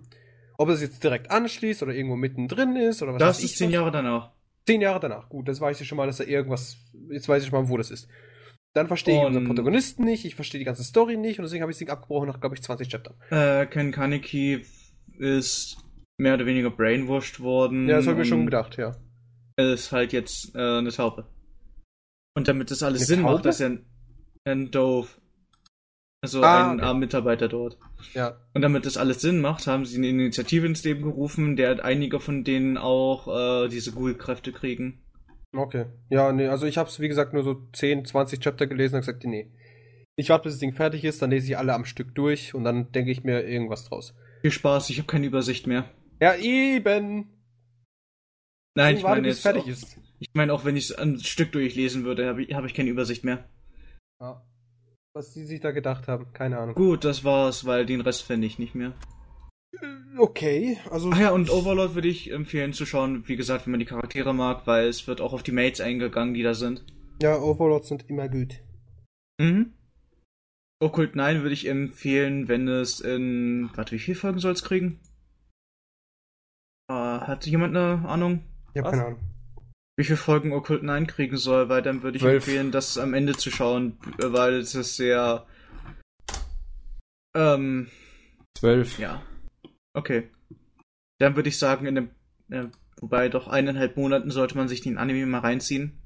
Ob 0.57 0.69
es 0.69 0.81
jetzt 0.81 1.03
direkt 1.03 1.31
anschließt 1.31 1.83
oder 1.83 1.93
irgendwo 1.93 2.15
mittendrin 2.15 2.75
ist 2.75 3.01
oder 3.01 3.13
was 3.13 3.19
Das 3.19 3.39
ist 3.39 3.45
ich 3.51 3.57
zehn. 3.57 3.71
Jahre 3.71 3.91
danach. 3.91 4.31
Zehn 4.67 4.81
Jahre 4.81 4.99
danach. 4.99 5.29
Gut, 5.29 5.47
das 5.47 5.61
weiß 5.61 5.79
ich 5.81 5.87
schon 5.87 5.97
mal, 5.97 6.07
dass 6.07 6.17
da 6.17 6.23
irgendwas. 6.23 6.77
Jetzt 7.09 7.29
weiß 7.29 7.43
ich 7.43 7.49
schon 7.49 7.61
mal, 7.61 7.69
wo 7.69 7.77
das 7.77 7.91
ist. 7.91 8.07
Dann 8.73 8.87
verstehe 8.87 9.17
ich 9.17 9.25
unseren 9.25 9.45
Protagonisten 9.45 10.03
nicht, 10.03 10.25
ich 10.25 10.35
verstehe 10.35 10.59
die 10.59 10.65
ganze 10.65 10.83
Story 10.83 11.15
nicht 11.15 11.39
und 11.39 11.43
deswegen 11.43 11.61
habe 11.61 11.71
ich 11.71 11.75
das 11.75 11.79
Ding 11.79 11.89
abgebrochen 11.89 12.27
nach, 12.27 12.41
glaube 12.41 12.55
ich, 12.55 12.61
20 12.61 12.89
Chaptern. 12.89 13.13
Äh, 13.29 13.67
Ken 13.67 13.93
Kaneki 13.93 14.65
ist 15.17 15.77
mehr 16.17 16.33
oder 16.33 16.45
weniger 16.45 16.71
brainwashed 16.71 17.39
worden. 17.39 17.87
Ja, 17.87 17.97
das 17.97 18.07
habe 18.07 18.15
ich 18.21 18.25
mir 18.25 18.25
schon 18.25 18.45
gedacht, 18.45 18.75
ja. 18.75 18.97
Er 19.55 19.71
ist 19.73 19.93
halt 19.93 20.11
jetzt 20.11 20.53
äh, 20.55 20.59
eine 20.79 20.91
Taube. 20.91 21.25
Und 22.35 22.49
damit 22.49 22.69
das 22.69 22.83
alles 22.83 23.01
Eine 23.01 23.05
Sinn 23.05 23.21
Taube? 23.21 23.33
macht, 23.35 23.45
dass 23.45 23.61
er 23.61 23.69
ein, 23.69 23.85
ein 24.43 24.71
Dove. 24.71 25.07
Also 26.33 26.43
Ah, 26.43 26.71
ein 26.71 26.79
okay. 26.79 26.91
äh, 26.91 26.93
Mitarbeiter 26.93 27.47
dort. 27.47 27.77
Ja. 28.13 28.37
Und 28.53 28.61
damit 28.61 28.85
das 28.85 28.97
alles 28.97 29.21
Sinn 29.21 29.41
macht, 29.41 29.67
haben 29.67 29.85
sie 29.85 29.97
eine 29.97 30.07
Initiative 30.07 30.65
ins 30.65 30.83
Leben 30.83 31.03
gerufen, 31.03 31.55
der 31.55 31.83
einige 31.85 32.19
von 32.19 32.43
denen 32.43 32.77
auch 32.77 33.27
äh, 33.27 33.67
diese 33.69 33.91
Ghoul-Kräfte 33.91 34.51
kriegen. 34.51 35.01
Okay. 35.55 35.85
Ja, 36.09 36.31
nee, 36.33 36.47
also 36.47 36.65
ich 36.65 36.77
habe 36.77 36.89
es, 36.89 36.99
wie 36.99 37.07
gesagt, 37.07 37.33
nur 37.33 37.43
so 37.43 37.55
10, 37.73 38.05
20 38.05 38.39
Chapter 38.39 38.67
gelesen 38.67 38.95
und 38.95 39.01
gesagt, 39.01 39.23
nee. 39.23 39.51
Ich 40.17 40.29
warte, 40.29 40.43
bis 40.43 40.53
das 40.53 40.59
Ding 40.59 40.73
fertig 40.73 41.03
ist, 41.03 41.21
dann 41.21 41.29
lese 41.29 41.47
ich 41.47 41.57
alle 41.57 41.73
am 41.73 41.85
Stück 41.85 42.15
durch 42.15 42.53
und 42.53 42.63
dann 42.63 42.91
denke 42.91 43.11
ich 43.11 43.23
mir 43.23 43.45
irgendwas 43.45 43.85
draus. 43.85 44.15
Viel 44.41 44.51
Spaß, 44.51 44.89
ich 44.89 44.97
habe 44.97 45.07
keine 45.07 45.25
Übersicht 45.27 45.67
mehr. 45.67 45.89
Ja, 46.21 46.35
eben. 46.35 47.31
Nein, 48.77 48.95
Deswegen 48.95 48.97
ich 48.97 49.03
warte, 49.03 49.21
meine 49.21 49.27
bis 49.29 49.39
fertig 49.41 49.63
auch, 49.63 49.67
ist. 49.67 49.97
Ich 50.19 50.29
meine 50.33 50.53
auch, 50.53 50.65
wenn 50.65 50.75
ich 50.77 50.89
es 50.89 50.97
ein 50.97 51.19
Stück 51.19 51.51
durchlesen 51.51 52.03
würde, 52.05 52.27
habe 52.27 52.43
ich, 52.43 52.53
hab 52.53 52.65
ich 52.65 52.73
keine 52.73 52.89
Übersicht 52.89 53.23
mehr. 53.23 53.49
Ja. 54.19 54.45
Was 55.15 55.31
die 55.31 55.45
sich 55.45 55.61
da 55.61 55.71
gedacht 55.71 56.09
haben, 56.09 56.33
keine 56.33 56.59
Ahnung. 56.59 56.75
Gut, 56.75 57.05
das 57.05 57.23
war's, 57.23 57.65
weil 57.65 57.85
den 57.85 58.01
Rest 58.01 58.23
fände 58.23 58.45
ich 58.45 58.59
nicht 58.59 58.75
mehr. 58.75 58.93
Okay, 60.17 60.77
also. 60.91 61.09
Ach 61.13 61.17
ja, 61.19 61.31
und 61.31 61.49
Overlord 61.49 61.95
würde 61.95 62.09
ich 62.09 62.31
empfehlen 62.31 62.73
zu 62.73 62.85
schauen, 62.85 63.25
wie 63.25 63.37
gesagt, 63.37 63.65
wenn 63.65 63.71
man 63.71 63.79
die 63.79 63.85
Charaktere 63.85 64.33
mag, 64.33 64.67
weil 64.67 64.89
es 64.89 65.07
wird 65.07 65.21
auch 65.21 65.31
auf 65.31 65.41
die 65.41 65.53
Mates 65.53 65.79
eingegangen, 65.79 66.33
die 66.33 66.43
da 66.43 66.53
sind. 66.53 66.83
Ja, 67.21 67.37
Overlords 67.37 67.87
sind 67.87 68.09
immer 68.09 68.27
gut. 68.27 68.59
Mhm. 69.39 69.71
Occult 70.81 71.15
9 71.15 71.43
würde 71.43 71.53
ich 71.53 71.67
empfehlen, 71.67 72.49
wenn 72.49 72.67
es 72.67 72.99
in. 72.99 73.69
Warte, 73.73 73.93
wie 73.95 73.99
viele 73.99 74.17
Folgen 74.17 74.39
soll 74.39 74.51
es 74.51 74.65
kriegen? 74.65 74.99
Äh, 76.89 76.93
hat 76.93 77.45
jemand 77.45 77.75
eine 77.75 78.05
Ahnung, 78.05 78.43
Ich 78.73 78.81
habe 78.81 78.91
keine 78.91 79.05
Ahnung. 79.05 79.19
Wie 79.97 80.03
viele 80.03 80.17
Folgen 80.17 80.53
Occult 80.53 80.83
9 80.83 81.07
kriegen 81.07 81.37
soll? 81.37 81.69
Weil 81.69 81.81
dann 81.81 82.03
würde 82.03 82.17
ich 82.17 82.23
Zwölf. 82.23 82.45
empfehlen, 82.45 82.71
das 82.71 82.97
am 82.97 83.13
Ende 83.13 83.35
zu 83.35 83.51
schauen, 83.51 83.97
weil 84.17 84.55
es 84.55 84.75
ist 84.75 84.95
sehr. 84.97 85.45
Ähm, 87.35 87.89
Zwölf. 88.57 88.99
ja. 88.99 89.21
Okay. 89.93 90.29
Dann 91.19 91.35
würde 91.35 91.49
ich 91.49 91.57
sagen, 91.57 91.85
in 91.85 91.95
dem. 91.95 92.09
Äh, 92.49 92.67
wobei 92.99 93.29
doch 93.29 93.47
eineinhalb 93.47 93.97
Monaten 93.97 94.31
sollte 94.31 94.57
man 94.57 94.67
sich 94.67 94.81
den 94.81 94.97
Anime 94.97 95.25
mal 95.25 95.39
reinziehen. 95.39 95.99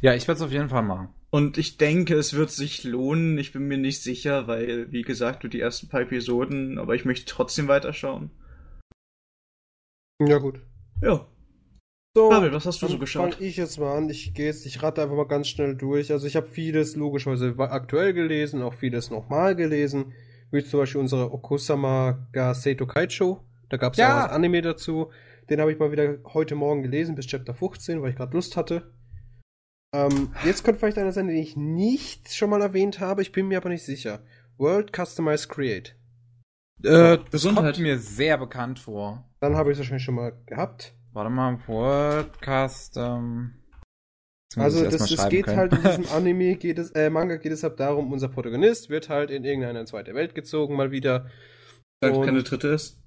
Ja, 0.00 0.14
ich 0.14 0.28
werde 0.28 0.38
es 0.38 0.42
auf 0.42 0.52
jeden 0.52 0.68
Fall 0.68 0.82
machen. 0.82 1.08
Und 1.30 1.58
ich 1.58 1.76
denke, 1.76 2.14
es 2.14 2.34
wird 2.34 2.50
sich 2.50 2.84
lohnen. 2.84 3.36
Ich 3.36 3.52
bin 3.52 3.66
mir 3.68 3.76
nicht 3.78 4.02
sicher, 4.02 4.46
weil, 4.46 4.90
wie 4.92 5.02
gesagt, 5.02 5.42
nur 5.42 5.50
die 5.50 5.60
ersten 5.60 5.88
paar 5.88 6.02
Episoden, 6.02 6.78
aber 6.78 6.94
ich 6.94 7.04
möchte 7.04 7.26
trotzdem 7.26 7.68
weiterschauen. 7.68 8.30
Ja, 10.20 10.38
gut. 10.38 10.60
Ja. 11.02 11.26
So, 12.18 12.30
Pavel, 12.30 12.52
was 12.52 12.66
hast 12.66 12.82
du 12.82 12.88
so 12.88 12.98
geschaut? 12.98 13.34
Fang 13.36 13.44
ich 13.44 13.56
jetzt 13.56 13.78
mal 13.78 13.96
an. 13.96 14.10
Ich 14.10 14.34
gehe 14.34 14.46
jetzt, 14.46 14.66
ich 14.66 14.82
rate 14.82 15.02
einfach 15.02 15.14
mal 15.14 15.28
ganz 15.28 15.46
schnell 15.46 15.76
durch. 15.76 16.10
Also 16.10 16.26
ich 16.26 16.34
habe 16.34 16.48
vieles 16.48 16.96
logischerweise 16.96 17.54
aktuell 17.56 18.12
gelesen, 18.12 18.60
auch 18.60 18.74
vieles 18.74 19.08
nochmal 19.10 19.54
gelesen. 19.54 20.12
Wie 20.50 20.64
zum 20.64 20.80
Beispiel 20.80 21.00
unsere 21.00 21.32
Okusama 21.32 22.26
ga 22.32 22.54
Seito 22.54 22.88
Kaicho. 22.88 23.44
Da 23.68 23.76
gab 23.76 23.92
es 23.92 24.00
ja. 24.00 24.08
Ja. 24.08 24.18
auch 24.18 24.22
das 24.24 24.32
Anime 24.32 24.62
dazu. 24.62 25.12
Den 25.48 25.60
habe 25.60 25.70
ich 25.70 25.78
mal 25.78 25.92
wieder 25.92 26.18
heute 26.34 26.56
Morgen 26.56 26.82
gelesen, 26.82 27.14
bis 27.14 27.28
Chapter 27.28 27.54
15, 27.54 28.02
weil 28.02 28.10
ich 28.10 28.16
gerade 28.16 28.34
Lust 28.34 28.56
hatte. 28.56 28.90
Ähm, 29.94 30.32
jetzt 30.44 30.64
könnte 30.64 30.80
vielleicht 30.80 30.98
einer 30.98 31.12
sein, 31.12 31.28
den 31.28 31.36
ich 31.36 31.56
nicht 31.56 32.34
schon 32.34 32.50
mal 32.50 32.62
erwähnt 32.62 32.98
habe. 32.98 33.22
Ich 33.22 33.30
bin 33.30 33.46
mir 33.46 33.58
aber 33.58 33.68
nicht 33.68 33.84
sicher. 33.84 34.24
World 34.56 34.90
Customized 34.92 35.50
Create. 35.50 35.94
Äh, 36.82 37.18
das 37.18 37.30
Gesundheit. 37.30 37.74
kommt 37.74 37.78
mir 37.78 37.96
sehr 37.96 38.38
bekannt 38.38 38.80
vor. 38.80 39.24
Dann 39.38 39.54
habe 39.54 39.70
ich 39.70 39.76
es 39.76 39.78
wahrscheinlich 39.78 40.02
schon 40.02 40.16
mal 40.16 40.32
gehabt. 40.46 40.97
Warte 41.18 41.30
mal, 41.30 41.58
Wordcast, 41.66 42.96
ähm. 42.96 43.54
jetzt 44.52 44.56
muss 44.56 44.64
Also 44.64 44.84
das, 44.84 45.10
schreiben 45.12 45.30
geht 45.30 45.46
können. 45.46 45.56
halt 45.58 45.72
in 45.72 45.82
diesem 45.82 46.06
Anime, 46.14 46.54
geht 46.54 46.78
es, 46.78 46.92
äh, 46.92 47.10
Manga 47.10 47.38
geht 47.38 47.50
es 47.50 47.64
halt 47.64 47.80
darum, 47.80 48.12
unser 48.12 48.28
Protagonist 48.28 48.88
wird 48.88 49.08
halt 49.08 49.32
in 49.32 49.42
irgendeine 49.42 49.84
zweite 49.84 50.14
Welt 50.14 50.36
gezogen, 50.36 50.76
mal 50.76 50.92
wieder. 50.92 51.28
Weil 52.00 52.12
Und- 52.12 52.24
keine 52.24 52.44
dritte 52.44 52.68
ist. 52.68 53.02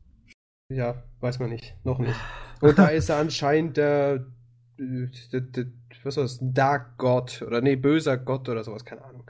Ja, 0.69 1.01
weiß 1.21 1.39
man 1.39 1.51
nicht, 1.51 1.73
noch 1.85 1.99
nicht. 1.99 2.19
Und 2.59 2.77
da 2.77 2.87
ist 2.87 3.07
er 3.07 3.15
anscheinend 3.15 3.77
der, 3.77 4.25
äh, 4.77 5.07
der, 5.31 5.39
der 5.39 5.65
was 6.03 6.17
war 6.17 6.23
das, 6.23 6.37
Dark 6.41 6.97
God 6.97 7.41
oder 7.41 7.61
nee, 7.61 7.77
böser 7.77 8.17
Gott 8.17 8.49
oder 8.49 8.65
sowas, 8.65 8.83
keine 8.83 9.05
Ahnung. 9.05 9.23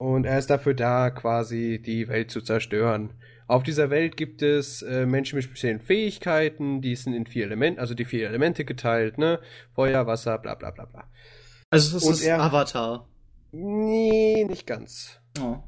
Und 0.00 0.24
er 0.24 0.38
ist 0.38 0.48
dafür 0.48 0.72
da, 0.72 1.10
quasi 1.10 1.82
die 1.84 2.08
Welt 2.08 2.30
zu 2.30 2.40
zerstören. 2.40 3.12
Auf 3.52 3.62
dieser 3.62 3.90
Welt 3.90 4.16
gibt 4.16 4.40
es 4.40 4.80
äh, 4.80 5.04
Menschen 5.04 5.36
mit 5.36 5.44
speziellen 5.44 5.78
Fähigkeiten, 5.78 6.80
die 6.80 6.96
sind 6.96 7.12
in 7.12 7.26
vier 7.26 7.44
Elemente, 7.44 7.82
also 7.82 7.92
die 7.92 8.06
vier 8.06 8.26
Elemente 8.26 8.64
geteilt, 8.64 9.18
ne? 9.18 9.40
Feuer, 9.74 10.06
Wasser, 10.06 10.38
bla 10.38 10.54
bla 10.54 10.70
bla 10.70 10.86
bla. 10.86 11.10
Also 11.68 11.92
das 11.92 12.04
Und 12.04 12.14
ist 12.14 12.24
er- 12.24 12.40
Avatar. 12.40 13.10
Nee, 13.50 14.46
nicht 14.48 14.66
ganz. 14.66 15.20
Oh. 15.38 15.58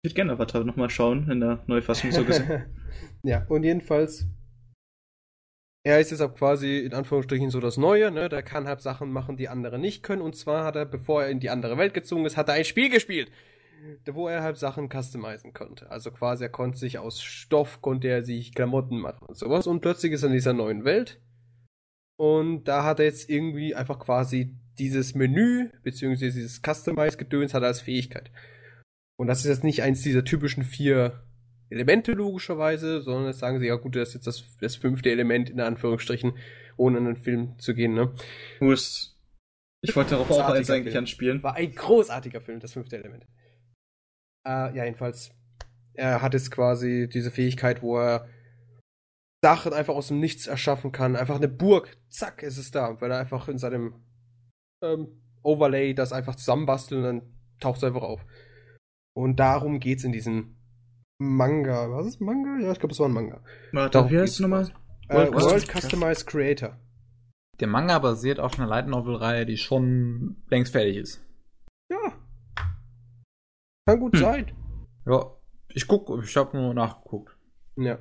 Ich 0.00 0.08
würde 0.08 0.14
gerne 0.14 0.32
Avatar 0.32 0.64
nochmal 0.64 0.88
schauen, 0.88 1.30
in 1.30 1.40
der 1.40 1.62
Neufassung 1.66 2.10
so 2.10 2.24
gesehen. 2.24 2.64
ja, 3.22 3.44
und 3.50 3.64
jedenfalls, 3.64 4.24
er 5.84 6.00
ist 6.00 6.10
jetzt 6.10 6.22
auch 6.22 6.34
quasi 6.34 6.78
in 6.78 6.94
Anführungsstrichen 6.94 7.50
so 7.50 7.60
das 7.60 7.76
Neue, 7.76 8.10
ne? 8.10 8.30
Der 8.30 8.42
kann 8.42 8.66
halt 8.66 8.80
Sachen 8.80 9.12
machen, 9.12 9.36
die 9.36 9.50
andere 9.50 9.78
nicht 9.78 10.02
können. 10.02 10.22
Und 10.22 10.36
zwar 10.36 10.64
hat 10.64 10.76
er, 10.76 10.86
bevor 10.86 11.24
er 11.24 11.28
in 11.28 11.38
die 11.38 11.50
andere 11.50 11.76
Welt 11.76 11.92
gezogen 11.92 12.24
ist, 12.24 12.38
hat 12.38 12.48
er 12.48 12.54
ein 12.54 12.64
Spiel 12.64 12.88
gespielt, 12.88 13.30
wo 14.12 14.28
er 14.28 14.42
halt 14.42 14.56
Sachen 14.56 14.88
customizen 14.88 15.52
konnte. 15.52 15.90
Also 15.90 16.10
quasi, 16.10 16.44
er 16.44 16.50
konnte 16.50 16.78
sich 16.78 16.98
aus 16.98 17.22
Stoff, 17.22 17.80
konnte 17.80 18.08
er 18.08 18.22
sich 18.22 18.54
Klamotten 18.54 18.98
machen 18.98 19.26
und 19.26 19.36
sowas. 19.36 19.66
Und 19.66 19.80
plötzlich 19.80 20.12
ist 20.12 20.22
er 20.22 20.28
in 20.28 20.34
dieser 20.34 20.52
neuen 20.52 20.84
Welt. 20.84 21.20
Und 22.16 22.64
da 22.64 22.84
hat 22.84 23.00
er 23.00 23.06
jetzt 23.06 23.28
irgendwie 23.28 23.74
einfach 23.74 23.98
quasi 23.98 24.56
dieses 24.78 25.14
Menü, 25.14 25.70
beziehungsweise 25.82 26.32
dieses 26.32 26.62
Customize-Gedöns 26.62 27.54
hat 27.54 27.62
er 27.62 27.68
als 27.68 27.80
Fähigkeit. 27.80 28.30
Und 29.16 29.26
das 29.26 29.40
ist 29.40 29.46
jetzt 29.46 29.64
nicht 29.64 29.82
eins 29.82 30.02
dieser 30.02 30.24
typischen 30.24 30.64
vier 30.64 31.24
Elemente 31.68 32.12
logischerweise, 32.12 33.00
sondern 33.02 33.26
jetzt 33.26 33.38
sagen 33.38 33.58
sie, 33.58 33.66
ja 33.66 33.76
gut, 33.76 33.96
das 33.96 34.08
ist 34.08 34.14
jetzt 34.14 34.26
das, 34.26 34.56
das 34.60 34.76
fünfte 34.76 35.10
Element 35.10 35.50
in 35.50 35.60
Anführungsstrichen, 35.60 36.36
ohne 36.76 36.98
in 36.98 37.04
den 37.06 37.16
Film 37.16 37.58
zu 37.58 37.74
gehen, 37.74 37.94
ne? 37.94 38.12
Wo 38.60 38.72
ist. 38.72 39.18
Ich 39.80 39.96
wollte 39.96 40.10
darauf 40.10 40.30
auch 40.30 40.54
jetzt 40.54 40.70
eigentlich 40.70 40.92
Film. 40.92 41.04
anspielen. 41.04 41.42
War 41.42 41.54
ein 41.54 41.74
großartiger 41.74 42.40
Film, 42.40 42.60
das 42.60 42.74
fünfte 42.74 42.96
Element. 42.98 43.26
Äh, 44.46 44.76
ja, 44.76 44.84
jedenfalls. 44.84 45.30
Er 45.94 46.22
hat 46.22 46.34
jetzt 46.34 46.50
quasi 46.50 47.08
diese 47.12 47.30
Fähigkeit, 47.30 47.82
wo 47.82 47.98
er 47.98 48.28
Sachen 49.44 49.72
einfach 49.72 49.94
aus 49.94 50.08
dem 50.08 50.20
Nichts 50.20 50.46
erschaffen 50.46 50.92
kann. 50.92 51.16
Einfach 51.16 51.36
eine 51.36 51.48
Burg, 51.48 51.96
zack, 52.08 52.42
ist 52.42 52.58
es 52.58 52.70
da. 52.70 53.00
Weil 53.00 53.10
er 53.10 53.18
einfach 53.18 53.48
in 53.48 53.58
seinem 53.58 53.94
ähm, 54.82 55.20
Overlay 55.42 55.94
das 55.94 56.12
einfach 56.12 56.36
zusammenbastelt 56.36 56.98
und 56.98 57.04
dann 57.04 57.34
taucht 57.60 57.78
es 57.78 57.84
einfach 57.84 58.02
auf. 58.02 58.24
Und 59.14 59.36
darum 59.40 59.80
geht's 59.80 60.04
in 60.04 60.12
diesem 60.12 60.56
Manga. 61.20 61.90
Was 61.90 62.06
ist 62.06 62.20
Manga? 62.20 62.58
Ja, 62.60 62.72
ich 62.72 62.78
glaube, 62.78 62.92
es 62.92 63.00
war 63.00 63.08
ein 63.08 63.12
Manga. 63.12 63.44
Warte, 63.72 63.90
Darum 63.92 64.10
wie 64.10 64.16
heißt 64.18 64.24
geht's 64.24 64.34
es 64.34 64.40
nochmal? 64.40 64.72
Äh, 65.08 65.14
World 65.14 65.34
World 65.34 65.62
Custom- 65.68 65.80
Customized 65.80 66.26
Creator. 66.26 66.78
Der 67.60 67.68
Manga 67.68 67.98
basiert 67.98 68.40
auf 68.40 68.58
einer 68.58 68.66
Light 68.66 68.86
Novel 68.88 69.16
Reihe, 69.16 69.44
die 69.46 69.56
schon 69.58 70.42
längst 70.48 70.72
fertig 70.72 70.96
ist. 70.96 71.22
Ja. 71.90 71.98
Kann 73.86 74.00
gut 74.00 74.14
Hm. 74.14 74.20
sein. 74.20 74.52
Ja, 75.06 75.36
ich 75.68 75.86
guck, 75.86 76.22
ich 76.22 76.36
habe 76.36 76.56
nur 76.56 76.74
nachgeguckt. 76.74 77.36
Ja. 77.76 77.98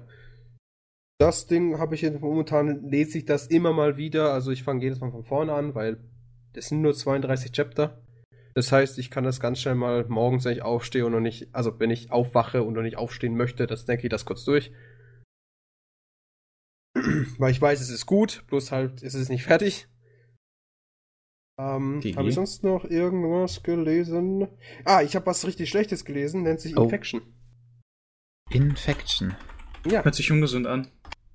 Das 1.19 1.47
Ding 1.47 1.77
habe 1.77 1.95
ich 1.95 2.01
jetzt 2.01 2.19
momentan, 2.19 2.84
lese 2.89 3.17
ich 3.19 3.25
das 3.25 3.47
immer 3.47 3.73
mal 3.73 3.97
wieder. 3.97 4.34
Also 4.34 4.51
ich 4.51 4.63
fange 4.63 4.82
jedes 4.84 4.99
Mal 4.99 5.11
von 5.11 5.23
vorne 5.23 5.53
an, 5.53 5.75
weil 5.75 6.03
das 6.53 6.67
sind 6.67 6.82
nur 6.82 6.93
32 6.93 7.51
Chapter. 7.51 8.01
Das 8.53 8.71
heißt, 8.71 8.97
ich 8.99 9.09
kann 9.11 9.23
das 9.23 9.39
ganz 9.39 9.59
schnell 9.61 9.75
mal 9.75 10.05
morgens, 10.09 10.43
wenn 10.45 10.53
ich 10.53 10.61
aufstehe 10.61 11.05
und 11.05 11.13
noch 11.13 11.21
nicht, 11.21 11.53
also 11.55 11.79
wenn 11.79 11.89
ich 11.89 12.11
aufwache 12.11 12.63
und 12.63 12.73
noch 12.73 12.82
nicht 12.82 12.97
aufstehen 12.97 13.38
möchte, 13.38 13.65
das 13.65 13.86
denke 13.86 14.07
ich 14.07 14.09
das 14.11 14.25
kurz 14.25 14.43
durch. 14.43 14.71
Weil 17.38 17.51
ich 17.51 17.61
weiß, 17.61 17.79
es 17.79 17.89
ist 17.89 18.05
gut, 18.05 18.43
bloß 18.47 18.71
halt 18.71 19.01
ist 19.03 19.13
es 19.13 19.29
nicht 19.29 19.43
fertig. 19.43 19.88
Ähm, 21.62 22.01
habe 22.16 22.30
ich 22.30 22.36
sonst 22.36 22.64
noch 22.64 22.86
irgendwas 22.86 23.62
gelesen? 23.62 24.47
Ah, 24.84 25.01
ich 25.03 25.16
habe 25.16 25.28
was 25.28 25.45
richtig 25.45 25.70
Schlechtes 25.70 26.05
gelesen, 26.05 26.41
nennt 26.43 26.59
sich 26.59 26.76
Oh. 26.76 26.84
Infection. 26.84 27.22
Infection. 28.49 29.36
Ja. 29.86 30.03
Hört 30.03 30.16
sich 30.16 30.32
ungesund 30.32 30.66
an. 30.66 30.88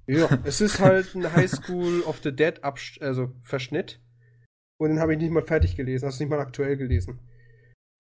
Ja, 0.07 0.29
es 0.45 0.61
ist 0.61 0.81
halt 0.81 1.14
ein 1.14 1.33
High 1.33 1.51
School 1.51 2.01
of 2.03 2.20
the 2.22 2.35
Dead 2.35 2.62
Absch 2.64 2.99
also 3.01 3.33
Verschnitt. 3.43 4.01
Und 4.79 4.91
den 4.91 5.01
habe 5.01 5.14
ich 5.14 5.18
nicht 5.20 5.31
mal 5.31 5.45
fertig 5.45 5.77
gelesen, 5.77 6.05
also 6.07 6.22
nicht 6.22 6.31
mal 6.31 6.41
aktuell 6.41 6.77
gelesen. 6.77 7.20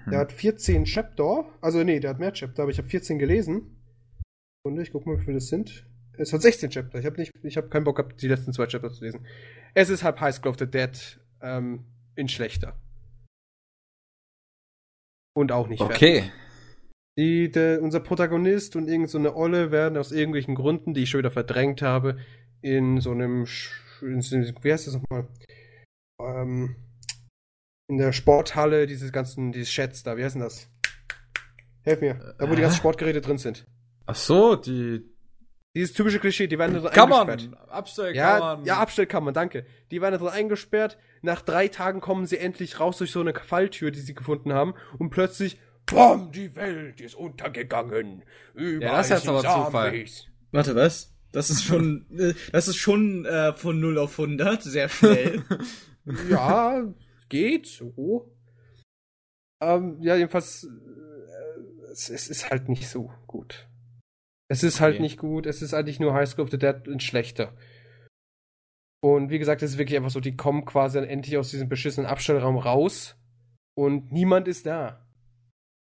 Der 0.06 0.12
Hm. 0.12 0.18
hat 0.18 0.32
14 0.32 0.84
Chapter, 0.84 1.46
also 1.60 1.82
nee, 1.82 2.00
der 2.00 2.10
hat 2.10 2.18
mehr 2.18 2.32
Chapter, 2.32 2.62
aber 2.62 2.70
ich 2.70 2.78
habe 2.78 2.88
14 2.88 3.18
gelesen. 3.18 3.82
Und 4.64 4.78
ich 4.80 4.90
guck 4.90 5.06
mal, 5.06 5.18
wie 5.18 5.24
viele 5.24 5.34
das 5.36 5.48
sind. 5.48 5.88
Es 6.18 6.32
hat 6.32 6.42
16 6.42 6.70
Chapter. 6.70 6.98
Ich 6.98 7.06
habe 7.06 7.16
nicht, 7.18 7.32
ich 7.42 7.56
habe 7.56 7.68
keinen 7.68 7.84
Bock 7.84 7.96
gehabt, 7.96 8.20
die 8.22 8.28
letzten 8.28 8.52
zwei 8.52 8.66
Chapter 8.66 8.90
zu 8.90 9.04
lesen. 9.04 9.26
Es 9.74 9.90
ist 9.90 10.02
halt 10.02 10.20
High 10.20 10.34
School 10.34 10.50
of 10.50 10.58
the 10.58 10.66
Dead 10.66 11.20
ähm, 11.40 11.84
in 12.16 12.28
schlechter. 12.28 12.78
Und 15.36 15.52
auch 15.52 15.68
nicht 15.68 15.80
fertig. 15.82 15.96
Okay. 15.96 16.32
Die, 17.18 17.50
der, 17.50 17.82
unser 17.82 18.00
Protagonist 18.00 18.76
und 18.76 18.88
irgend 18.88 19.08
so 19.10 19.18
eine 19.18 19.34
Olle 19.34 19.70
werden 19.70 19.96
aus 19.96 20.12
irgendwelchen 20.12 20.54
Gründen, 20.54 20.92
die 20.92 21.02
ich 21.02 21.10
schon 21.10 21.18
wieder 21.18 21.30
verdrängt 21.30 21.80
habe, 21.82 22.18
in 22.60 23.00
so 23.00 23.10
einem, 23.12 23.46
in 24.02 24.20
so, 24.20 24.36
einem- 24.36 24.54
wie 24.62 24.72
heißt 24.72 24.86
das 24.86 24.94
nochmal? 24.94 25.28
Ähm, 26.20 26.76
in 27.88 27.98
der 27.98 28.12
Sporthalle, 28.12 28.86
diese 28.86 29.10
ganzen, 29.12 29.52
dieses 29.52 29.70
Chats 29.70 30.02
da, 30.02 30.16
wie 30.16 30.24
heißt 30.24 30.34
denn 30.34 30.42
das? 30.42 30.68
Helf 31.84 32.00
mir, 32.00 32.34
da 32.38 32.50
wo 32.50 32.54
die 32.54 32.58
Äh? 32.58 32.62
ganzen 32.62 32.78
Sportgeräte 32.78 33.20
drin 33.20 33.38
sind. 33.38 33.64
Ach 34.06 34.14
so, 34.16 34.56
die 34.56 35.02
Dieses 35.76 35.92
typische 35.92 36.18
Klischee, 36.20 36.46
die 36.46 36.58
werden 36.58 36.72
da 36.72 36.80
drin 36.80 36.90
Kammern. 36.90 37.28
eingesperrt. 37.28 37.68
Abstellkammern. 37.68 38.64
Ja, 38.64 38.76
ja, 38.76 38.80
Abstellkammern, 38.80 39.34
danke. 39.34 39.66
Die 39.90 40.00
werden 40.00 40.12
da 40.12 40.18
drin 40.18 40.32
eingesperrt. 40.32 40.96
Nach 41.20 41.42
drei 41.42 41.68
Tagen 41.68 42.00
kommen 42.00 42.24
sie 42.24 42.38
endlich 42.38 42.80
raus 42.80 42.96
durch 42.96 43.10
so 43.10 43.20
eine 43.20 43.34
Falltür, 43.34 43.90
die 43.90 44.00
sie 44.00 44.14
gefunden 44.14 44.54
haben. 44.54 44.72
Und 44.98 45.10
plötzlich, 45.10 45.60
BOM, 45.84 46.32
die 46.32 46.56
Welt 46.56 47.02
ist 47.02 47.14
untergegangen. 47.14 48.22
Überall 48.54 48.96
das 48.96 49.10
ist 49.10 49.10
jetzt 49.10 49.28
aber 49.28 49.42
Zufall. 49.42 50.06
Warte, 50.50 50.74
was? 50.74 51.14
Das 51.32 51.50
ist 51.50 51.62
schon, 51.62 52.06
äh, 52.18 52.32
das 52.52 52.68
ist 52.68 52.76
schon 52.76 53.26
äh, 53.26 53.52
von 53.52 53.78
0 53.78 53.98
auf 53.98 54.18
100, 54.18 54.62
sehr 54.62 54.88
schnell. 54.88 55.44
Ja, 56.30 56.84
geht 57.28 57.66
so. 57.66 58.32
Ähm, 59.60 59.98
ja, 60.00 60.14
jedenfalls, 60.14 60.64
äh, 60.64 61.90
es, 61.90 62.08
es 62.08 62.28
ist 62.28 62.48
halt 62.48 62.68
nicht 62.70 62.88
so 62.88 63.12
gut. 63.26 63.66
Es 64.48 64.62
ist 64.62 64.80
halt 64.80 64.94
Okay. 64.94 65.02
nicht 65.02 65.18
gut, 65.18 65.46
es 65.46 65.62
ist 65.62 65.74
eigentlich 65.74 66.00
nur 66.00 66.14
High 66.14 66.28
School 66.28 66.44
of 66.44 66.50
the 66.50 66.58
Dead 66.58 66.86
in 66.86 67.00
schlechter. 67.00 67.52
Und 69.02 69.30
wie 69.30 69.38
gesagt, 69.38 69.62
es 69.62 69.72
ist 69.72 69.78
wirklich 69.78 69.96
einfach 69.96 70.10
so, 70.10 70.20
die 70.20 70.36
kommen 70.36 70.64
quasi 70.64 70.98
dann 70.98 71.08
endlich 71.08 71.36
aus 71.36 71.50
diesem 71.50 71.68
beschissenen 71.68 72.08
Abstellraum 72.08 72.56
raus 72.56 73.16
und 73.76 74.12
niemand 74.12 74.48
ist 74.48 74.66
da. 74.66 75.06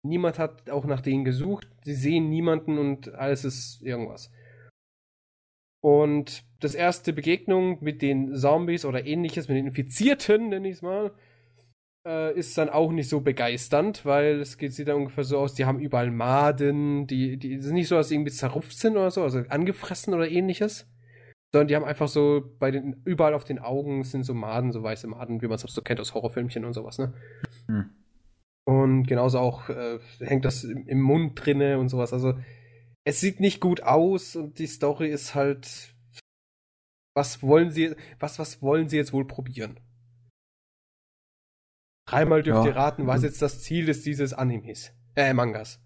Niemand 0.05 0.39
hat 0.39 0.70
auch 0.70 0.86
nach 0.86 1.01
denen 1.01 1.26
gesucht, 1.26 1.68
sie 1.84 1.95
sehen 1.95 2.30
niemanden 2.30 2.78
und 2.78 3.14
alles 3.16 3.43
ist 3.43 3.82
irgendwas. 3.82 4.32
Und 5.82 6.43
das 6.60 6.76
erste 6.76 7.14
Begegnung 7.14 7.84
mit 7.84 8.01
den 8.01 8.36
Zombies 8.36 8.86
oder 8.86 9.05
ähnliches, 9.05 9.47
mit 9.47 9.57
den 9.57 9.68
Infizierten, 9.68 10.49
nenne 10.49 10.68
ich 10.68 10.76
es 10.76 10.82
mal, 10.82 11.14
äh, 12.10 12.34
ist 12.34 12.57
dann 12.57 12.70
auch 12.70 12.91
nicht 12.91 13.07
so 13.07 13.22
begeisternd, 13.22 14.03
weil 14.03 14.39
es 14.39 14.57
geht, 14.57 14.74
sieht 14.74 14.88
dann 14.88 14.97
ungefähr 14.97 15.24
so 15.24 15.38
aus, 15.38 15.53
die 15.53 15.66
haben 15.66 15.80
überall 15.80 16.10
Maden, 16.10 17.05
die, 17.05 17.38
die 17.38 17.53
ist 17.53 17.72
nicht 17.72 17.88
so, 17.88 17.95
dass 17.95 18.10
sie 18.10 18.16
irgendwie 18.16 18.32
zerrupft 18.32 18.78
sind 18.78 18.97
oder 18.97 19.12
so, 19.12 19.22
also 19.22 19.43
angefressen 19.49 20.14
oder 20.16 20.28
ähnliches, 20.28 20.89
sondern 21.53 21.68
die 21.68 21.76
haben 21.76 21.86
einfach 21.86 22.07
so 22.07 22.55
bei 22.57 22.72
den, 22.72 23.01
überall 23.05 23.36
auf 23.36 23.43
den 23.43 23.60
Augen 23.60 24.03
sind 24.03 24.24
so 24.24 24.34
Maden, 24.34 24.72
so 24.72 24.82
weiße 24.82 25.07
Maden, 25.07 25.41
wie 25.41 25.47
man 25.47 25.55
es 25.55 25.62
so 25.62 25.82
kennt 25.82 25.99
aus 25.99 26.16
Horrorfilmchen 26.16 26.66
und 26.66 26.74
sowas, 26.74 26.97
ne? 26.97 27.14
Hm. 27.68 27.91
Und 28.66 29.03
genauso 29.07 29.39
auch 29.39 29.70
äh, 29.70 29.99
hängt 30.20 30.45
das 30.45 30.64
im, 30.64 30.88
im 30.88 31.01
Mund 31.01 31.34
drinne 31.43 31.80
und 31.80 31.89
sowas. 31.89 32.14
Also 32.14 32.34
es 33.03 33.20
sieht 33.20 33.39
nicht 33.39 33.62
gut 33.62 33.82
aus 33.82 34.36
und 34.36 34.60
die 34.60 34.68
Story 34.68 35.10
ist 35.10 35.36
halt. 35.36 35.95
Was 37.16 37.41
wollen 37.41 37.72
sie, 37.72 37.95
was, 38.20 38.38
was 38.38 38.62
wollen 38.62 38.88
sie 38.88 38.97
jetzt 38.97 39.12
wohl 39.12 39.26
probieren? 39.26 39.80
Dreimal 42.10 42.43
dürft 42.43 42.66
Ja. 42.66 42.72
ihr 42.72 42.76
raten, 42.76 43.07
was 43.07 43.24
jetzt 43.24 43.41
das 43.41 43.62
Ziel 43.62 43.88
ist 43.89 44.05
dieses 44.05 44.34
Animes. 44.34 44.91
Äh, 45.16 45.34
Mangas. 45.34 45.80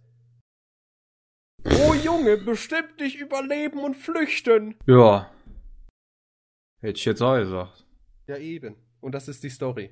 Oh 1.65 1.93
Junge, 1.93 2.37
bestimmt 2.37 2.99
nicht 2.99 3.19
überleben 3.19 3.79
und 3.79 3.95
flüchten. 3.95 4.75
Ja. 4.85 5.31
Hätte 6.81 6.97
ich 6.97 7.05
jetzt 7.05 7.21
auch 7.21 7.37
gesagt. 7.37 7.85
Ja, 8.27 8.37
eben. 8.37 8.75
Und 9.01 9.13
das 9.15 9.27
ist 9.27 9.43
die 9.43 9.49
Story. 9.49 9.91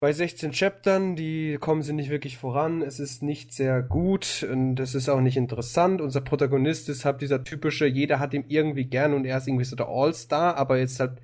Bei 0.00 0.12
16 0.12 0.52
Chaptern, 0.52 1.16
die 1.16 1.56
kommen 1.58 1.82
sie 1.82 1.94
nicht 1.94 2.10
wirklich 2.10 2.36
voran. 2.36 2.82
Es 2.82 3.00
ist 3.00 3.22
nicht 3.22 3.54
sehr 3.54 3.82
gut 3.82 4.46
und 4.50 4.78
es 4.78 4.94
ist 4.94 5.08
auch 5.08 5.20
nicht 5.20 5.38
interessant. 5.38 6.02
Unser 6.02 6.20
Protagonist 6.20 6.90
ist 6.90 7.06
halt 7.06 7.22
dieser 7.22 7.42
typische, 7.42 7.86
jeder 7.86 8.18
hat 8.18 8.34
ihn 8.34 8.44
irgendwie 8.48 8.84
gern 8.84 9.14
und 9.14 9.24
er 9.24 9.38
ist 9.38 9.48
irgendwie 9.48 9.64
so 9.64 9.76
der 9.76 9.88
All-Star, 9.88 10.56
aber 10.56 10.78
jetzt 10.78 11.00
halt, 11.00 11.20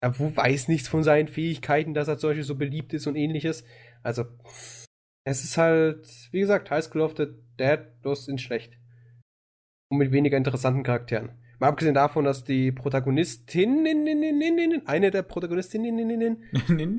er 0.00 0.18
wo- 0.18 0.34
weiß 0.34 0.68
nichts 0.68 0.88
von 0.88 1.02
seinen 1.02 1.28
Fähigkeiten, 1.28 1.94
dass 1.94 2.08
er 2.08 2.18
zum 2.18 2.30
Beispiel 2.30 2.44
so 2.44 2.54
beliebt 2.56 2.92
ist 2.94 3.06
und 3.06 3.16
ähnliches. 3.16 3.64
Also, 4.02 4.24
es 5.24 5.44
ist 5.44 5.56
halt, 5.58 6.06
wie 6.32 6.40
gesagt, 6.40 6.70
High 6.70 6.84
School 6.84 7.02
of 7.02 7.14
the 7.16 7.26
Dead, 7.58 7.80
bloß 8.02 8.28
in 8.28 8.38
schlecht. 8.38 8.78
Und 9.90 9.98
mit 9.98 10.12
weniger 10.12 10.36
interessanten 10.36 10.82
Charakteren. 10.82 11.30
Mal 11.60 11.68
abgesehen 11.70 11.94
davon, 11.94 12.24
dass 12.24 12.44
die 12.44 12.70
Protagonistin, 12.70 13.84
eine 14.86 15.10
der 15.10 15.22
Protagonistinnen, 15.22 16.44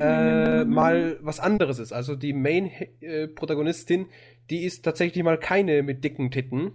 äh, 0.02 0.66
mal 0.66 1.18
was 1.22 1.40
anderes 1.40 1.80
ist. 1.80 1.94
Also 1.94 2.18
die 2.18 2.34
Main-Protagonistin, 2.34 4.08
die 4.50 4.64
ist 4.66 4.84
tatsächlich 4.84 5.24
mal 5.24 5.40
keine 5.40 5.82
mit 5.82 6.04
dicken 6.04 6.30
Titten, 6.30 6.74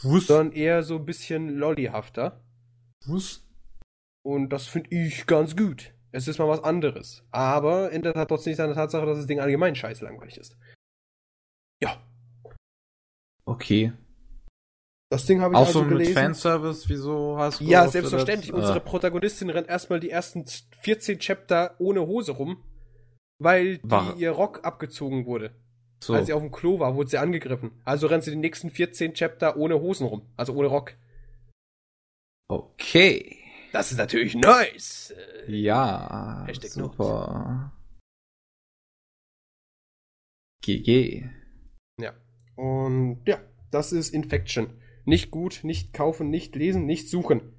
Fuß. 0.00 0.26
sondern 0.26 0.52
eher 0.56 0.82
so 0.82 0.96
ein 0.96 1.06
bisschen 1.06 1.48
lollyhafter. 1.50 2.42
Fuß. 3.04 3.45
Und 4.26 4.48
das 4.50 4.66
finde 4.66 4.90
ich 4.90 5.26
ganz 5.26 5.54
gut. 5.56 5.92
Es 6.10 6.26
ist 6.26 6.38
mal 6.38 6.48
was 6.48 6.64
anderes. 6.64 7.22
Aber 7.30 7.92
ändert 7.92 8.16
hat 8.16 8.28
trotzdem 8.28 8.50
nicht 8.52 8.60
an 8.60 8.68
der 8.68 8.74
Tatsache, 8.76 9.06
dass 9.06 9.18
das 9.18 9.26
Ding 9.26 9.38
allgemein 9.38 9.76
scheiße 9.76 10.04
langweilig 10.04 10.36
ist. 10.38 10.56
Ja, 11.82 12.02
Okay. 13.44 13.92
das 15.12 15.26
Ding 15.26 15.40
habe 15.40 15.54
ich 15.54 15.58
Auch 15.60 15.66
also 15.66 15.78
so 15.80 15.84
mit 15.84 15.90
gelesen. 15.98 16.14
Fanservice, 16.14 16.88
wieso 16.88 17.38
hast 17.38 17.60
du. 17.60 17.64
Ja, 17.64 17.86
selbstverständlich. 17.86 18.50
das- 18.50 18.58
Unsere 18.60 18.78
Ah. 18.78 18.80
Protagonistin 18.84 19.50
rennt 19.50 19.68
erstmal 19.68 20.00
die 20.00 20.10
ersten 20.10 20.44
14 20.80 21.20
Chapter 21.20 21.76
ohne 21.78 22.00
Hose 22.06 22.32
rum, 22.32 22.64
weil 23.38 23.78
die, 23.78 24.20
ihr 24.22 24.30
Rock 24.32 24.64
abgezogen 24.64 25.26
wurde. 25.26 25.54
so. 26.02 26.14
Als 26.14 26.26
sie 26.26 26.32
auf 26.32 26.42
dem 26.42 26.50
Klo 26.50 26.78
war, 26.80 26.94
wurde 26.96 27.10
sie 27.10 27.18
angegriffen. 27.18 27.80
Also 27.84 28.06
rennt 28.08 28.24
sie 28.24 28.30
die 28.32 28.36
nächsten 28.36 28.70
14 28.70 29.14
Chapter 29.14 29.56
ohne 29.56 29.80
Hosen 29.80 30.06
rum. 30.06 30.22
Also 30.36 30.52
ohne 30.54 30.68
Rock. 30.68 30.94
Okay. 32.48 33.42
Das 33.72 33.90
ist 33.90 33.98
natürlich 33.98 34.34
nice. 34.34 35.14
Ja. 35.46 36.44
Hashtag 36.46 36.70
super. 36.70 37.72
GG. 40.62 41.28
Und 42.56 43.22
ja, 43.26 43.38
das 43.70 43.92
ist 43.92 44.10
Infection. 44.10 44.80
Nicht 45.04 45.30
gut, 45.30 45.60
nicht 45.62 45.92
kaufen, 45.92 46.30
nicht 46.30 46.56
lesen, 46.56 46.86
nicht 46.86 47.08
suchen. 47.08 47.52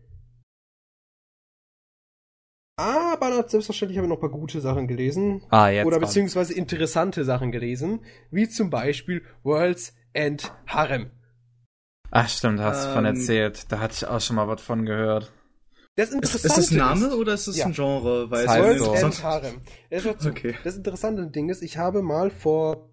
Aber 2.79 3.47
selbstverständlich 3.47 3.97
habe 3.97 4.05
ich 4.05 4.09
noch 4.09 4.17
ein 4.17 4.21
paar 4.21 4.29
gute 4.29 4.61
Sachen 4.61 4.88
gelesen. 4.88 5.43
Ah, 5.49 5.69
jetzt. 5.69 5.88
oder 5.88 5.97
kommt's. 5.97 6.09
beziehungsweise 6.09 6.53
interessante 6.53 7.23
Sachen 7.23 7.51
gelesen. 7.51 8.01
Wie 8.29 8.49
zum 8.49 8.69
Beispiel 8.69 9.23
World's 9.43 9.95
End 10.13 10.51
Harem. 10.67 11.11
Ach, 12.11 12.29
stimmt, 12.29 12.59
hast 12.59 12.85
du 12.88 12.93
von 12.93 13.05
Ähm, 13.05 13.15
erzählt. 13.15 13.71
Da 13.71 13.79
hatte 13.79 13.93
ich 13.95 14.05
auch 14.05 14.21
schon 14.21 14.35
mal 14.35 14.47
was 14.47 14.61
von 14.61 14.85
gehört. 14.85 15.31
Das 15.97 16.09
Ist, 16.09 16.13
Interessante 16.15 16.47
ist 16.47 16.57
das 16.57 16.71
ein 16.71 16.77
Name 16.77 17.15
oder 17.15 17.33
ist 17.33 17.47
das 17.47 17.57
Ja. 17.57 17.65
ein 17.65 17.73
Genre? 17.73 18.29
Weil. 18.29 18.45
End 18.45 18.99
sonst, 18.99 19.23
Harem. 19.23 19.61
Okay. 19.91 20.55
Das 20.63 20.75
interessante 20.77 21.27
Ding 21.27 21.49
ist, 21.49 21.63
ich 21.63 21.77
habe 21.77 22.03
mal 22.03 22.29
vor 22.29 22.91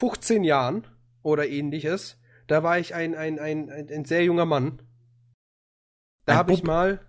15 0.00 0.42
Jahren 0.42 0.86
oder 1.22 1.48
ähnliches. 1.48 2.18
Da 2.48 2.64
war 2.64 2.80
ich 2.80 2.96
ein, 2.96 3.14
ein, 3.14 3.38
ein, 3.38 3.70
ein, 3.70 3.88
ein 3.88 4.04
sehr 4.04 4.24
junger 4.24 4.44
Mann. 4.44 4.82
Da 6.26 6.34
habe 6.34 6.52
ich 6.52 6.64
mal 6.64 7.06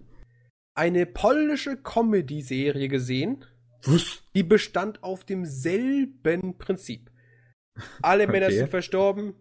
eine 0.76 1.08
polnische 1.08 1.78
Comedy-Serie 1.78 2.88
gesehen, 2.88 3.44
Was? 3.84 4.22
die 4.36 4.44
bestand 4.44 5.04
auf 5.04 5.24
demselben 5.24 6.60
Prinzip. 6.60 7.10
Alle 8.04 8.28
Männer 8.28 8.48
Okay. 8.48 8.58
sind 8.58 8.70
verstorben. 8.70 9.34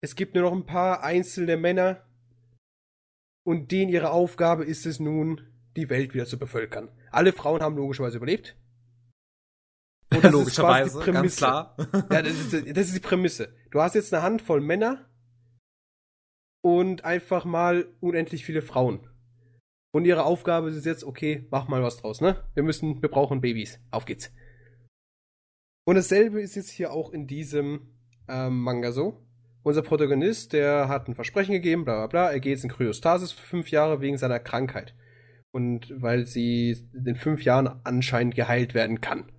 Es 0.00 0.16
gibt 0.16 0.34
nur 0.34 0.44
noch 0.44 0.52
ein 0.52 0.64
paar 0.66 1.02
einzelne 1.02 1.58
Männer. 1.58 2.06
Und 3.46 3.70
denen 3.72 3.90
ihre 3.92 4.10
Aufgabe 4.10 4.64
ist 4.64 4.86
es 4.86 5.00
nun, 5.00 5.40
die 5.76 5.90
Welt 5.90 6.14
wieder 6.14 6.26
zu 6.26 6.38
bevölkern. 6.38 6.88
Alle 7.10 7.32
Frauen 7.32 7.60
haben 7.60 7.76
logischerweise 7.76 8.16
überlebt. 8.16 8.56
Und 10.10 10.22
das 10.22 10.24
ist 10.24 10.32
Logischerweise, 10.32 10.98
ganz 10.98 11.04
Prämisse. 11.04 11.36
klar. 11.36 11.76
Ja, 12.10 12.22
das 12.22 12.32
ist, 12.32 12.76
das 12.76 12.86
ist 12.86 12.96
die 12.96 13.00
Prämisse. 13.00 13.54
Du 13.70 13.80
hast 13.80 13.94
jetzt 13.94 14.14
eine 14.14 14.22
Handvoll 14.22 14.60
Männer 14.60 15.10
und 16.62 17.04
einfach 17.04 17.44
mal 17.44 17.88
unendlich 18.00 18.44
viele 18.44 18.62
Frauen. 18.62 19.08
Und 19.92 20.06
ihre 20.06 20.24
Aufgabe 20.24 20.70
ist 20.70 20.76
es 20.76 20.84
jetzt, 20.84 21.04
okay, 21.04 21.46
mach 21.50 21.68
mal 21.68 21.82
was 21.82 21.98
draus, 21.98 22.20
ne? 22.20 22.42
Wir 22.54 22.62
müssen, 22.62 23.02
wir 23.02 23.10
brauchen 23.10 23.40
Babys. 23.40 23.80
Auf 23.90 24.06
geht's. 24.06 24.32
Und 25.86 25.96
dasselbe 25.96 26.40
ist 26.40 26.54
jetzt 26.54 26.70
hier 26.70 26.92
auch 26.92 27.10
in 27.12 27.26
diesem 27.26 27.94
ähm, 28.28 28.60
Manga 28.60 28.92
so. 28.92 29.26
Unser 29.64 29.80
Protagonist, 29.80 30.52
der 30.52 30.88
hat 30.88 31.08
ein 31.08 31.14
Versprechen 31.14 31.52
gegeben, 31.52 31.86
bla 31.86 31.94
bla 31.94 32.06
bla, 32.06 32.30
er 32.30 32.38
geht 32.38 32.50
jetzt 32.50 32.64
in 32.64 32.70
Kryostasis 32.70 33.32
für 33.32 33.46
fünf 33.46 33.70
Jahre 33.70 34.02
wegen 34.02 34.18
seiner 34.18 34.38
Krankheit. 34.38 34.94
Und 35.52 35.90
weil 36.02 36.26
sie 36.26 36.76
in 36.92 37.16
fünf 37.16 37.44
Jahren 37.44 37.80
anscheinend 37.82 38.34
geheilt 38.34 38.74
werden 38.74 39.00
kann. 39.00 39.32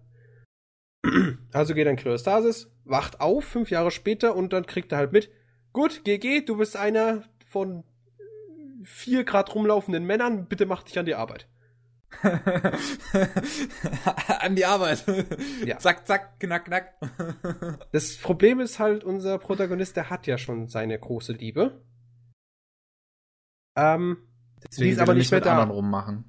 Also 1.54 1.74
geht 1.74 1.86
er 1.86 1.92
in 1.92 1.98
Kryostasis, 1.98 2.76
wacht 2.84 3.22
auf, 3.22 3.46
fünf 3.46 3.70
Jahre 3.70 3.92
später, 3.92 4.36
und 4.36 4.52
dann 4.52 4.66
kriegt 4.66 4.92
er 4.92 4.98
halt 4.98 5.14
mit, 5.14 5.30
gut, 5.72 6.04
GG, 6.04 6.42
du 6.42 6.58
bist 6.58 6.76
einer 6.76 7.24
von 7.46 7.86
vier 8.84 9.24
Grad 9.24 9.54
rumlaufenden 9.54 10.06
Männern, 10.06 10.48
bitte 10.48 10.66
mach 10.66 10.84
dich 10.84 10.98
an 10.98 11.06
die 11.06 11.16
Arbeit. 11.16 11.48
An 14.40 14.56
die 14.56 14.66
Arbeit. 14.66 15.06
Ja. 15.66 15.78
Zack, 15.80 16.08
zack, 16.08 16.40
knack, 16.40 16.66
knack. 16.66 16.94
Das 17.92 18.18
Problem 18.18 18.60
ist 18.60 18.80
halt, 18.80 19.04
unser 19.04 19.38
Protagonist, 19.38 19.96
der 19.98 20.10
hat 20.10 20.28
ja 20.28 20.38
schon 20.38 20.68
seine 20.68 20.98
große 21.00 21.34
Liebe. 21.34 21.82
Ähm, 23.78 24.18
Deswegen 24.64 24.92
ist 24.92 24.98
will 24.98 25.04
aber 25.04 25.14
er 25.14 25.18
nicht 25.18 25.32
mehr 25.32 25.40
mit 25.40 25.46
da. 25.46 25.52
anderen 25.54 25.72
rummachen. 25.72 26.26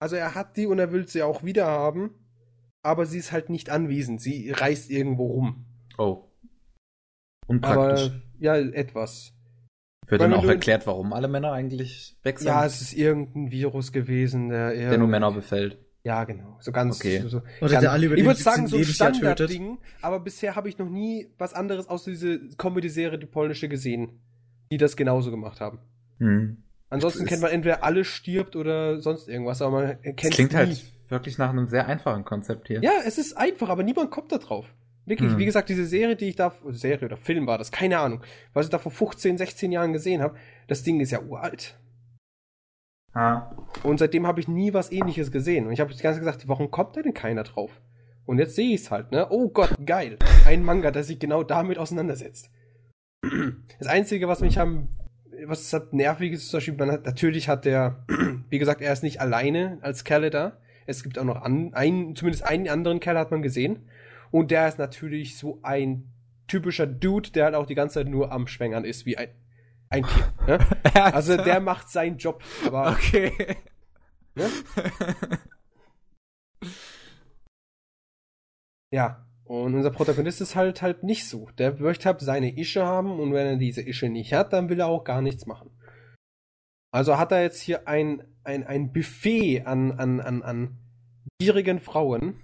also 0.00 0.16
er 0.16 0.34
hat 0.34 0.56
die 0.56 0.66
und 0.66 0.78
er 0.78 0.92
will 0.92 1.06
sie 1.08 1.22
auch 1.22 1.42
wieder 1.42 1.66
haben, 1.66 2.14
aber 2.82 3.06
sie 3.06 3.18
ist 3.18 3.32
halt 3.32 3.50
nicht 3.50 3.70
anwesend. 3.70 4.20
Sie 4.20 4.50
reist 4.50 4.90
irgendwo 4.90 5.26
rum. 5.26 5.66
Oh. 5.98 6.24
Unpraktisch. 7.46 8.06
Aber 8.06 8.22
ja, 8.38 8.56
etwas. 8.56 9.32
Wird 10.08 10.20
dann 10.20 10.34
auch 10.34 10.44
erklärt, 10.44 10.86
warum 10.86 11.12
alle 11.12 11.28
Männer 11.28 11.52
eigentlich 11.52 12.16
weg 12.22 12.38
sind? 12.38 12.48
Ja, 12.48 12.64
es 12.64 12.80
ist 12.80 12.92
irgendein 12.94 13.50
Virus 13.50 13.92
gewesen, 13.92 14.50
der, 14.50 14.72
der 14.72 14.98
nur 14.98 15.08
Männer 15.08 15.32
befällt. 15.32 15.78
Ja, 16.04 16.22
genau. 16.22 16.56
So 16.60 16.70
ganz. 16.70 16.96
Okay. 16.96 17.18
So, 17.22 17.28
so, 17.28 17.42
Oder 17.60 17.70
ganz 17.72 17.80
der 17.80 17.90
alle 17.92 18.06
über 18.06 18.16
ich 18.16 18.24
würde 18.24 18.40
sagen, 18.40 18.68
17. 18.68 18.84
so. 18.84 18.92
Standardding, 18.92 19.78
aber 20.02 20.20
bisher 20.20 20.54
habe 20.54 20.68
ich 20.68 20.78
noch 20.78 20.88
nie 20.88 21.28
was 21.36 21.52
anderes 21.52 21.88
außer 21.88 22.12
diese 22.12 22.38
Comedy-Serie, 22.56 23.18
die 23.18 23.26
polnische, 23.26 23.68
gesehen, 23.68 24.20
die 24.70 24.76
das 24.76 24.96
genauso 24.96 25.32
gemacht 25.32 25.60
haben. 25.60 25.80
Hm. 26.18 26.58
Ansonsten 26.88 27.22
Das 27.22 27.28
kennt 27.28 27.42
man 27.42 27.50
entweder 27.50 27.82
alle 27.82 28.04
stirbt 28.04 28.54
oder 28.54 29.00
sonst 29.00 29.28
irgendwas, 29.28 29.60
aber 29.60 29.72
man 29.82 29.86
Das 30.04 30.14
kennt 30.14 30.34
klingt 30.34 30.52
nie. 30.52 30.56
halt 30.58 30.84
wirklich 31.08 31.38
nach 31.38 31.50
einem 31.50 31.66
sehr 31.66 31.88
einfachen 31.88 32.24
Konzept 32.24 32.68
hier. 32.68 32.80
Ja, 32.82 32.92
es 33.04 33.18
ist 33.18 33.36
einfach, 33.36 33.68
aber 33.68 33.82
niemand 33.82 34.12
kommt 34.12 34.30
da 34.30 34.38
drauf. 34.38 34.66
Wirklich, 35.06 35.30
Hm. 35.32 35.38
wie 35.38 35.44
gesagt, 35.44 35.68
diese 35.68 35.86
Serie, 35.86 36.16
die 36.16 36.28
ich 36.28 36.36
da, 36.36 36.52
Serie 36.70 37.06
oder 37.06 37.16
Film 37.16 37.46
war 37.46 37.58
das, 37.58 37.70
keine 37.70 37.98
Ahnung, 37.98 38.22
was 38.52 38.66
ich 38.66 38.70
da 38.70 38.78
vor 38.78 38.92
15, 38.92 39.38
16 39.38 39.70
Jahren 39.72 39.92
gesehen 39.92 40.20
habe, 40.20 40.36
das 40.66 40.82
Ding 40.82 41.00
ist 41.00 41.12
ja 41.12 41.22
uralt. 41.22 41.78
Ah. 43.14 43.50
Und 43.82 43.98
seitdem 43.98 44.26
habe 44.26 44.40
ich 44.40 44.48
nie 44.48 44.74
was 44.74 44.92
ähnliches 44.92 45.30
gesehen. 45.32 45.66
Und 45.66 45.72
ich 45.72 45.80
habe 45.80 45.94
die 45.94 46.02
ganze 46.02 46.20
Zeit 46.20 46.26
gesagt, 46.26 46.48
warum 46.48 46.70
kommt 46.70 46.96
da 46.96 47.02
denn 47.02 47.14
keiner 47.14 47.44
drauf? 47.44 47.80
Und 48.26 48.38
jetzt 48.38 48.56
sehe 48.56 48.74
ich 48.74 48.82
es 48.82 48.90
halt, 48.90 49.12
ne? 49.12 49.28
Oh 49.30 49.48
Gott, 49.48 49.70
geil. 49.86 50.18
Ein 50.44 50.64
Manga, 50.64 50.90
der 50.90 51.04
sich 51.04 51.18
genau 51.18 51.42
damit 51.42 51.78
auseinandersetzt. 51.78 52.50
Das 53.78 53.88
Einzige, 53.88 54.28
was 54.28 54.40
mich 54.40 54.58
haben, 54.58 54.88
was 55.46 55.72
hat 55.72 55.92
nervig 55.92 56.32
ist, 56.32 56.48
zum 56.50 56.58
Beispiel, 56.58 56.74
man 56.74 56.90
hat, 56.90 57.06
natürlich 57.06 57.48
hat 57.48 57.64
der, 57.64 58.04
wie 58.50 58.58
gesagt, 58.58 58.80
er 58.80 58.92
ist 58.92 59.02
nicht 59.02 59.20
alleine 59.20 59.78
als 59.82 60.04
Kerle 60.04 60.30
da. 60.30 60.58
Es 60.86 61.02
gibt 61.02 61.18
auch 61.18 61.24
noch 61.24 61.42
an, 61.42 61.72
einen, 61.74 62.16
zumindest 62.16 62.44
einen 62.44 62.68
anderen 62.68 63.00
Kerl 63.00 63.18
hat 63.18 63.30
man 63.30 63.42
gesehen. 63.42 63.88
Und 64.30 64.50
der 64.50 64.68
ist 64.68 64.78
natürlich 64.78 65.36
so 65.38 65.60
ein 65.62 66.12
typischer 66.46 66.86
Dude, 66.86 67.30
der 67.30 67.46
halt 67.46 67.54
auch 67.54 67.66
die 67.66 67.74
ganze 67.74 67.94
Zeit 67.94 68.08
nur 68.08 68.32
am 68.32 68.46
Schwängern 68.46 68.84
ist, 68.84 69.06
wie 69.06 69.16
ein, 69.16 69.30
ein 69.88 70.04
Tier. 70.04 70.32
Ne? 70.46 70.58
Also 70.94 71.36
der 71.36 71.60
macht 71.60 71.88
seinen 71.88 72.18
Job, 72.18 72.42
aber 72.66 72.90
Okay. 72.90 73.32
Ne? 74.34 74.48
Ja. 78.92 79.22
Und 79.44 79.76
unser 79.76 79.90
Protagonist 79.90 80.40
ist 80.40 80.56
halt 80.56 80.82
halt 80.82 81.04
nicht 81.04 81.28
so. 81.28 81.48
Der 81.58 81.74
möchte 81.74 82.06
halt 82.06 82.20
seine 82.20 82.58
Ische 82.58 82.84
haben 82.84 83.20
und 83.20 83.32
wenn 83.32 83.46
er 83.46 83.56
diese 83.56 83.80
Ische 83.80 84.08
nicht 84.08 84.32
hat, 84.32 84.52
dann 84.52 84.68
will 84.68 84.80
er 84.80 84.88
auch 84.88 85.04
gar 85.04 85.22
nichts 85.22 85.46
machen. 85.46 85.70
Also 86.92 87.16
hat 87.16 87.30
er 87.30 87.42
jetzt 87.42 87.60
hier 87.60 87.86
ein, 87.86 88.24
ein, 88.42 88.66
ein 88.66 88.92
Buffet 88.92 89.62
an, 89.64 89.92
an, 89.92 90.20
an, 90.20 90.42
an 90.42 90.78
gierigen 91.38 91.78
Frauen 91.78 92.40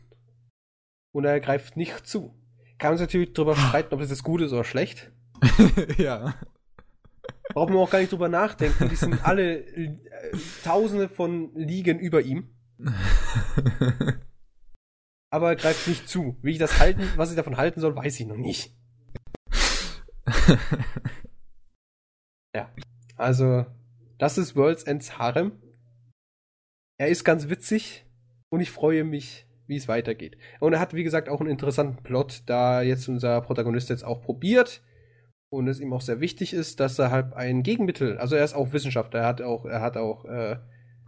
und 1.12 1.24
er 1.24 1.40
greift 1.40 1.76
nicht 1.76 2.06
zu. 2.06 2.34
Kann 2.78 2.90
man 2.90 2.98
sich 2.98 3.06
natürlich 3.06 3.32
drüber 3.32 3.54
streiten, 3.56 3.94
ob 3.94 4.00
das 4.00 4.10
jetzt 4.10 4.24
gut 4.24 4.40
ist 4.40 4.52
oder 4.52 4.64
schlecht. 4.64 5.12
ja. 5.98 6.34
Braucht 7.50 7.68
man 7.70 7.78
auch 7.78 7.90
gar 7.90 8.00
nicht 8.00 8.10
drüber 8.12 8.28
nachdenken. 8.28 8.88
Die 8.88 8.96
sind 8.96 9.24
alle 9.24 9.58
äh, 9.58 9.96
tausende 10.64 11.08
von 11.08 11.54
Ligen 11.54 11.98
über 11.98 12.22
ihm. 12.22 12.48
aber 15.30 15.50
er 15.50 15.56
greift 15.56 15.86
nicht 15.86 16.08
zu. 16.08 16.36
Wie 16.42 16.52
ich 16.52 16.58
das 16.58 16.80
halten, 16.80 17.08
was 17.16 17.30
ich 17.30 17.36
davon 17.36 17.56
halten 17.56 17.80
soll, 17.80 17.94
weiß 17.94 18.18
ich 18.20 18.26
noch 18.26 18.36
nicht. 18.36 18.74
Ja. 22.54 22.70
Also, 23.16 23.66
das 24.18 24.38
ist 24.38 24.56
World's 24.56 24.82
Ends 24.82 25.18
Harem. 25.18 25.52
Er 26.98 27.08
ist 27.08 27.24
ganz 27.24 27.48
witzig 27.48 28.04
und 28.50 28.60
ich 28.60 28.70
freue 28.70 29.04
mich, 29.04 29.46
wie 29.72 29.78
es 29.78 29.88
weitergeht. 29.88 30.36
Und 30.60 30.74
er 30.74 30.80
hat, 30.80 30.94
wie 30.94 31.02
gesagt, 31.04 31.28
auch 31.28 31.40
einen 31.40 31.50
interessanten 31.50 32.02
Plot, 32.02 32.42
da 32.46 32.82
jetzt 32.82 33.08
unser 33.08 33.40
Protagonist 33.40 33.88
jetzt 33.90 34.04
auch 34.04 34.22
probiert 34.22 34.82
und 35.50 35.68
es 35.68 35.80
ihm 35.80 35.92
auch 35.92 36.02
sehr 36.02 36.20
wichtig 36.20 36.52
ist, 36.54 36.80
dass 36.80 36.98
er 36.98 37.10
halt 37.10 37.32
ein 37.34 37.62
Gegenmittel, 37.62 38.18
also 38.18 38.36
er 38.36 38.44
ist 38.44 38.54
auch 38.54 38.72
Wissenschaftler, 38.72 39.20
er 39.20 39.26
hat 39.26 39.42
auch, 39.42 39.64
er 39.66 39.80
hat 39.80 39.96
auch, 39.96 40.24
äh, 40.26 40.58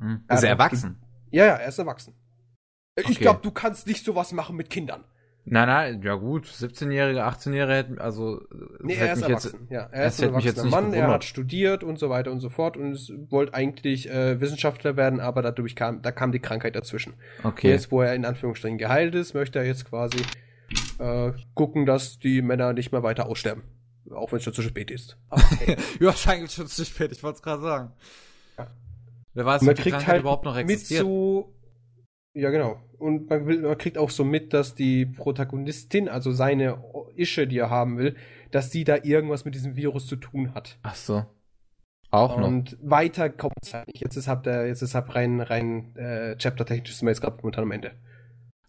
Hm. 0.00 0.24
Er 0.28 0.34
Ist 0.36 0.42
er 0.42 0.48
auch 0.48 0.58
erwachsen? 0.58 0.96
ja, 1.30 1.46
ja, 1.46 1.54
er 1.56 1.68
ist 1.68 1.78
erwachsen. 1.78 2.14
Ich 2.96 3.06
Okay. 3.06 3.14
glaube, 3.22 3.40
du 3.42 3.50
kannst 3.50 3.86
nicht 3.86 4.04
sowas 4.04 4.32
machen 4.32 4.56
mit 4.56 4.70
Kindern. 4.70 5.04
Nein, 5.46 5.68
nein, 5.68 6.02
ja 6.02 6.14
gut, 6.14 6.46
17-Jährige, 6.46 7.22
18-Jährige 7.26 7.74
hätten, 7.74 7.98
also. 7.98 8.40
das 8.40 8.48
Nee, 8.80 8.94
er 8.94 9.12
ist 9.12 9.20
mich 9.20 9.28
jetzt- 9.28 9.44
erwachsen. 9.46 9.66
ja, 9.70 9.88
er 9.92 10.06
ist 10.06 10.22
ein 10.22 10.28
erwachsener 10.30 10.64
Mann, 10.70 10.92
er 10.94 11.08
hat 11.08 11.24
studiert 11.24 11.84
und 11.84 11.98
so 11.98 12.08
weiter 12.08 12.32
und 12.32 12.40
so 12.40 12.48
fort 12.48 12.78
und 12.78 12.96
wollte 13.30 13.52
eigentlich 13.52 14.08
äh, 14.08 14.40
Wissenschaftler 14.40 14.96
werden, 14.96 15.20
aber 15.20 15.42
dadurch 15.42 15.76
kam, 15.76 16.00
da 16.00 16.12
kam 16.12 16.32
die 16.32 16.38
Krankheit 16.38 16.76
dazwischen. 16.76 17.12
Okay. 17.42 17.68
Jetzt, 17.68 17.92
wo 17.92 18.00
er 18.00 18.14
in 18.14 18.24
Anführungsstrichen 18.24 18.78
geheilt 18.78 19.14
ist, 19.14 19.34
möchte 19.34 19.58
er 19.58 19.66
jetzt 19.66 19.84
quasi 19.84 20.16
äh, 20.98 21.32
gucken, 21.52 21.84
dass 21.84 22.18
die 22.18 22.40
Männer 22.40 22.72
nicht 22.72 22.90
mehr 22.92 23.02
weiter 23.02 23.26
aussterben. 23.26 23.64
Auch 24.14 24.32
wenn 24.32 24.38
es 24.38 24.44
schon 24.44 24.54
zu 24.54 24.62
spät 24.62 24.90
ist. 24.90 25.18
Aber 25.28 25.42
hey, 25.58 25.76
ja, 26.00 26.06
wahrscheinlich 26.06 26.52
schon 26.52 26.66
zu 26.68 26.84
spät, 26.86 27.12
ich 27.12 27.22
wollte 27.22 27.36
es 27.36 27.42
gerade 27.42 27.62
sagen. 27.62 27.92
Ja. 28.56 28.66
Wer 29.34 29.44
weiß, 29.44 29.62
ob 29.62 29.68
die 29.74 29.82
kriegt 29.82 29.96
Krankheit 29.96 30.08
halt 30.08 30.20
überhaupt 30.22 30.44
noch 30.46 30.54
mit 30.56 30.70
existiert. 30.70 31.02
so. 31.02 31.52
Ja, 32.34 32.50
genau. 32.50 32.80
Und 32.98 33.30
man, 33.30 33.46
will, 33.46 33.62
man 33.62 33.78
kriegt 33.78 33.96
auch 33.96 34.10
so 34.10 34.24
mit, 34.24 34.52
dass 34.52 34.74
die 34.74 35.06
Protagonistin, 35.06 36.08
also 36.08 36.32
seine 36.32 36.82
Ische, 37.16 37.46
die 37.46 37.58
er 37.58 37.70
haben 37.70 37.96
will, 37.96 38.16
dass 38.50 38.70
die 38.70 38.82
da 38.84 38.96
irgendwas 39.02 39.44
mit 39.44 39.54
diesem 39.54 39.76
Virus 39.76 40.06
zu 40.06 40.16
tun 40.16 40.52
hat. 40.54 40.78
Ach 40.82 40.96
so. 40.96 41.24
Auch 42.10 42.36
noch. 42.38 42.46
Und 42.46 42.76
weiter 42.82 43.28
kommt 43.30 43.54
es 43.62 43.72
halt 43.74 43.86
nicht. 43.88 44.00
Jetzt 44.00 44.16
ist 44.16 44.28
halt, 44.28 44.46
jetzt 44.46 44.82
ist 44.82 44.94
halt 44.94 45.14
rein, 45.14 45.40
rein 45.40 45.94
äh, 45.96 46.36
chapter-technisch 46.36 46.96
sind 46.96 47.06
wir 47.06 47.10
jetzt 47.12 47.20
gerade 47.20 47.36
momentan 47.36 47.64
am 47.64 47.72
Ende. 47.72 47.92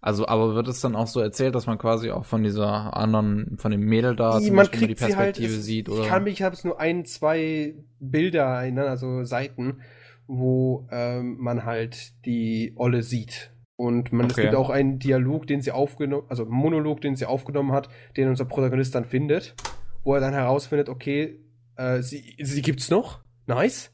Also, 0.02 0.28
aber 0.28 0.54
wird 0.54 0.68
es 0.68 0.82
dann 0.82 0.96
auch 0.96 1.08
so 1.08 1.20
erzählt, 1.20 1.56
dass 1.56 1.66
man 1.66 1.80
quasi 1.80 2.12
auch 2.12 2.26
von 2.26 2.44
dieser 2.44 2.96
anderen, 2.96 3.58
von 3.58 3.72
dem 3.72 3.82
Mädel 3.82 4.16
da 4.16 4.38
Die- 4.40 4.46
zum 4.48 4.56
man 4.56 4.66
Beispiel 4.68 4.82
die 4.82 4.94
halt, 4.94 4.98
Perspektive 5.00 5.54
es, 5.56 5.66
sieht 5.66 5.88
ich 5.88 5.94
oder? 5.96 6.08
kann 6.08 6.24
mich, 6.24 6.34
ich 6.34 6.44
habe 6.44 6.54
es 6.56 6.64
nur 6.64 6.80
ein, 6.80 7.06
zwei 7.06 7.74
Bilder 8.00 8.44
erinnern, 8.44 8.88
also 8.88 9.24
Seiten, 9.24 9.82
wo 10.28 10.88
ähm, 10.92 11.38
man 11.40 11.66
halt 11.66 12.14
die 12.26 12.74
Olle 12.76 13.02
sieht. 13.02 13.52
Und 13.78 14.14
man, 14.14 14.28
es 14.28 14.34
Okay. 14.34 14.44
gibt 14.44 14.56
auch 14.56 14.70
einen 14.70 15.00
Dialog, 15.00 15.48
den 15.48 15.62
sie 15.62 15.72
aufgenommen, 15.72 16.26
also 16.30 16.46
Monolog, 16.46 17.02
den 17.02 17.16
sie 17.16 17.26
aufgenommen 17.26 17.72
hat, 17.74 17.90
den 18.16 18.30
unser 18.30 18.46
Protagonist 18.46 18.96
dann 18.96 19.06
findet, 19.06 19.56
wo 20.04 20.14
er 20.14 20.22
dann 20.22 20.34
herausfindet, 20.34 20.88
okay, 20.88 21.42
äh, 21.76 22.02
sie, 22.02 22.38
sie 22.42 22.62
gibt's 22.62 22.90
noch, 22.90 23.22
nice, 23.48 23.94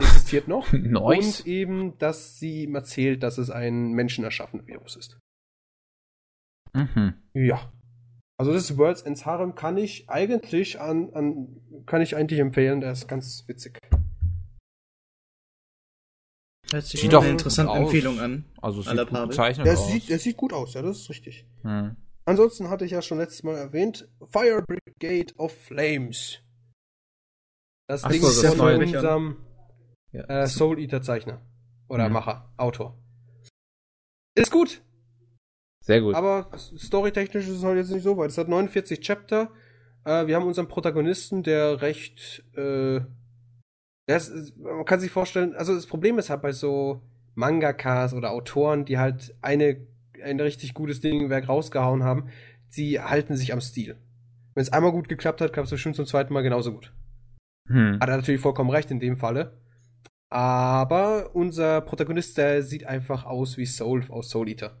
existiert 0.00 0.48
noch. 0.48 0.72
Nice. 0.72 1.40
Und 1.40 1.46
eben, 1.46 1.98
dass 1.98 2.38
sie 2.38 2.64
ihm 2.64 2.74
erzählt, 2.74 3.22
dass 3.22 3.38
es 3.38 3.50
ein 3.50 3.92
menschenerschaffenes 3.92 4.66
Virus 4.66 4.96
ist. 4.96 5.18
Mhm. 6.74 7.14
Ja. 7.34 7.72
Also 8.36 8.52
das 8.52 8.76
World's 8.78 9.02
Ends 9.02 9.26
Harem 9.26 9.54
kann 9.54 9.76
ich 9.78 10.08
eigentlich 10.08 10.80
an, 10.80 11.10
an 11.12 11.82
kann 11.86 12.02
ich 12.02 12.14
eigentlich 12.14 12.38
empfehlen, 12.40 12.80
der 12.80 12.92
ist 12.92 13.08
ganz 13.08 13.44
witzig. 13.48 13.78
Hört 16.72 16.84
sich 16.84 17.00
Sieht 17.00 17.12
doch 17.12 17.22
eine 17.22 17.30
interessante. 17.30 17.72
Empfehlung 17.72 18.20
an. 18.20 18.44
Also 18.60 18.82
sieht 18.82 18.90
Aller 18.90 19.06
gut 19.06 19.30
gezeichnet 19.30 19.66
Der 19.66 19.74
aus. 19.74 19.88
sieht, 19.88 20.08
der 20.08 20.18
sieht 20.18 20.36
gut 20.36 20.52
aus, 20.52 20.74
ja, 20.74 20.82
das 20.82 20.98
ist 20.98 21.10
richtig. 21.10 21.46
hm. 21.62 21.96
Ansonsten 22.26 22.68
hatte 22.68 22.84
ich 22.84 22.90
ja 22.90 23.00
schon 23.00 23.16
letztes 23.18 23.42
Mal 23.42 23.54
erwähnt, 23.56 24.06
Fire 24.28 24.62
Brigade 24.62 25.32
of 25.38 25.50
Flames. 25.50 26.40
Das 27.88 28.04
Ach 28.04 28.10
Ding 28.10 28.20
so, 28.20 28.28
ist 28.28 28.42
das 28.44 28.54
von 28.54 28.74
unserem 28.76 29.36
ja. 30.12 30.24
äh, 30.42 30.46
Soul 30.46 30.78
Eater 30.78 31.00
Zeichner. 31.00 31.40
Oder 31.88 32.08
Mhm. 32.08 32.12
Macher, 32.12 32.52
Autor. 32.58 32.98
Ist 34.34 34.50
gut, 34.52 34.82
Sehr 35.82 36.02
gut. 36.02 36.14
aber 36.14 36.50
storytechnisch 36.58 37.46
ist 37.48 37.56
es 37.56 37.64
halt 37.64 37.78
jetzt 37.78 37.90
nicht 37.90 38.02
so 38.02 38.16
weit. 38.18 38.28
Es 38.30 38.36
hat 38.36 38.48
49 38.48 39.00
Chapter. 39.00 39.50
Äh, 40.04 40.26
wir 40.26 40.36
haben 40.36 40.46
unseren 40.46 40.68
Protagonisten, 40.68 41.42
der 41.42 41.80
recht, 41.80 42.44
äh, 42.56 43.00
der 44.08 44.16
ist, 44.16 44.56
man 44.56 44.84
kann 44.86 45.00
sich 45.00 45.10
vorstellen, 45.10 45.54
also 45.54 45.74
das 45.74 45.86
Problem 45.86 46.18
ist 46.18 46.30
halt 46.30 46.42
bei 46.42 46.52
so 46.52 47.02
Mangakas 47.34 48.14
oder 48.14 48.30
Autoren, 48.30 48.84
die 48.84 48.98
halt 48.98 49.34
eine, 49.42 49.86
ein 50.24 50.40
richtig 50.40 50.74
gutes 50.74 51.00
Dingwerk 51.00 51.48
rausgehauen 51.48 52.02
haben, 52.02 52.30
sie 52.68 53.00
halten 53.00 53.36
sich 53.36 53.52
am 53.52 53.60
Stil. 53.60 53.96
Wenn 54.54 54.62
es 54.62 54.72
einmal 54.72 54.92
gut 54.92 55.08
geklappt 55.08 55.40
hat, 55.40 55.52
klappt 55.52 55.66
es 55.66 55.72
bestimmt 55.72 55.94
zum 55.94 56.06
zweiten 56.06 56.32
Mal 56.32 56.42
genauso 56.42 56.72
gut. 56.72 56.92
hm. 57.68 58.00
Hat 58.00 58.08
er 58.08 58.16
natürlich 58.16 58.40
vollkommen 58.40 58.70
recht 58.70 58.90
in 58.90 58.98
dem 58.98 59.18
Falle. 59.18 59.60
Aber 60.30 61.34
unser 61.34 61.80
Protagonist, 61.82 62.36
der 62.38 62.62
sieht 62.62 62.84
einfach 62.86 63.24
aus 63.24 63.56
wie 63.56 63.66
Soul 63.66 64.04
aus 64.08 64.30
Soul 64.30 64.48
Eater. 64.48 64.80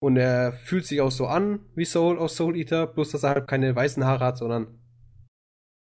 Und 0.00 0.16
er 0.16 0.52
fühlt 0.52 0.86
sich 0.86 1.00
auch 1.00 1.10
so 1.10 1.26
an 1.26 1.60
wie 1.74 1.84
Soul 1.84 2.18
aus 2.18 2.36
Soul 2.36 2.56
Eater, 2.56 2.86
bloß 2.86 3.10
dass 3.10 3.24
er 3.24 3.30
halt 3.30 3.48
keine 3.48 3.74
weißen 3.74 4.04
Haare 4.04 4.24
hat, 4.24 4.38
sondern 4.38 4.78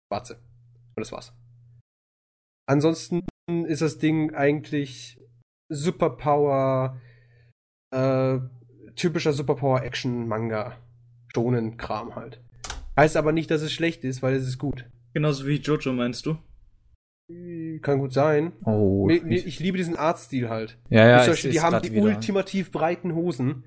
schwarze. 0.08 0.34
Und 0.34 1.00
das 1.00 1.12
war's. 1.12 1.32
Ansonsten 2.70 3.24
ist 3.66 3.82
das 3.82 3.98
Ding 3.98 4.32
eigentlich 4.32 5.18
Superpower, 5.68 7.00
äh, 7.92 8.38
typischer 8.94 9.32
Superpower-Action-Manga. 9.32 10.76
Shonen-Kram 11.34 12.14
halt. 12.14 12.40
Heißt 12.96 13.16
aber 13.16 13.32
nicht, 13.32 13.50
dass 13.50 13.62
es 13.62 13.72
schlecht 13.72 14.04
ist, 14.04 14.22
weil 14.22 14.34
es 14.34 14.46
ist 14.46 14.58
gut. 14.58 14.88
Genauso 15.14 15.48
wie 15.48 15.56
Jojo, 15.56 15.92
meinst 15.92 16.26
du? 16.26 16.38
Kann 17.82 17.98
gut 17.98 18.12
sein. 18.12 18.52
Oh. 18.64 19.04
Nee, 19.08 19.20
nee, 19.24 19.34
ich 19.34 19.58
liebe 19.58 19.76
diesen 19.76 19.96
Artstil 19.96 20.48
halt. 20.48 20.78
ja, 20.90 21.08
ja, 21.08 21.26
ich 21.26 21.40
seh's 21.40 21.52
die 21.52 21.60
haben 21.60 21.82
die 21.82 21.90
wieder. 21.90 22.04
ultimativ 22.04 22.70
breiten 22.70 23.16
Hosen. 23.16 23.64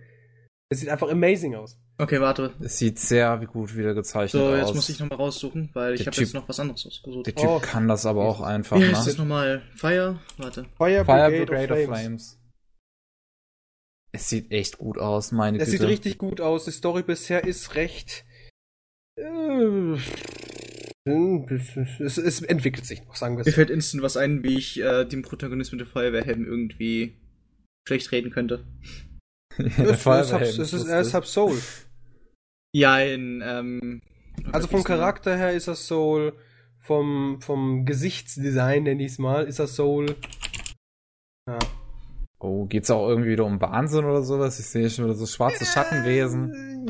Es 0.70 0.80
sieht 0.80 0.88
einfach 0.88 1.10
amazing 1.10 1.56
aus. 1.56 1.78
Okay, 2.00 2.20
warte. 2.20 2.54
Es 2.60 2.80
sieht 2.80 2.98
sehr 2.98 3.38
gut 3.46 3.78
wieder 3.78 3.94
gezeichnet 3.94 4.42
So, 4.42 4.48
aus. 4.50 4.58
jetzt 4.58 4.76
muss 4.76 4.90
ich 4.90 5.00
nochmal 5.00 5.18
raussuchen, 5.20 5.70
weil 5.74 5.94
ich 5.94 6.08
habe 6.08 6.18
jetzt 6.18 6.34
noch 6.34 6.50
was 6.50 6.60
anderes 6.60 6.86
ausgesucht. 6.88 7.28
Der 7.28 7.36
Typ 7.36 7.48
Oh. 7.48 7.60
kann 7.60 7.88
das 7.88 8.06
aber 8.08 8.26
auch 8.26 8.42
einfach, 8.42 8.78
Wie 8.78 8.82
ne? 8.82 8.96
heißt 8.98 9.08
das 9.08 9.18
nochmal? 9.18 9.62
Fire? 9.76 10.20
Warte. 10.38 10.64
Fire, 10.78 11.06
Fire 11.06 11.30
Brigade, 11.30 11.46
Brigade 11.46 11.74
of 11.74 11.80
of 11.80 11.86
Flames. 11.86 12.00
Flames. 12.00 12.40
Es 14.12 14.30
sieht 14.30 14.52
echt 14.52 14.78
gut 14.80 14.98
aus, 14.98 15.32
meine 15.32 15.60
Es 15.60 15.66
Güte. 15.66 15.78
sieht 15.80 15.88
richtig 15.88 16.18
gut 16.18 16.42
aus. 16.42 16.66
Die 16.66 16.72
Story 16.72 17.04
bisher 17.04 17.44
ist 17.46 17.76
recht. 17.76 18.26
Äh, 19.20 19.96
es, 21.06 22.18
es 22.18 22.42
entwickelt 22.42 22.86
sich 22.86 23.04
noch, 23.06 23.16
sagen 23.16 23.36
wir 23.38 23.44
Mir 23.44 23.50
es. 23.50 23.56
fällt 23.56 23.70
instant 23.70 24.02
was 24.04 24.18
ein, 24.18 24.44
wie 24.44 24.58
ich 24.58 24.80
äh, 24.82 25.06
dem 25.06 25.22
Protagonist 25.22 25.72
mit 25.72 25.82
dem 25.82 25.88
Feuerwehrhelm 25.88 26.46
irgendwie 26.46 27.18
schlecht 27.88 28.12
reden 28.12 28.32
könnte. 28.32 28.66
Der 29.58 29.90
Es, 29.92 30.74
ist- 30.74 30.88
er 30.88 31.14
halb 31.14 31.26
Soul. 31.26 31.58
Ja, 32.76 33.00
in, 33.00 33.42
ähm. 33.46 34.02
Also 34.52 34.68
vom 34.68 34.84
Charakter 34.84 35.38
her 35.38 35.52
ist 35.52 35.68
er 35.68 35.76
Soul. 35.76 36.34
Vom, 36.80 37.40
vom 37.40 37.86
Gesichtsdesign, 37.86 38.84
nenne 38.84 39.04
ich 39.04 39.14
es 39.14 39.20
mal, 39.20 39.46
ist 39.46 39.60
er 39.60 39.68
Soul. 39.68 40.18
Ja. 41.48 41.60
Oh, 42.40 42.66
geht's 42.66 42.92
auch 42.92 43.08
irgendwie 43.08 43.30
wieder 43.30 43.46
um 43.46 43.62
Wahnsinn 43.62 44.04
oder 44.04 44.22
sowas? 44.22 44.60
Ich 44.60 44.66
sehe 44.66 44.90
schon 44.90 45.06
wieder 45.06 45.16
so 45.16 45.26
schwarze 45.26 45.64
Schattenwesen. 45.66 46.90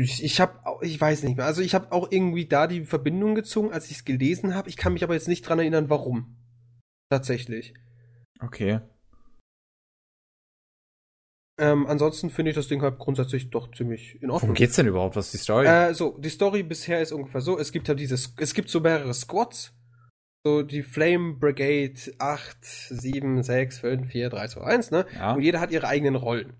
Ich, 0.00 0.22
ich 0.22 0.40
habe, 0.40 0.52
ich 0.82 1.00
weiß 1.00 1.24
nicht 1.24 1.36
mehr. 1.36 1.46
Also 1.46 1.62
ich 1.62 1.74
habe 1.74 1.90
auch 1.90 2.12
irgendwie 2.12 2.46
da 2.46 2.68
die 2.68 2.84
Verbindung 2.84 3.34
gezogen, 3.34 3.72
als 3.72 3.90
ich 3.90 3.96
es 3.96 4.04
gelesen 4.04 4.54
habe. 4.54 4.68
Ich 4.68 4.76
kann 4.76 4.92
mich 4.92 5.02
aber 5.02 5.14
jetzt 5.14 5.26
nicht 5.26 5.42
dran 5.42 5.58
erinnern, 5.58 5.90
warum. 5.90 6.36
Tatsächlich. 7.10 7.74
Okay. 8.38 8.78
Ähm, 11.58 11.86
ansonsten 11.86 12.30
finde 12.30 12.50
ich 12.50 12.54
das 12.54 12.68
Ding 12.68 12.82
halt 12.82 12.98
grundsätzlich 12.98 13.50
doch 13.50 13.70
ziemlich 13.72 14.14
in 14.22 14.30
Ordnung. 14.30 14.50
Worum 14.50 14.54
geht's 14.54 14.76
denn 14.76 14.86
überhaupt? 14.86 15.16
Was 15.16 15.26
ist 15.26 15.34
die 15.34 15.38
Story? 15.38 15.66
Äh, 15.66 15.92
so, 15.92 16.16
die 16.18 16.28
Story 16.28 16.62
bisher 16.62 17.02
ist 17.02 17.12
ungefähr 17.12 17.40
so, 17.40 17.58
es 17.58 17.72
gibt 17.72 17.88
halt 17.88 17.98
dieses, 17.98 18.32
es 18.38 18.54
gibt 18.54 18.70
so 18.70 18.80
mehrere 18.80 19.12
Squads. 19.12 19.72
So 20.44 20.62
die 20.62 20.84
Flame 20.84 21.34
Brigade 21.34 21.98
8, 22.18 22.56
7, 22.62 23.42
6, 23.42 23.78
5, 23.80 24.08
4, 24.08 24.30
3, 24.30 24.46
2, 24.46 24.60
1, 24.62 24.90
ne? 24.92 25.06
ja. 25.16 25.32
Und 25.34 25.42
jeder 25.42 25.60
hat 25.60 25.72
ihre 25.72 25.88
eigenen 25.88 26.14
Rollen. 26.14 26.54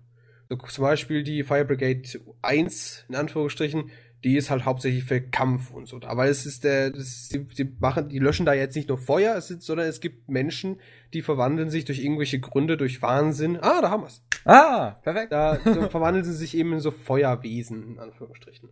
So, 0.49 0.57
zum 0.57 0.83
Beispiel 0.83 1.23
die 1.23 1.43
Fire 1.43 1.63
Brigade 1.63 2.01
1, 2.41 3.05
in 3.07 3.15
Anführungsstrichen, 3.15 3.91
die 4.23 4.35
ist 4.35 4.49
halt 4.49 4.65
hauptsächlich 4.65 5.05
für 5.05 5.21
Kampf 5.21 5.71
und 5.71 5.87
so. 5.87 5.99
Weil 6.01 6.29
es 6.29 6.45
ist 6.45 6.63
der, 6.63 6.91
das 6.91 7.29
die, 7.29 7.45
die 7.45 7.63
machen, 7.79 8.09
die 8.09 8.19
löschen 8.19 8.45
da 8.45 8.53
jetzt 8.53 8.75
nicht 8.75 8.89
nur 8.89 8.97
Feuer, 8.97 9.35
es 9.35 9.49
ist, 9.49 9.61
sondern 9.63 9.87
es 9.87 10.01
gibt 10.01 10.27
Menschen, 10.29 10.79
die 11.13 11.21
verwandeln 11.21 11.69
sich 11.69 11.85
durch 11.85 11.99
irgendwelche 12.03 12.39
Gründe, 12.39 12.75
durch 12.77 13.01
Wahnsinn. 13.01 13.57
Ah, 13.61 13.81
da 13.81 13.89
haben 13.89 14.03
wir's. 14.03 14.21
Ah, 14.45 14.91
perfekt. 15.03 15.31
Da 15.31 15.59
so 15.63 15.81
verwandeln 15.89 16.25
sie 16.25 16.33
sich 16.33 16.55
eben 16.57 16.73
in 16.73 16.79
so 16.79 16.91
Feuerwesen, 16.91 17.83
in 17.93 17.99
Anführungsstrichen. 17.99 18.69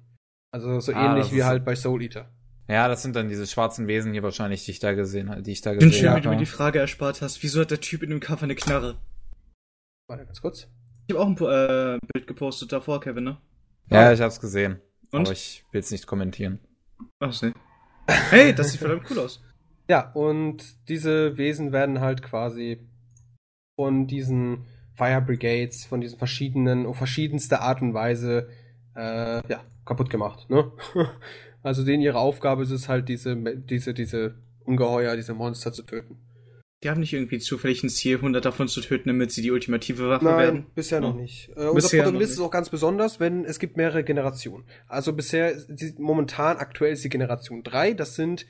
Also 0.52 0.80
so 0.80 0.94
Ah, 0.94 1.11
ähnlich 1.15 1.34
wie 1.34 1.44
halt 1.44 1.64
bei 1.65 1.76
Soul 1.76 2.02
Eater. 2.03 2.30
Ja, 2.69 2.90
das 2.90 3.02
sind 3.02 3.15
dann 3.15 3.30
diese 3.30 3.48
schwarzen 3.48 3.88
Wesen 3.88 4.11
hier 4.11 4.24
wahrscheinlich, 4.24 4.65
die 4.65 4.72
ich 4.72 4.80
da 4.80 4.91
gesehen 4.94 5.30
habe, 5.30 5.41
die 5.41 5.53
ich 5.53 5.61
da 5.61 5.72
Ich 5.72 5.80
bin 5.80 5.88
gesehen 5.90 5.99
schön, 6.02 6.10
wie 6.10 6.11
habe. 6.11 6.22
du 6.24 6.30
mir 6.32 6.38
die 6.38 6.45
Frage 6.45 6.80
erspart 6.80 7.22
hast. 7.22 7.41
Wieso 7.41 7.61
hat 7.61 7.72
der 7.72 7.80
Typ 7.80 8.03
in 8.03 8.10
dem 8.10 8.19
Cover 8.19 8.44
eine 8.44 8.56
Knarre? 8.56 8.98
Warte 10.07 10.26
ganz 10.26 10.41
kurz. 10.41 10.68
Ich 11.07 11.15
habe 11.15 11.24
auch 11.24 11.28
ein 11.28 11.36
äh, 11.38 11.99
Bild 12.14 12.28
gepostet 12.28 12.72
davor, 12.74 12.99
Kevin, 12.99 13.24
ne? 13.24 13.38
Ja, 13.90 14.11
ich 14.11 14.19
hab's 14.19 14.41
gesehen. 14.41 14.82
Und? 15.11 15.21
Aber 15.21 15.31
ich 15.31 15.63
will's 15.71 15.91
nicht 15.91 16.07
kommentieren. 16.07 16.59
Ach, 17.19 17.41
nee. 17.41 17.53
Hey, 18.07 18.53
das 18.53 18.71
sieht 18.71 18.81
verdammt 18.81 19.09
cool 19.09 19.19
aus. 19.19 19.41
Ja, 19.89 20.11
und 20.11 20.65
diese 20.89 21.38
Wesen 21.38 21.71
werden 21.71 22.01
halt 22.01 22.21
quasi 22.21 22.85
von 23.77 24.05
diesen 24.05 24.65
Fire 24.95 25.21
Brigades, 25.21 25.85
von 25.85 26.01
diesen 26.01 26.17
verschiedenen, 26.17 26.85
auf 26.85 26.97
verschiedenste 26.97 27.61
Art 27.61 27.81
und 27.81 27.93
Weise, 27.93 28.49
äh, 28.97 29.47
ja, 29.47 29.63
kaputt 29.85 30.09
gemacht, 30.09 30.49
ne? 30.49 30.71
Also 31.63 31.85
denen 31.85 32.03
ihre 32.03 32.19
Aufgabe 32.19 32.63
ist 32.63 32.71
es 32.71 32.89
halt, 32.89 33.07
diese, 33.07 33.35
diese, 33.35 33.93
diese 33.93 34.35
Ungeheuer, 34.65 35.15
diese 35.15 35.34
Monster 35.34 35.71
zu 35.71 35.84
töten. 35.84 36.17
Die 36.83 36.89
haben 36.91 36.99
nicht 36.99 37.13
irgendwie 37.13 37.39
zufällig 37.39 37.83
ein 37.83 37.89
Ziel, 37.89 38.17
100 38.17 38.45
davon 38.45 38.67
zu 38.67 38.81
töten, 38.81 39.09
damit 39.09 39.31
sie 39.31 39.41
die 39.41 39.49
ultimative 39.49 40.09
Waffe 40.09 40.25
Nein, 40.25 40.37
werden. 40.37 40.65
bisher 40.75 40.99
noch 41.01 41.15
Ja. 41.15 41.21
nicht. 41.21 41.49
Äh, 41.55 41.65
unser 41.69 41.89
Protagonist 41.89 42.33
ist 42.33 42.39
auch 42.39 42.51
ganz 42.51 42.69
besonders, 42.69 43.19
wenn 43.19 43.45
es 43.45 43.57
gibt 43.57 43.77
mehrere 43.77 44.03
Generationen. 44.03 44.63
Also 44.87 45.13
bisher, 45.13 45.55
die, 45.69 45.95
momentan 45.97 46.57
aktuell 46.57 46.93
ist 46.93 47.03
die 47.03 47.09
Generation 47.09 47.63
3, 47.63 47.93
das 47.93 48.15
sind 48.15 48.45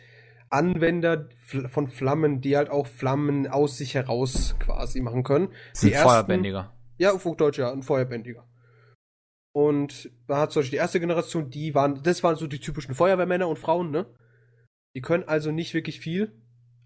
Anwender 0.49 1.29
von 1.69 1.87
Flammen, 1.87 2.41
die 2.41 2.57
halt 2.57 2.69
auch 2.69 2.87
Flammen 2.87 3.47
aus 3.47 3.77
sich 3.77 3.95
heraus 3.95 4.55
quasi 4.59 4.99
machen 5.01 5.23
können. 5.23 5.49
Sind 5.73 5.89
Die 5.89 5.93
ersten- 5.93 6.09
Feuerbändiger. 6.09 6.73
Ja, 6.97 7.11
auf 7.13 7.23
Hochdeutsch, 7.23 7.59
ja, 7.59 7.71
ein 7.71 7.83
Feuerbändiger. 7.83 8.45
Und 9.53 10.11
man 10.27 10.37
hat 10.39 10.51
zum 10.51 10.61
Beispiel 10.61 10.77
die 10.77 10.81
erste 10.81 10.99
Generation, 10.99 11.49
die 11.49 11.73
waren, 11.73 12.01
das 12.03 12.23
waren 12.23 12.35
so 12.35 12.47
die 12.47 12.59
typischen 12.59 12.93
Feuerwehrmänner 12.93 13.47
und 13.47 13.57
Frauen, 13.57 13.89
ne? 13.91 14.05
Die 14.95 15.01
können 15.01 15.23
also 15.23 15.51
nicht 15.51 15.73
wirklich 15.73 15.99
viel, 15.99 16.31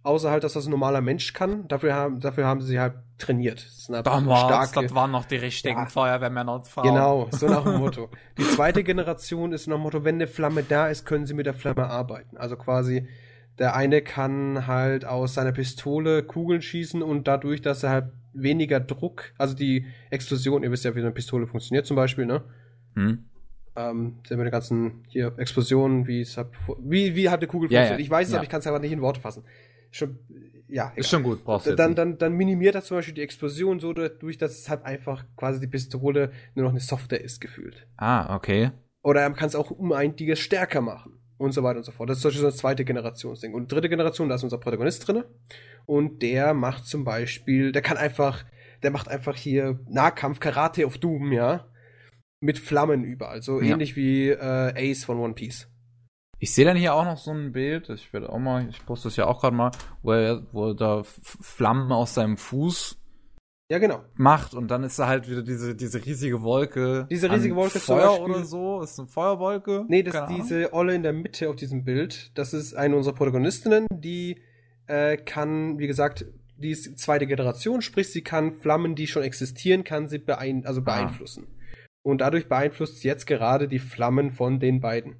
außer 0.03 0.31
halt, 0.31 0.43
dass 0.43 0.53
das 0.53 0.65
ein 0.65 0.71
normaler 0.71 1.01
Mensch 1.01 1.33
kann. 1.33 1.67
Dafür 1.67 1.93
haben, 1.93 2.19
dafür 2.19 2.45
haben 2.45 2.61
sie 2.61 2.79
halt 2.79 2.93
trainiert. 3.17 3.63
Das 3.65 3.85
sind 3.85 3.95
halt 3.95 4.07
Damals, 4.07 4.71
das 4.71 4.93
waren 4.95 5.11
noch 5.11 5.25
die 5.25 5.35
richtigen 5.35 5.77
Ja. 5.79 5.85
Feuerwehrmänner 5.85 6.55
und 6.55 6.67
Frauen. 6.67 6.87
Genau, 6.87 7.27
so 7.31 7.47
nach 7.47 7.63
dem 7.63 7.75
Motto. 7.79 8.09
Die 8.37 8.43
zweite 8.43 8.83
Generation 8.83 9.53
ist 9.53 9.67
nach 9.67 9.75
dem 9.77 9.81
Motto, 9.83 10.03
wenn 10.03 10.15
eine 10.15 10.27
Flamme 10.27 10.63
da 10.63 10.87
ist, 10.87 11.05
können 11.05 11.25
sie 11.25 11.33
mit 11.33 11.45
der 11.45 11.53
Flamme 11.53 11.87
arbeiten. 11.87 12.37
Also 12.37 12.55
quasi, 12.57 13.07
der 13.59 13.75
eine 13.75 14.01
kann 14.01 14.65
halt 14.65 15.05
aus 15.05 15.35
seiner 15.35 15.51
Pistole 15.51 16.23
Kugeln 16.23 16.61
schießen 16.61 17.03
und 17.03 17.27
dadurch, 17.27 17.61
dass 17.61 17.83
er 17.83 17.89
halt 17.91 18.05
weniger 18.33 18.79
Druck, 18.79 19.33
also 19.37 19.53
die 19.55 19.85
Explosion, 20.09 20.63
ihr 20.63 20.71
wisst 20.71 20.85
ja, 20.85 20.95
wie 20.95 21.01
so 21.01 21.05
eine 21.05 21.13
Pistole 21.13 21.45
funktioniert 21.47 21.85
zum 21.85 21.95
Beispiel, 21.97 22.25
ne? 22.25 22.43
Hm? 22.95 23.25
Ähm, 23.75 24.19
sind 24.27 24.37
wir 24.37 24.45
die 24.45 24.51
ganzen 24.51 25.03
hier 25.07 25.33
Explosionen, 25.37 26.07
wie 26.07 26.21
es 26.21 26.37
halt, 26.37 26.47
wie, 26.81 27.15
wie 27.15 27.29
hat 27.29 27.39
eine 27.39 27.47
Kugel 27.47 27.71
Ja, 27.71 27.79
funktioniert. 27.81 27.99
ja, 27.99 28.03
Ich 28.05 28.09
weiß 28.09 28.27
es, 28.27 28.33
ja. 28.33 28.39
aber 28.39 28.43
ich 28.43 28.49
kann 28.49 28.59
es 28.61 28.67
aber 28.67 28.79
nicht 28.79 28.91
in 28.91 29.01
Worte 29.01 29.21
fassen. 29.21 29.43
Schon, 29.91 30.19
ja, 30.67 30.87
Ist 30.89 30.93
egal. 30.97 31.03
schon 31.09 31.23
gut, 31.23 31.43
brauchst 31.43 31.67
du 31.67 31.75
dann, 31.75 31.95
dann, 31.95 32.17
dann 32.17 32.33
minimiert 32.33 32.75
er 32.75 32.81
zum 32.81 32.97
Beispiel 32.97 33.13
die 33.13 33.21
Explosion 33.21 33.79
so 33.79 33.91
dadurch, 33.93 34.37
dass 34.37 34.57
es 34.57 34.69
halt 34.69 34.83
einfach 34.85 35.25
quasi 35.35 35.59
die 35.59 35.67
Pistole 35.67 36.31
nur 36.55 36.63
noch 36.65 36.71
eine 36.71 36.79
Software 36.79 37.21
ist, 37.21 37.41
gefühlt. 37.41 37.87
Ah, 37.97 38.35
okay. 38.35 38.71
Oder 39.03 39.21
er 39.21 39.31
kann 39.31 39.47
es 39.47 39.55
auch 39.55 39.69
um 39.71 39.91
einiges 39.91 40.39
stärker 40.39 40.81
machen. 40.81 41.17
Und 41.37 41.53
so 41.53 41.63
weiter 41.63 41.77
und 41.77 41.83
so 41.83 41.91
fort. 41.91 42.07
Das 42.07 42.17
ist 42.17 42.21
zum 42.21 42.29
Beispiel 42.29 42.41
so 42.41 42.47
ein 42.49 42.53
zweite 42.53 42.85
Generationsding. 42.85 43.55
Und 43.55 43.71
dritte 43.71 43.89
Generation, 43.89 44.29
da 44.29 44.35
ist 44.35 44.43
unser 44.43 44.59
Protagonist 44.59 45.07
drin. 45.07 45.23
Und 45.87 46.21
der 46.21 46.53
macht 46.53 46.85
zum 46.85 47.03
Beispiel, 47.03 47.71
der 47.71 47.81
kann 47.81 47.97
einfach, 47.97 48.45
der 48.83 48.91
macht 48.91 49.07
einfach 49.07 49.35
hier 49.35 49.79
Nahkampf, 49.89 50.39
Karate 50.39 50.85
auf 50.85 50.99
Doom, 50.99 51.31
ja. 51.31 51.65
mit 52.41 52.59
Flammen 52.59 53.03
überall. 53.03 53.41
So 53.41 53.59
Ja. 53.59 53.73
ähnlich 53.73 53.95
wie 53.95 54.29
äh, 54.29 54.91
Ace 54.91 55.03
von 55.03 55.17
One 55.17 55.33
Piece. 55.33 55.67
Ich 56.43 56.55
sehe 56.55 56.65
dann 56.65 56.75
hier 56.75 56.95
auch 56.95 57.05
noch 57.05 57.17
so 57.17 57.29
ein 57.29 57.51
Bild, 57.51 57.87
ich 57.89 58.11
werde 58.13 58.29
auch 58.29 58.39
mal, 58.39 58.67
ich 58.67 58.83
poste 58.83 59.09
das 59.09 59.15
ja 59.15 59.27
auch 59.27 59.41
gerade 59.41 59.55
mal, 59.55 59.69
wo 60.01 60.13
er, 60.13 60.41
wo 60.51 60.69
er 60.69 60.73
da 60.73 61.03
Flammen 61.03 61.91
aus 61.91 62.15
seinem 62.15 62.35
Fuß 62.35 62.97
Ja, 63.69 63.77
genau. 63.77 64.03
macht 64.15 64.55
und 64.55 64.71
dann 64.71 64.81
ist 64.81 64.97
da 64.97 65.05
halt 65.05 65.29
wieder 65.29 65.43
diese, 65.43 65.75
diese 65.75 66.03
riesige 66.03 66.41
Wolke. 66.41 67.05
Diese 67.11 67.29
riesige 67.29 67.55
Wolke 67.55 67.79
zum 67.79 67.95
Feuer 67.95 68.19
oder 68.19 68.43
so? 68.43 68.81
Ist 68.81 68.97
eine 68.97 69.07
Feuerwolke? 69.07 69.85
Nee, 69.87 70.01
das 70.01 70.15
Keine 70.15 70.39
ist 70.39 70.49
diese 70.49 70.73
Olle 70.73 70.95
in 70.95 71.03
der 71.03 71.13
Mitte 71.13 71.47
auf 71.47 71.57
diesem 71.57 71.83
Bild. 71.83 72.31
Das 72.35 72.55
ist 72.55 72.73
eine 72.73 72.95
unserer 72.95 73.13
Protagonistinnen, 73.13 73.85
die 73.93 74.41
äh, 74.87 75.17
kann, 75.17 75.77
wie 75.77 75.85
gesagt, 75.85 76.25
die 76.57 76.71
ist 76.71 76.97
zweite 76.97 77.27
Generation, 77.27 77.83
sprich, 77.83 78.11
sie 78.11 78.23
kann 78.23 78.51
Flammen, 78.51 78.95
die 78.95 79.05
schon 79.05 79.21
existieren, 79.21 79.83
kann 79.83 80.07
sie 80.07 80.17
beein 80.17 80.65
also 80.65 80.81
beeinflussen. 80.81 81.45
Und 82.01 82.21
dadurch 82.21 82.49
beeinflusst 82.49 82.97
sie 83.01 83.09
jetzt 83.09 83.27
gerade 83.27 83.67
die 83.67 83.77
Flammen 83.77 84.31
von 84.31 84.59
den 84.59 84.81
beiden. 84.81 85.17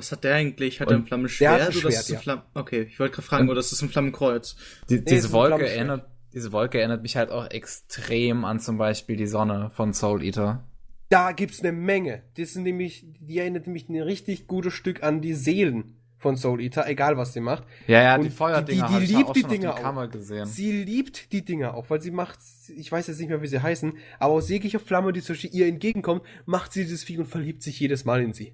Was 0.00 0.12
hat 0.12 0.24
der 0.24 0.34
eigentlich? 0.34 0.80
Hat 0.80 0.88
er 0.88 0.94
ein 0.96 1.00
Und 1.02 1.06
Flammenschwert 1.08 1.58
der 1.60 1.66
hat 1.66 1.72
ein 1.74 1.78
oder 1.78 1.88
ist 1.88 1.94
Schwert, 1.94 2.02
es 2.04 2.08
ein 2.10 2.14
ja. 2.14 2.20
Flammen... 2.20 2.42
Okay, 2.54 2.82
ich 2.90 2.98
wollte 2.98 3.14
gerade 3.16 3.26
fragen, 3.26 3.42
Und- 3.44 3.50
oder 3.50 3.60
ist 3.60 3.70
es 3.72 3.82
ein 3.82 3.90
Flammenkreuz? 3.90 4.56
Die, 4.88 4.94
ist 4.96 5.10
diese 5.10 5.32
Wolke 5.32 5.68
erinnert, 5.68 6.06
diese 6.32 6.52
Wolke 6.52 6.78
erinnert 6.78 7.02
mich 7.02 7.16
halt 7.16 7.30
auch 7.30 7.50
extrem 7.50 8.44
an 8.46 8.60
zum 8.60 8.78
Beispiel 8.78 9.16
die 9.16 9.26
Sonne 9.26 9.70
von 9.74 9.92
Soul 9.92 10.22
Eater. 10.24 10.64
Da 11.10 11.32
gibt's 11.32 11.60
eine 11.60 11.72
Menge. 11.72 12.22
Das 12.38 12.52
sind 12.54 12.62
nämlich, 12.62 13.04
die 13.20 13.38
erinnert 13.38 13.66
mich 13.66 13.88
ein 13.88 14.00
richtig 14.00 14.46
gutes 14.46 14.72
Stück 14.72 15.02
an 15.02 15.20
die 15.20 15.34
Seelen 15.34 15.96
von 16.18 16.36
Soul 16.36 16.60
Eater, 16.60 16.86
egal 16.86 17.16
was 17.16 17.32
sie 17.32 17.40
macht. 17.40 17.64
Ja, 17.86 18.02
ja, 18.02 18.14
Und 18.14 18.22
die 18.24 18.28
die- 18.28 18.34
Feuerdinger 18.34 18.88
die- 18.88 18.98
die 18.98 19.04
ich 19.04 19.10
liebt 19.10 19.28
auch 19.28 19.32
die 19.32 19.40
schon 19.40 19.50
Dinger 19.50 19.74
auch. 19.74 19.82
gesehen. 20.08 20.46
Sie 20.46 20.70
liebt 20.84 21.32
die 21.32 21.44
Dinger 21.44 21.74
auch, 21.74 21.88
weil 21.90 22.00
sie 22.00 22.10
macht, 22.10 22.38
ich 22.76 22.92
weiß 22.92 23.06
jetzt 23.08 23.18
nicht 23.20 23.28
mehr, 23.28 23.42
wie 23.42 23.46
sie 23.48 23.60
heißen, 23.62 23.94
aber 24.18 24.34
aus 24.34 24.48
jeglicher 24.48 24.80
Flamme, 24.80 25.12
die 25.12 25.20
Beispiel 25.20 25.52
ihr 25.52 25.66
entgegenkommt, 25.66 26.22
macht 26.46 26.72
sie 26.74 26.82
dieses 26.82 27.04
Vieh 27.04 27.18
und 27.18 27.26
verliebt 27.26 27.62
sich 27.62 27.80
jedes 27.80 28.04
Mal 28.04 28.22
in 28.22 28.32
sie. 28.34 28.52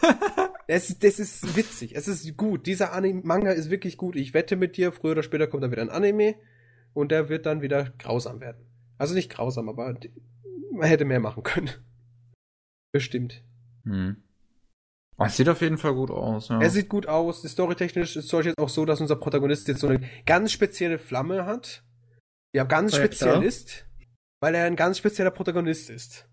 das, 0.68 0.98
das 0.98 1.18
ist 1.18 1.56
witzig, 1.56 1.96
es 1.96 2.08
ist 2.08 2.36
gut. 2.36 2.66
Dieser 2.66 2.92
Anime 2.92 3.22
Manga 3.24 3.52
ist 3.52 3.70
wirklich 3.70 3.96
gut. 3.96 4.16
Ich 4.16 4.34
wette 4.34 4.54
mit 4.54 4.76
dir, 4.76 4.92
früher 4.92 5.12
oder 5.12 5.22
später 5.22 5.46
kommt 5.46 5.62
da 5.62 5.70
wieder 5.70 5.80
ein 5.80 5.88
Anime 5.88 6.34
und 6.92 7.10
der 7.10 7.30
wird 7.30 7.46
dann 7.46 7.62
wieder 7.62 7.94
grausam 7.98 8.40
werden. 8.40 8.66
Also 8.98 9.14
nicht 9.14 9.30
grausam, 9.30 9.70
aber 9.70 9.94
man 10.70 10.88
hätte 10.88 11.06
mehr 11.06 11.20
machen 11.20 11.42
können. 11.42 11.70
Bestimmt. 12.92 13.42
Hm. 13.84 14.22
Oh, 15.16 15.24
es 15.24 15.36
sieht 15.36 15.48
auf 15.48 15.62
jeden 15.62 15.78
Fall 15.78 15.94
gut 15.94 16.10
aus, 16.10 16.50
ja. 16.50 16.60
Er 16.60 16.70
sieht 16.70 16.90
gut 16.90 17.08
aus. 17.08 17.42
Storytechnisch 17.42 18.16
ist 18.16 18.32
es 18.32 18.44
jetzt 18.44 18.58
auch 18.58 18.68
so, 18.68 18.84
dass 18.84 19.00
unser 19.00 19.16
Protagonist 19.16 19.68
jetzt 19.68 19.80
so 19.80 19.88
eine 19.88 20.06
ganz 20.26 20.52
spezielle 20.52 20.98
Flamme 20.98 21.46
hat, 21.46 21.82
auch 22.56 22.68
ganz 22.68 22.92
Ja, 22.92 22.98
speziell 22.98 23.42
ist, 23.42 23.86
weil 24.40 24.54
er 24.54 24.66
ein 24.66 24.76
ganz 24.76 24.98
spezieller 24.98 25.30
Protagonist 25.30 25.88
ist. 25.88 26.27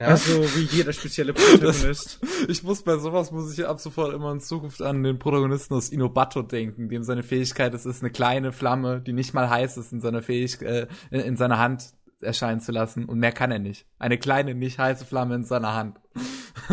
Ja? 0.00 0.06
Also 0.06 0.42
wie 0.56 0.64
jeder 0.74 0.94
spezielle 0.94 1.34
Protagonist. 1.34 2.20
Ich 2.48 2.62
muss 2.62 2.82
bei 2.82 2.96
sowas 2.96 3.30
muss 3.32 3.52
ich 3.52 3.66
ab 3.66 3.80
sofort 3.80 4.14
immer 4.14 4.32
in 4.32 4.40
Zukunft 4.40 4.80
an 4.80 5.02
den 5.02 5.18
Protagonisten 5.18 5.74
aus 5.74 5.90
Inobato 5.90 6.40
denken, 6.40 6.88
dem 6.88 7.02
seine 7.02 7.22
Fähigkeit 7.22 7.74
ist, 7.74 7.84
ist 7.84 8.02
eine 8.02 8.10
kleine 8.10 8.52
Flamme, 8.52 9.02
die 9.02 9.12
nicht 9.12 9.34
mal 9.34 9.50
heiß 9.50 9.76
ist, 9.76 9.92
in 9.92 10.00
seiner 10.00 10.22
Fähigkeit, 10.22 10.68
äh, 10.68 10.86
in, 11.10 11.20
in 11.20 11.36
seiner 11.36 11.58
Hand 11.58 11.92
erscheinen 12.22 12.60
zu 12.60 12.72
lassen 12.72 13.04
und 13.04 13.18
mehr 13.18 13.32
kann 13.32 13.50
er 13.50 13.58
nicht. 13.58 13.86
Eine 13.98 14.16
kleine, 14.16 14.54
nicht 14.54 14.78
heiße 14.78 15.04
Flamme 15.04 15.34
in 15.34 15.44
seiner 15.44 15.74
Hand. 15.74 16.00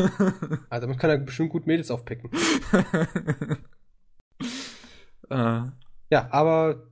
also 0.69 0.87
damit 0.87 0.97
kann 0.97 1.09
er 1.09 1.17
bestimmt 1.17 1.49
gut 1.49 1.67
Mädels 1.67 1.91
aufpicken. 1.91 2.31
äh, 5.29 5.61
Ja, 6.09 6.27
aber 6.31 6.87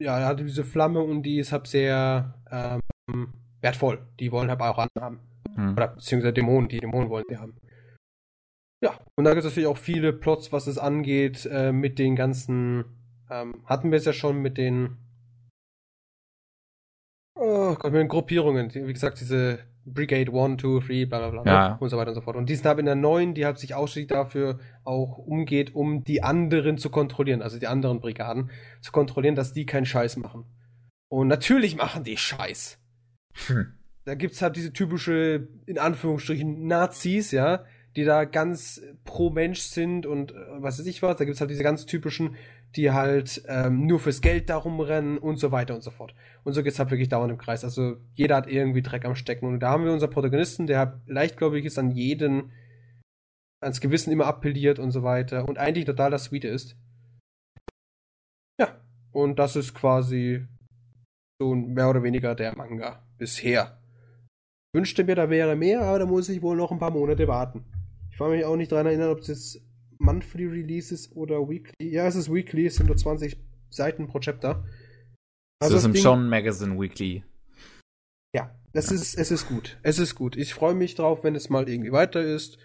ja, 0.00 0.18
er 0.18 0.26
hatte 0.26 0.44
diese 0.44 0.64
Flamme 0.64 1.00
und 1.00 1.22
die 1.22 1.38
ist 1.38 1.52
halt 1.52 1.68
sehr 1.68 2.34
ähm, 2.50 2.80
wertvoll. 3.60 4.06
Die 4.18 4.32
wollen 4.32 4.48
halt 4.50 4.60
auch 4.60 4.78
andere 4.78 5.04
haben. 5.04 5.20
hm. 5.54 5.72
Oder 5.72 5.88
beziehungsweise 5.88 6.32
Dämonen, 6.32 6.68
die 6.68 6.78
Dämonen 6.80 7.08
wollen 7.10 7.24
sie 7.28 7.36
haben. 7.38 7.56
Ja, 8.82 8.98
und 9.14 9.24
da 9.24 9.30
gibt 9.34 9.44
es 9.44 9.50
natürlich 9.50 9.66
auch 9.68 9.76
viele 9.76 10.12
Plots, 10.12 10.52
was 10.52 10.66
es 10.66 10.78
angeht, 10.78 11.46
äh, 11.50 11.70
mit 11.72 11.98
den 11.98 12.16
ganzen, 12.16 12.84
ähm, 13.30 13.62
hatten 13.66 13.90
wir 13.90 13.98
es 13.98 14.06
ja 14.06 14.12
schon 14.14 14.38
mit 14.38 14.56
den, 14.56 14.96
oh 17.34 17.74
Gott, 17.74 17.92
mit 17.92 18.00
den 18.00 18.08
Gruppierungen, 18.08 18.72
wie 18.74 18.92
gesagt, 18.92 19.20
diese 19.20 19.60
Brigade 19.84 20.30
1, 20.32 20.60
2, 20.60 20.86
3, 20.86 21.04
bla 21.06 21.30
bla 21.30 21.42
bla 21.42 21.52
Ja. 21.52 21.76
und 21.76 21.88
so 21.88 21.96
weiter 21.96 22.10
und 22.10 22.14
so 22.14 22.20
fort. 22.20 22.36
Und 22.36 22.48
die 22.48 22.54
sind 22.54 22.66
halt 22.66 22.78
in 22.78 22.86
der 22.86 22.94
neuen, 22.94 23.34
die 23.34 23.44
halt 23.44 23.58
sich 23.58 23.74
ausschließlich 23.74 24.08
dafür 24.08 24.58
auch 24.84 25.18
umgeht, 25.18 25.74
um 25.74 26.04
die 26.04 26.22
anderen 26.22 26.78
zu 26.78 26.90
kontrollieren, 26.90 27.42
also 27.42 27.58
die 27.58 27.66
anderen 27.66 28.00
Brigaden, 28.00 28.50
zu 28.82 28.92
kontrollieren, 28.92 29.34
dass 29.34 29.52
die 29.52 29.66
keinen 29.66 29.86
Scheiß 29.86 30.16
machen. 30.16 30.44
Und 31.08 31.28
natürlich 31.28 31.76
machen 31.76 32.04
die 32.04 32.16
Scheiß 32.16 32.78
Hm. 33.46 33.72
da 34.04 34.14
gibt's 34.14 34.42
halt 34.42 34.56
diese 34.56 34.72
typische, 34.72 35.48
in 35.66 35.78
Anführungsstrichen, 35.78 36.66
Nazis, 36.66 37.30
ja, 37.30 37.64
die 37.96 38.04
da 38.04 38.24
ganz 38.24 38.80
pro 39.04 39.30
Mensch 39.30 39.60
sind 39.60 40.06
und 40.06 40.32
äh, 40.32 40.34
was 40.58 40.78
weiß 40.78 40.86
ich 40.86 41.02
was. 41.02 41.16
Da 41.16 41.24
gibt's 41.24 41.40
halt 41.40 41.50
diese 41.50 41.62
ganz 41.62 41.86
typischen, 41.86 42.36
die 42.76 42.92
halt 42.92 43.42
ähm, 43.48 43.86
nur 43.86 43.98
fürs 43.98 44.20
Geld 44.20 44.48
darum 44.48 44.80
rennen 44.80 45.18
und 45.18 45.38
so 45.38 45.50
weiter 45.50 45.74
und 45.74 45.82
so 45.82 45.90
fort. 45.90 46.14
Und 46.44 46.52
so 46.52 46.62
geht's 46.62 46.78
halt 46.78 46.90
wirklich 46.90 47.08
dauernd 47.08 47.32
im 47.32 47.38
Kreis. 47.38 47.64
Also 47.64 47.96
jeder 48.14 48.36
hat 48.36 48.46
irgendwie 48.46 48.82
Dreck 48.82 49.04
am 49.04 49.16
Stecken. 49.16 49.46
Und 49.46 49.60
da 49.60 49.70
haben 49.70 49.84
wir 49.84 49.92
unseren 49.92 50.10
Protagonisten, 50.10 50.66
der 50.66 51.00
leichtgläubig 51.06 51.64
ist, 51.64 51.78
an 51.78 51.90
jeden, 51.90 52.52
ans 53.60 53.80
Gewissen 53.80 54.12
immer 54.12 54.26
appelliert 54.26 54.78
und 54.78 54.90
so 54.90 55.02
weiter 55.02 55.48
und 55.48 55.58
eigentlich 55.58 55.84
total 55.84 56.10
das 56.10 56.24
Sweete 56.24 56.48
ist. 56.48 56.76
Ja, 58.58 58.80
und 59.10 59.38
das 59.38 59.56
ist 59.56 59.74
quasi 59.74 60.46
so 61.40 61.54
mehr 61.54 61.88
oder 61.88 62.02
weniger 62.02 62.34
der 62.34 62.54
Manga 62.56 63.02
bisher. 63.18 63.78
Wünschte 64.74 65.02
mir, 65.04 65.16
da 65.16 65.30
wäre 65.30 65.56
mehr, 65.56 65.80
aber 65.82 66.00
da 66.00 66.06
muss 66.06 66.28
ich 66.28 66.42
wohl 66.42 66.56
noch 66.56 66.70
ein 66.70 66.78
paar 66.78 66.90
Monate 66.92 67.26
warten. 67.26 67.64
Ich 68.12 68.18
kann 68.18 68.30
mich 68.30 68.44
auch 68.44 68.56
nicht 68.56 68.70
daran 68.70 68.86
erinnern, 68.86 69.10
ob 69.10 69.20
es 69.20 69.28
jetzt 69.28 69.62
Monthly 69.98 70.46
Release 70.46 70.94
ist 70.94 71.16
oder 71.16 71.48
Weekly. 71.48 71.72
Ja, 71.80 72.06
es 72.06 72.14
ist 72.14 72.32
Weekly, 72.32 72.66
es 72.66 72.76
sind 72.76 72.86
nur 72.86 72.96
20 72.96 73.36
Seiten 73.70 74.06
pro 74.06 74.18
Chapter. 74.20 74.64
das 75.60 75.72
ist 75.72 75.84
im 75.84 75.92
Ding- 75.94 76.02
Shonen 76.02 76.28
Magazine 76.28 76.78
Weekly. 76.78 77.24
Ja, 78.34 78.54
es 78.72 78.92
ist, 78.92 79.14
es 79.18 79.30
ist 79.30 79.48
gut. 79.48 79.78
Es 79.82 79.98
ist 79.98 80.14
gut. 80.14 80.36
Ich 80.36 80.54
freue 80.54 80.74
mich 80.74 80.94
drauf, 80.94 81.24
wenn 81.24 81.34
es 81.34 81.50
mal 81.50 81.68
irgendwie 81.68 81.92
weiter 81.92 82.22
ist. 82.22 82.58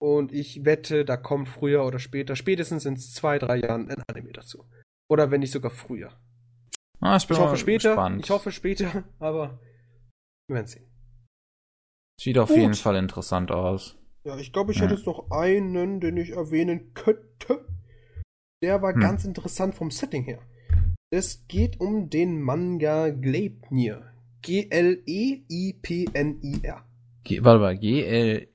Und 0.00 0.32
ich 0.32 0.64
wette, 0.64 1.04
da 1.04 1.16
kommt 1.16 1.48
früher 1.48 1.84
oder 1.84 1.98
später, 1.98 2.36
spätestens 2.36 2.84
in 2.84 2.96
zwei, 2.96 3.38
drei 3.38 3.56
Jahren 3.56 3.88
ein 3.90 4.02
Anime 4.08 4.32
dazu. 4.32 4.64
Oder 5.10 5.30
wenn 5.30 5.40
nicht 5.40 5.52
sogar 5.52 5.70
früher. 5.70 6.12
Ah, 7.04 7.16
ich 7.16 7.26
bin 7.26 7.36
Ich 7.36 7.42
hoffe 7.42 7.56
später. 7.58 7.90
gespannt. 7.90 8.24
Ich 8.24 8.30
hoffe 8.30 8.50
später, 8.50 9.04
aber 9.18 9.58
wir 10.48 10.54
werden 10.56 10.66
sehen. 10.66 10.86
Sieht 12.20 12.38
auf 12.38 12.48
Gut. 12.48 12.56
jeden 12.58 12.74
Fall 12.74 12.96
interessant 12.96 13.50
aus. 13.50 13.96
Ja, 14.24 14.38
ich 14.38 14.52
glaube, 14.52 14.72
ich 14.72 14.78
Ja. 14.78 14.84
hätte 14.84 14.94
jetzt 14.94 15.06
noch 15.06 15.30
einen, 15.30 16.00
den 16.00 16.16
ich 16.16 16.30
erwähnen 16.30 16.94
könnte. 16.94 17.66
Der 18.62 18.80
war 18.80 18.94
Hm. 18.94 19.00
ganz 19.00 19.24
interessant 19.26 19.74
vom 19.74 19.90
Setting 19.90 20.24
her. 20.24 20.38
Es 21.10 21.46
geht 21.46 21.78
um 21.80 22.08
den 22.08 22.40
Manga 22.40 23.10
Gleipnir. 23.10 24.10
G-L-E-I-P-N-I-R. 24.42 26.84
G 27.24 27.44
warte 27.44 27.60
mal, 27.60 27.76
G-L-E? 27.78 28.48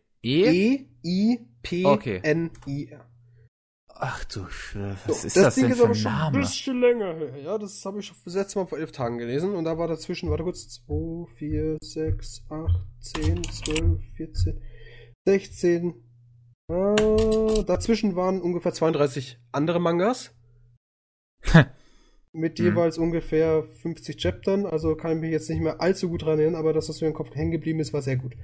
E-I-P-N-I-R. 1.83 3.05
Ach 4.01 4.23
du, 4.25 4.41
Sch- 4.45 4.73
So, 5.05 5.09
was 5.09 5.25
ist 5.25 5.35
das, 5.35 5.55
Ding 5.55 5.65
denn 5.65 5.73
ist 5.73 5.79
aber 5.81 5.89
ein 5.89 5.95
schon 5.95 6.11
ein 6.11 6.31
bisschen 6.31 6.79
länger 6.79 7.15
her. 7.15 7.37
Ja, 7.43 7.57
das 7.57 7.83
habe 7.85 7.99
ich 7.99 8.05
schon 8.05 8.15
das 8.23 8.33
letzte 8.33 8.59
Mal 8.59 8.65
vor 8.65 8.77
elf 8.79 8.91
Tagen 8.93 9.17
gelesen. 9.17 9.53
Und 9.55 9.65
da 9.65 9.77
war 9.77 9.87
dazwischen, 9.89 10.29
warte 10.29 10.43
kurz, 10.43 10.69
2, 10.87 11.25
4, 11.35 11.77
6, 11.81 12.43
8, 12.49 12.71
10, 13.01 13.43
12, 13.43 13.99
14, 14.15 14.61
16. 15.27 15.93
Äh, 16.71 17.63
dazwischen 17.65 18.15
waren 18.15 18.41
ungefähr 18.41 18.71
32 18.73 19.37
andere 19.51 19.79
Mangas. 19.81 20.33
mit 22.31 22.59
Mhm. 22.59 22.65
jeweils 22.65 22.97
ungefähr 22.97 23.63
50 23.63 24.17
Chaptern. 24.17 24.65
Also 24.65 24.95
kann 24.95 25.11
ich 25.13 25.17
mich 25.19 25.31
jetzt 25.31 25.49
nicht 25.49 25.61
mehr 25.61 25.81
allzu 25.81 26.07
gut 26.09 26.21
dran 26.23 26.39
erinnern, 26.39 26.59
aber 26.59 26.71
das, 26.73 26.87
was 26.87 27.01
mir 27.01 27.07
im 27.07 27.13
Kopf 27.13 27.35
hängen 27.35 27.51
geblieben 27.51 27.79
ist, 27.81 27.91
war 27.91 28.01
sehr 28.01 28.17
gut. 28.17 28.35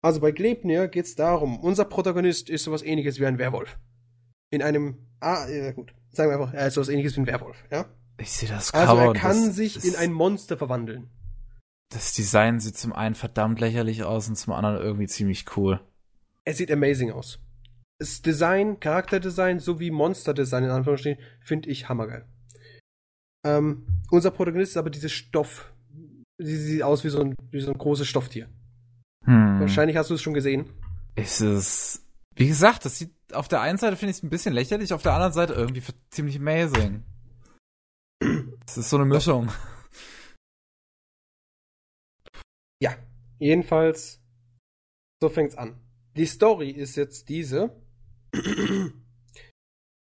Also 0.00 0.20
bei 0.20 0.30
Glebnir 0.32 0.86
geht 0.88 1.06
es 1.06 1.14
darum, 1.16 1.58
unser 1.60 1.84
Protagonist 1.86 2.50
ist 2.50 2.64
sowas 2.64 2.82
ähnliches 2.82 3.18
wie 3.18 3.26
ein 3.26 3.38
Werwolf. 3.38 3.78
In 4.52 4.62
einem. 4.62 4.98
Ah, 5.18 5.48
ja, 5.48 5.72
gut. 5.72 5.94
Sagen 6.10 6.30
wir 6.30 6.38
einfach, 6.38 6.52
er 6.52 6.68
ist 6.68 6.74
sowas 6.74 6.90
ähnliches 6.90 7.16
wie 7.16 7.22
ein 7.22 7.26
Werwolf, 7.26 7.56
ja? 7.70 7.86
Ich 8.18 8.30
sehe 8.30 8.48
das 8.48 8.72
Also 8.74 8.86
Cover 8.86 9.02
er 9.02 9.08
und 9.10 9.16
kann 9.16 9.46
das, 9.46 9.56
sich 9.56 9.74
das, 9.74 9.84
in 9.84 9.96
ein 9.96 10.12
Monster 10.12 10.58
verwandeln. 10.58 11.08
Das 11.88 12.12
Design 12.12 12.60
sieht 12.60 12.76
zum 12.76 12.92
einen 12.92 13.14
verdammt 13.14 13.60
lächerlich 13.60 14.04
aus 14.04 14.28
und 14.28 14.36
zum 14.36 14.52
anderen 14.52 14.76
irgendwie 14.76 15.06
ziemlich 15.06 15.56
cool. 15.56 15.80
Er 16.44 16.54
sieht 16.54 16.70
amazing 16.70 17.10
aus. 17.12 17.40
Das 17.98 18.20
Design, 18.20 18.78
Charakterdesign 18.78 19.58
sowie 19.58 19.90
Monsterdesign 19.90 20.64
in 20.64 20.70
Anführungsstrichen 20.70 21.22
finde 21.40 21.70
ich 21.70 21.88
hammergeil. 21.88 22.26
Ähm, 23.44 23.86
unser 24.10 24.30
Protagonist 24.30 24.72
ist 24.72 24.76
aber 24.76 24.90
dieses 24.90 25.12
Stoff. 25.12 25.72
Sie 26.38 26.56
sieht 26.56 26.82
aus 26.82 27.04
wie 27.04 27.08
so 27.08 27.20
ein, 27.20 27.34
wie 27.50 27.60
so 27.60 27.70
ein 27.72 27.78
großes 27.78 28.06
Stofftier. 28.06 28.48
Hm. 29.24 29.60
Wahrscheinlich 29.60 29.96
hast 29.96 30.10
du 30.10 30.14
es 30.14 30.22
schon 30.22 30.34
gesehen. 30.34 30.68
Ist 31.14 31.40
es. 31.40 32.04
Wie 32.34 32.48
gesagt, 32.48 32.84
das 32.84 32.98
sieht 32.98 33.12
auf 33.34 33.48
der 33.48 33.60
einen 33.60 33.78
Seite 33.78 33.96
finde 33.96 34.10
ich 34.10 34.18
es 34.18 34.22
ein 34.22 34.30
bisschen 34.30 34.54
lächerlich, 34.54 34.92
auf 34.92 35.02
der 35.02 35.12
anderen 35.12 35.32
Seite 35.32 35.54
irgendwie 35.54 35.82
ziemlich 36.10 36.36
amazing. 36.36 37.04
Es 38.66 38.76
ist 38.76 38.90
so 38.90 38.96
eine 38.96 39.06
Mischung. 39.06 39.50
Ja, 42.80 42.96
jedenfalls 43.38 44.20
So 45.22 45.28
fängt's 45.28 45.56
an. 45.56 45.80
Die 46.16 46.26
Story 46.26 46.70
ist 46.70 46.96
jetzt 46.96 47.28
diese. 47.28 47.80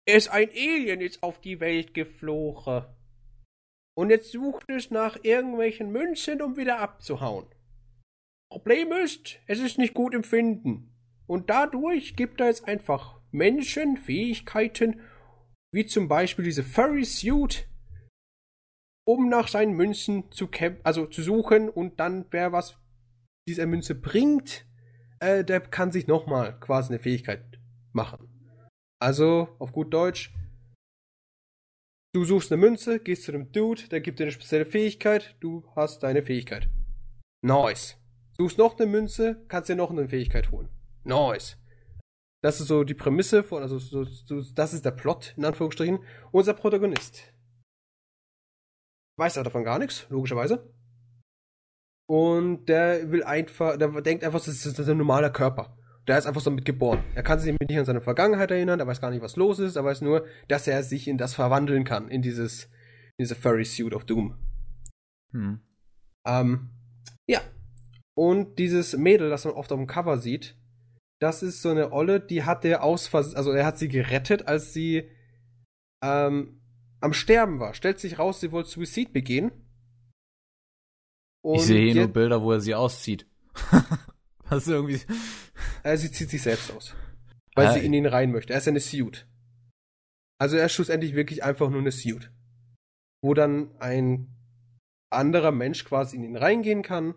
Es 0.08 0.28
ein 0.28 0.50
Alien 0.50 1.00
ist 1.00 1.22
auf 1.22 1.40
die 1.40 1.60
Welt 1.60 1.94
geflogen. 1.94 2.84
Und 3.96 4.10
jetzt 4.10 4.30
sucht 4.32 4.68
es 4.68 4.90
nach 4.90 5.16
irgendwelchen 5.22 5.90
Münzen, 5.90 6.42
um 6.42 6.56
wieder 6.56 6.80
abzuhauen. 6.80 7.46
Problem 8.50 8.92
ist, 8.92 9.38
es 9.46 9.58
ist 9.58 9.78
nicht 9.78 9.94
gut 9.94 10.14
im. 10.14 10.22
Und 11.26 11.50
dadurch 11.50 12.16
gibt 12.16 12.40
er 12.40 12.46
jetzt 12.46 12.66
einfach 12.66 13.20
Menschen 13.30 13.96
Fähigkeiten, 13.96 15.00
wie 15.72 15.86
zum 15.86 16.08
Beispiel 16.08 16.44
diese 16.44 16.62
Furry 16.62 17.04
Suit, 17.04 17.68
um 19.06 19.28
nach 19.28 19.48
seinen 19.48 19.72
Münzen 19.72 20.30
zu 20.32 20.48
also 20.82 21.06
zu 21.06 21.22
suchen 21.22 21.68
und 21.68 22.00
dann 22.00 22.26
wer 22.30 22.52
was 22.52 22.78
diese 23.48 23.66
Münze 23.66 23.94
bringt, 23.94 24.66
äh, 25.20 25.44
der 25.44 25.60
kann 25.60 25.92
sich 25.92 26.06
nochmal 26.06 26.58
quasi 26.58 26.92
eine 26.92 27.02
Fähigkeit 27.02 27.58
machen. 27.92 28.28
Also, 29.00 29.48
auf 29.58 29.72
gut 29.72 29.92
Deutsch, 29.92 30.32
du 32.14 32.24
suchst 32.24 32.50
eine 32.50 32.60
Münze, 32.60 32.98
gehst 32.98 33.24
zu 33.24 33.32
einem 33.32 33.52
Dude, 33.52 33.88
der 33.88 34.00
gibt 34.00 34.18
dir 34.18 34.24
eine 34.24 34.32
spezielle 34.32 34.66
Fähigkeit, 34.66 35.36
du 35.40 35.64
hast 35.76 36.02
deine 36.02 36.22
Fähigkeit. 36.22 36.68
Nice. 37.42 37.98
Suchst 38.38 38.58
noch 38.58 38.78
eine 38.78 38.90
Münze, 38.90 39.44
kannst 39.48 39.68
dir 39.68 39.76
noch 39.76 39.90
eine 39.90 40.08
Fähigkeit 40.08 40.50
holen. 40.50 40.68
Nice. 41.06 41.56
Das 42.42 42.60
ist 42.60 42.68
so 42.68 42.84
die 42.84 42.94
Prämisse 42.94 43.42
von, 43.42 43.62
also 43.62 43.78
so, 43.78 44.04
so, 44.04 44.42
das 44.54 44.74
ist 44.74 44.84
der 44.84 44.90
Plot, 44.90 45.34
in 45.36 45.44
Anführungsstrichen. 45.44 46.00
Unser 46.32 46.54
Protagonist. 46.54 47.32
Weiß 49.18 49.34
davon 49.34 49.64
gar 49.64 49.78
nichts, 49.78 50.06
logischerweise. 50.10 50.72
Und 52.08 52.66
der 52.66 53.10
will 53.10 53.24
einfach, 53.24 53.78
der 53.78 53.88
denkt 54.02 54.22
einfach, 54.22 54.44
das 54.44 54.66
ist 54.66 54.78
ein 54.78 54.98
normaler 54.98 55.30
Körper. 55.30 55.76
Der 56.06 56.18
ist 56.18 56.26
einfach 56.26 56.40
so 56.40 56.50
mit 56.50 56.64
geboren. 56.64 57.02
Er 57.14 57.22
kann 57.22 57.40
sich 57.40 57.56
nicht 57.58 57.78
an 57.78 57.84
seine 57.84 58.00
Vergangenheit 58.00 58.50
erinnern, 58.50 58.78
er 58.78 58.86
weiß 58.86 59.00
gar 59.00 59.10
nicht, 59.10 59.22
was 59.22 59.36
los 59.36 59.58
ist, 59.58 59.76
er 59.76 59.84
weiß 59.84 60.02
nur, 60.02 60.26
dass 60.48 60.68
er 60.68 60.82
sich 60.82 61.08
in 61.08 61.18
das 61.18 61.34
verwandeln 61.34 61.84
kann, 61.84 62.08
in 62.08 62.22
dieses, 62.22 62.64
in 63.16 63.24
diese 63.24 63.34
Furry 63.34 63.64
Suit 63.64 63.94
of 63.94 64.04
Doom. 64.04 64.36
Hm. 65.32 65.60
Ähm, 66.26 66.70
ja. 67.26 67.40
Und 68.14 68.58
dieses 68.58 68.96
Mädel, 68.96 69.30
das 69.30 69.44
man 69.44 69.54
oft 69.54 69.72
auf 69.72 69.78
dem 69.78 69.88
Cover 69.88 70.18
sieht, 70.18 70.56
das 71.18 71.42
ist 71.42 71.62
so 71.62 71.70
eine 71.70 71.92
Olle, 71.92 72.20
die 72.20 72.44
hat 72.44 72.64
der 72.64 72.82
aus 72.82 73.14
also 73.14 73.52
er 73.52 73.66
hat 73.66 73.78
sie 73.78 73.88
gerettet, 73.88 74.46
als 74.48 74.72
sie 74.72 75.10
ähm, 76.02 76.60
am 77.00 77.12
Sterben 77.12 77.58
war. 77.58 77.74
Stellt 77.74 77.98
sich 78.00 78.18
raus, 78.18 78.40
sie 78.40 78.52
wollte 78.52 78.70
Suizid 78.70 79.12
begehen. 79.12 79.50
ich 81.44 81.62
sehe 81.62 81.92
hier 81.92 82.02
nur 82.02 82.12
Bilder, 82.12 82.42
wo 82.42 82.52
er 82.52 82.60
sie 82.60 82.74
auszieht. 82.74 83.26
Was 84.48 84.68
irgendwie. 84.68 85.00
Äh, 85.82 85.96
sie 85.96 86.12
zieht 86.12 86.30
sich 86.30 86.42
selbst 86.42 86.72
aus. 86.72 86.94
Weil 87.54 87.68
Ah, 87.68 87.72
sie 87.72 87.80
in 87.84 87.92
ihn 87.92 88.06
rein 88.06 88.32
möchte. 88.32 88.52
Er 88.52 88.58
ist 88.58 88.66
ja 88.66 88.70
eine 88.70 88.80
Suit. 88.80 89.26
Also 90.38 90.56
er 90.56 90.66
ist 90.66 90.72
schlussendlich 90.72 91.14
wirklich 91.14 91.42
einfach 91.42 91.70
nur 91.70 91.80
eine 91.80 91.90
Suit. 91.90 92.30
Wo 93.22 93.32
dann 93.34 93.74
ein 93.80 94.36
anderer 95.10 95.52
Mensch 95.52 95.84
quasi 95.84 96.16
in 96.16 96.24
ihn 96.24 96.36
reingehen 96.36 96.82
kann 96.82 97.14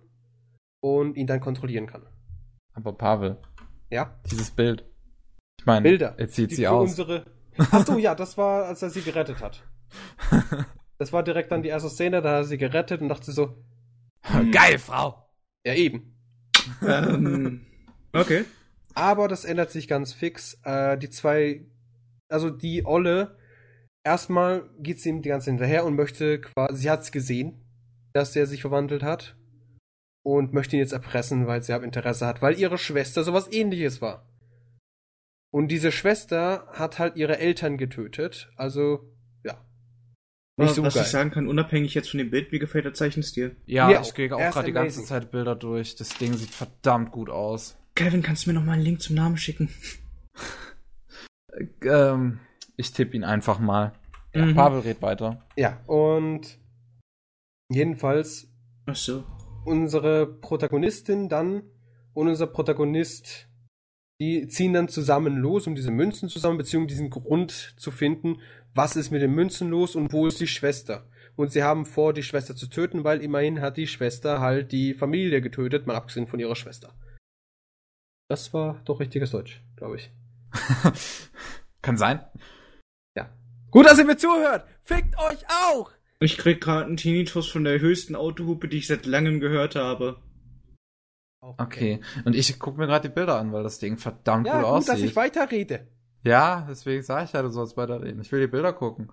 und 0.82 1.18
ihn 1.18 1.28
dann 1.28 1.42
kontrollieren 1.42 1.88
kann. 1.88 2.08
Aber 2.74 2.94
Pavel, 2.94 3.42
Ja? 3.90 4.20
dieses 4.30 4.52
Bild. 4.52 4.86
Ich 5.60 5.66
meine, 5.66 5.82
Bilder. 5.82 6.16
er 6.18 6.30
zieht 6.30 6.52
Die 6.52 6.56
sie 6.56 6.68
aus. 6.68 6.90
Unsere... 6.92 7.26
Ach 7.58 7.86
so, 7.86 7.98
ja, 7.98 8.16
das 8.16 8.38
war, 8.38 8.66
als 8.66 8.82
er 8.82 8.90
sie 8.90 9.02
gerettet 9.02 9.42
hat. 9.42 9.64
Das 11.00 11.14
war 11.14 11.24
direkt 11.24 11.50
dann 11.54 11.64
die 11.64 11.70
erste 11.70 11.90
Szene, 11.90 12.22
da 12.22 12.30
hat 12.32 12.36
er 12.40 12.44
sie 12.44 12.58
gerettet 12.58 13.00
und 13.00 13.08
dachte 13.08 13.32
so, 13.32 13.56
Geil, 14.52 14.78
Frau! 14.78 15.30
ja 15.66 15.74
eben. 15.74 16.18
ähm, 16.86 17.66
okay. 18.12 18.44
Aber 18.96 19.30
das 19.30 19.46
ändert 19.46 19.72
sich 19.72 19.88
ganz 19.88 20.12
fix. 20.12 20.60
Äh, 20.64 20.98
die 20.98 21.10
zwei, 21.10 21.66
also 22.28 22.50
die 22.50 22.86
Olle, 22.86 23.38
erstmal 24.04 24.70
geht 24.80 25.00
sie 25.00 25.08
ihm 25.08 25.22
die 25.22 25.30
ganze 25.30 25.46
Zeit 25.46 25.54
hinterher 25.54 25.86
und 25.86 25.96
möchte 25.96 26.42
quasi, 26.42 26.82
sie 26.82 26.90
hat 26.90 27.02
es 27.02 27.14
gesehen, 27.14 27.64
dass 28.12 28.36
er 28.36 28.46
sich 28.46 28.62
verwandelt 28.62 29.02
hat 29.02 29.38
und 30.38 30.54
möchte 30.54 30.76
ihn 30.76 30.80
jetzt 30.82 30.94
erpressen, 30.94 31.48
weil 31.48 31.62
sie 31.64 31.74
ab 31.74 31.84
Interesse 31.84 32.26
hat, 32.28 32.42
weil 32.42 32.58
ihre 32.60 32.78
Schwester 32.78 33.24
sowas 33.24 33.52
ähnliches 33.52 34.02
war. 34.02 34.26
Und 35.52 35.70
diese 35.70 35.92
Schwester 35.92 36.68
hat 36.74 37.00
halt 37.00 37.16
ihre 37.16 37.40
Eltern 37.40 37.78
getötet, 37.78 38.52
also 38.56 39.12
ja. 39.44 39.66
Nicht 40.58 40.76
so 40.76 40.84
was 40.84 40.94
geil. 40.94 41.04
ich 41.04 41.10
sagen 41.10 41.32
kann, 41.32 41.48
unabhängig 41.48 41.94
jetzt 41.96 42.10
von 42.12 42.18
dem 42.20 42.30
Bild, 42.30 42.52
mir 42.52 42.60
gefällt 42.60 42.86
der 42.86 42.94
Zeichenstil. 42.94 43.56
Ja, 43.66 43.88
Mir 43.88 44.02
ich 44.02 44.14
gehe 44.14 44.34
auch 44.36 44.40
Er 44.40 44.52
gerade 44.52 44.68
die 44.68 44.74
ganze. 44.74 45.04
Zeit 45.04 45.32
Bilder 45.32 45.56
durch. 45.56 45.96
Das 45.96 46.10
Ding 46.10 46.34
sieht 46.34 46.52
verdammt 46.52 47.12
gut 47.12 47.30
aus. 47.30 47.78
Kevin, 47.96 48.22
kannst 48.22 48.46
du 48.46 48.50
mir 48.52 48.54
noch 48.60 48.66
mal 48.66 48.74
einen 48.74 48.84
Link 48.84 49.02
zum 49.02 49.16
Namen 49.16 49.38
schicken? 49.38 49.70
Ähm, 51.82 52.40
ich 52.78 52.94
tippe 52.94 53.16
ihn 53.18 53.24
einfach 53.24 53.60
mal. 53.60 53.94
Ja, 54.34 54.46
Mhm. 54.46 54.56
Pavel 54.56 54.80
red 54.82 55.02
weiter. 55.02 55.44
Ja, 55.58 55.80
und 55.88 56.60
jedenfalls 57.70 58.48
Ach 58.86 58.96
so. 58.96 59.24
Unsere 59.66 60.28
Protagonistin 60.28 61.30
dann 61.30 61.64
und 62.14 62.28
unser 62.28 62.48
Protagonist, 62.48 63.48
die 64.20 64.48
ziehen 64.48 64.74
dann 64.74 64.88
zusammen 64.88 65.38
los, 65.38 65.68
um 65.68 65.76
diese 65.76 65.92
Münzen 65.92 66.30
zusammen, 66.30 66.58
beziehungsweise 66.58 66.96
diesen 66.96 67.10
Grund 67.10 67.76
zu 67.78 67.92
finden, 67.92 68.42
was 68.74 68.96
ist 68.96 69.12
mit 69.12 69.22
den 69.22 69.34
Münzen 69.34 69.70
los 69.70 69.96
und 69.96 70.14
wo 70.14 70.28
ist 70.28 70.40
die 70.40 70.48
Schwester. 70.48 71.08
Und 71.36 71.52
sie 71.52 71.64
haben 71.64 71.86
vor, 71.86 72.14
die 72.14 72.24
Schwester 72.24 72.56
zu 72.56 72.68
töten, 72.68 73.04
weil 73.04 73.22
immerhin 73.22 73.62
hat 73.62 73.78
die 73.78 73.88
Schwester 73.88 74.42
halt 74.42 74.72
die 74.72 74.94
Familie 74.94 75.42
getötet, 75.42 75.88
mal 75.88 75.96
abgesehen 75.96 76.28
von 76.28 76.40
ihrer 76.40 76.56
Schwester. 76.56 76.94
Das 78.30 78.54
war 78.54 78.82
doch 78.86 79.00
richtiges 79.00 79.32
Deutsch, 79.32 79.64
glaube 79.76 79.96
ich. 79.96 80.12
Kann 81.82 81.98
sein. 81.98 82.22
Gut, 83.72 83.86
dass 83.86 84.00
ihr 84.00 84.06
mir 84.06 84.18
zuhört! 84.18 84.66
Fickt 84.84 85.16
euch 85.20 85.46
auch! 85.48 85.92
Ich 86.22 86.38
krieg 86.38 86.60
gerade 86.60 86.86
einen 86.86 86.98
Tinnitus 86.98 87.48
von 87.50 87.64
der 87.64 87.80
höchsten 87.80 88.16
Autohupe, 88.16 88.68
die 88.68 88.78
ich 88.80 88.88
seit 88.88 89.06
langem 89.06 89.40
gehört 89.40 89.76
habe. 89.76 90.18
Okay. 91.42 92.02
Und 92.26 92.36
ich 92.36 92.60
gucke 92.60 92.78
mir 92.78 92.88
gerade 92.88 93.08
die 93.08 93.14
Bilder 93.14 93.40
an, 93.40 93.54
weil 93.54 93.64
das 93.64 93.80
Ding 93.80 93.98
verdammt 93.98 94.46
Ja, 94.48 94.56
gut 94.62 94.70
gut, 94.70 94.82
dass 94.82 94.90
aussieht. 94.96 95.06
ich 95.12 95.16
weiterrede. 95.16 95.88
ja, 96.24 96.66
deswegen 96.70 97.02
sage 97.04 97.24
ich 97.24 97.32
ja, 97.32 97.42
du 97.42 97.48
sollst 97.48 97.78
weiterreden. 97.78 98.20
Ich 98.22 98.30
will 98.34 98.42
die 98.42 98.48
Bilder 98.48 98.74
gucken. 98.74 99.10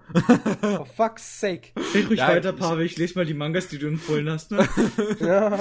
For 0.61 0.85
fuck's 0.87 1.41
sake. 1.41 1.69
Red 1.95 2.09
ruhig 2.11 2.19
Ja, 2.19 2.27
weiter, 2.29 2.51
ich- 2.53 2.57
Pavel, 2.59 2.85
ich 2.85 2.97
lese 2.97 3.15
mal 3.17 3.25
die 3.25 3.35
Mangas, 3.35 3.69
die 3.69 3.79
du 3.79 3.87
empfohlen 3.87 4.29
hast. 4.29 4.51
Ne? 4.51 4.69
Ja, 5.21 5.53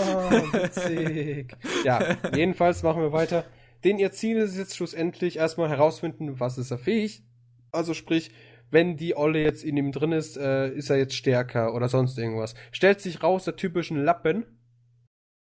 witzig. 0.54 1.56
Ja, 1.84 2.18
jedenfalls 2.36 2.82
machen 2.82 3.04
wir 3.04 3.12
weiter. 3.12 3.46
Denn 3.84 4.00
ihr 4.00 4.12
Ziel 4.12 4.38
ist 4.38 4.58
jetzt 4.58 4.76
schlussendlich 4.76 5.38
erstmal 5.38 5.70
herausfinden, 5.70 6.40
was 6.40 6.58
ist 6.58 6.72
er 6.72 6.80
fähig. 6.80 7.24
Also 7.72 7.94
sprich, 7.94 8.32
wenn 8.76 8.98
die 8.98 9.16
Olle 9.16 9.42
jetzt 9.42 9.64
in 9.64 9.78
ihm 9.78 9.94
drin 9.94 10.12
ist, 10.12 10.36
äh, 10.38 10.70
ist 10.70 10.90
er 10.90 10.98
jetzt 10.98 11.16
stärker 11.16 11.74
oder 11.74 11.88
sonst 11.88 12.18
irgendwas. 12.18 12.56
Stellt 12.74 13.00
sich 13.00 13.24
raus, 13.24 13.46
der 13.46 13.56
typischen 13.56 14.04
Lappen. 14.04 14.46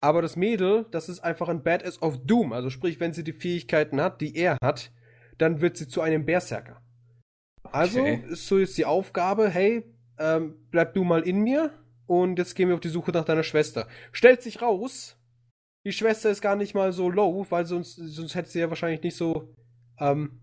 Aber 0.03 0.21
das 0.21 0.37
Mädel, 0.37 0.85
das 0.91 1.09
ist 1.09 1.21
einfach 1.21 1.49
ein 1.49 1.63
Badass 1.63 2.03
of 2.03 2.19
Doom. 2.27 2.53
Also 2.53 2.69
sprich, 2.69 3.01
wenn 3.01 3.15
sie 3.15 3.25
die 3.25 3.33
Fähigkeiten 3.33 4.03
hat, 4.03 4.21
die 4.21 4.37
er 4.37 4.59
hat, 4.63 4.93
dann 5.39 5.63
wird 5.63 5.79
sie 5.79 5.89
zu 5.89 6.03
einem 6.03 6.27
Berserker. 6.27 6.83
Also 7.73 8.01
Okay. 8.01 8.23
ist 8.29 8.47
so 8.47 8.59
jetzt 8.59 8.77
die 8.77 8.85
Aufgabe, 8.85 9.49
hey, 9.49 9.83
ähm, 10.19 10.55
bleib 10.71 10.93
du 10.93 11.03
mal 11.03 11.23
in 11.23 11.41
mir 11.41 11.73
und 12.07 12.39
jetzt 12.39 12.55
gehen 12.55 12.69
wir 12.69 12.75
auf 12.75 12.81
die 12.81 12.91
Suche 12.91 13.13
nach 13.13 13.25
deiner 13.25 13.43
Schwester. 13.43 13.89
Stellt 14.13 14.43
sich 14.43 14.61
raus, 14.61 15.17
die 15.87 15.93
Schwester 15.93 16.31
ist 16.31 16.43
gar 16.43 16.57
nicht 16.57 16.75
mal 16.75 16.93
so 16.93 17.09
low, 17.09 17.47
weil 17.49 17.65
sonst, 17.65 17.97
sonst 17.97 18.35
hätte 18.35 18.51
sie 18.51 18.61
ja 18.61 18.69
wahrscheinlich 18.69 19.03
nicht 19.03 19.17
so, 19.17 19.55
ähm, 19.99 20.43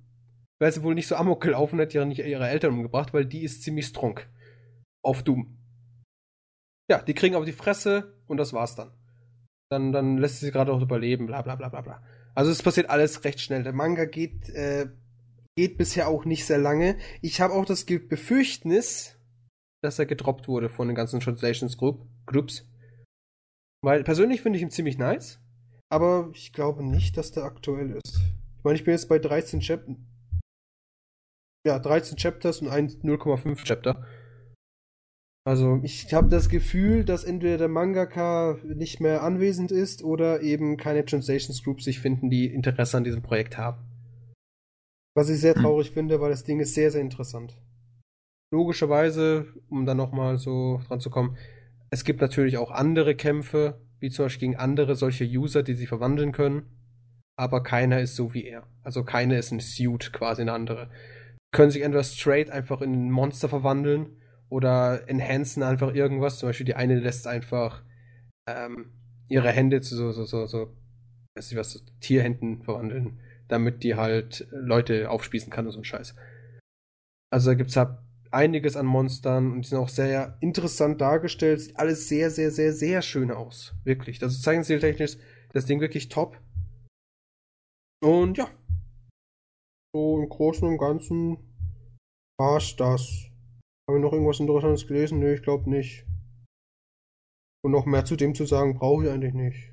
wäre 0.64 0.72
sie 0.72 0.82
wohl 0.82 0.96
nicht 0.96 1.08
so 1.08 1.18
amok 1.18 1.42
gelaufen, 1.42 1.78
ja 1.92 2.06
nicht 2.06 2.20
ihre 2.20 2.48
Eltern 2.48 2.74
umgebracht, 2.74 3.14
weil 3.14 3.26
die 3.26 3.44
ist 3.44 3.64
ziemlich 3.64 3.86
strong. 3.86 4.22
Auf 5.04 5.22
Doom. 5.22 5.58
Ja, 6.90 7.02
die 7.02 7.14
kriegen 7.14 7.36
auf 7.36 7.44
die 7.44 7.52
Fresse 7.52 8.18
und 8.28 8.38
das 8.38 8.54
war's 8.54 8.76
dann. 8.76 8.94
Dann, 9.70 9.92
dann 9.92 10.18
lässt 10.18 10.40
sie 10.40 10.52
gerade 10.52 10.72
auch 10.72 10.82
überleben, 10.82 11.26
bla 11.26 11.42
bla 11.42 11.56
bla 11.56 11.68
bla 11.68 11.82
bla. 11.82 12.04
Also 12.34 12.50
es 12.50 12.64
passiert 12.64 12.90
alles 12.90 13.26
recht 13.26 13.42
schnell. 13.42 13.64
Der 13.64 13.74
Manga 13.74 14.06
geht, 14.06 14.48
äh, 14.50 14.88
geht 15.58 15.78
bisher 15.78 16.08
auch 16.08 16.24
nicht 16.24 16.46
sehr 16.46 16.60
lange. 16.60 16.98
Ich 17.22 17.42
habe 17.42 17.54
auch 17.54 17.66
das 17.66 17.86
Befürchtnis, 17.86 19.20
dass 19.82 20.00
er 20.00 20.06
gedroppt 20.06 20.48
wurde 20.48 20.70
von 20.70 20.88
den 20.88 20.96
ganzen 20.96 21.20
Translations 21.20 21.78
Group, 21.78 22.08
Groups. 22.26 22.66
Weil 23.84 24.06
persönlich 24.06 24.42
finde 24.42 24.58
ich 24.58 24.64
ihn 24.64 24.72
ziemlich 24.72 24.98
nice, 24.98 25.42
aber 25.90 26.30
ich 26.34 26.54
glaube 26.54 26.86
nicht, 26.86 27.18
dass 27.18 27.34
der 27.34 27.44
aktuell 27.44 27.92
ist. 27.92 28.16
Ich 28.58 28.64
meine, 28.64 28.78
ich 28.78 28.86
bin 28.86 28.94
jetzt 28.94 29.10
bei 29.10 29.20
13 29.20 29.60
Chapters. 29.60 29.98
Ja, 31.66 31.80
13 31.80 32.18
Chapters 32.18 32.62
und 32.62 32.68
ein 32.70 32.90
0,5 32.90 33.64
Chapter. 33.64 34.06
Also, 35.46 35.80
ich 35.84 36.14
habe 36.14 36.30
das 36.30 36.48
Gefühl, 36.50 37.04
dass 37.04 37.24
entweder 37.26 37.58
der 37.58 37.68
Mangaka 37.68 38.58
nicht 38.64 39.02
mehr 39.02 39.24
anwesend 39.24 39.72
ist 39.72 40.04
oder 40.04 40.42
eben 40.42 40.78
keine 40.78 41.04
Translations 41.06 41.64
Groups 41.64 41.84
sich 41.84 42.00
finden, 42.00 42.30
die 42.30 42.46
Interesse 42.48 42.98
an 42.98 43.04
diesem 43.04 43.22
Projekt 43.22 43.58
haben. 43.58 43.86
Was 45.16 45.30
ich 45.30 45.40
sehr 45.40 45.56
Hm. 45.56 45.64
traurig 45.64 45.92
finde, 45.92 46.20
weil 46.22 46.32
das 46.32 46.44
Ding 46.44 46.60
ist 46.60 46.74
sehr, 46.74 46.92
sehr 46.92 47.02
interessant. 47.02 47.62
Logischerweise, 48.52 49.48
um 49.70 49.86
dann 49.86 49.98
nochmal 49.98 50.38
so 50.38 50.82
dran 50.88 51.00
zu 51.00 51.10
kommen, 51.10 51.38
es 51.90 52.04
gibt 52.04 52.22
natürlich 52.22 52.58
auch 52.58 52.72
andere 52.72 53.16
Kämpfe, 53.16 53.82
wie 54.00 54.10
zum 54.10 54.26
Beispiel 54.26 54.50
gegen 54.50 54.60
andere 54.60 54.96
solche 54.96 55.26
User, 55.26 55.64
die 55.64 55.76
sie 55.76 55.88
verwandeln 55.88 56.32
können. 56.32 56.68
aber 57.36 57.64
keiner 57.64 58.00
ist 58.00 58.16
so 58.16 58.34
wie 58.36 58.46
er. 58.46 58.68
Also 58.84 59.04
keiner 59.04 59.38
ist 59.40 59.52
ein 59.52 59.60
Suit, 59.60 60.14
quasi 60.14 60.44
eine 60.44 60.54
andere. 60.54 60.92
Können 61.54 61.72
sich 61.72 61.84
entweder 61.84 62.04
straight 62.04 62.50
einfach 62.50 62.82
in 62.82 63.08
ein 63.08 63.12
Monster 63.12 63.48
verwandeln 63.48 64.18
oder 64.50 65.08
enhancen 65.08 65.64
einfach 65.64 65.94
irgendwas. 65.94 66.40
Zum 66.40 66.50
Beispiel 66.50 66.66
die 66.66 66.76
eine 66.76 67.00
lässt 67.00 67.28
einfach 67.28 67.84
ähm, 68.48 68.92
ihre 69.30 69.52
Hände 69.52 69.80
zu 69.80 69.96
so, 69.96 70.12
so, 70.12 70.26
so, 70.26 70.46
so, 70.46 70.76
weiß 71.36 71.52
ich 71.52 71.58
was, 71.58 71.72
so 71.72 71.80
Tierhänden 72.02 72.64
verwandeln, 72.64 73.22
damit 73.48 73.84
die 73.84 73.96
halt 73.96 74.48
Leute 74.52 75.10
aufspießen 75.10 75.52
kann 75.52 75.66
und 75.66 75.72
so 75.72 75.80
ein 75.80 75.86
Scheiß. 75.86 76.16
Also 77.32 77.52
da 77.52 77.56
gibt's 77.56 77.78
halt 77.78 77.98
einiges 78.32 78.76
an 78.76 78.86
Monstern 78.86 79.52
und 79.52 79.62
die 79.62 79.70
sind 79.70 79.78
auch 79.78 79.90
sehr 79.90 80.38
interessant 80.42 81.00
dargestellt. 81.02 81.62
Sieht 81.62 81.78
alles 81.78 82.10
sehr, 82.10 82.30
sehr, 82.30 82.52
sehr, 82.52 82.74
sehr 82.74 83.02
schön 83.02 83.32
aus. 83.32 83.74
Wirklich. 83.84 84.22
Also 84.22 84.40
zeichenstiltechnisch 84.40 85.12
ist 85.14 85.22
das 85.54 85.66
Ding 85.66 85.80
wirklich 85.80 86.10
top. 86.10 86.40
Und 88.02 88.38
ja. 88.38 88.50
So 89.96 90.20
im 90.20 90.28
Großen 90.28 90.68
und 90.68 90.80
Ganzen 90.80 91.38
war's 92.40 92.76
das. 92.76 93.30
Haben 93.88 93.98
wir 93.98 94.00
noch 94.00 94.14
irgendwas 94.14 94.40
Interessantes 94.40 94.88
gelesen? 94.88 95.20
Nö, 95.20 95.34
ich 95.36 95.44
glaube 95.44 95.70
nicht. 95.70 96.06
Und 97.64 97.72
noch 97.72 97.86
mehr 97.86 98.04
zu 98.04 98.16
dem 98.16 98.34
zu 98.34 98.46
sagen, 98.46 98.74
brauche 98.74 99.06
ich 99.06 99.12
eigentlich 99.12 99.34
nicht. 99.34 99.72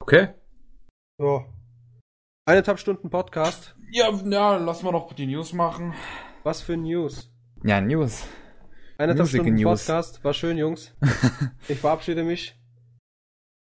Okay. 0.00 0.28
Ja. 1.20 1.44
Eineinhalb 2.48 2.78
Stunden 2.78 3.10
Podcast. 3.10 3.76
Ja, 3.90 4.10
ja, 4.10 4.56
lass 4.56 4.82
mal 4.82 4.92
noch 4.92 5.12
die 5.12 5.26
News 5.26 5.52
machen. 5.52 5.94
Was 6.44 6.62
für 6.62 6.76
News. 6.76 7.30
Ja, 7.64 7.80
News. 7.80 8.24
Eineinhalb 8.98 9.28
Stunden 9.28 9.54
News. 9.54 9.84
Podcast. 9.86 10.22
War 10.22 10.32
schön, 10.32 10.56
Jungs. 10.58 10.94
Ich 11.68 11.78
verabschiede 11.78 12.22
mich. 12.22 12.58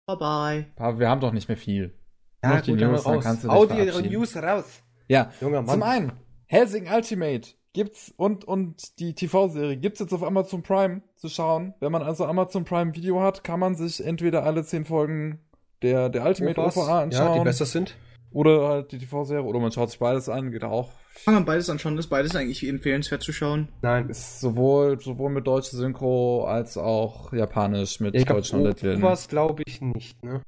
Bye 0.07 0.17
bye. 0.17 0.73
Aber 0.75 0.99
wir 0.99 1.09
haben 1.09 1.21
doch 1.21 1.31
nicht 1.31 1.47
mehr 1.47 1.57
viel. 1.57 1.97
Ja, 2.43 2.55
Noch 2.55 2.61
die 2.61 2.71
gut, 2.71 2.81
dann 2.81 2.91
News, 2.91 3.03
dann 3.03 3.13
raus. 3.13 3.23
kannst 3.23 3.43
du 3.43 3.47
dich 3.47 3.59
die 3.61 3.67
verabschieden. 3.67 4.11
News 4.11 4.35
raus. 4.35 4.82
Ja, 5.07 5.31
Junger 5.41 5.61
Mann. 5.61 5.69
zum 5.69 5.83
einen, 5.83 6.11
Helsing 6.47 6.87
Ultimate 6.91 7.49
gibt's 7.73 8.13
und, 8.17 8.45
und 8.45 8.99
die 8.99 9.13
TV-Serie 9.15 9.77
gibt's 9.77 9.99
jetzt 9.99 10.13
auf 10.13 10.23
Amazon 10.23 10.61
Prime 10.63 11.01
zu 11.15 11.27
schauen. 11.29 11.73
Wenn 11.79 11.91
man 11.91 12.03
also 12.03 12.25
Amazon 12.25 12.65
Prime 12.65 12.93
Video 12.95 13.21
hat, 13.21 13.43
kann 13.43 13.59
man 13.59 13.75
sich 13.75 14.05
entweder 14.05 14.43
alle 14.43 14.63
zehn 14.63 14.85
Folgen 14.85 15.39
der, 15.81 16.09
der 16.09 16.25
Ultimate 16.25 16.59
OVAs, 16.61 16.77
OVA 16.77 16.87
ja, 17.01 17.05
die 17.07 17.15
anschauen 17.17 17.43
besser 17.43 17.65
sind. 17.65 17.95
oder 18.31 18.67
halt 18.67 18.91
die 18.91 18.99
TV-Serie 18.99 19.43
oder 19.43 19.59
man 19.59 19.71
schaut 19.71 19.89
sich 19.89 19.99
beides 19.99 20.29
an, 20.29 20.51
geht 20.51 20.63
auch. 20.63 20.91
Kann 21.25 21.33
man 21.33 21.45
beides 21.45 21.69
anschauen, 21.69 21.95
das 21.95 22.05
ist 22.05 22.09
beides 22.09 22.35
eigentlich 22.35 22.67
empfehlenswert 22.67 23.21
zu 23.21 23.33
schauen. 23.33 23.69
Nein. 23.81 24.09
Ist 24.09 24.39
sowohl, 24.39 24.99
sowohl 24.99 25.31
mit 25.31 25.45
deutscher 25.45 25.77
Synchro 25.77 26.45
als 26.45 26.77
auch 26.77 27.33
japanisch 27.33 27.99
mit 27.99 28.15
Ich 28.15 28.25
glaube, 28.25 28.41
deutschen 28.41 28.59
Untertiteln. 28.59 29.01
was 29.01 29.27
glaube 29.27 29.63
ich 29.65 29.81
nicht, 29.81 30.23
ne? 30.23 30.41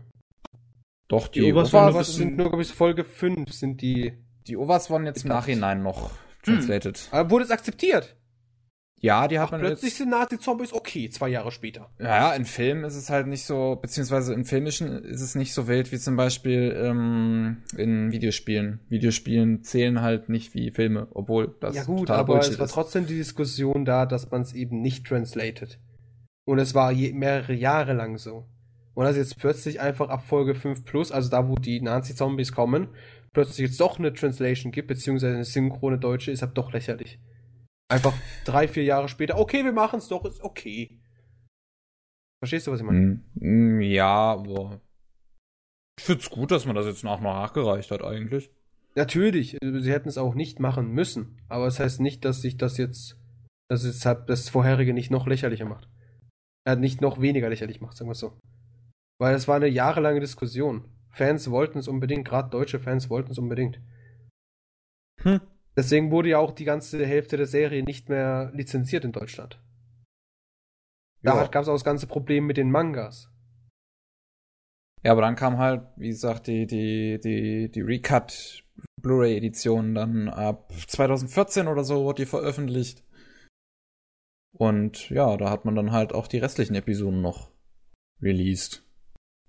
Doch, 1.08 1.28
die, 1.28 1.42
Die 1.42 1.56
Was 1.56 2.16
sind 2.16 2.38
nur, 2.38 2.50
glaube 2.50 2.64
ich, 2.64 2.70
Folge 2.70 3.04
5 3.04 3.52
sind 3.54 3.82
die. 3.82 4.14
Die 4.48 4.58
OVAs 4.58 4.90
wurden 4.90 5.06
jetzt 5.06 5.24
im. 5.24 5.30
Nachhinein 5.30 5.82
noch 5.84 6.12
translated. 6.44 7.08
Aber 7.12 7.30
wurde 7.30 7.46
es 7.46 7.52
akzeptiert? 7.52 8.16
Ja, 8.98 9.28
die 9.28 9.38
hat 9.40 9.50
Ach, 9.50 9.52
man 9.52 9.62
plötzlich 9.62 9.92
jetzt, 9.92 9.98
sind 9.98 10.10
Nazi-Zombies 10.10 10.74
okay, 10.74 11.10
zwei 11.10 11.30
Jahre 11.30 11.52
später. 11.52 11.92
Ja, 12.00 12.34
in 12.34 12.46
Filmen 12.46 12.86
ist 12.86 12.96
es 12.96 13.10
halt 13.10 13.28
nicht 13.28 13.46
so, 13.46 13.78
beziehungsweise 13.80 14.34
in 14.34 14.46
filmischen 14.46 15.04
ist 15.04 15.22
es 15.22 15.36
nicht 15.36 15.54
so 15.54 15.68
wild 15.68 15.92
wie 15.92 16.00
zum 16.00 16.16
Beispiel 16.16 16.76
ähm, 16.76 17.58
in 17.78 18.12
Videospielen. 18.12 18.80
Videospielen 18.90 19.64
zählen 19.64 20.02
halt 20.02 20.30
nicht 20.30 20.56
wie 20.56 20.72
Filme, 20.72 21.08
obwohl 21.12 21.56
das 21.60 21.76
ja 21.76 21.84
gut, 21.84 22.10
aber 22.10 22.36
Bullshit 22.36 22.54
es 22.54 22.60
war 22.60 22.66
ist. 22.66 22.72
trotzdem 22.72 23.06
die 23.06 23.18
Diskussion 23.18 23.86
da, 23.86 24.06
dass 24.06 24.32
man 24.32 24.42
es 24.42 24.54
eben 24.54 24.82
nicht 24.82 25.06
translated. 25.06 25.78
Und 26.46 26.60
es 26.60 26.74
war 26.74 26.92
je, 26.92 27.14
mehrere 27.14 27.54
Jahre 27.54 27.94
lang 27.94 28.18
so. 28.18 28.48
Und 28.96 29.04
dass 29.04 29.18
jetzt 29.18 29.38
plötzlich 29.38 29.82
einfach 29.82 30.10
ab 30.10 30.26
Folge 30.26 30.56
5 30.56 30.86
plus, 30.86 31.12
also 31.12 31.30
da 31.30 31.48
wo 31.50 31.56
die 31.56 31.82
Nazi-Zombies 31.82 32.54
kommen, 32.54 32.88
plötzlich 33.36 33.68
jetzt 33.68 33.80
doch 33.80 34.00
eine 34.00 34.14
Translation 34.14 34.72
gibt, 34.72 34.88
beziehungsweise 34.88 35.36
eine 35.36 35.46
synchrone 35.46 36.00
Deutsche, 36.00 36.32
ist 36.32 36.42
halt 36.42 36.58
doch 36.58 36.74
lächerlich. 36.74 37.20
Einfach 37.88 38.14
drei, 38.46 38.68
vier 38.68 38.84
Jahre 38.84 39.10
später, 39.10 39.38
okay, 39.38 39.64
wir 39.64 39.74
machen 39.74 40.00
es 40.00 40.08
doch, 40.08 40.26
ist 40.26 40.42
okay. 40.42 41.00
Verstehst 42.42 42.66
du, 42.66 42.72
was 42.72 42.80
ich 42.80 42.86
meine? 42.86 43.00
Hm, 43.00 43.26
hm, 43.40 43.82
ja, 43.82 44.34
aber 44.34 44.82
ich 46.00 46.06
find's 46.06 46.30
gut, 46.30 46.52
dass 46.52 46.66
man 46.66 46.76
das 46.76 46.88
jetzt 46.88 47.04
nach 47.04 47.20
nachgereicht 47.20 47.92
hat 47.92 48.04
eigentlich. 48.04 48.50
Natürlich, 48.96 49.62
äh, 49.62 49.80
sie 49.82 49.92
hätten 49.92 50.10
es 50.10 50.18
auch 50.18 50.34
nicht 50.34 50.60
machen 50.60 50.92
müssen, 50.92 51.42
aber 51.50 51.68
es 51.68 51.80
heißt 51.80 52.00
nicht, 52.00 52.26
dass 52.26 52.42
sich 52.42 52.58
das 52.58 52.78
jetzt, 52.78 53.20
dass 53.70 53.84
es 53.84 54.06
halt 54.06 54.30
das 54.30 54.50
vorherige 54.50 54.94
nicht 54.94 55.12
noch 55.12 55.28
lächerlicher 55.28 55.66
macht. 55.66 55.90
Äh, 56.66 56.78
nicht 56.78 57.02
noch 57.02 57.22
weniger 57.22 57.50
lächerlich 57.50 57.82
macht, 57.82 57.98
sagen 57.98 58.10
wir 58.10 58.14
es 58.14 58.20
so. 58.20 58.40
Weil 59.20 59.36
es 59.36 59.48
war 59.48 59.58
eine 59.58 59.68
jahrelange 59.68 60.22
Diskussion. 60.22 60.86
Fans 61.16 61.50
wollten 61.50 61.80
es 61.80 61.88
unbedingt, 61.88 62.28
gerade 62.28 62.50
deutsche 62.50 62.80
Fans 62.80 63.10
wollten 63.10 63.32
es 63.32 63.38
unbedingt. 63.38 63.80
Hm. 65.22 65.40
Deswegen 65.78 66.12
wurde 66.12 66.30
ja 66.30 66.40
auch 66.40 66.52
die 66.52 66.66
ganze 66.66 67.06
Hälfte 67.06 67.38
der 67.38 67.46
Serie 67.48 67.84
nicht 67.84 68.10
mehr 68.10 68.52
lizenziert 68.54 69.04
in 69.06 69.12
Deutschland. 69.12 69.62
Da 71.22 71.36
Ja. 71.42 71.48
gab 71.48 71.64
es 71.64 71.68
auch 71.70 71.74
das 71.76 71.84
ganze 71.84 72.08
Problem 72.08 72.46
mit 72.46 72.58
den 72.58 72.70
Mangas. 72.72 73.30
Ja, 75.04 75.12
aber 75.12 75.22
dann 75.22 75.36
kam 75.36 75.58
halt, 75.58 75.84
wie 75.98 76.10
gesagt, 76.10 76.48
die, 76.48 76.66
die, 76.66 77.20
die, 77.24 77.70
die 77.72 77.82
Recut 77.82 78.64
Blu-ray-Edition 79.02 79.94
dann 79.96 80.30
ab 80.30 80.72
2014 80.88 81.68
oder 81.68 81.84
so 81.84 82.04
wurde 82.04 82.24
die 82.24 82.30
veröffentlicht. 82.30 83.04
Und 84.58 85.10
ja, 85.10 85.36
da 85.38 85.50
hat 85.50 85.66
man 85.66 85.76
dann 85.76 85.92
halt 85.92 86.14
auch 86.14 86.28
die 86.28 86.38
restlichen 86.40 86.76
Episoden 86.76 87.22
noch 87.22 87.52
released. 88.22 88.84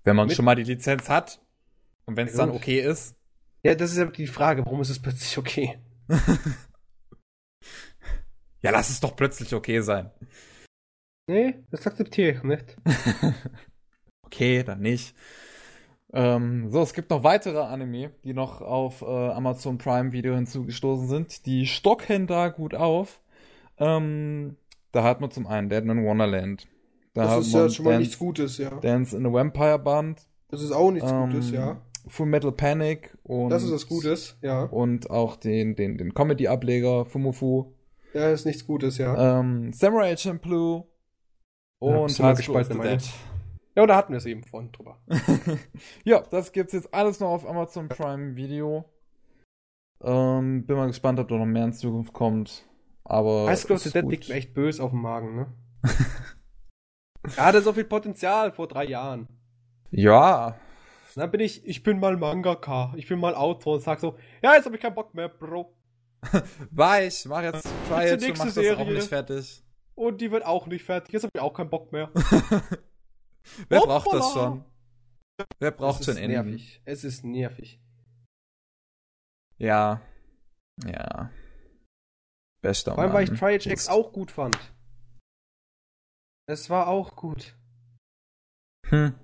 Wenn 0.03 0.15
man 0.15 0.27
Mit- 0.27 0.35
schon 0.35 0.45
mal 0.45 0.55
die 0.55 0.63
Lizenz 0.63 1.09
hat 1.09 1.41
und 2.07 2.17
wenn 2.17 2.27
es 2.27 2.33
Ja, 2.33 2.45
dann 2.45 2.55
okay 2.55 2.79
ist. 2.81 3.15
Ja, 3.63 3.75
das 3.75 3.91
ist 3.91 3.97
ja 3.97 4.05
die 4.05 4.27
Frage, 4.27 4.65
warum 4.65 4.81
ist 4.81 4.89
es 4.89 4.99
plötzlich 4.99 5.37
okay? 5.37 5.79
ja, 8.61 8.71
lass 8.71 8.89
es 8.89 8.99
doch 8.99 9.15
plötzlich 9.15 9.53
okay 9.53 9.81
sein. 9.81 10.09
Nee, 11.29 11.63
das 11.69 11.85
akzeptiere 11.85 12.31
ich 12.31 12.43
nicht. 12.43 12.75
Okay, 14.27 14.61
dann 14.61 14.81
nicht. 14.81 15.15
Ähm, 16.11 16.69
so, 16.69 16.81
es 16.81 16.93
gibt 16.93 17.09
noch 17.09 17.23
weitere 17.23 17.59
Anime, 17.59 18.11
die 18.25 18.33
noch 18.33 18.59
auf 18.59 19.01
äh, 19.01 19.05
Amazon 19.05 19.77
Prime 19.77 20.11
Video 20.11 20.35
hinzugestoßen 20.35 21.07
sind. 21.07 21.45
Die 21.45 21.65
stocken 21.65 22.27
da 22.27 22.49
gut 22.49 22.75
auf. 22.75 23.21
Ähm, 23.77 24.57
da 24.91 25.03
hat 25.03 25.21
man 25.21 25.31
zum 25.31 25.47
einen 25.47 25.69
Dead 25.69 25.85
Man 25.85 26.05
Wonderland. 26.05 26.67
Da 27.13 27.29
hat 27.29 27.47
man 27.51 27.73
Dance, 27.83 28.17
Gutes, 28.17 28.57
ja. 28.57 28.71
Dance 28.81 29.15
in 29.15 29.25
a 29.25 29.31
Vampire 29.31 29.79
Band. 29.79 30.27
Das 30.49 30.61
ist 30.61 30.71
auch 30.71 30.91
nichts 30.91 31.09
ähm, 31.09 31.17
Full 32.07 32.27
Metal 32.27 32.51
Panic 32.51 33.17
und 33.23 33.49
Das 33.49 33.63
ist 33.63 33.71
was 33.71 33.87
Gutes, 33.87 34.37
ja. 34.41 34.63
und 34.63 35.09
auch 35.09 35.35
den 35.35 35.75
den 35.75 35.97
den 35.97 36.13
Comedy 36.13 36.47
Ableger 36.47 37.05
Fumufu. 37.05 37.73
Ja, 38.13 38.29
ist 38.31 38.45
nichts 38.45 38.65
Gutes, 38.65 38.97
ja. 38.97 39.39
Ähm, 39.39 39.71
Samurai 39.73 40.15
Champloo 40.15 40.85
Ja, 41.81 41.87
und 41.87 42.19
mal 42.19 42.35
High 42.35 42.43
School 42.43 42.57
of 42.57 42.67
the. 42.67 42.79
Dead. 42.79 43.03
Ja, 43.75 43.85
da 43.85 43.95
hatten 43.95 44.11
wir 44.11 44.17
es 44.17 44.25
eben 44.25 44.43
vorhin 44.43 44.71
drüber. 44.71 44.97
ja, 46.03 46.21
das 46.31 46.51
gibt's 46.51 46.73
jetzt 46.73 46.93
alles 46.93 47.19
noch 47.19 47.29
auf 47.29 47.47
Amazon 47.47 47.89
Prime 47.89 48.35
Video. 48.35 48.85
Ähm, 50.01 50.65
bin 50.65 50.77
mal 50.77 50.87
gespannt, 50.87 51.19
ob 51.19 51.27
da 51.27 51.35
noch 51.35 51.45
mehr 51.45 51.65
in 51.65 51.73
Zukunft 51.73 52.13
kommt. 52.13 52.67
Aber. 53.03 53.47
High 53.47 53.59
School 53.59 53.75
of 53.75 53.81
the 53.83 53.89
ist 53.89 53.95
Dead 53.95 54.09
liegt 54.09 54.29
mir 54.29 54.35
echt 54.35 54.53
böse 54.53 54.83
auf 54.83 54.91
dem 54.91 55.01
Magen, 55.01 55.35
ne? 55.35 55.47
er 57.35 57.45
hatte 57.45 57.61
so 57.61 57.71
viel 57.73 57.83
Potenzial 57.83 58.51
vor 58.51 58.67
drei 58.67 58.85
Jahren. 58.85 59.27
Ja. 59.91 60.55
Dann 61.17 61.31
bin 61.31 61.39
ich, 61.39 61.65
ich 61.65 61.81
bin 61.81 61.99
mal 61.99 62.15
Mangaka, 62.15 62.93
ich 62.95 63.07
bin 63.07 63.19
mal 63.19 63.33
Autor 63.33 63.75
und 63.75 63.81
sag 63.81 63.99
so, 63.99 64.19
ja, 64.43 64.53
jetzt 64.53 64.65
habe 64.65 64.75
ich 64.75 64.81
keinen 64.81 64.93
Bock 64.93 65.15
mehr, 65.15 65.27
Bro. 65.27 65.75
Ich, 67.01 67.25
mach 67.25 67.41
jetzt 67.41 67.67
Trial 67.87 68.13
und 68.13 68.21
nächste 68.21 68.37
mach 68.37 68.45
das 68.45 68.53
Serie. 68.53 68.77
auch 68.77 68.87
nicht 68.87 69.07
fertig. 69.07 69.63
Und 69.95 70.21
die 70.21 70.29
wird 70.29 70.45
auch 70.45 70.67
nicht 70.67 70.85
fertig, 70.85 71.13
jetzt 71.13 71.23
habe 71.23 71.31
ich 71.33 71.41
auch 71.41 71.53
keinen 71.53 71.71
Bock 71.71 71.91
mehr. 71.91 72.11
Wer 73.67 73.79
Hoppala. 73.79 73.99
braucht 73.99 74.13
das 74.13 74.33
schon? 74.33 74.65
Wer 75.59 75.71
braucht 75.71 76.05
schon 76.05 76.15
nervig. 76.15 76.81
Es 76.85 77.03
ist 77.03 77.23
nervig. 77.23 77.79
Ja. 79.57 80.01
Ja. 80.85 81.31
Bester 82.61 82.93
Vor 82.93 83.03
allem, 83.03 83.13
weil 83.13 83.23
ich. 83.23 83.39
Triage 83.39 83.71
X 83.71 83.87
auch 83.87 84.13
gut 84.13 84.29
fand. 84.29 84.57
Es 86.47 86.69
war 86.69 86.87
auch 86.87 87.15
gut. 87.15 87.55
Hm. 88.89 89.15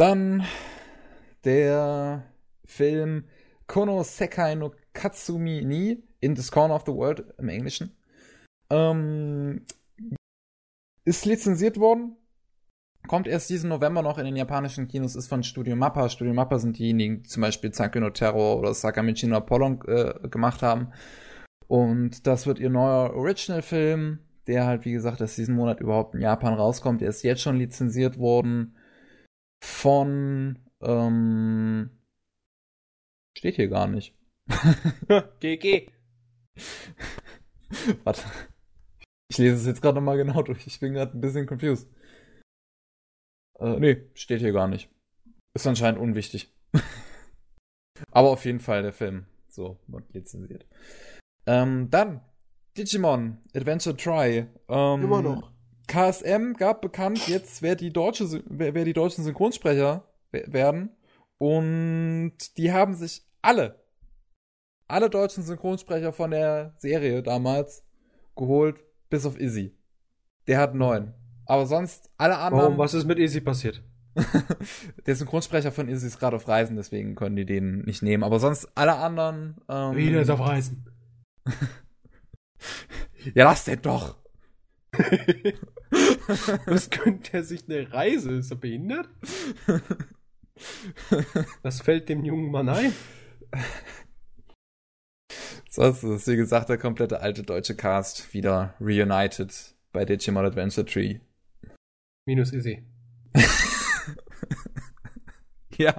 Dann 0.00 0.44
der 1.44 2.24
Film 2.64 3.24
Kono 3.66 4.02
Sekai 4.02 4.54
no 4.54 4.72
Katsumi 4.94 5.62
ni 5.62 6.02
in 6.20 6.34
This 6.34 6.50
Corner 6.50 6.74
of 6.74 6.84
the 6.86 6.92
World 6.94 7.22
im 7.36 7.50
Englischen. 7.50 7.94
Ähm, 8.70 9.66
ist 11.04 11.26
lizenziert 11.26 11.78
worden. 11.78 12.16
Kommt 13.08 13.28
erst 13.28 13.50
diesen 13.50 13.68
November 13.68 14.00
noch 14.00 14.16
in 14.16 14.24
den 14.24 14.36
japanischen 14.36 14.88
Kinos, 14.88 15.16
ist 15.16 15.28
von 15.28 15.42
Studio 15.42 15.76
Mappa. 15.76 16.08
Studio 16.08 16.32
Mappa 16.32 16.58
sind 16.58 16.78
diejenigen, 16.78 17.22
die 17.22 17.28
zum 17.28 17.42
Beispiel 17.42 17.70
Zanke 17.70 18.00
no 18.00 18.08
Terror 18.08 18.58
oder 18.58 18.72
Sakamichi 18.72 19.26
no 19.26 19.36
Apollon 19.36 19.82
äh, 19.86 20.14
gemacht 20.30 20.62
haben. 20.62 20.94
Und 21.68 22.26
das 22.26 22.46
wird 22.46 22.58
ihr 22.58 22.70
neuer 22.70 23.12
Original-Film, 23.12 24.20
der 24.46 24.64
halt, 24.64 24.86
wie 24.86 24.92
gesagt, 24.92 25.20
erst 25.20 25.36
diesen 25.36 25.56
Monat 25.56 25.80
überhaupt 25.80 26.14
in 26.14 26.22
Japan 26.22 26.54
rauskommt. 26.54 27.02
Der 27.02 27.10
ist 27.10 27.22
jetzt 27.22 27.42
schon 27.42 27.58
lizenziert 27.58 28.18
worden. 28.18 28.76
Von, 29.62 30.58
ähm, 30.80 31.90
steht 33.36 33.56
hier 33.56 33.68
gar 33.68 33.86
nicht. 33.86 34.14
GG. 35.40 35.88
Warte. 38.04 38.22
Ich 39.30 39.38
lese 39.38 39.56
es 39.56 39.66
jetzt 39.66 39.80
gerade 39.80 39.96
nochmal 39.96 40.16
genau 40.16 40.42
durch. 40.42 40.66
Ich 40.66 40.80
bin 40.80 40.94
gerade 40.94 41.16
ein 41.16 41.20
bisschen 41.20 41.46
confused. 41.46 41.88
Äh, 43.60 43.78
nee, 43.78 44.10
steht 44.14 44.40
hier 44.40 44.52
gar 44.52 44.66
nicht. 44.66 44.90
Ist 45.54 45.66
anscheinend 45.66 46.00
unwichtig. 46.00 46.52
Aber 48.10 48.30
auf 48.30 48.44
jeden 48.44 48.60
Fall 48.60 48.82
der 48.82 48.92
Film. 48.92 49.26
So, 49.48 49.78
wird 49.86 50.12
lizenziert. 50.14 50.66
Ähm, 51.46 51.90
dann 51.90 52.22
Digimon 52.76 53.38
Adventure 53.54 53.96
Try. 53.96 54.46
Ähm, 54.68 55.02
Immer 55.02 55.22
noch. 55.22 55.52
KSM 55.88 56.54
gab 56.54 56.80
bekannt 56.82 57.26
jetzt, 57.28 57.62
wer 57.62 57.74
die, 57.76 57.92
deutsche, 57.92 58.42
wer, 58.46 58.74
wer 58.74 58.84
die 58.84 58.92
deutschen 58.92 59.24
Synchronsprecher 59.24 60.04
we- 60.32 60.44
werden. 60.46 60.90
Und 61.38 62.32
die 62.58 62.72
haben 62.72 62.94
sich 62.94 63.22
alle, 63.42 63.82
alle 64.88 65.08
deutschen 65.10 65.42
Synchronsprecher 65.42 66.12
von 66.12 66.30
der 66.32 66.74
Serie 66.78 67.22
damals 67.22 67.84
geholt, 68.36 68.76
bis 69.08 69.24
auf 69.26 69.38
Izzy. 69.40 69.76
Der 70.46 70.58
hat 70.58 70.74
neun. 70.74 71.14
Aber 71.46 71.66
sonst 71.66 72.10
alle 72.18 72.36
anderen. 72.38 72.64
Warum? 72.64 72.78
Was 72.78 72.94
ist 72.94 73.06
mit 73.06 73.18
Easy 73.18 73.40
passiert? 73.40 73.82
Der 75.06 75.14
Synchronsprecher 75.16 75.72
von 75.72 75.88
Izzy 75.88 76.06
ist 76.08 76.18
gerade 76.18 76.36
auf 76.36 76.46
Reisen, 76.48 76.76
deswegen 76.76 77.14
können 77.14 77.36
die 77.36 77.46
den 77.46 77.80
nicht 77.82 78.02
nehmen. 78.02 78.22
Aber 78.24 78.38
sonst 78.40 78.68
alle 78.76 78.96
anderen. 78.96 79.56
Ähm, 79.68 79.96
Wieder 79.96 80.20
ist 80.22 80.30
auf 80.30 80.40
Reisen. 80.40 80.84
Ja, 83.34 83.44
lass 83.44 83.64
den 83.64 83.82
doch. 83.82 84.16
Was 86.66 86.90
könnte 86.90 87.38
er 87.38 87.44
sich 87.44 87.68
eine 87.68 87.92
Reise? 87.92 88.32
Ist 88.32 88.50
er 88.50 88.56
behindert? 88.56 89.08
Was 91.62 91.80
fällt 91.80 92.08
dem 92.08 92.24
jungen 92.24 92.50
Mann 92.50 92.68
ein? 92.68 92.92
Sonst 95.68 96.02
ist, 96.02 96.26
wie 96.26 96.36
gesagt, 96.36 96.68
der 96.68 96.78
komplette 96.78 97.20
alte 97.20 97.42
deutsche 97.42 97.76
Cast 97.76 98.34
wieder 98.34 98.74
reunited 98.80 99.76
bei 99.92 100.04
Digimon 100.04 100.44
Adventure 100.44 100.84
Tree. 100.84 101.20
Minus 102.26 102.52
Easy. 102.52 102.84
Ja. 105.80 105.98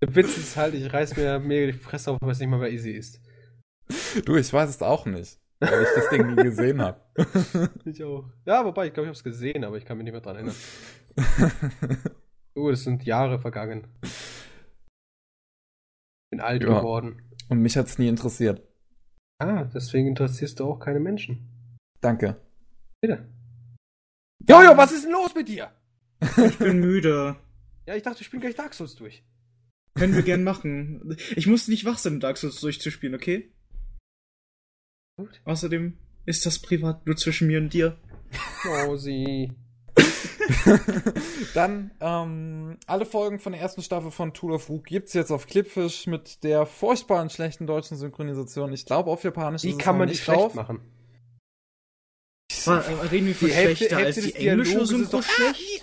Der 0.00 0.14
Witz 0.14 0.36
ist 0.36 0.56
halt, 0.56 0.74
ich 0.74 0.92
reiß 0.92 1.16
mir 1.16 1.40
mega 1.40 1.72
die 1.72 1.78
Fresse 1.78 2.12
auf, 2.12 2.18
was 2.20 2.38
nicht 2.38 2.48
mal 2.48 2.60
bei 2.60 2.70
Easy 2.70 2.92
ist. 2.92 3.20
Du, 4.24 4.36
ich 4.36 4.52
weiß 4.52 4.70
es 4.70 4.82
auch 4.82 5.04
nicht, 5.04 5.40
weil 5.60 5.82
ich 5.82 5.88
das 5.94 6.08
Ding 6.10 6.34
nie 6.34 6.42
gesehen 6.42 6.80
habe. 6.82 7.00
Ich 7.84 8.02
auch. 8.04 8.28
Ja, 8.44 8.64
wobei, 8.64 8.88
ich 8.88 8.92
glaube, 8.92 9.06
ich 9.06 9.08
habe 9.08 9.16
es 9.16 9.24
gesehen, 9.24 9.64
aber 9.64 9.76
ich 9.78 9.84
kann 9.84 9.96
mich 9.96 10.04
nicht 10.04 10.12
mehr 10.12 10.20
dran 10.20 10.36
erinnern. 10.36 10.54
Oh, 12.58 12.70
das 12.70 12.84
sind 12.84 13.04
Jahre 13.04 13.38
vergangen. 13.38 13.86
Bin 16.30 16.40
alt 16.40 16.62
Ja. 16.62 16.78
geworden. 16.78 17.22
Und 17.50 17.60
mich 17.60 17.76
hat's 17.76 17.98
nie 17.98 18.08
interessiert. 18.08 18.62
Ah, 19.38 19.64
deswegen 19.64 20.08
interessierst 20.08 20.58
du 20.58 20.64
auch 20.64 20.78
keine 20.78 20.98
Menschen. 21.00 21.46
Danke. 22.00 22.40
Bitte. 23.02 23.28
Jojo, 24.48 24.74
was 24.76 24.92
ist 24.92 25.04
denn 25.04 25.12
los 25.12 25.34
mit 25.34 25.48
dir? 25.48 25.70
Ich 26.46 26.56
bin 26.58 26.80
müde. 26.80 27.36
Ja, 27.86 27.94
ich 27.94 28.02
dachte, 28.02 28.20
ich 28.22 28.26
spiele 28.26 28.40
gleich 28.40 28.54
Dark 28.54 28.72
Souls 28.72 28.94
durch. 28.94 29.22
Können 29.94 30.14
wir 30.14 30.22
gern 30.22 30.42
machen. 30.44 31.14
Ich 31.36 31.46
muss 31.46 31.68
nicht 31.68 31.84
wach 31.84 31.98
sein, 31.98 32.14
um 32.14 32.20
Dark 32.20 32.38
Souls 32.38 32.58
durchzuspielen, 32.60 33.14
okay? 33.14 33.52
Gut. 35.16 35.40
Außerdem 35.44 35.96
ist 36.26 36.44
das 36.44 36.58
privat 36.58 37.06
nur 37.06 37.16
zwischen 37.16 37.46
mir 37.48 37.58
und 37.58 37.72
dir. 37.72 37.96
Mausi. 38.64 39.50
Dann, 41.54 41.90
ähm, 42.00 42.76
alle 42.86 43.06
Folgen 43.06 43.38
von 43.38 43.52
der 43.52 43.62
ersten 43.62 43.82
Staffel 43.82 44.10
von 44.10 44.34
Tool 44.34 44.52
of 44.52 44.68
Rook 44.68 44.84
gibt's 44.84 45.14
jetzt 45.14 45.30
auf 45.30 45.46
Clipfish 45.46 46.06
mit 46.06 46.44
der 46.44 46.66
furchtbaren 46.66 47.30
schlechten 47.30 47.66
deutschen 47.66 47.96
Synchronisation. 47.96 48.72
Ich 48.74 48.84
glaube, 48.84 49.10
auf 49.10 49.24
Japanisch 49.24 49.62
Die 49.62 49.70
ist 49.70 49.76
es 49.76 49.78
kann 49.82 49.94
noch 49.94 50.00
man 50.00 50.08
nicht 50.10 50.22
schlecht 50.22 50.38
drauf. 50.38 50.54
machen. 50.54 50.80
War, 52.66 52.84
äh, 52.86 52.92
reden 53.06 53.26
wir 53.26 53.34
von 53.34 53.48
Die 53.48 53.54
Hälfte- 53.54 53.76
schlechter 53.86 53.96
Hälfte 53.96 54.06
als 54.06 54.14
die 54.16 54.32
des 54.32 54.40
Dialoges 54.40 54.68
englische 54.72 54.86
Synchro 54.96 55.16
doch- 55.18 55.22
schlecht? 55.22 55.82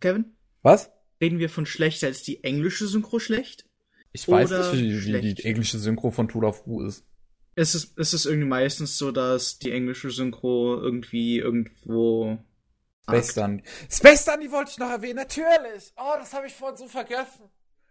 Kevin? 0.00 0.36
Was? 0.62 0.90
Reden 1.20 1.38
wir 1.38 1.50
von 1.50 1.66
schlechter 1.66 2.06
als 2.08 2.22
die 2.22 2.42
englische 2.42 2.86
Synchro 2.88 3.18
schlecht? 3.20 3.66
Ich 4.12 4.26
weiß 4.28 4.50
Oder 4.50 4.72
nicht, 4.72 4.82
wie, 4.82 4.92
wie 4.96 5.00
schlecht. 5.00 5.38
die 5.38 5.44
englische 5.44 5.78
Synchro 5.78 6.10
von 6.10 6.26
Tool 6.28 6.44
of 6.44 6.66
Rook 6.66 6.86
ist. 6.88 7.04
Es 7.60 7.74
ist, 7.74 7.98
es 7.98 8.14
ist 8.14 8.24
irgendwie 8.24 8.48
meistens 8.48 8.96
so, 8.96 9.12
dass 9.12 9.58
die 9.58 9.70
englische 9.70 10.10
Synchro 10.10 10.80
irgendwie 10.80 11.38
irgendwo. 11.38 12.38
Space 13.02 13.34
Dandy. 13.34 13.64
Space 13.90 14.24
Dandy 14.24 14.50
wollte 14.50 14.70
ich 14.70 14.78
noch 14.78 14.88
erwähnen, 14.88 15.16
natürlich. 15.16 15.92
Oh, 15.98 16.14
das 16.18 16.32
habe 16.32 16.46
ich 16.46 16.54
vorhin 16.54 16.78
so 16.78 16.88
vergessen, 16.88 17.50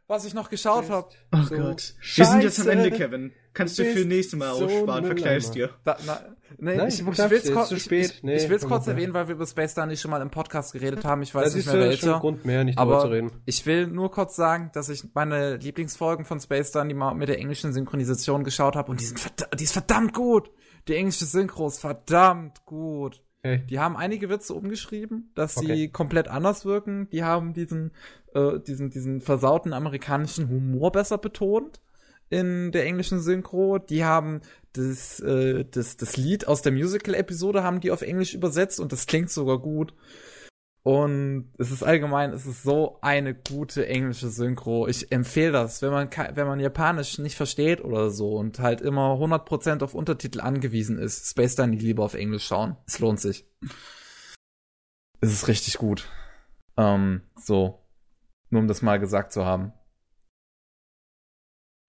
was 0.09 0.25
ich 0.25 0.33
noch 0.33 0.49
geschaut 0.49 0.89
habe. 0.89 1.07
Oh 1.31 1.37
So 1.43 1.55
Gott. 1.55 1.93
Wir 2.15 2.25
sind 2.25 2.43
jetzt 2.43 2.59
am. 2.59 2.67
Ende, 2.67 2.91
Kevin. 2.91 3.31
Kannst 3.53 3.79
du 3.79 3.85
für 3.85 4.05
nächste 4.05 4.37
Mal 4.37 4.55
so 4.55 4.65
aussparen, 4.65 5.03
ein 5.03 5.05
verkleifst 5.05 5.55
dir. 5.55 5.69
Da, 5.83 5.97
na, 6.05 6.21
nee, 6.57 6.75
Nein, 6.75 6.87
ich, 6.87 6.97
du 7.03 7.11
ich 7.11 7.17
will's 7.17 7.43
jetzt, 7.45 7.53
kurz, 7.53 7.71
ich, 7.71 7.91
ich, 7.91 8.23
Nee, 8.23 8.37
ich 8.37 8.49
will's 8.49 8.65
kurz 8.67 8.87
erwähnen, 8.87 9.13
weil 9.13 9.27
wir 9.27 9.35
über 9.35 9.45
Space 9.45 9.73
Dandy 9.73 9.97
schon 9.97 10.11
mal 10.11 10.21
im 10.21 10.29
Podcast 10.29 10.73
geredet 10.73 11.03
haben. 11.05 11.21
Ich 11.23 11.33
weiß 11.33 11.45
Das 11.45 11.55
nicht 11.55 11.67
ist 11.67 11.73
mehr 11.73 11.85
ja 11.85 11.91
schon 11.97 12.07
welcher. 12.09 12.19
Grund 12.19 12.45
mehr, 12.45 12.63
nicht 12.63 12.77
darüber 12.79 12.99
zu 12.99 13.05
Aber 13.05 13.15
reden. 13.15 13.31
ich 13.45 13.65
will 13.65 13.87
nur 13.87 14.11
kurz 14.11 14.35
sagen, 14.35 14.71
dass 14.73 14.89
ich 14.89 15.03
meine 15.13 15.57
Lieblingsfolgen 15.57 16.25
von 16.25 16.39
Space 16.39 16.71
Dandy 16.71 16.93
mal 16.95 17.13
mit 17.13 17.29
der 17.29 17.37
englischen 17.39 17.71
Synchronisation 17.73 18.43
geschaut 18.43 18.75
habe 18.75 18.91
und 18.91 18.99
die 18.99 19.05
sind 19.05 19.19
verdammt, 19.19 19.59
die 19.59 19.63
ist 19.63 19.73
verdammt 19.73 20.13
gut. 20.13 20.51
Die 20.87 20.95
englische 20.95 21.25
Synchro 21.25 21.67
ist 21.67 21.79
verdammt 21.79 22.65
gut. 22.65 23.21
Okay. 23.41 23.63
Die 23.69 23.79
haben 23.79 23.95
einige 23.95 24.29
Witze 24.29 24.53
umgeschrieben, 24.53 25.31
dass 25.35 25.55
sie 25.55 25.65
Okay. 25.65 25.87
komplett 25.89 26.27
anders 26.27 26.65
wirken. 26.65 27.09
Die 27.11 27.23
haben 27.23 27.53
diesen, 27.53 27.91
äh, 28.33 28.59
diesen, 28.59 28.89
diesen 28.89 29.21
versauten 29.21 29.71
amerikanischen 29.73 30.49
Humor 30.49 30.91
besser 30.91 31.17
betont 31.17 31.79
in 32.29 32.71
der 32.71 32.85
englischen 32.85 33.21
Synchro. 33.21 33.79
Die 33.79 34.03
haben 34.03 34.41
das, 34.73 35.19
äh, 35.21 35.63
das, 35.71 35.95
das 35.97 36.17
Lied 36.17 36.47
aus 36.47 36.61
der 36.61 36.73
Musical-Episode 36.73 37.63
haben 37.63 37.79
die 37.79 37.91
auf 37.91 38.01
Englisch 38.01 38.33
übersetzt 38.33 38.79
und 38.79 38.91
das 38.91 39.07
klingt 39.07 39.31
sogar 39.31 39.59
gut. 39.59 39.93
Und 40.83 41.51
es 41.57 41.71
ist 41.71 41.83
allgemein, 41.83 42.31
es 42.31 42.45
ist 42.45 42.63
so 42.63 42.99
eine 43.01 43.35
gute 43.35 43.85
englische 43.87 44.29
Synchro. 44.29 44.87
Ich 44.87 45.11
empfehle 45.11 45.51
das, 45.51 45.81
wenn 45.81 45.91
man, 45.91 46.09
wenn 46.33 46.47
man 46.47 46.59
Japanisch 46.59 47.17
nicht 47.19 47.35
versteht 47.35 47.83
oder 47.83 48.09
so 48.09 48.35
und 48.35 48.59
halt 48.59 48.81
immer 48.81 49.15
100% 49.15 49.83
auf 49.83 49.93
Untertitel 49.93 50.39
angewiesen 50.39 50.97
ist, 50.97 51.29
Space 51.29 51.55
Dandy 51.55 51.77
lieber 51.77 52.05
auf 52.05 52.13
Englisch 52.13 52.45
schauen. 52.47 52.77
Es 52.87 52.99
lohnt 52.99 53.19
sich. 53.19 53.45
Es 55.19 55.33
ist 55.33 55.47
richtig 55.49 55.77
gut. 55.77 56.07
Ähm, 56.77 57.23
so. 57.35 57.85
Nur 58.49 58.61
um 58.61 58.67
das 58.67 58.81
mal 58.81 58.99
gesagt 58.99 59.33
zu 59.33 59.45
haben. 59.45 59.73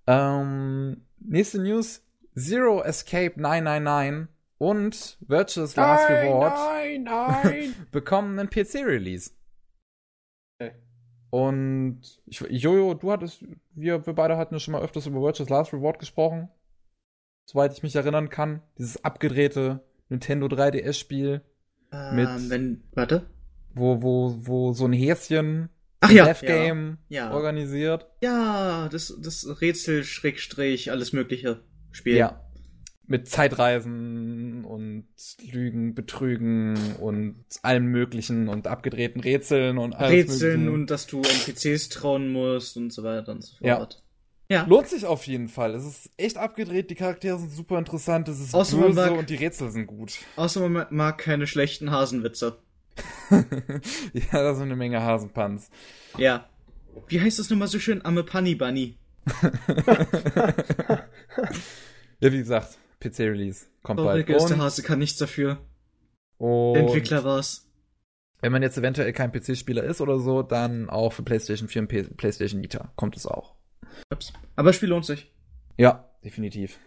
Ähm, 0.07 1.07
nächste 1.21 1.63
News. 1.63 2.03
Zero 2.35 2.83
Escape 2.83 3.41
999 3.41 4.29
und 4.61 5.17
Virtuous 5.27 5.75
Last 5.75 6.11
Reward 6.11 6.53
nein, 6.55 7.03
nein. 7.05 7.75
bekommen 7.93 8.39
einen 8.39 8.51
PC-Release. 8.51 9.31
Okay. 10.61 10.73
Und 11.31 12.03
ich, 12.27 12.41
Jojo, 12.41 12.93
du 12.95 13.11
hattest, 13.11 13.43
wir, 13.75 14.05
wir 14.07 14.13
beide 14.13 14.37
hatten 14.37 14.55
ja 14.55 14.59
schon 14.61 14.73
mal 14.73 14.83
öfters 14.83 15.07
über 15.07 15.23
Virtuous 15.23 15.49
Last 15.49 15.73
Reward 15.73 15.99
gesprochen. 15.99 16.51
Soweit 17.49 17.73
ich 17.73 17.83
mich 17.83 17.97
erinnern 17.97 18.29
kann. 18.29 18.63
Dieses 18.79 19.03
abgedrehte 19.03 19.81
Nintendo 20.11 20.47
3DS-Spiel, 20.47 21.41
Mit- 22.13 22.29
Ähm, 22.29 22.51
wenn, 22.51 22.85
warte. 22.93 23.27
wo, 23.75 24.03
wo, 24.03 24.35
wo 24.41 24.73
so 24.75 24.85
ein 24.87 24.93
Häschen 24.93 25.71
Ach 26.01 26.11
ja. 26.11 26.27
Death-Game 26.27 26.99
Ja. 27.09 27.33
organisiert. 27.33 28.07
Ja, 28.23 28.89
das, 28.91 29.17
das 29.23 29.61
Rätsel, 29.63 30.05
Schrägstrich, 30.05 30.91
alles 30.91 31.13
mögliche 31.15 31.63
Spiel. 31.93 32.17
Ja. 32.17 32.45
Mit 33.11 33.29
Zeitreisen 33.29 34.65
und 34.65 35.09
Lügen, 35.51 35.95
Betrügen 35.97 36.79
und 37.01 37.45
allem 37.63 37.87
möglichen 37.87 38.49
und 38.49 38.69
abgedrehten 38.69 39.21
Rätseln 39.21 39.79
und 39.79 39.95
alles 39.95 40.13
Rätseln 40.13 40.61
mögliche. 40.61 40.73
und 40.75 40.91
dass 40.91 41.07
du 41.09 41.21
NPCs 41.21 41.89
trauen 41.89 42.33
musst 42.33 42.77
und 42.77 42.93
so 42.93 43.03
weiter 43.03 43.33
und 43.33 43.43
so 43.43 43.57
Ja. 43.65 43.79
fort. 43.79 44.03
Ja. 44.49 44.65
Lohnt 44.65 44.87
sich 44.89 45.07
auf 45.07 45.27
jeden 45.27 45.49
Fall. 45.49 45.75
Es 45.75 45.85
ist 45.85 46.11
echt 46.17 46.37
abgedreht, 46.37 46.89
die 46.91 46.95
Charaktere 46.95 47.37
sind 47.39 47.51
super 47.53 47.79
interessant, 47.79 48.29
es 48.29 48.39
ist 48.41 48.55
Außer 48.55 48.77
böse 48.79 48.95
mag- 48.95 49.19
und 49.19 49.29
die 49.29 49.35
Rätsel 49.37 49.71
sind 49.71 49.87
gut. 49.89 50.19
Außer 50.37 50.69
man 50.69 50.87
mag 50.91 51.19
keine 51.19 51.47
schlechten 51.49 51.91
Hasenwitze. 51.91 52.59
ja, 53.31 54.23
da 54.33 54.55
sind 54.55 54.65
eine 54.65 54.77
Menge 54.77 55.03
Hasenpanz. 55.03 55.69
Ja. 56.17 56.49
Wie 57.09 57.21
heißt 57.21 57.39
das 57.41 57.51
nochmal 57.51 57.69
so 57.69 57.79
schön? 57.81 58.05
Amme 58.05 58.23
Punny 58.23 58.55
Bunny. 58.55 58.97
Ja, 62.23 62.31
wie 62.33 62.39
gesagt, 62.39 62.77
PC-Release 63.01 63.67
kommt 63.83 63.99
bald. 63.99 64.27
Trauriger 64.27 64.37
ist 64.37 64.47
der 64.49 64.59
Hase, 64.59 64.83
kann 64.83 64.99
nichts 64.99 65.19
dafür. 65.19 65.59
und 66.39 66.75
Der 66.75 66.83
Entwickler 66.83 67.25
war's. 67.25 67.67
wenn 68.41 68.53
man 68.53 68.63
jetzt 68.63 68.79
eventuell 68.79 69.13
kein 69.13 69.33
PC-Spieler 69.33 69.83
ist 69.85 70.01
oder 70.01 70.19
so, 70.19 70.43
dann 70.43 70.89
auch 70.91 71.13
für 71.13 71.23
PlayStation 71.23 71.69
4 71.69 71.83
und 71.83 71.89
P 71.89 72.03
PlayStation 72.05 72.63
Vita 72.63 72.93
kommt 72.97 73.17
es 73.17 73.27
auch. 73.27 73.55
Ups. 74.13 74.33
Aber 74.57 74.69
das 74.69 74.77
Spiel 74.77 74.89
lohnt 74.89 75.05
sich. 75.07 75.33
Ja, 75.77 76.09
definitiv. 76.25 76.79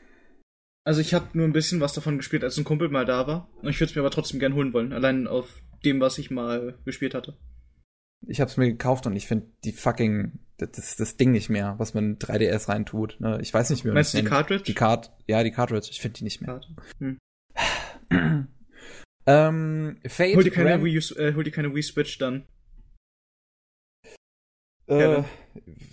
Also 0.85 0.99
ich 1.02 1.14
habe 1.14 1.27
nur 1.34 1.48
ein 1.48 1.53
bisschen 1.53 1.80
was 1.81 1.94
davon 1.94 2.18
gespielt, 2.18 2.44
als 2.44 2.57
ein 2.57 2.64
Kumpel 2.65 2.90
mal 2.90 3.06
da 3.06 3.26
war. 3.27 3.49
Und 3.61 3.69
ich 3.69 3.80
würde 3.80 3.90
es 3.91 3.95
mir 3.95 4.02
aber 4.02 4.11
trotzdem 4.11 4.40
gern 4.40 4.53
holen 4.53 4.73
wollen. 4.73 4.91
Allein 4.94 5.27
auf 5.27 5.61
dem, 5.85 5.99
was 6.02 6.18
ich 6.18 6.30
mal 6.31 6.77
gespielt 6.85 7.14
hatte. 7.14 7.38
Ich 8.27 8.41
hab's 8.41 8.57
mir 8.57 8.67
gekauft 8.67 9.05
und 9.07 9.15
ich 9.15 9.27
finde 9.27 9.47
die 9.63 9.71
fucking 9.71 10.39
das, 10.57 10.95
das 10.95 11.17
Ding 11.17 11.31
nicht 11.31 11.49
mehr, 11.49 11.75
was 11.77 11.93
man 11.93 12.11
in 12.11 12.19
3DS 12.19 12.69
reintut. 12.69 13.19
Ne? 13.19 13.39
Ich 13.41 13.53
weiß 13.53 13.69
nicht 13.69 13.83
mehr. 13.83 13.93
Meinst 13.93 14.13
du 14.13 14.21
die. 14.21 14.27
Cartridge? 14.27 14.63
Die 14.63 14.73
Card, 14.73 15.11
ja, 15.27 15.43
die 15.43 15.51
Cartridge. 15.51 15.89
Ich 15.91 15.99
finde 15.99 16.19
die 16.19 16.23
nicht 16.23 16.41
mehr. 16.41 16.61
Hm. 16.99 17.17
ähm, 19.25 19.97
Fate 20.07 20.35
Hol 20.35 20.43
dir 20.43 20.51
keine 20.51 20.83
Wii, 20.83 20.97
äh, 20.97 21.33
hol 21.33 21.43
dir 21.43 21.51
keine 21.51 21.73
Wii 21.73 21.83
Switch 21.83 22.17
dann. 22.17 22.47
Äh, 24.87 25.23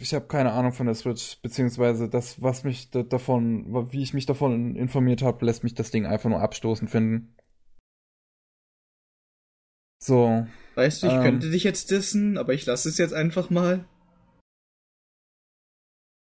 ich 0.00 0.14
habe 0.14 0.26
keine 0.26 0.52
Ahnung 0.52 0.72
von 0.72 0.86
der 0.86 0.94
Switch, 0.94 1.40
beziehungsweise 1.42 2.08
das, 2.08 2.42
was 2.42 2.64
mich 2.64 2.90
da, 2.90 3.02
davon, 3.02 3.92
wie 3.92 4.02
ich 4.02 4.14
mich 4.14 4.26
davon 4.26 4.74
informiert 4.74 5.22
habe, 5.22 5.44
lässt 5.44 5.62
mich 5.62 5.74
das 5.74 5.90
Ding 5.90 6.06
einfach 6.06 6.28
nur 6.28 6.40
abstoßend 6.40 6.90
finden. 6.90 7.36
So, 10.02 10.46
Weißt 10.80 11.02
du, 11.02 11.08
ich 11.08 11.12
Ähm. 11.12 11.22
könnte 11.22 11.50
dich 11.50 11.62
jetzt 11.62 11.90
dissen, 11.90 12.38
aber 12.38 12.54
ich 12.54 12.64
lasse 12.64 12.88
es 12.88 12.96
jetzt 12.96 13.12
einfach 13.12 13.50
mal. 13.50 13.84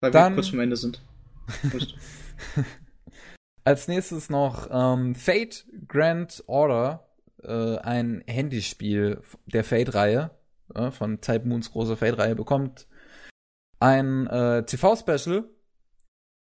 Weil 0.01 0.11
Dann- 0.11 0.33
wir 0.33 0.35
kurz 0.35 0.49
vom 0.49 0.59
Ende 0.59 0.75
sind. 0.75 1.01
Als 3.63 3.87
nächstes 3.87 4.29
noch 4.29 4.67
ähm, 4.69 5.15
Fate 5.15 5.65
Grand 5.87 6.43
Order, 6.47 7.07
äh, 7.43 7.77
ein 7.77 8.25
Handyspiel 8.27 9.21
der 9.45 9.63
Fate-Reihe, 9.63 10.31
äh, 10.75 10.91
von 10.91 11.21
Type 11.21 11.47
Moons 11.47 11.71
große 11.71 11.95
Fate-Reihe, 11.95 12.35
bekommt 12.35 12.87
ein 13.79 14.27
äh, 14.27 14.65
TV-Special 14.65 15.45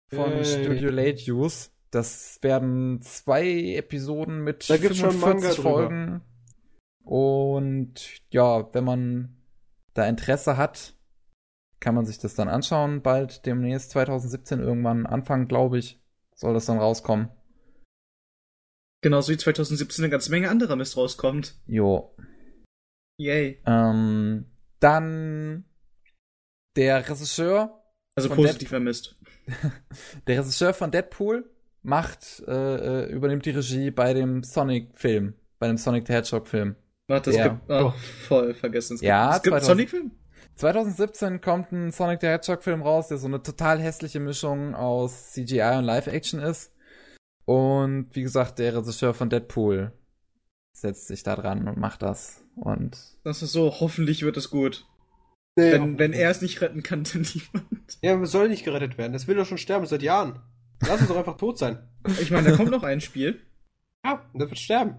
von 0.08 0.30
Yay. 0.32 0.44
Studio 0.46 0.90
Late 0.90 1.30
Use. 1.30 1.68
Das 1.90 2.38
werden 2.40 3.02
zwei 3.02 3.74
Episoden 3.76 4.42
mit 4.44 4.70
Da 4.70 4.78
gibt's 4.78 4.96
schon 4.96 5.20
Manga 5.20 5.52
45 5.52 5.56
drüber. 5.56 5.70
Folgen. 5.70 6.20
Und 7.08 8.20
ja, 8.28 8.68
wenn 8.74 8.84
man 8.84 9.34
da 9.94 10.06
Interesse 10.06 10.58
hat, 10.58 10.92
kann 11.80 11.94
man 11.94 12.04
sich 12.04 12.18
das 12.18 12.34
dann 12.34 12.50
anschauen. 12.50 13.00
Bald 13.00 13.46
demnächst 13.46 13.92
2017 13.92 14.60
irgendwann 14.60 15.06
Anfang, 15.06 15.48
glaube 15.48 15.78
ich, 15.78 16.02
soll 16.34 16.52
das 16.52 16.66
dann 16.66 16.76
rauskommen. 16.76 17.30
Genauso 19.00 19.32
wie 19.32 19.38
2017 19.38 20.04
eine 20.04 20.10
ganze 20.10 20.30
Menge 20.30 20.50
anderer 20.50 20.76
Mist 20.76 20.98
rauskommt. 20.98 21.54
Jo. 21.64 22.14
Yay. 23.16 23.62
Ähm, 23.64 24.44
dann 24.78 25.64
der 26.76 27.08
Regisseur, 27.08 27.84
Also 28.16 28.28
Von 28.28 28.36
positiver 28.36 28.80
Mist. 28.80 29.18
der 30.26 30.40
Regisseur 30.40 30.74
von 30.74 30.90
Deadpool 30.90 31.48
macht, 31.80 32.42
äh, 32.46 33.04
äh, 33.04 33.10
übernimmt 33.10 33.46
die 33.46 33.50
Regie 33.52 33.90
bei 33.90 34.12
dem 34.12 34.42
Sonic-Film, 34.42 35.32
bei 35.58 35.68
dem 35.68 35.78
Sonic 35.78 36.06
the 36.06 36.12
Hedgehog-Film. 36.12 36.76
Warte, 37.08 37.30
es 37.30 37.36
Ja. 37.36 37.48
gibt. 37.48 37.70
Oh, 37.70 37.92
voll 38.28 38.54
vergessen. 38.54 38.94
Es 38.94 39.00
Ja, 39.00 39.24
gibt, 39.32 39.36
es 39.36 39.42
gibt 39.42 39.54
2000 39.62 39.66
Sonic-Film? 39.66 40.10
2017 40.56 41.40
kommt 41.40 41.72
ein 41.72 41.90
Sonic 41.92 42.20
the 42.20 42.26
Hedgehog-Film 42.26 42.82
raus, 42.82 43.08
der 43.08 43.18
so 43.18 43.26
eine 43.26 43.42
total 43.42 43.80
hässliche 43.80 44.20
Mischung 44.20 44.74
aus 44.74 45.32
CGI 45.32 45.78
und 45.78 45.84
Live-Action 45.84 46.40
ist. 46.40 46.72
Und 47.44 48.08
wie 48.12 48.22
gesagt, 48.22 48.58
der 48.58 48.76
Regisseur 48.76 49.14
von 49.14 49.30
Deadpool 49.30 49.92
setzt 50.72 51.06
sich 51.08 51.22
da 51.22 51.34
dran 51.36 51.66
und 51.68 51.78
macht 51.78 52.02
das. 52.02 52.44
Und 52.56 52.98
Das 53.24 53.42
ist 53.42 53.52
so, 53.52 53.80
hoffentlich 53.80 54.22
wird 54.22 54.36
es 54.36 54.50
gut. 54.50 54.84
Nee, 55.56 55.72
Wenn, 55.72 55.98
wenn 55.98 56.12
er 56.12 56.30
es 56.30 56.42
nicht 56.42 56.60
retten 56.60 56.82
kann, 56.82 57.04
dann 57.12 57.22
niemand. 57.34 57.98
Ja, 58.02 58.24
soll 58.26 58.48
nicht 58.48 58.64
gerettet 58.64 58.98
werden. 58.98 59.12
Das 59.12 59.26
will 59.26 59.36
doch 59.36 59.46
schon 59.46 59.58
sterben 59.58 59.86
seit 59.86 60.02
Jahren. 60.02 60.40
Lass 60.86 61.00
uns 61.00 61.08
doch 61.08 61.16
einfach 61.16 61.36
tot 61.36 61.58
sein. 61.58 61.78
Ich 62.20 62.30
meine, 62.30 62.50
da 62.50 62.56
kommt 62.56 62.70
noch 62.70 62.82
ein 62.84 63.00
Spiel. 63.00 63.40
Ja, 64.04 64.24
und 64.32 64.40
das 64.40 64.50
wird 64.50 64.60
sterben. 64.60 64.96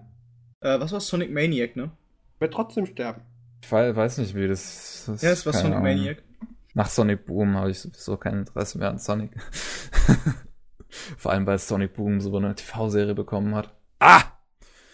Äh, 0.60 0.78
was 0.80 0.92
war 0.92 1.00
Sonic 1.00 1.30
Maniac, 1.30 1.76
ne? 1.76 1.90
Wird 2.40 2.52
trotzdem 2.54 2.86
sterben. 2.86 3.22
ich 3.62 3.70
wei- 3.70 3.94
weiß 3.94 4.18
nicht, 4.18 4.34
wie 4.34 4.48
das. 4.48 5.04
das 5.06 5.22
Ja, 5.22 5.30
es 5.30 5.46
war 5.46 5.52
Sonic 5.52 5.72
Ahnung. 5.76 5.82
Maniac. 5.84 6.22
Nach 6.74 6.88
Sonic 6.88 7.26
Boom 7.26 7.56
habe 7.56 7.70
ich 7.70 7.78
sowieso 7.80 8.16
kein 8.16 8.38
Interesse 8.40 8.78
mehr 8.78 8.88
an 8.90 8.98
Sonic. 8.98 9.30
Vor 11.18 11.32
allem, 11.32 11.46
weil 11.46 11.58
Sonic 11.58 11.94
Boom 11.94 12.20
so 12.20 12.36
eine 12.36 12.54
TV-Serie 12.54 13.14
bekommen 13.14 13.54
hat. 13.54 13.72
Ah! 13.98 14.22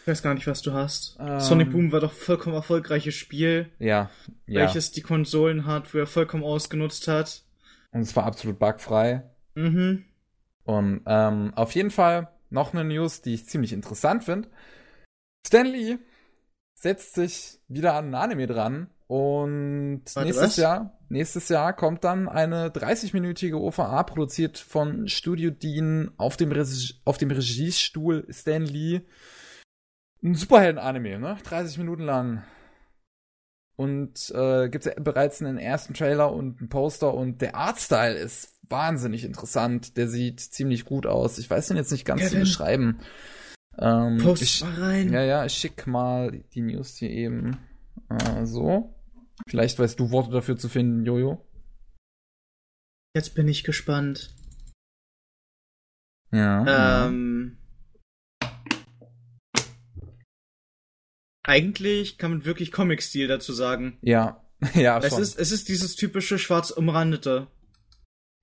Ich 0.03 0.09
weiß 0.09 0.23
gar 0.23 0.35
nicht, 0.35 0.47
was 0.47 0.63
du 0.63 0.73
hast. 0.73 1.17
Ähm. 1.19 1.41
Sonic 1.41 1.71
Boom 1.73 1.91
war 1.93 2.01
doch 2.01 2.13
vollkommen 2.13 2.55
erfolgreiches 2.55 3.15
Spiel, 3.15 3.71
Ja, 3.79 4.11
ja. 4.47 4.61
welches 4.61 4.93
die 4.93 5.01
Konsolenhardware 5.03 6.07
vollkommen 6.07 6.45
ausgenutzt 6.45 7.09
hat. 7.09 7.43
Und 7.93 8.03
es 8.03 8.15
war 8.15 8.25
absolut 8.25 8.59
bugfrei. 8.59 9.23
Mhm. 9.55 10.05
Und 10.65 11.01
ähm, 11.07 11.53
auf 11.55 11.73
jeden 11.75 11.91
Fall 11.91 12.29
noch 12.51 12.73
eine 12.75 12.85
News, 12.85 13.23
die 13.23 13.35
ich 13.35 13.47
ziemlich 13.49 13.73
interessant 13.73 14.25
finde. 14.25 14.49
Stan 15.47 15.67
Lee 15.67 15.99
setzt 16.77 17.15
sich 17.15 17.59
wieder 17.69 17.95
an 17.95 18.11
ein 18.11 18.15
Anime 18.15 18.47
dran 18.47 18.91
und 19.09 20.03
Warte, 20.15 20.27
nächstes 20.27 20.51
was? 20.51 20.57
Jahr, 20.57 20.99
nächstes 21.09 21.49
Jahr 21.49 21.73
kommt 21.73 22.05
dann 22.05 22.29
eine 22.29 22.69
30-minütige 22.69 23.55
OVA 23.55 24.03
produziert 24.03 24.59
von 24.59 25.09
Studio 25.09 25.51
Dean 25.51 26.11
auf 26.17 26.37
dem, 26.37 26.53
Regi 26.53 26.95
auf 27.05 27.17
dem 27.19 27.31
Regiestuhl 27.31 28.27
Stan 28.31 28.63
Lee. 28.63 29.03
Ein 30.23 30.35
Superhelden-Anime, 30.35 31.19
ne? 31.19 31.39
30 31.45 31.79
Minuten 31.79 32.03
lang. 32.03 32.45
Und 33.77 34.31
äh, 34.35 34.69
gibt 34.69 34.87
es 34.87 34.93
ja 34.93 35.01
bereits 35.01 35.43
einen 35.43 35.59
ersten 35.59 35.95
Trailer 35.95 36.33
und 36.33 36.61
einen 36.61 36.69
Poster 36.69 37.13
und 37.13 37.43
der 37.43 37.55
Artstyle 37.55 38.15
ist 38.15 38.55
wahnsinnig 38.69 39.25
interessant. 39.25 39.97
Der 39.97 40.09
sieht 40.09 40.41
ziemlich 40.41 40.85
gut 40.85 41.07
aus. 41.07 41.39
Ich 41.39 41.49
weiß 41.49 41.69
den 41.69 41.77
jetzt 41.77 41.93
nicht 41.93 42.07
ganz 42.07 42.23
zu 42.23 42.29
Kevin. 42.29 42.41
beschreiben. 42.41 42.99
Ähm, 43.79 44.19
Post 44.19 44.43
ich, 44.43 44.61
mal 44.63 44.75
rein. 44.75 45.13
ja, 45.13 45.23
ja, 45.23 45.45
ich 45.45 45.53
schick 45.53 45.87
mal 45.87 46.31
die 46.55 46.63
News 46.63 46.97
hier 46.97 47.11
eben 47.11 47.59
äh, 48.09 48.47
so. 48.47 48.95
Vielleicht 49.49 49.79
weißt 49.79 50.01
du 50.01 50.11
Worte 50.11 50.31
dafür 50.31 50.57
zu 50.57 50.69
finden, 50.69 51.05
Jojo. 51.05 51.45
Jetzt 53.15 53.35
bin 53.35 53.49
ich 53.49 53.65
gespannt. 53.65 54.35
Ja. 56.33 57.07
Ähm. 57.07 57.59
Eigentlich 61.45 62.19
kann 62.19 62.31
man 62.33 62.45
wirklich 62.45 62.73
Comic-Stil 62.73 63.29
dazu 63.29 63.53
sagen. 63.53 63.99
Ja, 64.03 64.43
ja, 64.75 64.99
Es 64.99 65.11
schon. 65.11 65.23
ist, 65.23 65.39
es 65.39 65.53
ist 65.53 65.69
dieses 65.69 65.95
typische 65.97 66.39
schwarz 66.39 66.71
umrandete. 66.71 67.47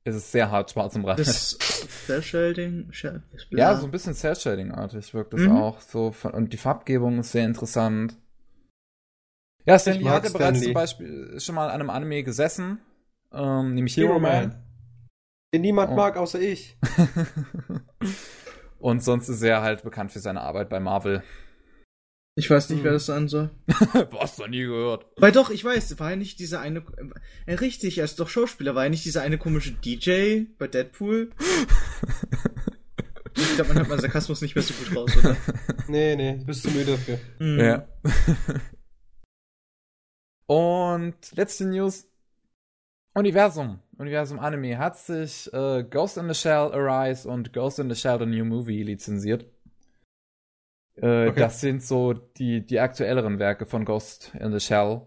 es 0.05 0.15
ist 0.15 0.31
sehr 0.31 0.51
hart 0.51 0.71
schwarz 0.71 0.95
im 0.95 1.05
Rand. 1.05 1.19
Das 1.19 1.57
Cell-Shading. 2.05 2.91
Ja, 3.51 3.75
so 3.75 3.85
ein 3.85 3.91
bisschen 3.91 4.13
Cell-Shading-artig 4.13 5.13
wirkt 5.13 5.33
das 5.33 5.41
Mhm. 5.41 5.51
auch. 5.57 5.81
So 5.81 6.11
von, 6.11 6.31
und 6.33 6.53
die 6.53 6.57
Farbgebung 6.57 7.19
ist 7.19 7.31
sehr 7.31 7.45
interessant. 7.45 8.17
Ja, 9.65 9.79
Stanley 9.79 9.99
Ich 9.99 10.05
mag 10.05 10.15
hat 10.15 10.25
ja 10.25 10.37
bereits 10.37 10.61
zum. 10.61 10.73
Beispiel 10.73 11.39
schon 11.39 11.55
mal 11.55 11.67
an 11.69 11.79
einem 11.79 11.89
Anime 11.89 12.23
gesessen. 12.23 12.79
Ähm, 13.31 13.73
nämlich 13.75 13.95
Hero 13.95 14.09
Hero 14.09 14.19
Man. 14.19 14.49
Man. 14.49 14.63
Den 15.53 15.61
niemand 15.61 15.91
Oh. 15.91 15.95
mag, 15.95 16.17
außer 16.17 16.39
ich. 16.39 16.77
und 18.79 19.03
sonst 19.03 19.29
ist 19.29 19.41
er 19.41 19.61
halt 19.61 19.83
bekannt 19.83 20.11
für 20.11 20.19
seine 20.19 20.41
Arbeit 20.41 20.69
bei 20.69 20.79
Marvel. 20.79 21.23
Ich 22.35 22.49
weiß 22.49 22.69
nicht, 22.69 22.79
Hm. 22.79 22.85
wer 22.85 22.93
das 22.93 23.05
sein 23.05 23.27
soll. 23.27 23.51
Was 24.11 24.39
noch 24.39 24.47
nie 24.47 24.61
gehört. 24.63 25.05
Weil 25.17 25.31
doch, 25.31 25.51
ich 25.51 25.63
weiß, 25.63 25.99
war 25.99 26.11
ja 26.11 26.15
nicht 26.15 26.39
dieser 26.39 26.61
eine. 26.61 26.83
Äh, 27.45 27.55
richtig, 27.55 27.99
er 27.99 28.05
ist 28.05 28.19
doch 28.19 28.29
Schauspieler, 28.29 28.73
war 28.73 28.85
ja 28.85 28.89
nicht 28.89 29.05
dieser 29.05 29.21
eine 29.21 29.37
komische 29.37 29.73
DJ 29.73 30.45
bei 30.57 30.67
Deadpool? 30.67 31.29
ich 33.35 33.55
glaube, 33.55 33.73
man 33.73 33.83
hat 33.83 33.89
meinen 33.89 34.01
Sarkasmus 34.01 34.41
nicht 34.41 34.55
mehr 34.55 34.63
so 34.63 34.73
gut 34.73 34.95
raus, 34.95 35.15
oder? 35.17 35.35
Nee, 35.87 36.15
nee, 36.15 36.37
du 36.37 36.45
bist 36.45 36.63
zu 36.63 36.71
müde 36.71 36.93
dafür. 36.93 37.19
Hm. 37.39 37.59
Ja. 37.59 37.87
Und 40.47 41.15
letzte 41.35 41.65
News. 41.65 42.07
Universum. 43.13 43.79
Universum 43.97 44.39
Anime 44.39 44.77
hat 44.79 44.97
sich 44.97 45.51
äh, 45.53 45.83
Ghost 45.83 46.17
in 46.17 46.27
the 46.27 46.33
Shell 46.33 46.71
Arise 46.73 47.29
und 47.29 47.53
Ghost 47.53 47.77
in 47.79 47.89
the 47.89 47.95
Shell 47.95 48.17
The 48.19 48.25
New 48.25 48.43
Movie 48.45 48.81
lizenziert. 48.81 49.45
Äh, 50.95 51.27
Okay. 51.29 51.39
Das 51.39 51.59
sind 51.61 51.81
so 51.83 52.13
die, 52.13 52.65
die 52.65 52.79
aktuelleren 52.79 53.39
Werke 53.39 53.65
von 53.65 53.85
Ghost 53.85 54.31
in 54.39 54.51
the 54.51 54.59
Shell. 54.59 55.01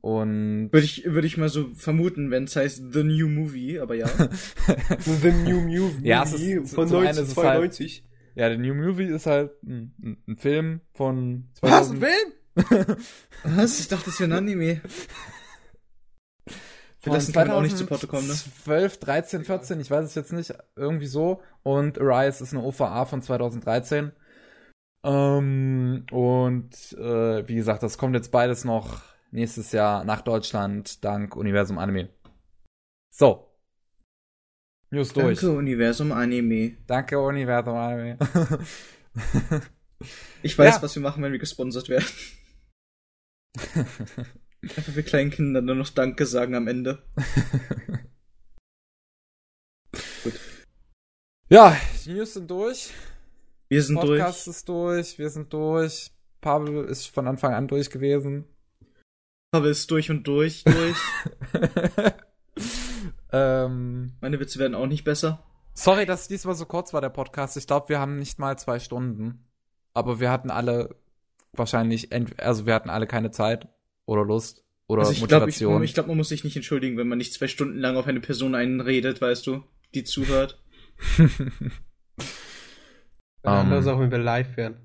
Und 0.00 0.68
Würde 0.72 0.84
ich, 0.84 1.04
würde 1.06 1.26
ich 1.26 1.36
mal 1.36 1.48
so 1.48 1.68
vermuten, 1.74 2.30
wenn 2.30 2.44
es 2.44 2.54
heißt 2.56 2.92
The 2.92 3.02
New 3.02 3.28
Movie, 3.28 3.80
aber 3.80 3.94
ja. 3.96 4.06
The 5.00 5.32
New 5.32 5.60
Movie 5.60 6.06
Ja, 6.08 6.22
es 6.22 6.32
ist- 6.34 6.74
von 6.74 6.86
zum 6.88 6.98
einen 6.98 7.10
ist 7.10 7.18
es 7.18 7.36
halt- 7.36 7.56
1992. 7.62 8.04
ja, 8.36 8.48
The 8.50 8.58
New 8.58 8.74
Movie 8.74 9.06
ist 9.06 9.26
halt 9.26 9.50
ein, 9.64 9.92
ein, 10.02 10.16
ein 10.28 10.36
Film 10.36 10.80
von 10.94 11.48
Was, 11.60 11.90
ein 11.90 11.98
Film? 11.98 12.32
Was? 13.44 13.80
Ich 13.80 13.88
dachte, 13.88 14.06
das 14.06 14.20
wäre 14.20 14.30
ein 14.30 14.36
Anime. 14.38 14.80
Wir 17.02 17.12
lassen 17.12 17.32
Kevin 17.32 17.50
auch 17.52 17.62
nicht 17.62 17.76
zu 17.76 17.86
Potte 17.86 18.06
kommen, 18.08 18.26
ne? 18.26 18.34
12, 18.34 18.98
13, 18.98 19.44
14, 19.44 19.80
ich 19.80 19.90
weiß 19.90 20.04
es 20.04 20.14
jetzt 20.14 20.32
nicht, 20.32 20.52
irgendwie 20.76 21.06
so. 21.06 21.40
Und 21.62 22.00
Arise 22.00 22.42
ist 22.42 22.52
eine 22.52 22.62
OVA 22.64 23.04
von 23.04 23.22
2013. 23.22 24.12
Ähm, 25.04 26.06
und 26.10 26.92
äh, 26.92 27.46
wie 27.48 27.54
gesagt, 27.54 27.82
das 27.82 27.98
kommt 27.98 28.14
jetzt 28.14 28.32
beides 28.32 28.64
noch 28.64 29.02
nächstes 29.30 29.72
Jahr 29.72 30.04
nach 30.04 30.22
Deutschland 30.22 31.04
dank 31.04 31.36
Universum 31.36 31.78
Anime. 31.78 32.08
So. 33.10 33.46
News 34.90 35.12
durch. 35.12 35.40
Danke, 35.40 35.56
Universum 35.56 36.12
Anime. 36.12 36.76
Danke 36.86 37.18
Universum 37.20 37.74
Anime. 37.76 38.18
Ich 40.44 40.56
weiß, 40.56 40.76
Ja. 40.76 40.82
was 40.82 40.94
wir 40.94 41.02
machen, 41.02 41.24
wenn 41.24 41.32
wir 41.32 41.40
gesponsert 41.40 41.88
werden. 41.88 42.06
Einfach 44.62 44.94
wie 44.94 45.02
kleinen 45.02 45.30
Kindern 45.32 45.66
dann 45.66 45.78
noch 45.78 45.90
Danke 45.90 46.24
sagen 46.24 46.54
am 46.54 46.68
Ende. 46.68 47.02
Ja, 51.50 51.74
die 52.04 52.12
News 52.12 52.34
sind 52.34 52.50
durch. 52.50 52.90
Wir 53.68 53.82
sind 53.82 53.96
Podcast 53.96 54.46
durch. 54.46 54.56
ist 54.56 54.68
durch. 54.68 55.18
Wir 55.18 55.30
sind 55.30 55.52
durch. 55.52 56.10
Pavel 56.40 56.84
ist 56.84 57.06
von 57.06 57.26
Anfang 57.26 57.54
an 57.54 57.68
durch 57.68 57.90
gewesen. 57.90 58.44
Pavel 59.50 59.70
ist 59.70 59.90
durch 59.90 60.10
und 60.10 60.26
durch, 60.26 60.64
durch. 60.64 60.96
ähm, 63.32 64.12
Meine 64.20 64.40
Witze 64.40 64.58
werden 64.58 64.74
auch 64.74 64.86
nicht 64.86 65.04
besser. 65.04 65.42
sorry, 65.74 66.06
dass 66.06 66.22
es 66.22 66.28
diesmal 66.28 66.54
so 66.54 66.66
kurz 66.66 66.92
war, 66.92 67.00
der 67.00 67.08
Podcast. 67.08 67.56
Ich 67.56 67.66
glaube, 67.66 67.88
wir 67.88 67.98
haben 67.98 68.18
nicht 68.18 68.38
mal 68.38 68.58
zwei 68.58 68.78
Stunden. 68.78 69.44
Aber 69.94 70.20
wir 70.20 70.30
hatten 70.30 70.50
alle 70.50 70.96
wahrscheinlich, 71.52 72.10
also 72.38 72.66
wir 72.66 72.74
hatten 72.74 72.90
alle 72.90 73.06
keine 73.06 73.30
Zeit 73.30 73.68
oder 74.06 74.24
Lust 74.24 74.64
oder 74.86 75.00
Also 75.00 75.12
ich 75.12 75.18
glaube, 75.18 75.50
ich, 75.50 75.56
Motivation. 75.56 75.82
ich 75.82 75.94
glaub, 75.94 76.06
man 76.06 76.16
muss 76.16 76.28
sich 76.28 76.44
nicht 76.44 76.56
entschuldigen, 76.56 76.96
wenn 76.96 77.08
man 77.08 77.18
nicht 77.18 77.32
zwei 77.32 77.48
Stunden 77.48 77.78
lang 77.78 77.96
auf 77.96 78.06
eine 78.06 78.20
Person 78.20 78.54
einredet, 78.54 79.20
weißt 79.20 79.46
du, 79.46 79.64
die 79.94 80.04
zuhört. 80.04 80.62
Ähm. 83.44 83.82
Sachen, 83.82 84.00
wenn 84.00 84.10
wir 84.10 84.18
live 84.18 84.56
wären. 84.56 84.76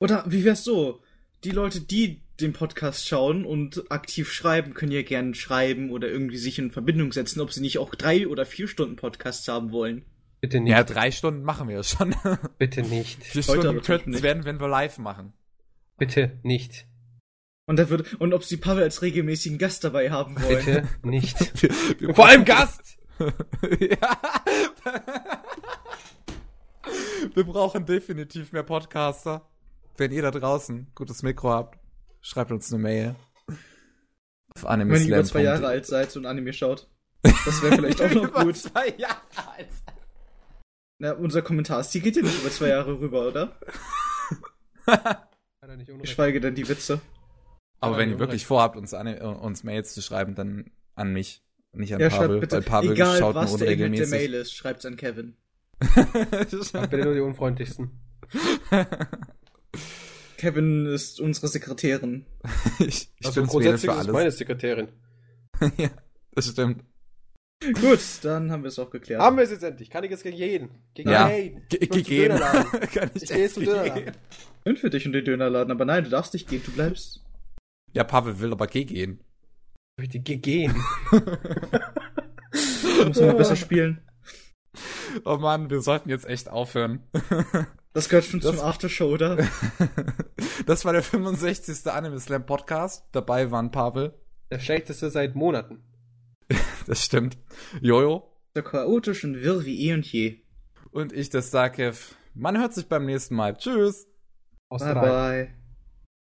Oder 0.00 0.24
wie 0.26 0.44
wär's 0.44 0.64
so? 0.64 1.00
Die 1.44 1.50
Leute, 1.50 1.80
die 1.80 2.22
den 2.40 2.52
Podcast 2.52 3.06
schauen 3.06 3.44
und 3.44 3.90
aktiv 3.90 4.32
schreiben, 4.32 4.74
können 4.74 4.92
ja 4.92 5.02
gerne 5.02 5.34
schreiben 5.34 5.90
oder 5.90 6.08
irgendwie 6.08 6.36
sich 6.36 6.58
in 6.58 6.70
Verbindung 6.70 7.12
setzen, 7.12 7.40
ob 7.40 7.52
sie 7.52 7.60
nicht 7.60 7.78
auch 7.78 7.94
drei 7.94 8.26
oder 8.26 8.44
vier 8.44 8.66
Stunden 8.66 8.96
Podcasts 8.96 9.46
haben 9.46 9.70
wollen. 9.70 10.04
Bitte 10.40 10.60
nicht. 10.60 10.72
ja, 10.72 10.82
drei 10.82 11.10
Stunden 11.10 11.42
machen 11.42 11.68
wir 11.68 11.82
schon. 11.84 12.14
Bitte 12.58 12.82
nicht. 12.82 13.22
Vier 13.24 13.42
Heute 13.44 13.60
Stunden 13.60 13.82
könnten 13.82 14.14
es 14.14 14.22
werden, 14.22 14.44
wenn 14.44 14.60
wir 14.60 14.68
live 14.68 14.98
machen. 14.98 15.32
Bitte 15.96 16.38
nicht. 16.42 16.86
Und 17.66 17.78
da 17.78 17.88
wird, 17.88 18.14
und 18.20 18.34
ob 18.34 18.44
sie 18.44 18.58
Pavel 18.58 18.82
als 18.82 19.00
regelmäßigen 19.00 19.56
Gast 19.56 19.84
dabei 19.84 20.10
haben 20.10 20.36
wollen. 20.42 20.64
Bitte 20.64 20.88
nicht. 21.02 21.36
Vor 22.14 22.26
allem 22.26 22.44
Gast! 22.44 22.98
ja. 23.18 24.18
Wir 27.34 27.44
brauchen 27.44 27.86
definitiv 27.86 28.52
mehr 28.52 28.62
Podcaster. 28.62 29.48
Wenn 29.96 30.12
ihr 30.12 30.22
da 30.22 30.30
draußen 30.30 30.88
gutes 30.94 31.22
Mikro 31.22 31.50
habt, 31.50 31.78
schreibt 32.20 32.50
uns 32.52 32.72
eine 32.72 32.82
Mail. 32.82 33.14
Auf 34.54 34.64
Wenn 34.64 34.88
ihr 34.88 35.06
über 35.08 35.24
zwei. 35.24 35.42
Jahre 35.42 35.66
alt 35.68 35.86
seid 35.86 36.16
und 36.16 36.26
Anime 36.26 36.52
schaut. 36.52 36.88
Das 37.22 37.62
wäre 37.62 37.76
vielleicht 37.76 38.00
auch 38.02 38.10
noch 38.14 38.24
Über 38.28 38.44
gut. 38.44 38.56
zwei 38.56 38.88
Jahre 38.96 39.16
alt. 39.56 39.68
Na, 40.98 41.12
unser 41.12 41.42
Kommentarstil 41.42 42.02
geht 42.02 42.16
ja 42.16 42.22
nicht 42.22 42.40
über 42.40 42.50
zwei 42.50 42.68
Jahre 42.68 42.98
rüber, 42.98 43.28
oder? 43.28 43.58
Er 44.86 45.70
unrecht. 45.70 46.00
Geschweige 46.02 46.40
denn 46.42 46.54
die 46.54 46.68
Witze. 46.68 47.00
Aber 47.80 47.96
wenn 47.96 48.10
ihr 48.10 48.18
wirklich 48.18 48.44
vorhabt, 48.46 48.76
uns, 48.76 48.92
an, 48.92 49.06
äh, 49.06 49.20
uns 49.22 49.64
Mails 49.64 49.94
zu 49.94 50.02
schreiben, 50.02 50.34
dann 50.34 50.70
an 50.94 51.12
mich. 51.12 51.42
Nicht 51.72 51.94
an 51.94 52.00
Ja, 52.00 52.10
Pavel, 52.10 52.40
weil 52.50 52.62
Pavel 52.62 52.92
egal 52.92 53.18
schaut 53.18 53.34
was 53.34 53.50
nur 53.50 53.58
der 53.58 53.68
Inhalt 53.68 53.80
der 53.80 53.86
unregelmäßig. 53.88 54.30
Mail 54.30 54.34
ist, 54.34 54.54
schreibt's 54.54 54.84
an 54.86 54.96
Kevin. 54.96 55.36
Ach, 55.96 56.86
bitte 56.88 57.04
nur 57.04 57.14
die 57.14 57.20
unfreundlichsten. 57.20 57.90
Kevin 60.36 60.86
ist 60.86 61.20
unsere 61.20 61.48
Sekretärin. 61.48 62.26
ich 62.80 63.10
ich 63.18 63.26
Also 63.26 63.44
grundsätzlich 63.44 63.90
für 63.90 63.96
ist 63.96 63.98
alles. 64.04 64.12
meine 64.12 64.30
Sekretärin. 64.30 64.88
ja, 65.76 65.90
das 66.32 66.48
stimmt. 66.48 66.84
Gut, 67.80 68.00
dann 68.22 68.50
haben 68.50 68.62
wir 68.62 68.68
es 68.68 68.78
auch 68.78 68.90
geklärt. 68.90 69.22
Haben 69.22 69.36
wir 69.36 69.44
es 69.44 69.50
jetzt 69.50 69.62
endlich. 69.62 69.88
Kann 69.88 70.04
ich 70.04 70.10
jetzt 70.10 70.22
gegen 70.22 70.36
jeden. 70.36 70.68
Gegen 70.92 71.08
Ja. 71.10 71.30
jeden. 71.30 71.66
Ge 71.68 71.78
Ich 71.80 71.88
gegeben. 71.88 72.34
Dönerladen. 72.36 72.80
Kann 72.92 73.10
Ich 73.14 73.28
gehe 73.30 73.48
zum 73.48 73.62
gehen? 73.64 73.72
Dönerladen. 73.74 74.12
Schön 74.66 74.76
für 74.76 74.90
dich 74.90 75.06
und 75.06 75.12
den 75.12 75.24
Dönerladen, 75.24 75.70
aber 75.70 75.84
nein, 75.84 76.04
du 76.04 76.10
darfst 76.10 76.34
nicht 76.34 76.48
gehen, 76.48 76.62
du 76.64 76.72
bleibst. 76.72 77.22
Ja, 77.92 78.04
Pavel 78.04 78.38
will 78.40 78.52
aber 78.52 78.66
geh 78.66 78.84
gehen. 78.84 79.20
Bitte 79.96 80.18
geh 80.18 80.36
gehen. 80.36 80.74
Du 81.10 83.06
musst 83.06 83.20
mal 83.20 83.34
besser 83.34 83.56
spielen. 83.56 84.00
Oh 85.24 85.36
Mann, 85.36 85.70
wir 85.70 85.80
sollten 85.80 86.08
jetzt 86.08 86.26
echt 86.26 86.48
aufhören. 86.50 87.00
Das 87.96 88.08
gehört 88.08 88.24
schon 88.24 88.40
Das- 88.40 88.56
zum 88.56 88.60
Aftershow, 88.66 89.06
oder? 89.06 89.36
Das 90.66 90.84
war 90.84 90.92
der 90.92 91.02
65. 91.04 91.86
Anime 91.86 92.18
Slam 92.18 92.44
Podcast. 92.44 93.04
Dabei 93.12 93.52
waren 93.52 93.70
Pavel. 93.70 94.14
Der 94.50 94.58
schlechteste 94.58 95.10
seit 95.10 95.36
Monaten. 95.36 95.84
Das 96.88 97.04
stimmt. 97.04 97.38
Jojo. 97.80 98.28
So 98.54 98.62
chaotisch 98.62 99.22
und 99.24 99.40
wirr 99.42 99.64
wie 99.64 99.88
eh 99.88 99.94
und 99.94 100.04
je. 100.10 100.40
Und 100.90 101.12
ich, 101.12 101.30
das 101.30 101.52
Sakev. 101.52 102.16
Man 102.34 102.58
hört 102.58 102.74
sich 102.74 102.88
beim 102.88 103.04
nächsten 103.06 103.36
Mal. 103.36 103.56
Tschüss. 103.56 104.08
Aus 104.68 104.82
Bye 104.82 104.94
bye. 104.94 105.63